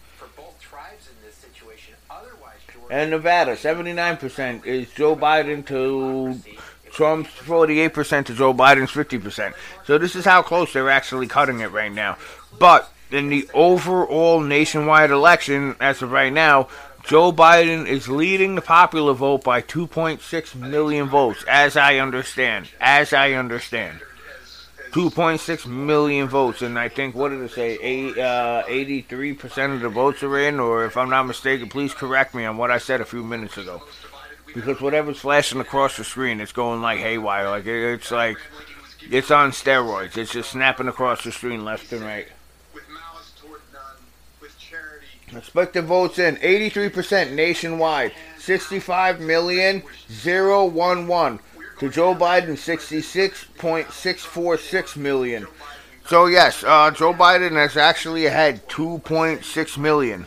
And 2.90 3.10
Nevada, 3.10 3.54
79% 3.54 4.66
is 4.66 4.92
Joe 4.92 5.16
Biden 5.16 5.66
to 5.66 6.40
Trump's 6.92 7.32
48% 7.32 8.26
to 8.26 8.36
Joe 8.36 8.54
Biden's 8.54 8.92
50%. 8.92 9.56
So 9.86 9.98
this 9.98 10.16
is 10.16 10.26
how 10.26 10.44
close 10.44 10.74
they're 10.74 10.92
actually 10.92 11.26
cutting 11.26 11.62
it 11.62 11.72
right 11.72 11.92
now. 11.92 12.18
But 12.60 12.94
in 13.10 13.30
the 13.30 13.50
overall 13.54 14.42
nationwide 14.42 15.10
election, 15.10 15.76
as 15.80 16.04
of 16.04 16.12
right 16.12 16.32
now, 16.32 16.68
Joe 17.04 17.34
Biden 17.34 17.86
is 17.86 18.08
leading 18.08 18.56
the 18.56 18.62
popular 18.62 19.14
vote 19.14 19.44
by 19.44 19.62
2.6 19.62 20.56
million 20.56 21.10
votes, 21.10 21.44
as 21.50 21.76
I 21.76 21.98
understand. 21.98 22.70
As 22.80 23.12
I 23.12 23.34
understand. 23.34 24.00
2.6 24.92 25.66
million 25.66 26.30
votes, 26.30 26.62
and 26.62 26.80
I 26.80 26.88
think, 26.88 27.14
what 27.14 27.30
did 27.30 27.42
it 27.42 27.52
say? 27.52 27.78
Eight, 27.82 28.18
uh, 28.18 28.64
83% 28.68 29.76
of 29.76 29.82
the 29.82 29.90
votes 29.90 30.24
are 30.24 30.40
in, 30.40 30.62
or 30.62 30.86
if 30.86 30.96
I'm 30.96 31.10
not 31.10 31.24
mistaken, 31.24 31.68
please 31.68 31.94
correct 31.94 32.34
me 32.34 32.46
on 32.46 32.56
what 32.56 32.72
I 32.72 32.78
said 32.78 33.02
a 33.02 33.06
few 33.06 33.24
minutes 33.24 33.58
ago. 33.58 33.84
Because 34.54 34.80
whatever's 34.80 35.18
flashing 35.18 35.60
across 35.60 35.98
the 35.98 36.04
screen, 36.06 36.40
it's 36.40 36.52
going 36.54 36.82
like 36.82 37.00
haywire. 37.00 37.50
Like, 37.50 37.66
it's 37.66 38.12
like, 38.12 38.38
it's 39.10 39.32
on 39.32 39.52
steroids. 39.52 40.16
It's 40.16 40.32
just 40.32 40.52
snapping 40.52 40.88
across 40.88 41.24
the 41.24 41.32
screen 41.34 41.66
left 41.66 41.92
and 41.92 42.04
right. 42.04 42.28
Expected 45.36 45.86
votes 45.86 46.20
in 46.20 46.36
83% 46.38 47.34
nationwide, 47.34 48.14
65 48.38 49.20
million 49.20 49.82
011 50.24 51.40
to 51.80 51.90
Joe 51.90 52.14
Biden 52.14 52.54
66.646 52.54 54.98
million. 54.98 55.48
So 56.06 56.28
yes, 56.28 56.64
uh, 56.64 56.92
Joe 56.92 57.14
Biden 57.14 57.54
has 57.54 57.78
actually 57.78 58.26
ahead 58.26 58.68
2.6 58.68 59.78
million. 59.78 60.26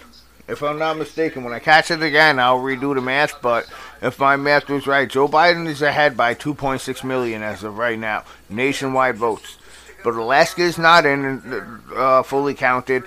If 0.48 0.62
I'm 0.62 0.78
not 0.78 0.96
mistaken, 0.96 1.44
when 1.44 1.52
I 1.52 1.58
catch 1.58 1.90
it 1.90 2.02
again, 2.02 2.38
I'll 2.38 2.60
redo 2.60 2.94
the 2.94 3.00
math. 3.00 3.42
But 3.42 3.66
if 4.00 4.18
my 4.18 4.36
math 4.36 4.68
was 4.68 4.86
right, 4.86 5.08
Joe 5.08 5.28
Biden 5.28 5.66
is 5.66 5.82
ahead 5.82 6.16
by 6.16 6.34
2.6 6.34 7.04
million 7.04 7.42
as 7.42 7.64
of 7.64 7.78
right 7.78 7.98
now, 7.98 8.24
nationwide 8.48 9.16
votes. 9.16 9.58
But 10.04 10.14
Alaska 10.14 10.62
is 10.62 10.78
not 10.78 11.04
in 11.04 11.80
uh, 11.94 12.22
fully 12.22 12.54
counted 12.54 13.04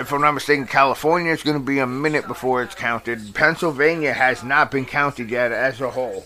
if 0.00 0.12
I'm 0.12 0.22
not 0.22 0.32
mistaken, 0.32 0.66
California 0.66 1.32
is 1.32 1.42
going 1.42 1.58
to 1.58 1.64
be 1.64 1.78
a 1.78 1.86
minute 1.86 2.26
before 2.26 2.62
it's 2.62 2.74
counted. 2.74 3.34
Pennsylvania 3.34 4.14
has 4.14 4.42
not 4.42 4.70
been 4.70 4.86
counted 4.86 5.30
yet 5.30 5.52
as 5.52 5.80
a 5.80 5.90
whole. 5.90 6.24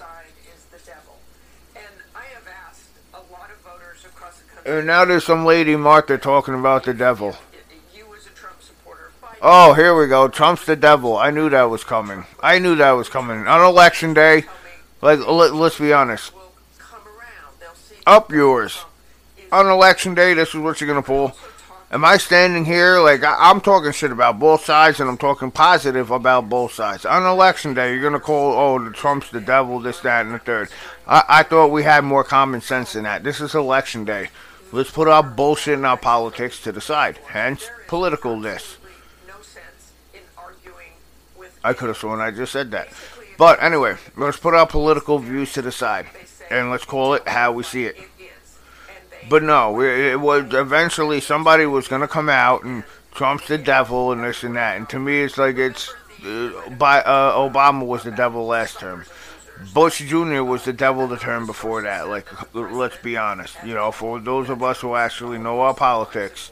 And 4.64 4.86
now 4.86 5.04
there's 5.04 5.24
some 5.24 5.44
lady 5.44 5.76
Martha 5.76 6.16
talking 6.16 6.54
about 6.54 6.84
the 6.84 6.94
devil. 6.94 7.36
Oh, 9.42 9.74
here 9.74 9.94
we 9.94 10.06
go. 10.06 10.28
Trump's 10.28 10.64
the 10.64 10.76
devil. 10.76 11.18
I 11.18 11.30
knew 11.30 11.50
that 11.50 11.64
was 11.64 11.84
coming. 11.84 12.24
I 12.42 12.58
knew 12.58 12.76
that 12.76 12.92
was 12.92 13.10
coming. 13.10 13.46
On 13.46 13.60
election 13.60 14.14
day, 14.14 14.44
like 15.02 15.18
let, 15.26 15.52
us 15.52 15.78
be 15.78 15.92
honest. 15.92 16.32
Up 18.06 18.32
yours. 18.32 18.84
On 19.52 19.66
election 19.66 20.14
day, 20.14 20.32
this 20.32 20.54
is 20.54 20.60
what 20.60 20.80
you're 20.80 20.88
gonna 20.88 21.02
pull. 21.02 21.36
Am 21.94 22.04
I 22.04 22.16
standing 22.16 22.64
here 22.64 22.98
like 22.98 23.22
I, 23.22 23.52
am 23.52 23.60
talking 23.60 23.92
shit 23.92 24.10
about 24.10 24.40
both 24.40 24.64
sides 24.64 24.98
and 24.98 25.08
I'm 25.08 25.16
talking 25.16 25.52
positive 25.52 26.10
about 26.10 26.48
both 26.48 26.72
sides? 26.72 27.06
On 27.06 27.22
election 27.22 27.72
day, 27.72 27.92
you're 27.92 28.02
gonna 28.02 28.18
call 28.18 28.52
oh 28.52 28.84
the 28.84 28.90
Trump's 28.90 29.30
the 29.30 29.40
devil, 29.40 29.78
this, 29.78 30.00
that, 30.00 30.26
and 30.26 30.34
the 30.34 30.40
third. 30.40 30.70
I, 31.06 31.22
I 31.28 31.42
thought 31.44 31.68
we 31.68 31.84
had 31.84 32.02
more 32.02 32.24
common 32.24 32.62
sense 32.62 32.94
than 32.94 33.04
that. 33.04 33.22
This 33.22 33.40
is 33.40 33.54
election 33.54 34.04
day. 34.04 34.30
Let's 34.72 34.90
put 34.90 35.06
our 35.06 35.22
bullshit 35.22 35.74
and 35.74 35.86
our 35.86 35.96
politics 35.96 36.60
to 36.64 36.72
the 36.72 36.80
side. 36.80 37.20
Hence, 37.28 37.70
political 37.86 38.40
this. 38.40 38.76
I 41.62 41.74
could 41.74 41.86
have 41.86 41.96
sworn 41.96 42.18
I 42.18 42.32
just 42.32 42.50
said 42.50 42.72
that. 42.72 42.88
But 43.38 43.62
anyway, 43.62 43.98
let's 44.16 44.38
put 44.38 44.54
our 44.54 44.66
political 44.66 45.20
views 45.20 45.52
to 45.52 45.62
the 45.62 45.70
side 45.70 46.08
and 46.50 46.72
let's 46.72 46.84
call 46.84 47.14
it 47.14 47.28
how 47.28 47.52
we 47.52 47.62
see 47.62 47.84
it. 47.84 47.96
But 49.28 49.42
no, 49.42 49.80
it 49.80 50.20
was 50.20 50.52
eventually 50.52 51.20
somebody 51.20 51.66
was 51.66 51.88
going 51.88 52.02
to 52.02 52.08
come 52.08 52.28
out 52.28 52.64
and 52.64 52.84
Trump's 53.12 53.48
the 53.48 53.58
devil 53.58 54.12
and 54.12 54.22
this 54.22 54.42
and 54.42 54.56
that. 54.56 54.76
And 54.76 54.88
to 54.90 54.98
me, 54.98 55.22
it's 55.22 55.38
like 55.38 55.56
it's 55.56 55.92
uh, 56.24 56.70
by 56.78 57.00
uh, 57.00 57.32
Obama 57.36 57.86
was 57.86 58.02
the 58.02 58.10
devil 58.10 58.46
last 58.46 58.80
term. 58.80 59.04
Bush 59.72 60.00
Jr. 60.00 60.42
was 60.42 60.64
the 60.64 60.72
devil 60.72 61.06
the 61.06 61.16
term 61.16 61.46
before 61.46 61.82
that. 61.82 62.08
Like, 62.08 62.26
let's 62.54 62.96
be 62.96 63.16
honest. 63.16 63.56
You 63.64 63.74
know, 63.74 63.92
for 63.92 64.18
those 64.18 64.50
of 64.50 64.62
us 64.62 64.80
who 64.80 64.94
actually 64.94 65.38
know 65.38 65.60
our 65.60 65.74
politics, 65.74 66.50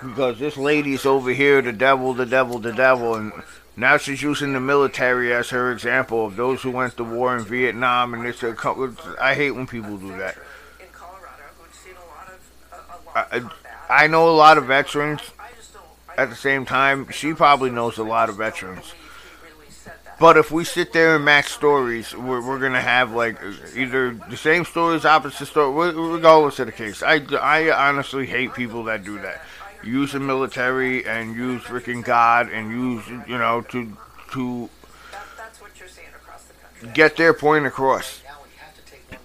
because 0.00 0.38
this 0.38 0.56
lady's 0.56 1.04
over 1.04 1.30
here, 1.30 1.60
the 1.60 1.72
devil, 1.72 2.14
the 2.14 2.26
devil, 2.26 2.58
the 2.58 2.72
devil, 2.72 3.14
and 3.14 3.32
now 3.76 3.96
she's 3.96 4.22
using 4.22 4.52
the 4.52 4.60
military 4.60 5.32
as 5.32 5.50
her 5.50 5.72
example 5.72 6.26
of 6.26 6.36
those 6.36 6.62
who 6.62 6.70
went 6.70 6.96
to 6.96 7.04
war 7.04 7.36
in 7.36 7.44
Vietnam. 7.44 8.14
And 8.14 8.26
it's 8.26 8.42
a, 8.42 8.54
I 9.20 9.34
hate 9.34 9.52
when 9.52 9.66
people 9.66 9.96
do 9.96 10.16
that. 10.18 10.36
I, 13.14 13.42
I 13.88 14.06
know 14.06 14.28
a 14.28 14.36
lot 14.36 14.58
of 14.58 14.66
veterans. 14.66 15.20
At 16.16 16.28
the 16.28 16.36
same 16.36 16.66
time, 16.66 17.10
she 17.10 17.32
probably 17.32 17.70
knows 17.70 17.96
a 17.98 18.04
lot 18.04 18.28
of 18.28 18.36
veterans. 18.36 18.92
But 20.20 20.36
if 20.36 20.50
we 20.50 20.64
sit 20.64 20.92
there 20.92 21.16
and 21.16 21.24
match 21.24 21.48
stories, 21.48 22.14
we're, 22.14 22.46
we're 22.46 22.60
gonna 22.60 22.80
have 22.80 23.12
like 23.12 23.38
either 23.74 24.12
the 24.12 24.36
same 24.36 24.64
stories, 24.64 25.04
opposite 25.04 25.46
stories, 25.46 25.94
regardless 25.94 26.58
of 26.58 26.66
the 26.66 26.72
case. 26.72 27.02
I, 27.02 27.24
I 27.40 27.88
honestly 27.88 28.26
hate 28.26 28.54
people 28.54 28.84
that 28.84 29.04
do 29.04 29.18
that. 29.20 29.42
Use 29.82 30.12
the 30.12 30.20
military 30.20 31.04
and 31.04 31.34
use 31.34 31.62
freaking 31.62 32.04
God 32.04 32.50
and 32.50 32.70
use 32.70 33.04
you 33.26 33.38
know 33.38 33.62
to 33.62 33.96
to 34.32 34.70
get 36.94 37.16
their 37.16 37.34
point 37.34 37.66
across. 37.66 38.20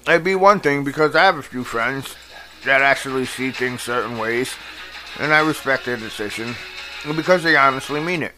It'd 0.08 0.24
be 0.24 0.36
one 0.36 0.62
thing 0.62 0.84
because 0.84 1.16
I 1.16 1.26
have 1.26 1.38
a 1.38 1.44
few 1.44 1.64
friends 1.64 2.16
that 2.66 2.82
actually 2.82 3.26
see 3.26 3.52
things 3.52 3.82
certain 3.82 4.18
ways, 4.18 4.54
and 5.20 5.34
I 5.34 5.40
respect 5.40 5.86
their 5.86 5.98
decision 5.98 6.56
because 7.16 7.44
they 7.44 7.56
honestly 7.56 8.02
mean 8.02 8.24
it. 8.24 8.36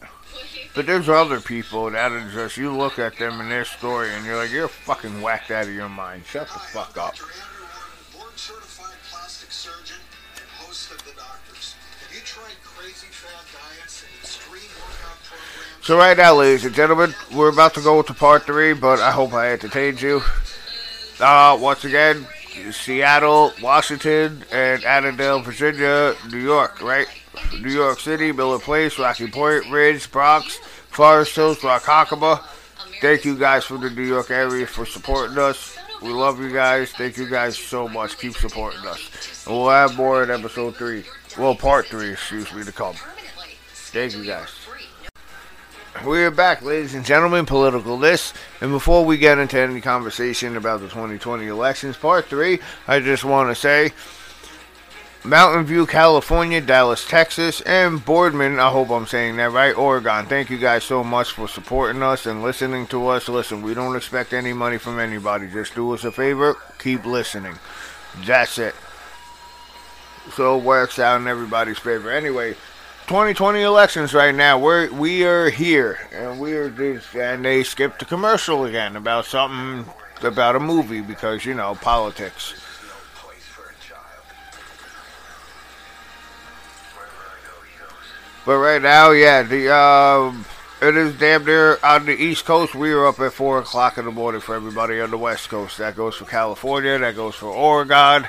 But 0.76 0.86
there's 0.86 1.10
other 1.10 1.40
people 1.40 1.90
that 1.92 2.12
are 2.12 2.30
just 2.32 2.58
you 2.58 2.76
look 2.76 3.00
at 3.00 3.18
them 3.18 3.42
and 3.42 3.52
their 3.52 3.66
story 3.66 4.14
and 4.14 4.26
you're 4.26 4.38
like 4.38 4.52
you're 4.52 4.68
fucking 4.68 5.22
whacked 5.22 5.52
out 5.52 5.66
of 5.66 5.74
your 5.74 5.90
mind. 5.90 6.26
Shut 6.26 6.48
the 6.48 6.60
fuck 6.60 6.96
up. 6.98 7.16
So 15.82 15.98
right 15.98 16.16
now, 16.16 16.36
ladies 16.36 16.66
and 16.66 16.76
gentlemen, 16.76 17.16
we're 17.34 17.50
about 17.50 17.74
to 17.74 17.82
go 17.82 18.04
to 18.04 18.14
part 18.14 18.44
three, 18.44 18.74
but 18.74 19.00
I 19.00 19.10
hope 19.10 19.34
I 19.34 19.54
entertained 19.54 20.00
you. 20.00 20.22
Uh, 21.20 21.58
once 21.60 21.84
again, 21.84 22.28
Seattle, 22.72 23.54
Washington, 23.62 24.44
and 24.52 24.84
Annandale, 24.84 25.42
Virginia, 25.42 26.16
New 26.32 26.40
York, 26.40 26.82
right? 26.82 27.08
New 27.54 27.72
York 27.72 28.00
City, 28.00 28.32
Miller 28.32 28.60
Place, 28.60 28.98
Rocky 29.00 29.28
Point, 29.28 29.70
Ridge, 29.70 30.12
Bronx, 30.12 30.58
Forest 30.90 31.36
Hills, 31.36 31.60
Ronkonkoma. 31.60 32.44
Thank 33.02 33.26
you 33.26 33.38
guys 33.38 33.64
from 33.64 33.82
the 33.82 33.90
New 33.90 34.04
York 34.04 34.30
area 34.30 34.68
for 34.68 34.86
supporting 34.86 35.38
us. 35.38 35.78
We 36.02 36.10
love 36.10 36.40
you 36.42 36.52
guys. 36.52 36.92
Thank 36.92 37.18
you 37.18 37.30
guys 37.30 37.58
so 37.58 37.88
much. 37.88 38.18
Keep 38.18 38.34
supporting 38.34 38.86
us. 38.86 39.46
And 39.46 39.56
we'll 39.56 39.70
have 39.70 39.96
more 39.98 40.24
in 40.24 40.32
episode 40.32 40.76
three. 40.76 41.04
Well, 41.38 41.56
part 41.56 41.88
three, 41.88 42.12
excuse 42.12 42.54
me, 42.54 42.64
to 42.64 42.72
come. 42.72 42.96
Thank 43.92 44.16
you 44.16 44.26
guys. 44.26 44.59
We're 46.06 46.32
back, 46.32 46.62
ladies 46.62 46.96
and 46.96 47.04
gentlemen, 47.04 47.46
political 47.46 47.98
this. 47.98 48.34
And 48.62 48.72
before 48.72 49.04
we 49.04 49.18
get 49.18 49.38
into 49.38 49.60
any 49.60 49.82
conversation 49.82 50.56
about 50.56 50.80
the 50.80 50.88
2020 50.88 51.48
elections, 51.48 51.98
part 51.98 52.28
three, 52.28 52.60
I 52.88 53.02
just 53.02 53.26
want 53.26 53.50
to 53.50 53.56
say 53.56 53.92
Mountain 55.26 55.66
View, 55.66 55.86
California, 55.86 56.62
Dallas, 56.62 57.06
Texas, 57.06 57.60
and 57.62 58.04
Boardman, 58.06 58.60
I 58.60 58.70
hope 58.70 58.92
I'm 58.92 59.08
saying 59.08 59.36
that 59.38 59.52
right, 59.52 59.78
Oregon. 59.78 60.26
Thank 60.26 60.50
you 60.50 60.58
guys 60.58 60.86
so 60.86 61.04
much 61.04 61.32
for 61.32 61.50
supporting 61.50 62.02
us 62.02 62.26
and 62.26 62.42
listening 62.42 62.88
to 62.88 63.10
us. 63.10 63.28
Listen, 63.28 63.62
we 63.62 63.74
don't 63.74 63.98
expect 63.98 64.32
any 64.32 64.54
money 64.54 64.78
from 64.78 65.02
anybody. 65.02 65.50
Just 65.50 65.76
do 65.76 65.94
us 65.94 66.06
a 66.06 66.14
favor, 66.14 66.56
keep 66.78 67.06
listening. 67.06 67.60
That's 68.26 68.58
it. 68.58 68.74
So 70.34 70.58
it 70.58 70.64
works 70.64 70.98
out 70.98 71.20
in 71.20 71.28
everybody's 71.28 71.80
favor. 71.80 72.10
Anyway, 72.10 72.56
2020 73.10 73.64
elections 73.64 74.14
right 74.14 74.36
now. 74.36 74.60
We're 74.60 74.92
we 74.92 75.26
are 75.26 75.50
here, 75.50 75.98
and 76.14 76.40
we 76.40 76.54
are 76.54 76.70
just, 76.70 77.16
and 77.16 77.44
they 77.44 77.64
skipped 77.64 77.98
the 77.98 78.06
commercial 78.06 78.66
again 78.66 78.96
about 78.96 79.26
something 79.26 79.92
about 80.22 80.56
a 80.56 80.60
movie 80.60 81.02
because 81.02 81.44
you 81.44 81.56
know 81.56 81.74
politics. 81.74 82.54
But 88.46 88.58
right 88.60 88.80
now, 88.80 89.10
yeah, 89.10 89.42
the 89.42 89.76
um, 89.76 90.46
it 90.80 90.96
is 90.96 91.18
damn 91.18 91.46
near 91.46 91.80
on 91.84 92.06
the 92.06 92.14
East 92.14 92.46
Coast. 92.46 92.76
We 92.76 92.92
are 92.92 93.08
up 93.08 93.20
at 93.20 93.34
four 93.34 93.58
o'clock 93.58 93.98
in 93.98 94.06
the 94.06 94.12
morning 94.12 94.42
for 94.42 94.54
everybody 94.54 95.02
on 95.02 95.10
the 95.10 95.18
West 95.18 95.50
Coast. 95.50 95.80
That 95.80 95.96
goes 95.96 96.14
for 96.14 96.26
California. 96.26 97.00
That 97.00 97.16
goes 97.16 97.34
for 97.34 97.48
Oregon. 97.48 98.28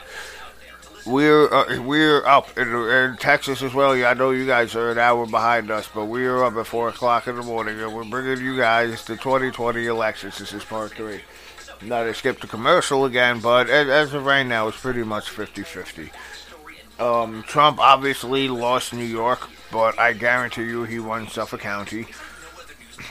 We're 1.07 1.53
uh, 1.53 1.83
we're 1.83 2.27
up 2.27 2.57
in, 2.59 2.69
in 2.69 3.17
Texas 3.17 3.63
as 3.63 3.73
well. 3.73 3.97
Yeah, 3.97 4.11
I 4.11 4.15
know 4.15 4.31
you 4.31 4.47
guys 4.47 4.75
are 4.75 4.91
an 4.91 4.99
hour 4.99 5.27
behind 5.27 5.71
us, 5.71 5.89
but 5.93 6.07
we 6.07 6.27
are 6.27 6.45
up 6.45 6.57
at 6.57 6.67
four 6.67 6.89
o'clock 6.89 7.27
in 7.27 7.37
the 7.37 7.43
morning, 7.43 7.81
and 7.81 7.95
we're 7.95 8.05
bringing 8.05 8.45
you 8.45 8.57
guys 8.57 9.05
the 9.05 9.17
2020 9.17 9.87
elections. 9.87 10.39
This 10.39 10.53
is 10.53 10.65
part 10.65 10.93
three. 10.93 11.21
Now 11.83 12.05
they 12.05 12.13
skipped 12.13 12.43
the 12.43 12.47
commercial 12.47 13.07
again, 13.07 13.41
but 13.41 13.71
as, 13.71 14.13
of 14.13 14.25
right 14.27 14.43
now, 14.43 14.69
it's 14.69 14.79
pretty 14.79 15.03
much 15.03 15.31
50-50. 15.31 16.11
Um, 17.01 17.43
Trump 17.45 17.79
obviously 17.79 18.49
lost 18.49 18.93
New 18.93 19.05
York, 19.05 19.49
but 19.73 19.99
I 19.99 20.13
guarantee 20.13 20.65
you 20.65 20.85
he 20.85 20.99
won 20.99 21.29
Suffolk 21.29 21.61
County, 21.61 22.07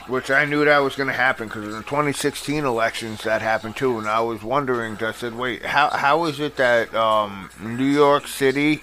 which 0.06 0.30
I 0.30 0.44
knew 0.44 0.64
that 0.64 0.78
was 0.78 0.96
going 0.96 1.08
to 1.08 1.14
happen 1.14 1.48
because 1.48 1.64
in 1.64 1.72
the 1.72 1.82
2016 1.82 2.64
elections 2.64 3.22
that 3.22 3.42
happened 3.42 3.76
too, 3.76 3.98
and 3.98 4.08
I 4.08 4.20
was 4.20 4.42
wondering. 4.42 4.96
I 5.02 5.12
said, 5.12 5.34
wait, 5.34 5.64
how 5.64 5.90
how 5.90 6.24
is 6.24 6.40
it 6.40 6.56
that 6.56 6.94
um, 6.94 7.50
New 7.60 7.84
York 7.84 8.26
City 8.26 8.82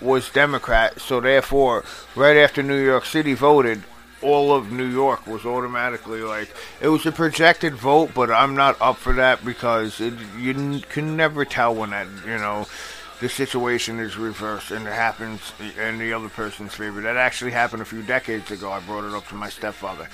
was 0.00 0.30
Democrat, 0.30 1.00
so 1.00 1.20
therefore, 1.20 1.84
right 2.14 2.36
after 2.36 2.62
New 2.62 2.82
York 2.82 3.06
City 3.06 3.34
voted, 3.34 3.82
all 4.22 4.52
of 4.52 4.72
New 4.72 4.86
York 4.86 5.26
was 5.26 5.44
automatically 5.44 6.22
like 6.22 6.48
it 6.80 6.88
was 6.88 7.06
a 7.06 7.12
projected 7.12 7.74
vote, 7.74 8.12
but 8.14 8.30
I'm 8.30 8.54
not 8.54 8.80
up 8.80 8.96
for 8.96 9.12
that 9.14 9.44
because 9.44 10.00
it, 10.00 10.14
you 10.38 10.80
can 10.88 11.16
never 11.16 11.44
tell 11.44 11.74
when 11.74 11.90
that 11.90 12.08
you 12.26 12.38
know 12.38 12.66
the 13.24 13.30
situation 13.30 14.00
is 14.00 14.18
reversed 14.18 14.70
and 14.70 14.86
it 14.86 14.92
happens 14.92 15.54
in 15.78 15.96
the 15.96 16.12
other 16.12 16.28
person's 16.28 16.74
favor. 16.74 17.00
That 17.00 17.16
actually 17.16 17.52
happened 17.52 17.80
a 17.80 17.86
few 17.86 18.02
decades 18.02 18.50
ago. 18.50 18.70
I 18.70 18.80
brought 18.80 19.04
it 19.04 19.14
up 19.14 19.26
to 19.28 19.34
my 19.34 19.48
stepfather. 19.48 20.10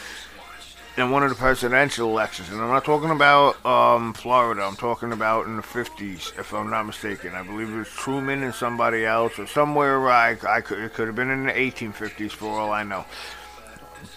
In 0.96 1.10
one 1.10 1.24
of 1.24 1.30
the 1.30 1.34
presidential 1.34 2.08
elections, 2.08 2.50
and 2.50 2.60
I'm 2.60 2.68
not 2.68 2.84
talking 2.84 3.10
about 3.10 3.66
um, 3.66 4.12
Florida. 4.12 4.62
I'm 4.62 4.76
talking 4.76 5.10
about 5.10 5.46
in 5.46 5.56
the 5.56 5.62
50s, 5.62 6.38
if 6.38 6.54
I'm 6.54 6.70
not 6.70 6.86
mistaken. 6.86 7.34
I 7.34 7.42
believe 7.42 7.70
it 7.70 7.78
was 7.78 7.88
Truman 7.88 8.44
and 8.44 8.54
somebody 8.54 9.04
else, 9.04 9.40
or 9.40 9.46
somewhere. 9.48 10.08
I, 10.08 10.36
I 10.48 10.60
could, 10.60 10.78
it 10.78 10.94
could 10.94 11.08
have 11.08 11.16
been 11.16 11.30
in 11.30 11.46
the 11.46 11.52
1850s, 11.52 12.30
for 12.30 12.60
all 12.60 12.70
I 12.70 12.84
know. 12.84 13.04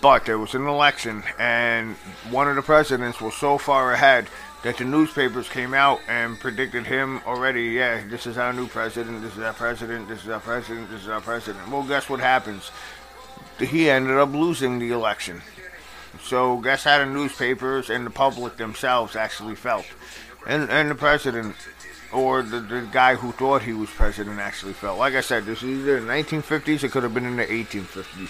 But 0.02 0.26
there 0.26 0.38
was 0.38 0.53
an 0.53 0.68
election, 0.68 1.24
and 1.40 1.95
one 2.30 2.48
of 2.48 2.56
the 2.56 2.61
presidents 2.61 3.20
was 3.20 3.34
so 3.34 3.57
far 3.57 3.94
ahead 3.94 4.28
that 4.64 4.77
the 4.77 4.85
newspapers 4.85 5.49
came 5.49 5.73
out 5.73 5.99
and 6.07 6.40
predicted 6.40 6.88
him 6.88 7.22
already. 7.26 7.64
Yeah, 7.64 8.02
this 8.07 8.26
is 8.26 8.38
our 8.38 8.53
new 8.53 8.68
president. 8.68 9.22
This 9.22 9.34
is 9.34 9.44
our 9.44 9.53
president. 9.53 10.07
This 10.07 10.23
is 10.23 10.30
our 10.30 10.40
president. 10.40 10.90
This 10.90 11.02
is 11.03 11.10
our 11.10 11.22
president. 11.22 11.69
Well, 11.69 11.84
guess 11.84 12.10
what 12.10 12.22
happens? 12.22 12.72
He 13.60 13.90
ended 13.90 14.18
up 14.18 14.31
losing 14.31 14.80
the 14.80 14.91
election. 14.91 15.41
So 16.22 16.57
guess 16.57 16.85
how 16.85 16.99
the 16.99 17.06
newspapers 17.06 17.90
and 17.90 18.06
the 18.06 18.10
public 18.10 18.57
themselves 18.57 19.15
actually 19.15 19.56
felt, 19.56 19.85
and 20.48 20.69
and 20.69 20.90
the 20.90 20.95
president 20.95 21.56
or 22.14 22.44
the, 22.44 22.60
the 22.60 22.88
guy 22.91 23.15
who 23.15 23.31
thought 23.31 23.64
he 23.64 23.73
was 23.73 23.90
president 23.90 24.40
actually 24.40 24.73
felt. 24.73 24.99
Like 24.99 25.15
I 25.15 25.22
said, 25.22 25.45
this 25.45 25.64
is 25.64 25.80
either 25.80 25.99
the 25.99 26.07
1950s. 26.07 26.84
It 26.84 26.91
could 26.91 27.03
have 27.03 27.14
been 27.14 27.26
in 27.26 27.35
the 27.35 27.45
1850s. 27.45 28.30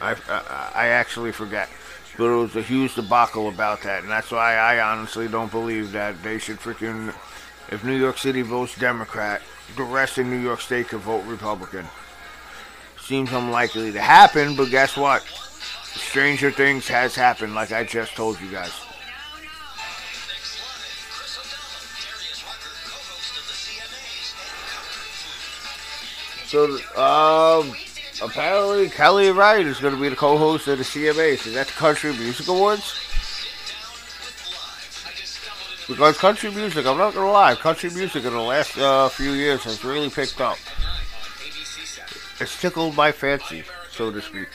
I, 0.00 0.16
I, 0.28 0.70
I 0.74 0.88
actually 0.88 1.32
forget. 1.32 1.68
But 2.18 2.32
it 2.32 2.36
was 2.36 2.56
a 2.56 2.62
huge 2.62 2.96
debacle 2.96 3.48
about 3.48 3.82
that, 3.82 4.02
and 4.02 4.10
that's 4.10 4.32
why 4.32 4.56
I 4.56 4.80
honestly 4.80 5.28
don't 5.28 5.52
believe 5.52 5.92
that 5.92 6.20
they 6.24 6.38
should 6.38 6.58
freaking. 6.58 7.14
If 7.70 7.84
New 7.84 7.96
York 7.96 8.18
City 8.18 8.42
votes 8.42 8.76
Democrat, 8.76 9.40
the 9.76 9.84
rest 9.84 10.18
of 10.18 10.26
New 10.26 10.38
York 10.38 10.60
State 10.60 10.88
could 10.88 11.00
vote 11.00 11.24
Republican. 11.26 11.86
Seems 13.00 13.32
unlikely 13.32 13.92
to 13.92 14.00
happen, 14.00 14.56
but 14.56 14.68
guess 14.70 14.96
what? 14.96 15.22
Stranger 15.84 16.50
things 16.50 16.88
has 16.88 17.14
happened, 17.14 17.54
like 17.54 17.70
I 17.70 17.84
just 17.84 18.16
told 18.16 18.40
you 18.40 18.50
guys. 18.50 18.72
So, 26.46 26.64
um, 26.96 27.74
apparently 28.22 28.88
Kelly 28.88 29.30
Wright 29.30 29.66
is 29.66 29.78
going 29.80 29.94
to 29.94 30.00
be 30.00 30.08
the 30.08 30.16
co-host 30.16 30.68
of 30.68 30.78
the 30.78 30.84
CMAs. 30.84 31.46
Is 31.46 31.54
that 31.54 31.66
the 31.66 31.72
Country 31.72 32.12
Music 32.12 32.48
Awards? 32.48 33.08
Because 35.88 36.18
country 36.18 36.50
music, 36.50 36.84
I'm 36.84 36.98
not 36.98 37.14
going 37.14 37.26
to 37.26 37.32
lie, 37.32 37.54
country 37.54 37.88
music 37.88 38.22
in 38.22 38.34
the 38.34 38.40
last 38.40 38.76
uh, 38.76 39.08
few 39.08 39.32
years 39.32 39.64
has 39.64 39.82
really 39.82 40.10
picked 40.10 40.38
up. 40.38 40.58
It's 42.40 42.60
tickled 42.60 42.94
my 42.94 43.10
fancy, 43.10 43.64
so 43.90 44.12
to 44.12 44.20
speak. 44.20 44.48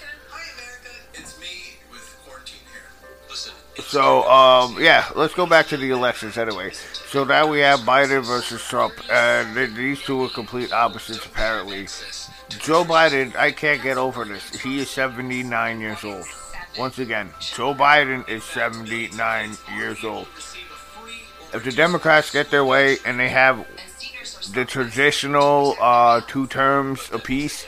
So, 3.81 4.29
um, 4.29 4.77
yeah, 4.79 5.05
let's 5.15 5.33
go 5.33 5.47
back 5.47 5.65
to 5.67 5.77
the 5.77 5.89
elections 5.89 6.37
anyway. 6.37 6.71
So 6.71 7.23
now 7.23 7.47
we 7.47 7.59
have 7.59 7.79
Biden 7.79 8.23
versus 8.23 8.61
Trump, 8.61 8.93
and 9.11 9.75
these 9.75 10.01
two 10.03 10.23
are 10.23 10.29
complete 10.29 10.71
opposites 10.71 11.25
apparently. 11.25 11.87
Joe 12.59 12.83
Biden, 12.83 13.35
I 13.35 13.51
can't 13.51 13.81
get 13.81 13.97
over 13.97 14.25
this. 14.25 14.61
He 14.61 14.79
is 14.79 14.89
79 14.89 15.79
years 15.79 16.03
old. 16.03 16.25
Once 16.77 16.97
again, 16.99 17.29
Joe 17.39 17.73
Biden 17.73 18.27
is 18.27 18.43
79 18.43 19.57
years 19.77 20.03
old. 20.03 20.27
If 21.53 21.63
the 21.63 21.71
Democrats 21.71 22.31
get 22.31 22.49
their 22.49 22.65
way 22.65 22.97
and 23.05 23.19
they 23.19 23.29
have 23.29 23.65
the 24.53 24.65
traditional 24.65 25.75
uh, 25.79 26.21
two 26.27 26.47
terms 26.47 27.09
apiece, 27.11 27.65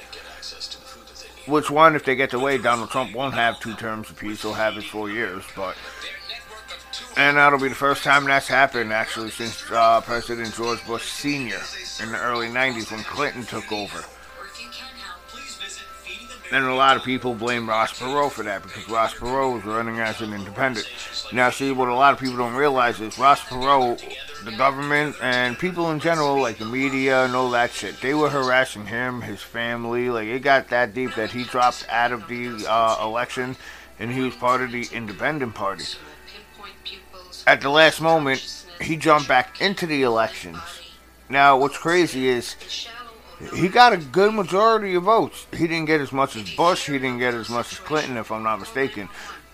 which 1.45 1.69
one, 1.69 1.95
if 1.95 2.03
they 2.03 2.15
get 2.15 2.31
their 2.31 2.39
way, 2.39 2.57
Donald 2.57 2.89
Trump 2.89 3.13
won't 3.13 3.35
have 3.35 3.59
two 3.59 3.75
terms 3.75 4.09
apiece. 4.09 4.41
He'll 4.41 4.53
have 4.53 4.75
his 4.75 4.85
four 4.85 5.11
years, 5.11 5.43
but 5.55 5.75
and 7.17 7.37
that'll 7.37 7.59
be 7.59 7.69
the 7.69 7.75
first 7.75 8.03
time 8.03 8.25
that's 8.25 8.47
happened 8.47 8.91
actually 8.91 9.29
since 9.29 9.63
uh, 9.71 10.01
President 10.01 10.53
George 10.53 10.85
Bush 10.85 11.03
Sr. 11.03 11.61
in 12.03 12.11
the 12.11 12.19
early 12.19 12.47
90s 12.47 12.91
when 12.91 13.03
Clinton 13.03 13.43
took 13.45 13.71
over. 13.71 14.03
And 16.51 16.63
a 16.65 16.75
lot 16.75 16.95
of 16.95 17.03
people 17.03 17.33
blame 17.33 17.67
Ross 17.67 17.99
Perot 17.99 18.31
for 18.31 18.43
that 18.43 18.61
because 18.61 18.87
Ross 18.87 19.13
Perot 19.13 19.55
was 19.55 19.63
running 19.63 19.99
as 19.99 20.21
an 20.21 20.33
independent. 20.33 20.87
Now, 21.33 21.49
see, 21.49 21.71
what 21.71 21.89
a 21.89 21.95
lot 21.95 22.13
of 22.13 22.19
people 22.19 22.37
don't 22.37 22.53
realize 22.53 23.01
is 23.01 23.17
Ross 23.17 23.41
Perot, 23.41 24.01
the 24.43 24.51
government, 24.51 25.15
and 25.21 25.57
people 25.57 25.89
in 25.91 25.99
general, 25.99 26.39
like 26.39 26.59
the 26.59 26.65
media 26.65 27.25
and 27.25 27.35
all 27.35 27.49
that 27.51 27.71
shit, 27.71 27.99
they 27.99 28.13
were 28.13 28.29
harassing 28.29 28.85
him, 28.85 29.21
his 29.21 29.41
family. 29.41 30.09
Like, 30.09 30.27
it 30.27 30.41
got 30.41 30.69
that 30.69 30.93
deep 30.93 31.15
that 31.15 31.31
he 31.31 31.43
dropped 31.45 31.85
out 31.89 32.11
of 32.11 32.27
the 32.27 32.65
uh, 32.67 32.97
election 33.01 33.55
and 33.99 34.11
he 34.11 34.21
was 34.21 34.35
part 34.35 34.61
of 34.61 34.71
the 34.71 34.87
independent 34.91 35.55
party. 35.55 35.85
At 37.47 37.61
the 37.61 37.69
last 37.69 38.01
moment, 38.01 38.65
he 38.81 38.97
jumped 38.97 39.27
back 39.27 39.61
into 39.61 39.85
the 39.85 40.03
elections. 40.03 40.59
Now, 41.29 41.57
what's 41.57 41.77
crazy 41.77 42.27
is 42.27 42.55
he 43.53 43.67
got 43.67 43.93
a 43.93 43.97
good 43.97 44.33
majority 44.33 44.95
of 44.95 45.03
votes. 45.03 45.47
He 45.51 45.67
didn't 45.67 45.85
get 45.85 46.01
as 46.01 46.11
much 46.11 46.35
as 46.35 46.49
Bush. 46.55 46.87
He 46.87 46.93
didn't 46.93 47.19
get 47.19 47.33
as 47.33 47.49
much 47.49 47.71
as 47.73 47.79
Clinton, 47.79 48.17
if 48.17 48.31
I'm 48.31 48.43
not 48.43 48.59
mistaken. 48.59 49.09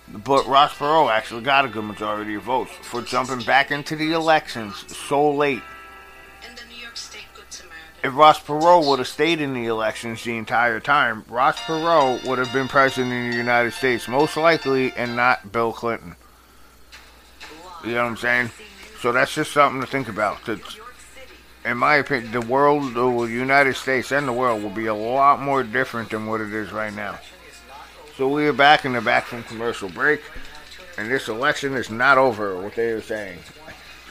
But 0.07 0.47
Ross 0.47 0.73
Perot 0.73 1.11
actually 1.11 1.43
got 1.43 1.65
a 1.65 1.69
good 1.69 1.85
majority 1.85 2.35
of 2.35 2.43
votes 2.43 2.71
for 2.81 3.01
jumping 3.01 3.41
back 3.41 3.71
into 3.71 3.95
the 3.95 4.11
elections 4.11 4.85
so 4.95 5.31
late. 5.31 5.61
If 8.03 8.15
Ross 8.15 8.41
Perot 8.41 8.87
would 8.87 8.99
have 8.99 9.07
stayed 9.07 9.41
in 9.41 9.53
the 9.53 9.67
elections 9.67 10.23
the 10.23 10.35
entire 10.35 10.79
time, 10.79 11.23
Ross 11.29 11.59
Perot 11.59 12.27
would 12.27 12.39
have 12.39 12.51
been 12.51 12.67
president 12.67 13.13
of 13.13 13.31
the 13.31 13.37
United 13.37 13.73
States, 13.73 14.07
most 14.07 14.35
likely, 14.35 14.91
and 14.93 15.15
not 15.15 15.51
Bill 15.51 15.71
Clinton. 15.71 16.15
You 17.85 17.91
know 17.91 18.03
what 18.03 18.09
I'm 18.09 18.17
saying? 18.17 18.49
So 18.99 19.11
that's 19.11 19.33
just 19.33 19.51
something 19.51 19.81
to 19.81 19.87
think 19.87 20.09
about. 20.09 20.39
In 21.65 21.77
my 21.77 21.95
opinion, 21.95 22.31
the 22.31 22.41
world, 22.41 22.93
the 22.93 23.07
United 23.27 23.75
States 23.75 24.11
and 24.11 24.27
the 24.27 24.33
world 24.33 24.63
will 24.63 24.69
be 24.69 24.87
a 24.87 24.95
lot 24.95 25.41
more 25.41 25.63
different 25.63 26.09
than 26.09 26.25
what 26.25 26.41
it 26.41 26.53
is 26.53 26.71
right 26.71 26.93
now. 26.93 27.19
So 28.15 28.27
we 28.27 28.47
are 28.47 28.53
back 28.53 28.85
in 28.85 28.93
the 28.93 29.01
back 29.01 29.25
from 29.25 29.43
commercial 29.43 29.89
break, 29.89 30.21
and 30.97 31.09
this 31.09 31.27
election 31.27 31.73
is 31.75 31.89
not 31.89 32.17
over, 32.17 32.61
what 32.61 32.75
they 32.75 32.93
were 32.93 33.01
saying. 33.01 33.39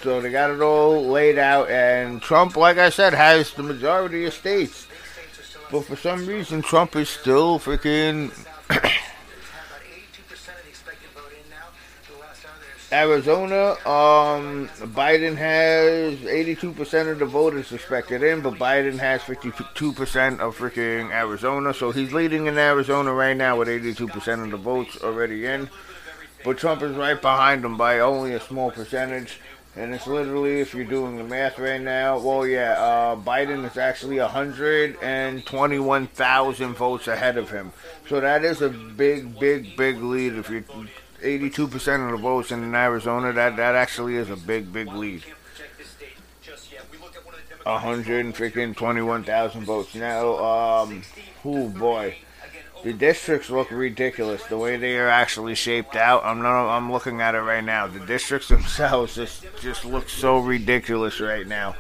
So 0.03 0.21
they 0.21 0.31
got 0.31 0.51
it 0.51 0.61
all 0.61 1.05
laid 1.07 1.39
out, 1.39 1.69
and 1.69 2.23
Trump, 2.23 2.57
like 2.57 2.79
I 2.79 2.91
said, 2.91 3.13
has 3.13 3.53
the 3.53 3.63
majority 3.63 4.25
of 4.25 4.33
states. 4.33 4.87
But 5.71 5.85
for 5.85 5.97
some 5.97 6.27
reason, 6.27 6.63
Trump 6.63 6.97
is 6.97 7.09
still 7.09 7.59
freaking 7.59 8.33
Arizona, 12.93 13.77
um, 13.87 14.69
Biden 14.95 15.37
has 15.37 16.19
82% 16.19 17.13
of 17.13 17.21
the 17.21 17.25
voters 17.25 17.69
suspected 17.69 18.25
in, 18.25 18.41
but 18.41 18.55
Biden 18.55 18.99
has 18.99 19.21
52% 19.23 20.41
of 20.41 20.59
freaking 20.59 21.13
Arizona. 21.13 21.73
So 21.73 21.93
he's 21.93 22.13
leading 22.13 22.47
in 22.47 22.59
Arizona 22.59 23.13
right 23.13 23.37
now 23.37 23.57
with 23.57 23.69
82% 23.69 24.43
of 24.45 24.51
the 24.51 24.57
votes 24.57 24.99
already 25.03 25.47
in. 25.47 25.71
But 26.45 26.59
Trump 26.59 26.83
is 26.83 26.97
right 26.97 27.21
behind 27.21 27.65
him 27.65 27.77
by 27.77 28.01
only 28.01 28.33
a 28.33 28.41
small 28.41 28.73
percentage. 28.73 29.39
And 29.77 29.95
it's 29.95 30.09
literally, 30.09 30.61
if 30.61 30.75
you're 30.75 30.85
doing 30.85 31.17
the 31.17 31.23
math 31.23 31.61
right 31.61 31.81
now, 31.81 32.19
well, 32.19 32.45
yeah, 32.45 32.73
uh, 32.73 33.15
Biden 33.15 33.65
is 33.71 33.77
actually 33.77 34.19
121,000 34.19 36.75
votes 36.75 37.07
ahead 37.07 37.39
of 37.39 37.51
him. 37.51 37.71
So 38.09 38.19
that 38.21 38.45
is 38.45 38.63
a 38.63 38.69
big, 38.69 39.39
big, 39.39 39.77
big 39.77 40.03
lead. 40.03 40.35
If 40.35 40.51
you're 40.51 40.65
82% 41.23 42.05
of 42.05 42.11
the 42.11 42.17
votes 42.17 42.51
in 42.51 42.75
Arizona, 42.75 43.33
that, 43.33 43.57
that 43.57 43.75
actually 43.75 44.17
is 44.17 44.31
a 44.31 44.37
big, 44.37 44.73
big 44.73 44.93
lead. 44.93 45.25
121,000 47.65 49.65
votes. 49.65 49.95
Now, 49.95 50.39
um, 50.39 51.03
oh 51.45 51.69
boy. 51.69 52.17
The 52.83 52.95
districts 52.95 53.51
look 53.51 53.71
ridiculous 53.71 54.43
the 54.45 54.57
way 54.57 54.79
they 54.79 54.97
are 54.97 55.09
actually 55.09 55.55
shaped 55.55 55.97
out. 55.97 56.25
I'm 56.25 56.41
not. 56.41 56.75
I'm 56.75 56.91
looking 56.91 57.21
at 57.21 57.35
it 57.35 57.41
right 57.41 57.63
now. 57.63 57.87
The 57.87 58.01
districts 58.01 58.49
themselves 58.49 59.17
just 59.17 59.45
just 59.61 59.85
look 59.85 60.09
so 60.09 60.39
ridiculous 60.39 61.21
right 61.21 61.47
now. 61.47 61.77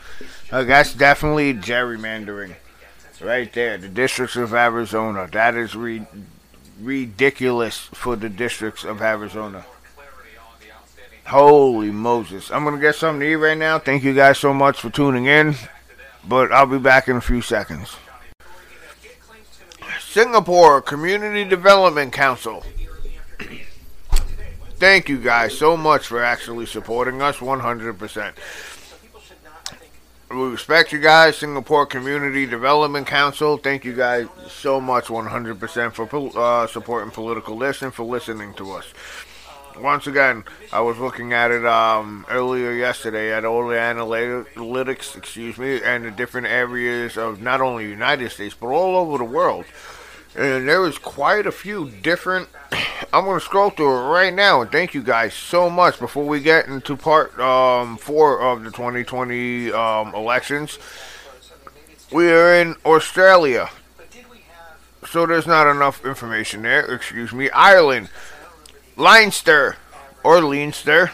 Uh, 0.52 0.64
that's 0.64 0.92
definitely 0.92 1.54
gerrymandering, 1.54 2.54
right 3.22 3.50
there. 3.54 3.78
The 3.78 3.88
districts 3.88 4.36
of 4.36 4.52
Arizona. 4.52 5.26
That 5.32 5.54
is 5.54 5.74
re- 5.74 6.06
ridiculous 6.80 7.78
for 7.92 8.16
the 8.16 8.28
districts 8.28 8.84
of 8.84 9.02
Arizona. 9.02 9.64
Holy 11.26 11.90
Moses! 11.90 12.50
I'm 12.50 12.64
gonna 12.64 12.80
get 12.80 12.96
something 12.96 13.20
to 13.20 13.32
eat 13.32 13.36
right 13.36 13.56
now. 13.56 13.78
Thank 13.78 14.02
you 14.02 14.14
guys 14.14 14.38
so 14.38 14.52
much 14.52 14.80
for 14.80 14.90
tuning 14.90 15.26
in, 15.26 15.54
but 16.26 16.50
I'll 16.50 16.66
be 16.66 16.78
back 16.78 17.08
in 17.08 17.16
a 17.16 17.20
few 17.20 17.40
seconds. 17.42 17.96
Singapore 20.00 20.82
Community 20.82 21.44
Development 21.44 22.12
Council. 22.12 22.64
Thank 24.80 25.08
you 25.08 25.18
guys 25.18 25.56
so 25.56 25.76
much 25.76 26.06
for 26.06 26.24
actually 26.24 26.66
supporting 26.66 27.22
us 27.22 27.36
100%. 27.36 28.32
We 30.30 30.36
respect 30.46 30.92
you 30.92 31.00
guys, 31.00 31.38
Singapore 31.38 31.86
Community 31.86 32.46
Development 32.46 33.04
Council. 33.04 33.56
Thank 33.56 33.84
you 33.84 33.96
guys 33.96 34.28
so 34.46 34.80
much 34.80 35.06
100% 35.06 35.92
for 35.92 36.38
uh, 36.38 36.68
supporting 36.68 37.10
Political 37.10 37.58
This, 37.58 37.78
for 37.78 38.04
listening 38.04 38.54
to 38.54 38.70
us. 38.70 38.94
Once 39.80 40.06
again, 40.06 40.44
I 40.72 40.82
was 40.82 40.98
looking 40.98 41.32
at 41.32 41.50
it 41.50 41.66
um, 41.66 42.24
earlier 42.30 42.70
yesterday 42.70 43.32
at 43.32 43.44
all 43.44 43.66
the 43.66 43.74
analytics, 43.74 45.16
excuse 45.16 45.58
me, 45.58 45.82
and 45.82 46.04
the 46.04 46.12
different 46.12 46.46
areas 46.46 47.16
of 47.16 47.42
not 47.42 47.60
only 47.60 47.88
United 47.88 48.30
States, 48.30 48.54
but 48.54 48.68
all 48.68 48.94
over 48.94 49.18
the 49.18 49.24
world 49.24 49.64
and 50.36 50.68
there 50.68 50.80
was 50.80 50.98
quite 50.98 51.46
a 51.46 51.52
few 51.52 51.90
different. 51.90 52.48
I'm 53.12 53.24
going 53.24 53.38
to 53.38 53.44
scroll 53.44 53.70
through 53.70 53.96
it 53.98 54.08
right 54.10 54.32
now, 54.32 54.60
and 54.60 54.70
thank 54.70 54.94
you 54.94 55.02
guys 55.02 55.34
so 55.34 55.68
much. 55.68 55.98
Before 55.98 56.24
we 56.24 56.40
get 56.40 56.66
into 56.66 56.96
part 56.96 57.38
um, 57.40 57.96
four 57.96 58.40
of 58.40 58.62
the 58.62 58.70
2020 58.70 59.72
um, 59.72 60.14
elections, 60.14 60.78
we 62.12 62.30
are 62.30 62.54
in 62.54 62.76
Australia, 62.84 63.70
so 65.08 65.26
there's 65.26 65.46
not 65.46 65.68
enough 65.68 66.04
information 66.04 66.62
there. 66.62 66.84
Excuse 66.94 67.32
me, 67.32 67.50
Ireland, 67.50 68.10
Leinster 68.96 69.76
or 70.22 70.40
Leinster. 70.40 71.10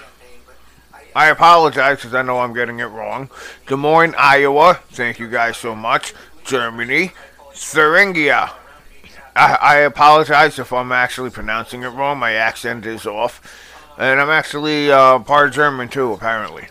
I 1.15 1.29
apologize 1.29 1.97
because 1.97 2.15
I 2.15 2.21
know 2.21 2.41
I'm 2.41 2.53
getting 2.53 2.81
it 2.81 2.85
wrong. 2.85 3.31
Des 3.67 3.77
Moines, 3.77 4.15
Iowa. 4.19 4.81
Thank 4.91 5.19
you 5.19 5.31
guys 5.31 5.57
so 5.57 5.75
much. 5.75 6.13
Germany, 6.45 7.13
Thuringia. 7.55 8.53
I, 9.37 9.59
I 9.61 9.77
apologize 9.81 10.59
if 10.59 10.73
I'm 10.73 10.93
actually 10.93 11.31
pronouncing 11.31 11.83
it 11.83 11.89
wrong. 11.89 12.19
My 12.19 12.33
accent 12.33 12.87
is 12.87 13.07
off. 13.07 13.43
And 13.99 14.21
I'm 14.21 14.31
actually 14.31 14.91
uh, 14.91 15.19
part 15.21 15.53
German 15.53 15.89
too, 15.89 16.13
apparently. 16.13 16.69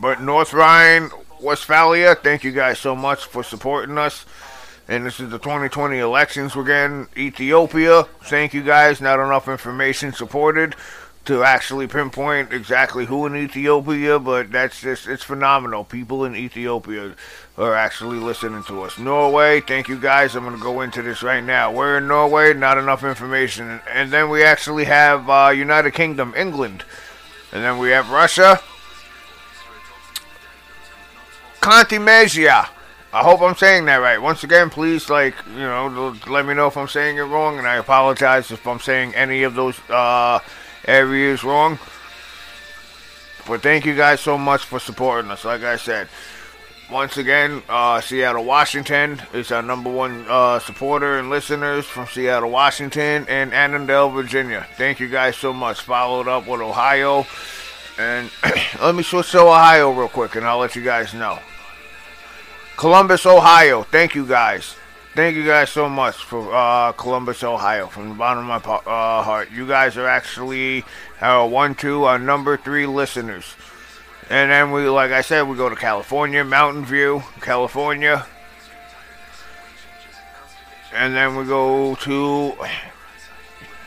But 0.00 0.22
North 0.22 0.52
Rhine, 0.52 1.10
Westphalia, 1.40 2.14
thank 2.14 2.44
you 2.44 2.52
guys 2.52 2.78
so 2.78 2.94
much 2.94 3.24
for 3.24 3.42
supporting 3.42 3.98
us. 3.98 4.24
And 4.88 5.04
this 5.06 5.20
is 5.20 5.30
the 5.30 5.38
2020 5.38 5.98
elections 5.98 6.56
we're 6.56 6.64
getting. 6.64 7.08
Ethiopia, 7.16 8.04
thank 8.24 8.54
you 8.54 8.62
guys. 8.62 9.00
Not 9.00 9.20
enough 9.20 9.48
information 9.48 10.12
supported 10.12 10.74
to 11.26 11.42
actually 11.44 11.86
pinpoint 11.86 12.52
exactly 12.52 13.06
who 13.06 13.26
in 13.26 13.36
Ethiopia, 13.36 14.18
but 14.18 14.50
that's 14.50 14.80
just, 14.80 15.06
it's 15.06 15.22
phenomenal. 15.22 15.84
People 15.84 16.24
in 16.24 16.34
Ethiopia 16.34 17.14
are 17.60 17.74
actually 17.74 18.18
listening 18.18 18.62
to 18.64 18.82
us. 18.82 18.98
Norway, 18.98 19.60
thank 19.60 19.88
you 19.88 19.98
guys. 19.98 20.34
I'm 20.34 20.44
going 20.44 20.56
to 20.56 20.62
go 20.62 20.80
into 20.80 21.02
this 21.02 21.22
right 21.22 21.44
now. 21.44 21.70
We're 21.70 21.98
in 21.98 22.08
Norway, 22.08 22.54
not 22.54 22.78
enough 22.78 23.04
information. 23.04 23.80
And 23.88 24.10
then 24.10 24.30
we 24.30 24.42
actually 24.42 24.84
have 24.84 25.28
uh, 25.28 25.52
United 25.54 25.92
Kingdom, 25.92 26.32
England. 26.36 26.84
And 27.52 27.62
then 27.62 27.78
we 27.78 27.90
have 27.90 28.10
Russia. 28.10 28.60
Contimezia. 31.60 32.68
I 33.12 33.22
hope 33.22 33.42
I'm 33.42 33.56
saying 33.56 33.86
that 33.86 33.96
right. 33.96 34.18
Once 34.18 34.44
again, 34.44 34.70
please, 34.70 35.10
like, 35.10 35.34
you 35.48 35.58
know, 35.58 36.16
let 36.28 36.46
me 36.46 36.54
know 36.54 36.68
if 36.68 36.76
I'm 36.76 36.88
saying 36.88 37.18
it 37.18 37.22
wrong, 37.22 37.58
and 37.58 37.66
I 37.66 37.76
apologize 37.76 38.52
if 38.52 38.66
I'm 38.66 38.78
saying 38.78 39.14
any 39.14 39.42
of 39.42 39.54
those 39.54 39.78
uh, 39.90 40.38
areas 40.86 41.42
wrong. 41.42 41.78
But 43.48 43.62
thank 43.62 43.84
you 43.84 43.96
guys 43.96 44.20
so 44.20 44.38
much 44.38 44.64
for 44.64 44.78
supporting 44.78 45.30
us. 45.30 45.44
Like 45.44 45.62
I 45.62 45.76
said, 45.76 46.08
once 46.90 47.16
again, 47.16 47.62
uh, 47.68 48.00
Seattle, 48.00 48.44
Washington 48.44 49.22
is 49.32 49.52
our 49.52 49.62
number 49.62 49.90
one 49.90 50.24
uh, 50.28 50.58
supporter 50.58 51.18
and 51.18 51.30
listeners 51.30 51.86
from 51.86 52.06
Seattle, 52.06 52.50
Washington, 52.50 53.24
and 53.28 53.52
Annandale, 53.52 54.10
Virginia. 54.10 54.66
Thank 54.76 55.00
you 55.00 55.08
guys 55.08 55.36
so 55.36 55.52
much. 55.52 55.80
Followed 55.82 56.28
up 56.28 56.46
with 56.46 56.60
Ohio. 56.60 57.26
And 57.98 58.30
let 58.80 58.94
me 58.94 59.02
switch 59.02 59.30
to 59.32 59.40
Ohio 59.40 59.92
real 59.92 60.08
quick, 60.08 60.34
and 60.34 60.46
I'll 60.46 60.58
let 60.58 60.74
you 60.74 60.82
guys 60.82 61.14
know. 61.14 61.38
Columbus, 62.76 63.26
Ohio. 63.26 63.82
Thank 63.82 64.14
you 64.14 64.26
guys. 64.26 64.74
Thank 65.14 65.36
you 65.36 65.44
guys 65.44 65.70
so 65.70 65.88
much 65.88 66.16
for 66.16 66.54
uh, 66.54 66.92
Columbus, 66.92 67.42
Ohio, 67.42 67.88
from 67.88 68.10
the 68.10 68.14
bottom 68.14 68.48
of 68.48 68.64
my 68.64 68.74
uh, 68.74 69.22
heart. 69.22 69.50
You 69.50 69.66
guys 69.66 69.96
are 69.96 70.06
actually 70.06 70.84
our 71.20 71.46
one, 71.46 71.74
two, 71.74 72.04
our 72.04 72.18
number 72.18 72.56
three 72.56 72.86
listeners. 72.86 73.44
And 74.30 74.50
then 74.50 74.70
we, 74.70 74.88
like 74.88 75.10
I 75.10 75.22
said, 75.22 75.42
we 75.42 75.56
go 75.56 75.68
to 75.68 75.74
California, 75.74 76.44
Mountain 76.44 76.84
View, 76.84 77.22
California. 77.40 78.24
And 80.94 81.14
then 81.14 81.34
we 81.34 81.44
go 81.44 81.96
to, 81.96 82.54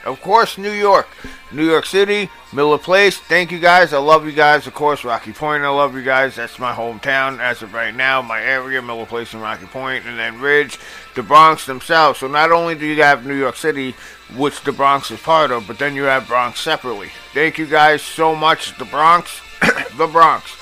of 0.05 0.21
course, 0.21 0.57
New 0.57 0.71
York. 0.71 1.07
New 1.53 1.65
York 1.65 1.85
City, 1.85 2.29
Miller 2.51 2.79
Place. 2.79 3.17
Thank 3.17 3.51
you 3.51 3.59
guys. 3.59 3.93
I 3.93 3.99
love 3.99 4.25
you 4.25 4.31
guys. 4.31 4.65
Of 4.65 4.73
course, 4.73 5.03
Rocky 5.03 5.31
Point. 5.31 5.63
I 5.63 5.69
love 5.69 5.95
you 5.95 6.01
guys. 6.01 6.35
That's 6.35 6.57
my 6.57 6.73
hometown 6.73 7.39
as 7.39 7.61
of 7.61 7.73
right 7.73 7.93
now. 7.93 8.21
My 8.21 8.41
area, 8.41 8.81
Miller 8.81 9.05
Place 9.05 9.33
and 9.33 9.41
Rocky 9.41 9.67
Point, 9.67 10.05
and 10.05 10.17
then 10.17 10.41
Ridge, 10.41 10.79
the 11.15 11.21
Bronx 11.21 11.67
themselves. 11.67 12.19
So 12.19 12.27
not 12.27 12.51
only 12.51 12.73
do 12.73 12.87
you 12.87 13.01
have 13.03 13.25
New 13.25 13.35
York 13.35 13.55
City, 13.55 13.95
which 14.35 14.61
the 14.63 14.71
Bronx 14.71 15.11
is 15.11 15.19
part 15.21 15.51
of, 15.51 15.67
but 15.67 15.77
then 15.77 15.95
you 15.95 16.03
have 16.03 16.27
Bronx 16.27 16.59
separately. 16.59 17.11
Thank 17.33 17.59
you 17.59 17.67
guys 17.67 18.01
so 18.01 18.35
much, 18.35 18.75
the 18.77 18.85
Bronx. 18.85 19.42
the 19.97 20.07
Bronx. 20.07 20.55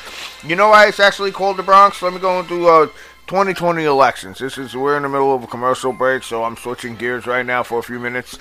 You 0.43 0.55
know 0.55 0.69
why 0.69 0.87
it's 0.87 0.99
actually 0.99 1.31
called 1.31 1.57
the 1.57 1.63
Bronx? 1.63 2.01
Let 2.01 2.13
me 2.13 2.19
go 2.19 2.39
into 2.39 2.67
uh, 2.67 2.87
2020 3.27 3.83
elections. 3.83 4.39
This 4.39 4.57
is 4.57 4.75
we're 4.75 4.97
in 4.97 5.03
the 5.03 5.09
middle 5.09 5.33
of 5.33 5.43
a 5.43 5.47
commercial 5.47 5.93
break, 5.93 6.23
so 6.23 6.43
I'm 6.43 6.57
switching 6.57 6.95
gears 6.95 7.25
right 7.25 7.45
now 7.45 7.63
for 7.63 7.79
a 7.79 7.83
few 7.83 7.99
minutes. 7.99 8.37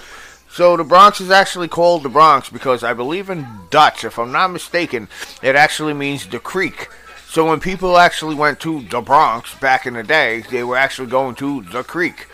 So 0.50 0.76
the 0.76 0.82
Bronx 0.84 1.20
is 1.20 1.30
actually 1.30 1.68
called 1.68 2.02
the 2.02 2.08
Bronx 2.08 2.50
because 2.50 2.82
I 2.82 2.92
believe 2.92 3.30
in 3.30 3.46
Dutch, 3.70 4.02
if 4.02 4.18
I'm 4.18 4.32
not 4.32 4.48
mistaken, 4.48 5.08
it 5.42 5.54
actually 5.54 5.94
means 5.94 6.26
the 6.26 6.40
creek. 6.40 6.88
So 7.28 7.48
when 7.48 7.60
people 7.60 7.96
actually 7.98 8.34
went 8.34 8.58
to 8.60 8.82
the 8.82 9.00
Bronx 9.00 9.54
back 9.60 9.86
in 9.86 9.94
the 9.94 10.02
day, 10.02 10.42
they 10.50 10.64
were 10.64 10.76
actually 10.76 11.08
going 11.08 11.36
to 11.36 11.62
the 11.62 11.84
creek. 11.84 12.26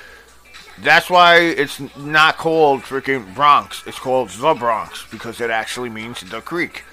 That's 0.79 1.11
why 1.11 1.41
it's 1.41 1.81
not 1.97 2.39
called 2.39 2.83
freaking 2.83 3.35
Bronx. 3.35 3.83
It's 3.87 3.99
called 3.99 4.31
the 4.31 4.55
Bronx 4.55 5.07
because 5.11 5.41
it 5.41 5.51
actually 5.51 5.91
means 5.91 6.21
the 6.21 6.41
creek 6.41 6.85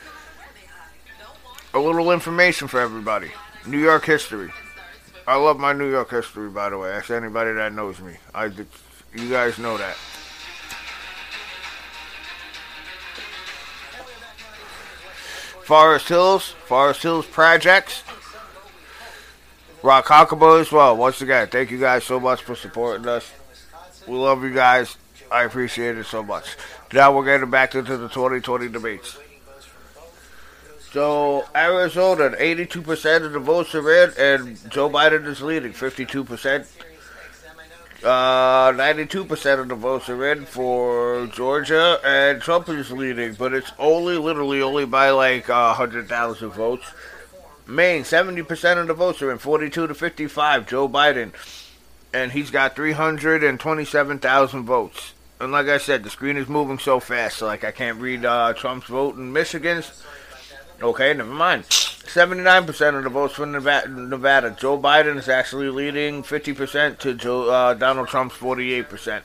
a 1.74 1.80
little 1.80 2.12
information 2.12 2.68
for 2.68 2.80
everybody. 2.80 3.32
New 3.66 3.80
York 3.80 4.06
history. 4.06 4.52
I 5.26 5.38
love 5.38 5.60
my 5.60 5.74
New 5.74 5.90
York 5.90 6.10
history, 6.12 6.50
by 6.50 6.70
the 6.70 6.78
way. 6.78 6.92
Ask 6.92 7.10
anybody 7.10 7.54
that 7.54 7.74
knows 7.74 8.00
me. 8.00 8.16
I, 8.36 8.46
you 8.46 9.30
guys 9.30 9.58
know 9.58 9.78
that. 9.78 9.96
Forest 15.64 16.10
Hills, 16.10 16.50
Forest 16.66 17.04
Hills 17.04 17.26
Projects, 17.26 18.04
Rock 19.82 20.06
Huckabee 20.08 20.60
as 20.60 20.72
well. 20.72 20.98
Once 20.98 21.22
again, 21.22 21.48
thank 21.48 21.72
you 21.72 21.80
guys 21.80 22.04
so 22.04 22.20
much 22.20 22.42
for 22.42 22.54
supporting 22.54 23.08
us. 23.08 23.32
We 24.06 24.16
love 24.16 24.44
you 24.44 24.54
guys. 24.54 24.98
I 25.32 25.44
appreciate 25.44 25.98
it 25.98 26.06
so 26.06 26.22
much. 26.22 26.58
Now 26.92 27.16
we're 27.16 27.24
getting 27.24 27.50
back 27.50 27.76
into 27.76 27.96
the 27.96 28.10
2020 28.10 28.68
debates. 28.68 29.18
So 30.94 31.44
Arizona, 31.56 32.36
82% 32.38 33.26
of 33.26 33.32
the 33.32 33.40
votes 33.40 33.74
are 33.74 34.04
in, 34.04 34.12
and 34.16 34.70
Joe 34.70 34.92
Biden 34.92 35.26
is 35.26 35.42
leading, 35.42 35.74
52%. 35.74 36.68
Uh, 38.04 38.72
92% 38.74 39.60
of 39.60 39.70
the 39.70 39.76
votes 39.76 40.08
are 40.10 40.32
in 40.32 40.46
for 40.46 41.26
Georgia, 41.34 42.00
and 42.06 42.40
Trump 42.44 42.70
is 42.70 42.92
leading, 42.92 43.34
but 43.34 43.54
it's 43.54 43.72
only, 43.80 44.18
literally, 44.18 44.62
only 44.62 44.86
by 44.86 45.10
like 45.10 45.50
uh, 45.50 45.74
100,000 45.74 46.52
votes. 46.52 46.86
Maine, 47.66 48.04
70% 48.04 48.78
of 48.78 48.86
the 48.86 48.94
votes 48.94 49.20
are 49.24 49.32
in, 49.32 49.40
42 49.40 49.88
to 49.88 49.96
55, 49.96 50.68
Joe 50.68 50.88
Biden. 50.88 51.32
And 52.14 52.34
he's 52.34 52.52
got 52.52 52.76
327,000 52.76 54.64
votes. 54.64 55.14
And 55.40 55.52
like 55.52 55.70
I 55.70 55.80
said, 55.80 56.04
the 56.04 56.12
screen 56.12 56.38
is 56.38 56.48
moving 56.48 56.78
so 56.78 57.00
fast, 57.00 57.38
so 57.38 57.48
like 57.48 57.64
I 57.64 57.72
can't 57.72 58.00
read 58.00 58.24
uh, 58.26 58.54
Trump's 58.54 58.86
vote 58.86 59.16
in 59.16 59.34
Michigan's. 59.34 60.04
Okay, 60.84 61.14
never 61.14 61.32
mind. 61.32 61.64
79% 61.64 62.98
of 62.98 63.04
the 63.06 63.10
votes 63.10 63.36
for 63.36 63.46
Nevada, 63.46 63.88
Nevada. 63.88 64.52
Joe 64.60 64.78
Biden 64.78 65.18
is 65.18 65.30
actually 65.30 65.70
leading 65.70 66.24
50% 66.24 67.00
to 67.00 67.14
Joe, 67.14 67.50
uh, 67.50 67.74
Donald 67.74 68.10
Trump's 68.10 68.36
48%. 68.36 69.22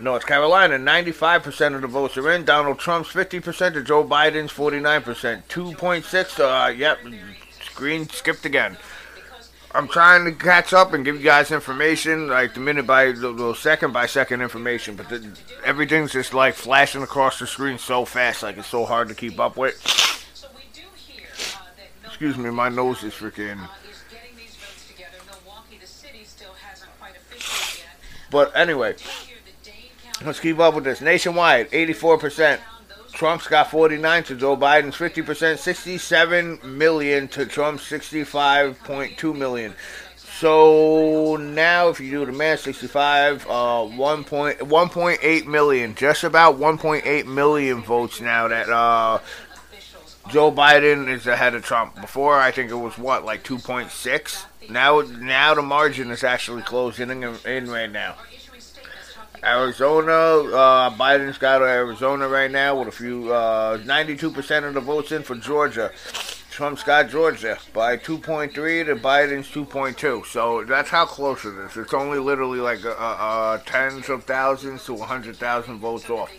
North 0.00 0.24
Carolina, 0.24 0.76
95% 0.76 1.74
of 1.74 1.82
the 1.82 1.88
votes 1.88 2.16
are 2.16 2.30
in. 2.30 2.44
Donald 2.44 2.78
Trump's 2.78 3.08
50% 3.08 3.72
to 3.72 3.82
Joe 3.82 4.04
Biden's 4.04 4.52
49%. 4.52 5.42
2.6, 5.48 6.38
uh, 6.38 6.68
yep, 6.70 6.98
screen 7.64 8.08
skipped 8.08 8.46
again. 8.46 8.76
I'm 9.74 9.88
trying 9.88 10.24
to 10.26 10.32
catch 10.32 10.72
up 10.72 10.92
and 10.92 11.04
give 11.04 11.16
you 11.16 11.24
guys 11.24 11.50
information, 11.50 12.28
like 12.28 12.54
the 12.54 12.60
minute 12.60 12.86
by 12.86 13.06
the, 13.06 13.32
the 13.32 13.54
second 13.54 13.92
by 13.92 14.06
second 14.06 14.40
information, 14.40 14.94
but 14.94 15.08
the, 15.08 15.26
everything's 15.64 16.12
just 16.12 16.32
like 16.32 16.54
flashing 16.54 17.02
across 17.02 17.40
the 17.40 17.46
screen 17.48 17.78
so 17.78 18.04
fast, 18.04 18.44
like 18.44 18.56
it's 18.56 18.68
so 18.68 18.84
hard 18.84 19.08
to 19.08 19.14
keep 19.14 19.40
up 19.40 19.56
with. 19.56 20.21
Excuse 22.22 22.38
me, 22.38 22.50
my 22.50 22.68
nose 22.68 23.02
is 23.02 23.12
freaking. 23.12 23.58
But 28.30 28.56
anyway, 28.56 28.94
let's 30.24 30.38
keep 30.38 30.60
up 30.60 30.76
with 30.76 30.84
this. 30.84 31.00
Nationwide, 31.00 31.68
84%. 31.72 32.60
Trump's 33.12 33.48
got 33.48 33.72
49 33.72 34.22
to 34.22 34.36
Joe 34.36 34.56
Biden's 34.56 34.94
50%, 34.94 35.58
67 35.58 36.60
million 36.62 37.26
to 37.26 37.44
Trump's 37.44 37.82
65.2 37.90 39.36
million. 39.36 39.74
So 40.14 41.34
now, 41.34 41.88
if 41.88 41.98
you 41.98 42.12
do 42.12 42.26
the 42.26 42.30
math, 42.30 42.60
65, 42.60 43.48
uh, 43.50 43.84
1 43.84 44.24
point, 44.24 44.58
1.8 44.60 45.46
million, 45.46 45.96
just 45.96 46.22
about 46.22 46.56
1.8 46.56 47.26
million 47.26 47.82
votes 47.82 48.20
now 48.20 48.46
that 48.46 48.68
uh, 48.68 49.18
Joe 50.30 50.52
Biden 50.52 51.08
is 51.08 51.26
ahead 51.26 51.54
of 51.54 51.64
Trump. 51.64 52.00
Before, 52.00 52.38
I 52.38 52.50
think 52.50 52.70
it 52.70 52.76
was 52.76 52.96
what, 52.96 53.24
like 53.24 53.44
2.6. 53.44 54.44
Now, 54.70 55.00
now 55.00 55.54
the 55.54 55.62
margin 55.62 56.10
is 56.10 56.24
actually 56.24 56.62
closing 56.62 57.22
in, 57.44 57.70
right 57.70 57.90
now. 57.90 58.16
Arizona, 59.44 60.12
uh, 60.12 60.90
Biden's 60.90 61.38
got 61.38 61.62
Arizona 61.62 62.28
right 62.28 62.50
now 62.50 62.78
with 62.78 62.88
a 62.88 62.92
few, 62.92 63.32
uh, 63.32 63.78
92% 63.78 64.64
of 64.64 64.74
the 64.74 64.80
votes 64.80 65.10
in 65.10 65.24
for 65.24 65.34
Georgia. 65.34 65.90
Trump's 66.50 66.84
got 66.84 67.08
Georgia 67.08 67.58
by 67.72 67.96
2.3 67.96 68.52
to 68.52 68.94
Biden's 68.94 69.48
2.2. 69.48 70.26
So 70.26 70.64
that's 70.64 70.90
how 70.90 71.06
close 71.06 71.44
it 71.44 71.54
is. 71.54 71.76
It's 71.76 71.94
only 71.94 72.18
literally 72.18 72.60
like 72.60 72.84
uh, 72.84 72.90
uh, 72.90 73.58
tens 73.66 74.08
of 74.08 74.24
thousands 74.24 74.84
to 74.84 74.94
100,000 74.94 75.78
votes 75.78 76.08
off 76.08 76.30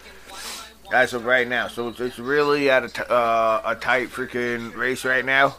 as 0.94 1.14
of 1.14 1.26
right 1.26 1.48
now. 1.48 1.68
So 1.68 1.90
it's, 1.90 2.00
it's 2.00 2.20
really 2.20 2.70
at 2.70 2.84
a, 2.84 2.90
t- 2.90 3.02
uh, 3.10 3.62
a 3.66 3.76
tight 3.76 4.10
freaking 4.10 4.76
race 4.76 5.04
right 5.04 5.26
now. 5.26 5.56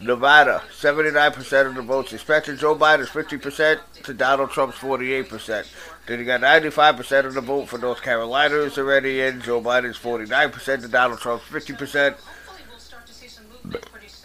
Nevada, 0.00 0.62
79% 0.72 1.66
of 1.66 1.76
the 1.76 1.82
votes 1.82 2.12
expected. 2.12 2.58
Joe 2.58 2.74
Biden's 2.74 3.08
50% 3.08 3.78
to 4.02 4.12
Donald 4.12 4.50
Trump's 4.50 4.76
48%. 4.76 5.64
Then 6.06 6.18
you 6.18 6.24
got 6.24 6.40
95% 6.40 7.24
of 7.24 7.34
the 7.34 7.40
vote 7.40 7.68
for 7.68 7.78
North 7.78 8.02
Carolina 8.02 8.56
is 8.56 8.78
already 8.78 9.20
in. 9.20 9.40
Joe 9.40 9.60
Biden's 9.60 9.96
49% 9.96 10.80
to 10.80 10.88
Donald 10.88 11.20
Trump's 11.20 11.44
50%. 11.44 12.16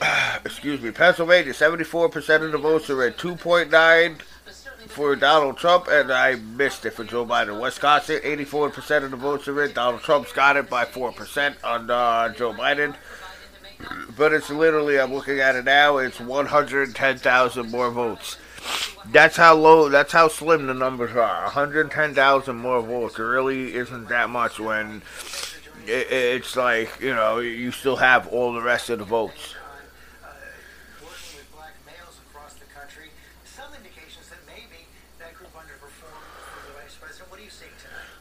Excuse 0.46 0.82
me. 0.82 0.92
Pennsylvania, 0.92 1.54
74% 1.54 2.44
of 2.44 2.52
the 2.52 2.58
votes 2.58 2.90
are 2.90 3.04
at 3.04 3.18
2.9 3.18 4.22
for 4.88 5.16
Donald 5.16 5.58
Trump, 5.58 5.88
and 5.90 6.12
I 6.12 6.36
missed 6.36 6.86
it 6.86 6.92
for 6.92 7.04
Joe 7.04 7.26
Biden. 7.26 7.62
Wisconsin, 7.62 8.20
84% 8.24 9.04
of 9.04 9.12
the 9.12 9.18
votes 9.18 9.48
are 9.48 9.64
in. 9.64 9.74
Donald 9.74 10.02
Trump's 10.02 10.32
got 10.32 10.58
it 10.58 10.70
by 10.70 10.86
4% 10.86 11.64
on 11.64 11.90
uh, 11.90 12.34
Joe 12.34 12.54
Biden. 12.54 12.96
But 14.18 14.34
it's 14.34 14.50
literally, 14.50 15.00
I'm 15.00 15.14
looking 15.14 15.40
at 15.40 15.56
it 15.56 15.66
now, 15.66 15.98
it's 15.98 16.20
110,000 16.20 17.70
more 17.70 17.92
votes. 17.92 18.38
That's 19.12 19.38
how 19.38 19.54
low, 19.54 19.90
that's 19.90 20.12
how 20.12 20.30
slim 20.30 20.66
the 20.66 20.74
numbers 20.74 21.16
are. 21.16 21.44
110,000 21.44 22.56
more 22.56 22.82
votes. 22.82 23.20
It 23.20 23.22
really 23.22 23.76
isn't 23.76 24.10
that 24.10 24.32
much 24.32 24.60
when 24.60 25.04
it, 25.86 26.12
it's 26.12 26.56
like, 26.56 27.00
you 27.00 27.14
know, 27.14 27.38
you 27.38 27.72
still 27.72 27.98
have 27.98 28.26
all 28.30 28.54
the 28.54 28.62
rest 28.64 28.90
of 28.90 28.98
the 28.98 29.06
votes. 29.06 29.54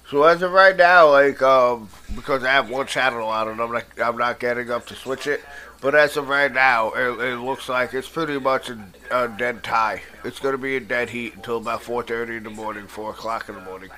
So 0.08 0.22
as 0.22 0.40
of 0.42 0.52
right 0.52 0.76
now, 0.76 1.10
like 1.10 1.42
um, 1.42 1.88
because 2.14 2.44
I 2.44 2.52
have 2.52 2.70
one 2.70 2.86
channel 2.86 3.26
on 3.28 3.48
it, 3.48 3.60
I'm 3.60 3.72
not 3.72 3.84
I'm 4.00 4.16
not 4.16 4.38
getting 4.38 4.70
up 4.70 4.86
to 4.86 4.94
switch 4.94 5.26
it. 5.26 5.42
But 5.80 5.94
as 5.94 6.16
of 6.16 6.28
right 6.28 6.52
now, 6.52 6.92
it, 6.92 7.20
it 7.20 7.36
looks 7.38 7.68
like 7.68 7.92
it's 7.92 8.08
pretty 8.08 8.38
much 8.38 8.70
a, 8.70 8.78
a, 9.10 9.28
dead 9.28 9.62
tie. 9.62 10.02
It's 10.24 10.40
going 10.40 10.52
to 10.52 10.58
be 10.58 10.76
a 10.76 10.80
dead 10.80 11.10
heat 11.10 11.34
until 11.34 11.58
about 11.58 11.82
4:30 11.82 12.38
in 12.38 12.42
the 12.44 12.50
morning, 12.50 12.86
4 12.86 13.10
o'clock 13.10 13.48
in 13.48 13.56
the 13.56 13.60
morning, 13.60 13.90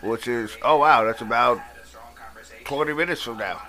which 0.00 0.26
is 0.26 0.56
oh 0.62 0.78
wow, 0.78 1.04
that's 1.04 1.20
about 1.20 1.60
20 2.64 2.94
minutes 2.94 3.22
from 3.22 3.36
now. 3.36 3.60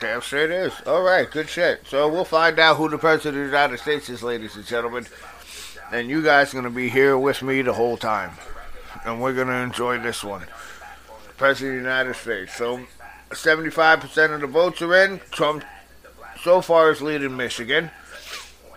Damn 0.00 0.22
straight 0.22 0.50
is. 0.50 0.72
All 0.86 1.02
right, 1.02 1.30
good 1.30 1.48
shit. 1.48 1.86
So 1.86 2.08
we'll 2.08 2.24
find 2.24 2.58
out 2.58 2.78
who 2.78 2.88
the 2.88 2.98
president 2.98 3.36
of 3.36 3.50
the 3.50 3.56
United 3.56 3.78
States 3.78 4.08
is, 4.08 4.22
ladies 4.22 4.56
and 4.56 4.64
gentlemen, 4.64 5.06
and 5.92 6.08
you 6.08 6.22
guys 6.22 6.50
are 6.50 6.60
going 6.60 6.64
to 6.64 6.70
be 6.70 6.88
here 6.88 7.18
with 7.18 7.42
me 7.42 7.60
the 7.60 7.74
whole 7.74 7.98
time 7.98 8.32
and 9.04 9.20
we're 9.20 9.34
going 9.34 9.48
to 9.48 9.54
enjoy 9.54 9.98
this 9.98 10.24
one. 10.24 10.44
President 11.36 11.78
of 11.78 11.82
the 11.82 11.88
United 11.88 12.14
States. 12.14 12.54
So, 12.56 12.80
75% 13.30 14.34
of 14.34 14.40
the 14.40 14.46
votes 14.46 14.80
are 14.82 15.04
in. 15.04 15.20
Trump 15.30 15.64
so 16.42 16.60
far 16.60 16.90
is 16.90 17.02
leading 17.02 17.36
Michigan. 17.36 17.90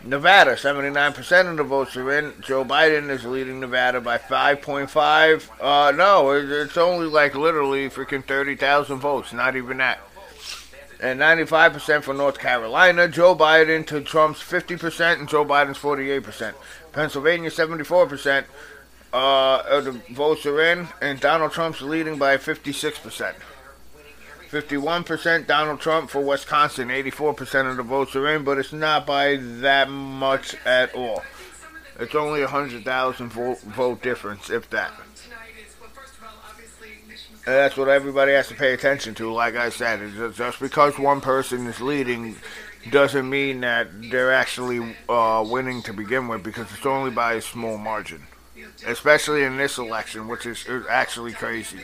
Nevada, 0.04 0.54
79% 0.54 1.52
of 1.52 1.58
the 1.58 1.64
votes 1.64 1.98
are 1.98 2.12
in. 2.18 2.34
Joe 2.42 2.64
Biden 2.64 3.10
is 3.10 3.26
leading 3.26 3.60
Nevada 3.60 4.00
by 4.00 4.18
5.5. 4.18 5.50
Uh, 5.60 5.92
no, 5.92 6.32
it's 6.32 6.78
only 6.78 7.08
like 7.08 7.36
literally 7.36 7.90
freaking 7.90 8.24
30,000 8.24 9.00
votes, 9.00 9.34
not 9.34 9.56
even 9.56 9.78
that. 9.78 10.00
And 11.00 11.20
95% 11.20 12.04
for 12.04 12.14
North 12.14 12.40
Carolina. 12.40 13.08
Joe 13.08 13.36
Biden 13.36 13.86
to 13.88 14.02
Trump's 14.02 14.42
50% 14.42 15.20
and 15.20 15.30
Joe 15.30 15.46
Biden's 15.46 15.78
48%. 15.78 16.54
Pennsylvania, 16.92 17.50
74% 17.50 18.46
uh, 19.14 19.82
the 19.82 19.92
votes 20.12 20.46
are 20.46 20.62
in, 20.62 20.88
and 21.02 21.20
Donald 21.20 21.52
Trump's 21.52 21.82
leading 21.82 22.18
by 22.18 22.38
56%. 22.38 23.34
51% 24.50 25.48
Donald 25.48 25.80
Trump 25.80 26.10
for 26.10 26.22
Wisconsin. 26.22 26.90
84% 26.90 27.70
of 27.70 27.78
the 27.78 27.84
votes 27.84 28.16
are 28.16 28.28
in, 28.34 28.44
but 28.44 28.58
it's 28.58 28.74
not 28.74 29.06
by 29.06 29.36
that 29.36 29.90
much 29.90 30.56
at 30.66 30.94
all. 30.96 31.24
It's 32.00 32.16
only 32.16 32.42
a 32.42 32.46
100,000 32.46 33.30
vote, 33.30 33.60
vote 33.62 34.02
difference, 34.02 34.50
if 34.50 34.70
that. 34.70 34.92
And 37.46 37.56
that's 37.56 37.78
what 37.78 37.88
everybody 37.88 38.34
has 38.34 38.50
to 38.50 38.56
pay 38.56 38.74
attention 38.74 39.16
to. 39.16 39.32
Like 39.32 39.56
I 39.56 39.70
said, 39.70 40.34
just 40.36 40.60
because 40.60 41.00
one 41.00 41.22
person 41.22 41.66
is 41.66 41.80
leading 41.80 42.36
doesn't 42.92 43.30
mean 43.30 43.62
that 43.62 43.88
they're 44.12 44.34
actually 44.34 44.96
uh, 45.10 45.46
winning 45.48 45.82
to 45.84 45.94
begin 45.94 46.28
with, 46.28 46.44
because 46.44 46.72
it's 46.72 46.86
only 46.86 47.12
by 47.12 47.34
a 47.34 47.42
small 47.42 47.78
margin 47.78 48.28
especially 48.86 49.44
in 49.44 49.58
this 49.58 49.78
election, 49.78 50.28
which 50.28 50.46
is, 50.46 50.66
is 50.68 50.86
actually 50.90 51.34
crazy. 51.34 51.80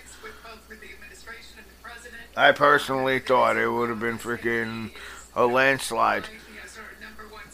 I 2.35 2.51
personally 2.51 3.19
thought 3.19 3.57
it 3.57 3.67
would 3.67 3.89
have 3.89 3.99
been 3.99 4.17
freaking 4.17 4.91
a 5.35 5.45
landslide, 5.45 6.25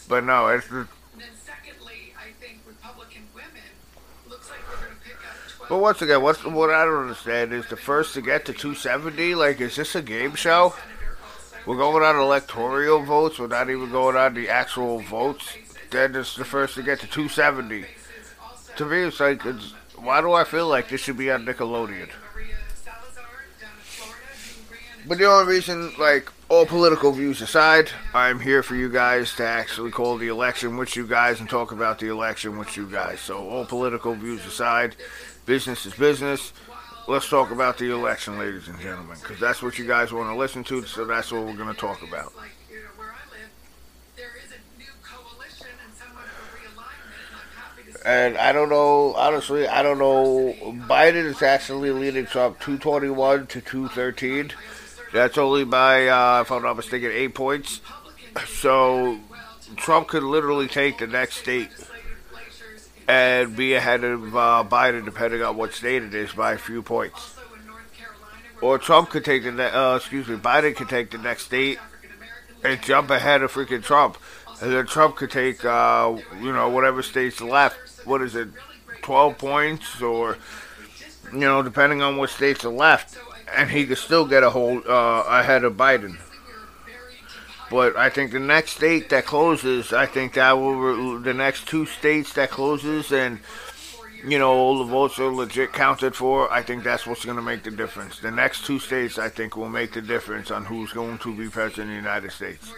but 0.08 0.24
no, 0.24 0.48
it's. 0.48 0.68
But 5.68 5.78
once 5.78 6.02
again, 6.02 6.24
what's 6.24 6.44
what 6.44 6.72
I 6.72 6.84
don't 6.84 7.02
understand 7.02 7.54
is 7.54 7.68
the 7.68 7.78
first 7.78 8.16
to 8.16 8.22
get 8.22 8.46
to 8.46 8.54
270. 8.54 9.36
Like, 9.36 9.62
is 9.62 9.76
this 9.76 9.94
a 9.94 10.02
game 10.02 10.34
show? 10.34 10.74
we're 11.66 11.78
going 11.78 12.04
on 12.04 12.16
electoral 12.16 13.04
votes. 13.04 13.38
Not 13.40 13.70
even 13.70 13.92
going 13.92 14.16
on 14.16 14.34
the 14.34 14.50
actual 14.50 15.00
votes. 15.02 15.56
Then 15.92 16.16
it's 16.16 16.36
the 16.36 16.46
first 16.46 16.74
to 16.76 16.84
get 16.84 17.02
to 17.02 17.08
270. 17.08 17.86
To 18.80 18.86
me, 18.86 19.00
it's 19.00 19.20
like, 19.20 19.46
it's, 19.46 19.74
why 19.98 20.22
do 20.22 20.32
I 20.32 20.46
feel 20.46 20.66
like 20.66 20.88
this 20.88 21.02
should 21.02 21.18
be 21.18 21.30
on 21.30 21.46
Nickelodeon? 21.46 22.08
But 25.06 25.18
the 25.18 25.26
only 25.26 25.54
reason, 25.54 25.92
like, 26.00 26.32
all 26.48 26.66
political 26.66 27.12
views 27.12 27.42
aside, 27.42 27.92
I'm 28.14 28.40
here 28.40 28.64
for 28.64 28.78
you 28.78 28.88
guys 28.88 29.36
to 29.36 29.46
actually 29.46 29.92
call 29.92 30.16
the 30.16 30.30
election 30.30 30.78
with 30.78 30.96
you 30.96 31.06
guys 31.06 31.42
and 31.42 31.50
talk 31.50 31.74
about 31.74 32.00
the 32.00 32.08
election 32.08 32.58
with 32.58 32.78
you 32.78 32.90
guys. 32.90 33.20
So, 33.20 33.50
all 33.50 33.66
political 33.66 34.16
views 34.16 34.46
aside, 34.46 34.96
business 35.46 35.86
is 35.86 35.94
business. 35.94 36.54
Let's 37.06 37.28
talk 37.28 37.52
about 37.52 37.80
the 37.80 37.92
election, 37.92 38.40
ladies 38.40 38.70
and 38.70 38.80
gentlemen, 38.80 39.18
because 39.22 39.42
that's 39.42 39.62
what 39.62 39.78
you 39.78 39.86
guys 39.86 40.14
want 40.14 40.30
to 40.30 40.36
listen 40.36 40.64
to, 40.64 40.86
so 40.86 41.04
that's 41.04 41.34
what 41.34 41.46
we're 41.46 41.58
going 41.58 41.68
to 41.68 41.78
talk 41.82 42.02
about. 42.02 42.32
And 48.06 48.38
I 48.38 48.52
don't 48.52 48.70
know, 48.70 49.14
honestly, 49.16 49.68
I 49.68 49.84
don't 49.84 50.00
know. 50.00 50.56
Biden 50.88 51.26
is 51.26 51.42
actually 51.42 51.92
leading 51.92 52.26
Trump 52.26 52.60
221 52.60 53.48
to 53.48 53.62
213. 53.62 54.52
That's 55.12 55.38
only 55.38 55.66
by, 55.66 56.08
uh, 56.08 56.42
if 56.42 56.52
I'm 56.52 56.64
not 56.64 56.78
mistaken, 56.78 57.12
eight 57.12 57.34
points. 57.34 57.82
So 58.48 59.20
Trump 59.76 60.08
could 60.08 60.24
literally 60.24 60.68
take 60.68 61.00
the 61.00 61.08
next 61.08 61.38
state 61.38 61.70
and 63.08 63.56
be 63.56 63.74
ahead 63.74 64.04
of 64.04 64.36
uh, 64.36 64.64
Biden, 64.70 65.04
depending 65.04 65.42
on 65.42 65.58
what 65.58 65.74
state 65.74 66.04
it 66.04 66.14
is, 66.14 66.32
by 66.32 66.54
a 66.54 66.58
few 66.58 66.82
points. 66.82 67.36
Or 68.62 68.78
Trump 68.78 69.10
could 69.10 69.26
take 69.26 69.44
the, 69.44 69.52
ne- 69.52 69.72
uh, 69.72 69.96
excuse 69.96 70.28
me, 70.28 70.36
Biden 70.36 70.76
could 70.76 70.90
take 70.90 71.12
the 71.12 71.18
next 71.18 71.46
state 71.46 71.80
and 72.64 72.82
jump 72.84 73.10
ahead 73.10 73.42
of 73.42 73.52
freaking 73.52 73.84
Trump. 73.84 74.18
And 74.62 74.72
then 74.72 74.86
Trump 74.86 75.16
could 75.16 75.32
take, 75.32 75.64
uh, 75.64 76.18
you 76.42 76.52
know, 76.52 76.70
whatever 76.70 77.02
state's 77.02 77.42
left. 77.42 77.78
What 78.10 78.22
is 78.22 78.36
it, 78.36 78.50
12 79.04 79.38
points? 79.38 80.02
Or, 80.02 80.38
you 81.32 81.40
know, 81.40 81.64
depending 81.64 82.02
on 82.02 82.18
what 82.18 82.30
states 82.30 82.66
are 82.66 82.70
left 82.70 83.18
and 83.56 83.70
he 83.70 83.86
could 83.86 83.98
still 83.98 84.26
get 84.26 84.44
a 84.44 84.50
hold 84.50 84.86
uh, 84.88 85.24
ahead 85.28 85.64
of 85.64 85.74
Biden. 85.74 86.18
But 87.70 87.96
I 87.96 88.10
think 88.10 88.32
the 88.32 88.40
next 88.40 88.72
state 88.72 89.10
that 89.10 89.26
closes, 89.26 89.94
I 89.94 90.06
think 90.08 90.34
that 90.34 90.54
will 90.54 91.20
the 91.20 91.34
next 91.34 91.68
two 91.68 91.86
states 91.86 92.34
that 92.34 92.50
closes, 92.50 93.12
and 93.12 93.40
you 94.26 94.40
know 94.40 94.52
all 94.52 94.80
the 94.80 94.86
votes 94.86 95.20
are 95.20 95.32
legit 95.32 95.72
counted 95.72 96.16
for. 96.16 96.52
I 96.52 96.64
think 96.64 96.84
that's 96.84 97.06
what's 97.06 97.26
going 97.26 97.38
to 97.38 97.44
make 97.44 97.64
the 97.64 97.72
difference. 97.72 98.20
The 98.20 98.32
next 98.32 98.66
two 98.66 98.80
states, 98.80 99.20
I 99.20 99.30
think, 99.30 99.56
will 99.56 99.70
make 99.70 99.94
the 99.94 100.02
difference 100.02 100.50
on 100.50 100.66
who's 100.66 100.92
going 100.94 101.20
to 101.20 101.36
be 101.36 101.48
president 101.48 101.90
of 101.90 101.90
the 101.90 101.96
United 101.96 102.32
States. 102.32 102.74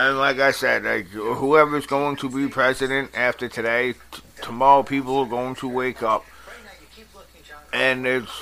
And 0.00 0.16
like 0.16 0.38
I 0.38 0.50
said, 0.50 0.84
like 0.84 1.08
whoever's 1.08 1.84
going 1.84 2.16
to 2.16 2.30
be 2.30 2.48
president 2.48 3.10
after 3.14 3.50
today, 3.50 3.92
t- 3.92 4.22
tomorrow 4.40 4.82
people 4.82 5.18
are 5.18 5.26
going 5.26 5.54
to 5.56 5.68
wake 5.68 6.02
up 6.02 6.24
and 7.70 8.06
it's 8.06 8.32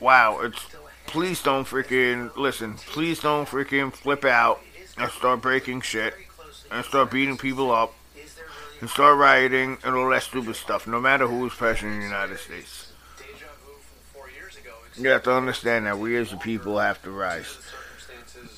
wow. 0.00 0.40
It's 0.40 0.64
please 1.06 1.42
don't 1.42 1.66
freaking 1.66 2.34
listen. 2.34 2.76
Please 2.76 3.20
don't 3.20 3.46
freaking 3.46 3.92
flip 3.92 4.24
out 4.24 4.62
and 4.96 5.10
start 5.10 5.42
breaking 5.42 5.82
shit 5.82 6.14
and 6.70 6.82
start 6.82 7.10
beating 7.10 7.36
people 7.36 7.70
up 7.70 7.92
and 8.80 8.88
start 8.88 9.18
rioting 9.18 9.76
and 9.84 9.94
all 9.94 10.08
that 10.08 10.22
stupid 10.22 10.56
stuff. 10.56 10.86
No 10.86 10.98
matter 10.98 11.26
who 11.26 11.44
is 11.44 11.52
president 11.52 11.92
in 11.92 11.98
the 11.98 12.06
United 12.06 12.38
States. 12.38 12.90
You 14.96 15.10
have 15.10 15.24
to 15.24 15.34
understand 15.34 15.84
that 15.84 15.98
we 15.98 16.16
as 16.16 16.30
the 16.30 16.38
people 16.38 16.78
have 16.78 17.02
to 17.02 17.10
rise. 17.10 17.58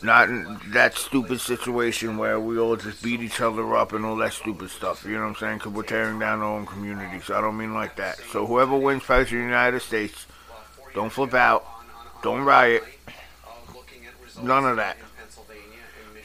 Not 0.05 0.29
in 0.29 0.59
that 0.73 0.99
stupid 0.99 1.41
situation 1.41 2.19
where 2.19 2.39
we 2.39 2.59
all 2.59 2.77
just 2.77 3.03
beat 3.03 3.23
each 3.23 3.41
other 3.41 3.75
up 3.75 3.95
and 3.95 4.05
all 4.05 4.17
that 4.17 4.35
stupid 4.35 4.69
stuff. 4.69 5.03
You 5.07 5.13
know 5.13 5.23
what 5.23 5.29
I'm 5.29 5.37
saying? 5.37 5.59
Because 5.59 5.73
we're 5.73 5.83
tearing 5.85 6.19
down 6.19 6.41
our 6.41 6.59
own 6.59 6.67
communities. 6.67 7.31
I 7.31 7.41
don't 7.41 7.57
mean 7.57 7.73
like 7.73 7.97
that. 7.97 8.19
So 8.31 8.45
whoever 8.45 8.77
wins 8.77 9.03
president 9.03 9.45
of 9.45 9.49
the 9.49 9.55
United 9.55 9.81
States, 9.81 10.27
don't 10.93 11.09
flip 11.09 11.33
out. 11.33 11.65
Don't 12.23 12.45
riot. 12.45 12.85
None 14.43 14.67
of 14.67 14.77
that. 14.77 14.99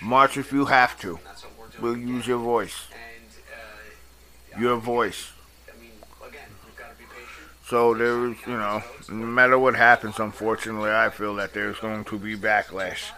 March 0.02 0.36
if 0.36 0.52
you 0.52 0.66
have 0.66 1.00
to. 1.00 1.18
We'll 1.80 1.96
use 1.96 2.28
your 2.28 2.40
voice. 2.40 2.88
Your 4.60 4.76
voice. 4.76 5.32
So 7.66 7.94
there's, 7.94 8.36
you 8.46 8.58
know, 8.58 8.84
no 9.08 9.26
matter 9.26 9.58
what 9.58 9.76
happens, 9.78 10.20
unfortunately, 10.20 10.92
I 10.92 11.10
feel 11.12 11.36
that 11.36 11.54
there's 11.54 11.80
going 11.80 12.04
to 12.04 12.20
be 12.20 12.36
backlash 12.36 13.12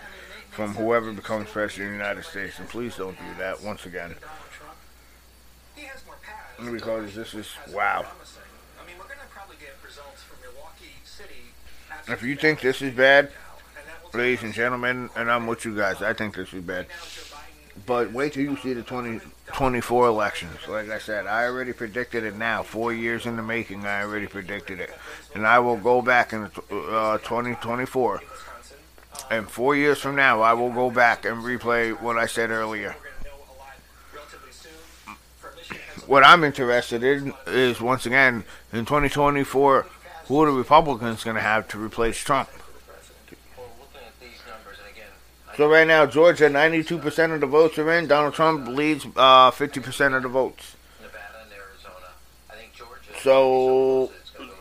from 0.52 0.76
whoever 0.76 1.12
becomes 1.14 1.50
president 1.50 1.88
of 1.88 1.92
the 1.94 1.98
United 1.98 2.24
States. 2.26 2.60
And 2.60 2.70
please 2.70 2.98
don't 2.98 3.18
do 3.18 3.40
that 3.40 3.62
once 3.64 3.86
again. 3.86 4.16
Because 6.72 7.16
this 7.16 7.34
is, 7.34 7.48
wow. 7.70 8.06
If 12.08 12.22
you 12.24 12.36
think 12.36 12.60
this 12.62 12.82
is 12.82 12.94
bad, 12.94 13.32
ladies 14.14 14.44
and 14.44 14.54
gentlemen, 14.54 15.10
and 15.16 15.32
I'm 15.32 15.48
with 15.48 15.64
you 15.66 15.76
guys, 15.76 16.02
I 16.02 16.14
think 16.14 16.36
this 16.36 16.54
is 16.54 16.64
bad. 16.64 16.88
But 17.86 18.12
wait 18.12 18.34
till 18.34 18.44
you 18.44 18.58
see 18.58 18.74
the 18.74 18.84
2024 18.84 20.08
elections. 20.08 20.58
Like 20.68 20.90
I 20.90 21.00
said, 21.00 21.26
I 21.26 21.46
already 21.46 21.72
predicted 21.72 22.26
it 22.26 22.36
now. 22.36 22.64
Four 22.64 22.94
years 22.94 23.26
in 23.26 23.38
the 23.38 23.42
making, 23.42 23.86
I 23.86 24.04
already 24.04 24.28
predicted 24.28 24.82
it. 24.82 24.92
And 25.34 25.48
I 25.48 25.60
will 25.60 25.78
go 25.78 26.02
back 26.02 26.34
in 26.34 26.44
uh, 26.44 27.18
2024 27.20 28.22
and 29.30 29.50
four 29.50 29.76
years 29.76 30.00
from 30.00 30.16
now, 30.16 30.42
I 30.42 30.54
will 30.54 30.72
go 30.72 30.90
back 30.90 31.26
and 31.26 31.44
replay 31.44 32.00
what 32.00 32.18
I 32.18 32.26
said 32.26 32.50
earlier. 32.50 32.96
What 36.08 36.26
I'm 36.26 36.44
interested 36.44 37.04
in 37.04 37.34
is, 37.48 37.80
once 37.80 38.06
again, 38.06 38.44
in 38.74 38.86
2024, 38.86 39.86
who 40.26 40.42
are 40.42 40.46
the 40.46 40.58
Republicans 40.58 41.24
going 41.24 41.36
to 41.36 41.42
have 41.42 41.68
to 41.70 41.78
replace 41.78 42.18
Trump? 42.18 42.50
So 45.58 45.70
right 45.70 45.86
now, 45.86 46.06
Georgia, 46.06 46.50
92% 46.50 47.34
of 47.34 47.42
the 47.42 47.46
votes 47.46 47.78
are 47.78 47.92
in. 47.92 48.08
Donald 48.08 48.34
Trump 48.34 48.68
leads 48.68 49.06
uh, 49.06 49.52
50% 49.52 50.16
of 50.16 50.24
the 50.24 50.30
votes. 50.30 50.76
Nevada 51.02 51.20
and 51.44 51.52
Arizona 51.52 52.08
I 52.50 52.56
think 52.56 52.74
Georgia 52.74 53.20
So, 53.22 54.12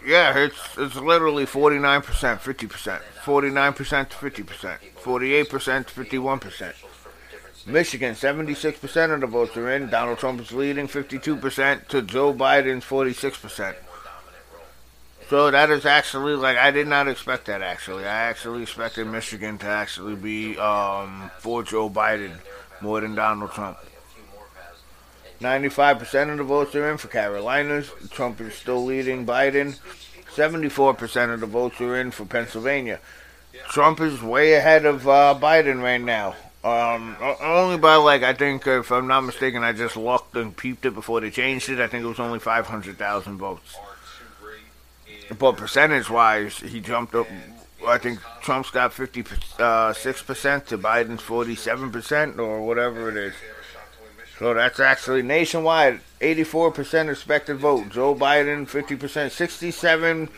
yeah, 0.05 0.37
it's 0.37 0.79
it's 0.79 0.97
literally 0.97 1.47
49%, 1.47 2.03
50%. 2.03 3.01
49% 3.23 4.09
to 4.09 4.17
50%, 4.17 4.79
48% 5.03 5.87
to 5.87 6.05
51%. 6.05 6.73
Michigan, 7.67 8.15
76% 8.15 9.15
of 9.15 9.21
the 9.21 9.27
votes 9.27 9.57
are 9.57 9.71
in. 9.71 9.91
Donald 9.91 10.19
Trump 10.19 10.41
is 10.41 10.53
leading 10.53 10.89
52% 10.89 11.89
to 11.89 12.03
Joe 12.03 12.33
Biden's 12.33 12.85
46%. 12.85 13.77
So 15.29 15.51
that 15.51 15.71
is 15.71 15.87
actually, 15.87 16.35
like, 16.35 16.57
I 16.57 16.71
did 16.71 16.89
not 16.89 17.07
expect 17.07 17.47
that, 17.47 17.63
actually. 17.63 18.05
I 18.05 18.29
actually 18.29 18.63
expected 18.63 19.07
Michigan 19.07 19.59
to 19.59 19.67
actually 19.67 20.17
be 20.17 20.59
um, 20.59 21.31
for 21.39 21.63
Joe 21.63 21.89
Biden 21.89 22.33
more 22.81 23.01
than 23.01 23.15
Donald 23.15 23.53
Trump. 23.53 23.79
95% 25.41 26.31
of 26.31 26.39
the 26.39 26.45
votes 26.45 26.75
are 26.75 26.91
in 26.91 26.99
for 26.99 27.09
Carolinas. 27.09 27.91
Trump 28.11 28.41
is 28.41 28.55
still 28.55 28.85
leading 28.85 29.25
Biden. 29.25 29.79
74% 30.35 31.35
of 31.35 31.41
the 31.41 31.47
votes 31.47 31.81
are 31.81 31.97
in 31.97 32.11
for 32.11 32.25
Pennsylvania. 32.27 33.01
Trump 33.71 34.01
is 34.01 34.23
way 34.23 34.55
ahead 34.55 34.85
of 34.85 35.09
uh, 35.09 35.37
Biden 35.41 35.83
right 35.83 36.01
now. 36.01 36.35
Um, 36.63 37.17
only 37.41 37.79
by 37.79 37.97
like 37.97 38.23
I 38.23 38.35
think 38.35 38.67
if 38.67 38.93
I'm 38.93 39.07
not 39.07 39.23
mistaken, 39.23 39.63
I 39.65 39.73
just 39.73 39.97
looked 39.97 40.37
and 40.37 40.55
peeped 40.55 40.85
it 40.85 40.95
before 40.95 41.21
they 41.21 41.31
changed 41.31 41.71
it. 41.71 41.81
I 41.81 41.87
think 41.87 42.05
it 42.05 42.09
was 42.09 42.21
only 42.21 42.39
500,000 42.39 43.39
votes. 43.39 43.77
But 45.39 45.57
percentage 45.57 46.11
wise, 46.11 46.59
he 46.59 46.81
jumped 46.81 47.15
up. 47.15 47.27
I 47.87 47.97
think 47.97 48.21
Trump's 48.43 48.71
got 48.71 48.93
56% 48.93 49.59
uh, 49.59 49.95
to 50.61 50.77
Biden's 50.77 51.23
47% 51.23 52.39
or 52.39 52.67
whatever 52.67 53.09
it 53.09 53.17
is. 53.17 53.35
So 54.41 54.55
that's 54.55 54.81
actually 54.81 55.21
nationwide 55.21 56.01
84% 56.23 57.11
expected 57.11 57.59
vote. 57.59 57.91
Joe 57.91 58.15
Biden 58.15 58.67
50%, 58.67 59.31
67 59.31 60.31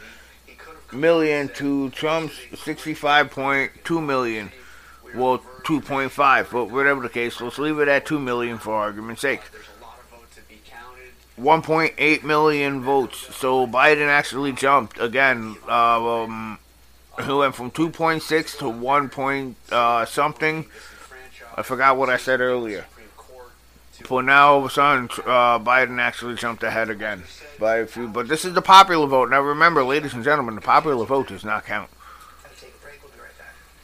million 0.93 1.49
to 1.51 1.89
Trump's 1.91 2.35
65.2 2.51 4.05
million. 4.05 4.51
Well, 5.15 5.39
2.5, 5.39 6.51
but 6.51 6.65
whatever 6.73 7.01
the 7.01 7.09
case, 7.11 7.41
let's 7.41 7.61
leave 7.61 7.79
it 7.79 7.87
at 7.87 8.05
2 8.05 8.19
million 8.19 8.59
for 8.59 8.75
argument's 8.75 9.23
sake. 9.23 9.43
1.8 11.39 12.25
million 12.25 12.83
votes. 12.83 13.37
So 13.37 13.69
Biden 13.69 14.09
actually 14.09 14.51
jumped 14.51 14.99
again. 14.99 15.55
Uh, 15.69 16.23
um, 16.25 16.59
he 17.25 17.33
went 17.33 17.55
from 17.55 17.71
2.6 17.71 18.59
to 18.59 18.69
1 18.69 19.09
point 19.11 19.57
uh, 19.71 20.05
something. 20.07 20.67
I 21.55 21.63
forgot 21.63 21.97
what 21.97 22.11
I 22.11 22.17
said 22.17 22.41
earlier. 22.41 22.87
But 24.09 24.23
now 24.23 24.53
all 24.53 24.59
of 24.61 24.65
a 24.67 24.71
sudden, 24.71 25.09
uh, 25.25 25.59
Biden 25.59 25.99
actually 26.01 26.35
jumped 26.35 26.63
ahead 26.63 26.91
again 26.91 27.25
by 27.59 27.79
a 27.79 27.87
few. 27.87 28.09
But 28.09 28.29
this 28.29 28.45
is 28.45 28.55
the 28.55 28.63
popular 28.63 29.07
vote. 29.07 29.31
Now 29.31 29.41
remember, 29.41 29.83
ladies 29.85 30.15
and 30.15 30.25
gentlemen, 30.25 30.55
the 30.55 30.61
popular 30.61 31.05
vote 31.05 31.29
does 31.29 31.45
not 31.45 31.65
count. 31.65 31.91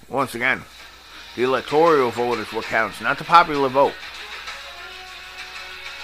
Once 0.08 0.34
again, 0.34 0.62
the 1.36 1.42
electoral 1.42 2.10
vote 2.10 2.38
is 2.38 2.52
what 2.52 2.64
counts, 2.64 3.00
not 3.00 3.18
the 3.18 3.24
popular 3.24 3.68
vote. 3.68 3.94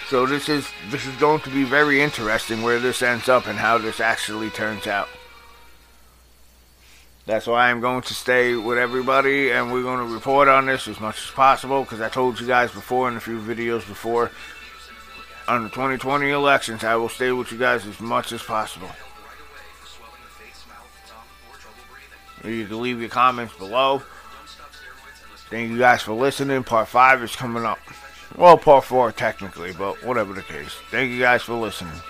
So 0.08 0.26
this 0.26 0.48
is 0.48 0.68
this 0.90 1.06
is 1.06 1.16
going 1.16 1.40
to 1.40 1.50
be 1.50 1.64
very 1.64 2.02
interesting 2.02 2.62
where 2.62 2.78
this 2.78 3.02
ends 3.02 3.28
up 3.28 3.46
and 3.46 3.58
how 3.58 3.78
this 3.78 4.00
actually 4.00 4.50
turns 4.50 4.86
out. 4.86 5.08
That's 7.26 7.46
why 7.46 7.70
I'm 7.70 7.80
going 7.80 8.02
to 8.02 8.14
stay 8.14 8.54
with 8.54 8.76
everybody 8.76 9.50
and 9.50 9.72
we're 9.72 9.82
going 9.82 10.06
to 10.06 10.14
report 10.14 10.46
on 10.46 10.66
this 10.66 10.86
as 10.86 11.00
much 11.00 11.16
as 11.24 11.30
possible 11.30 11.82
because 11.82 12.02
I 12.02 12.10
told 12.10 12.38
you 12.38 12.46
guys 12.46 12.70
before 12.70 13.08
in 13.08 13.16
a 13.16 13.20
few 13.20 13.40
videos 13.40 13.86
before 13.86 14.30
on 15.48 15.64
the 15.64 15.70
2020 15.70 16.30
elections 16.30 16.84
I 16.84 16.96
will 16.96 17.08
stay 17.08 17.32
with 17.32 17.50
you 17.50 17.56
guys 17.56 17.86
as 17.86 17.98
much 17.98 18.32
as 18.32 18.42
possible. 18.42 18.90
You 22.44 22.66
can 22.66 22.82
leave 22.82 23.00
your 23.00 23.08
comments 23.08 23.56
below. 23.56 24.02
Thank 25.48 25.70
you 25.70 25.78
guys 25.78 26.02
for 26.02 26.12
listening. 26.12 26.62
Part 26.62 26.88
5 26.88 27.22
is 27.22 27.36
coming 27.36 27.64
up. 27.64 27.78
Well, 28.36 28.58
part 28.58 28.84
4 28.84 29.12
technically, 29.12 29.72
but 29.72 30.04
whatever 30.04 30.34
the 30.34 30.42
case. 30.42 30.74
Thank 30.90 31.10
you 31.10 31.20
guys 31.20 31.42
for 31.42 31.54
listening. 31.54 32.00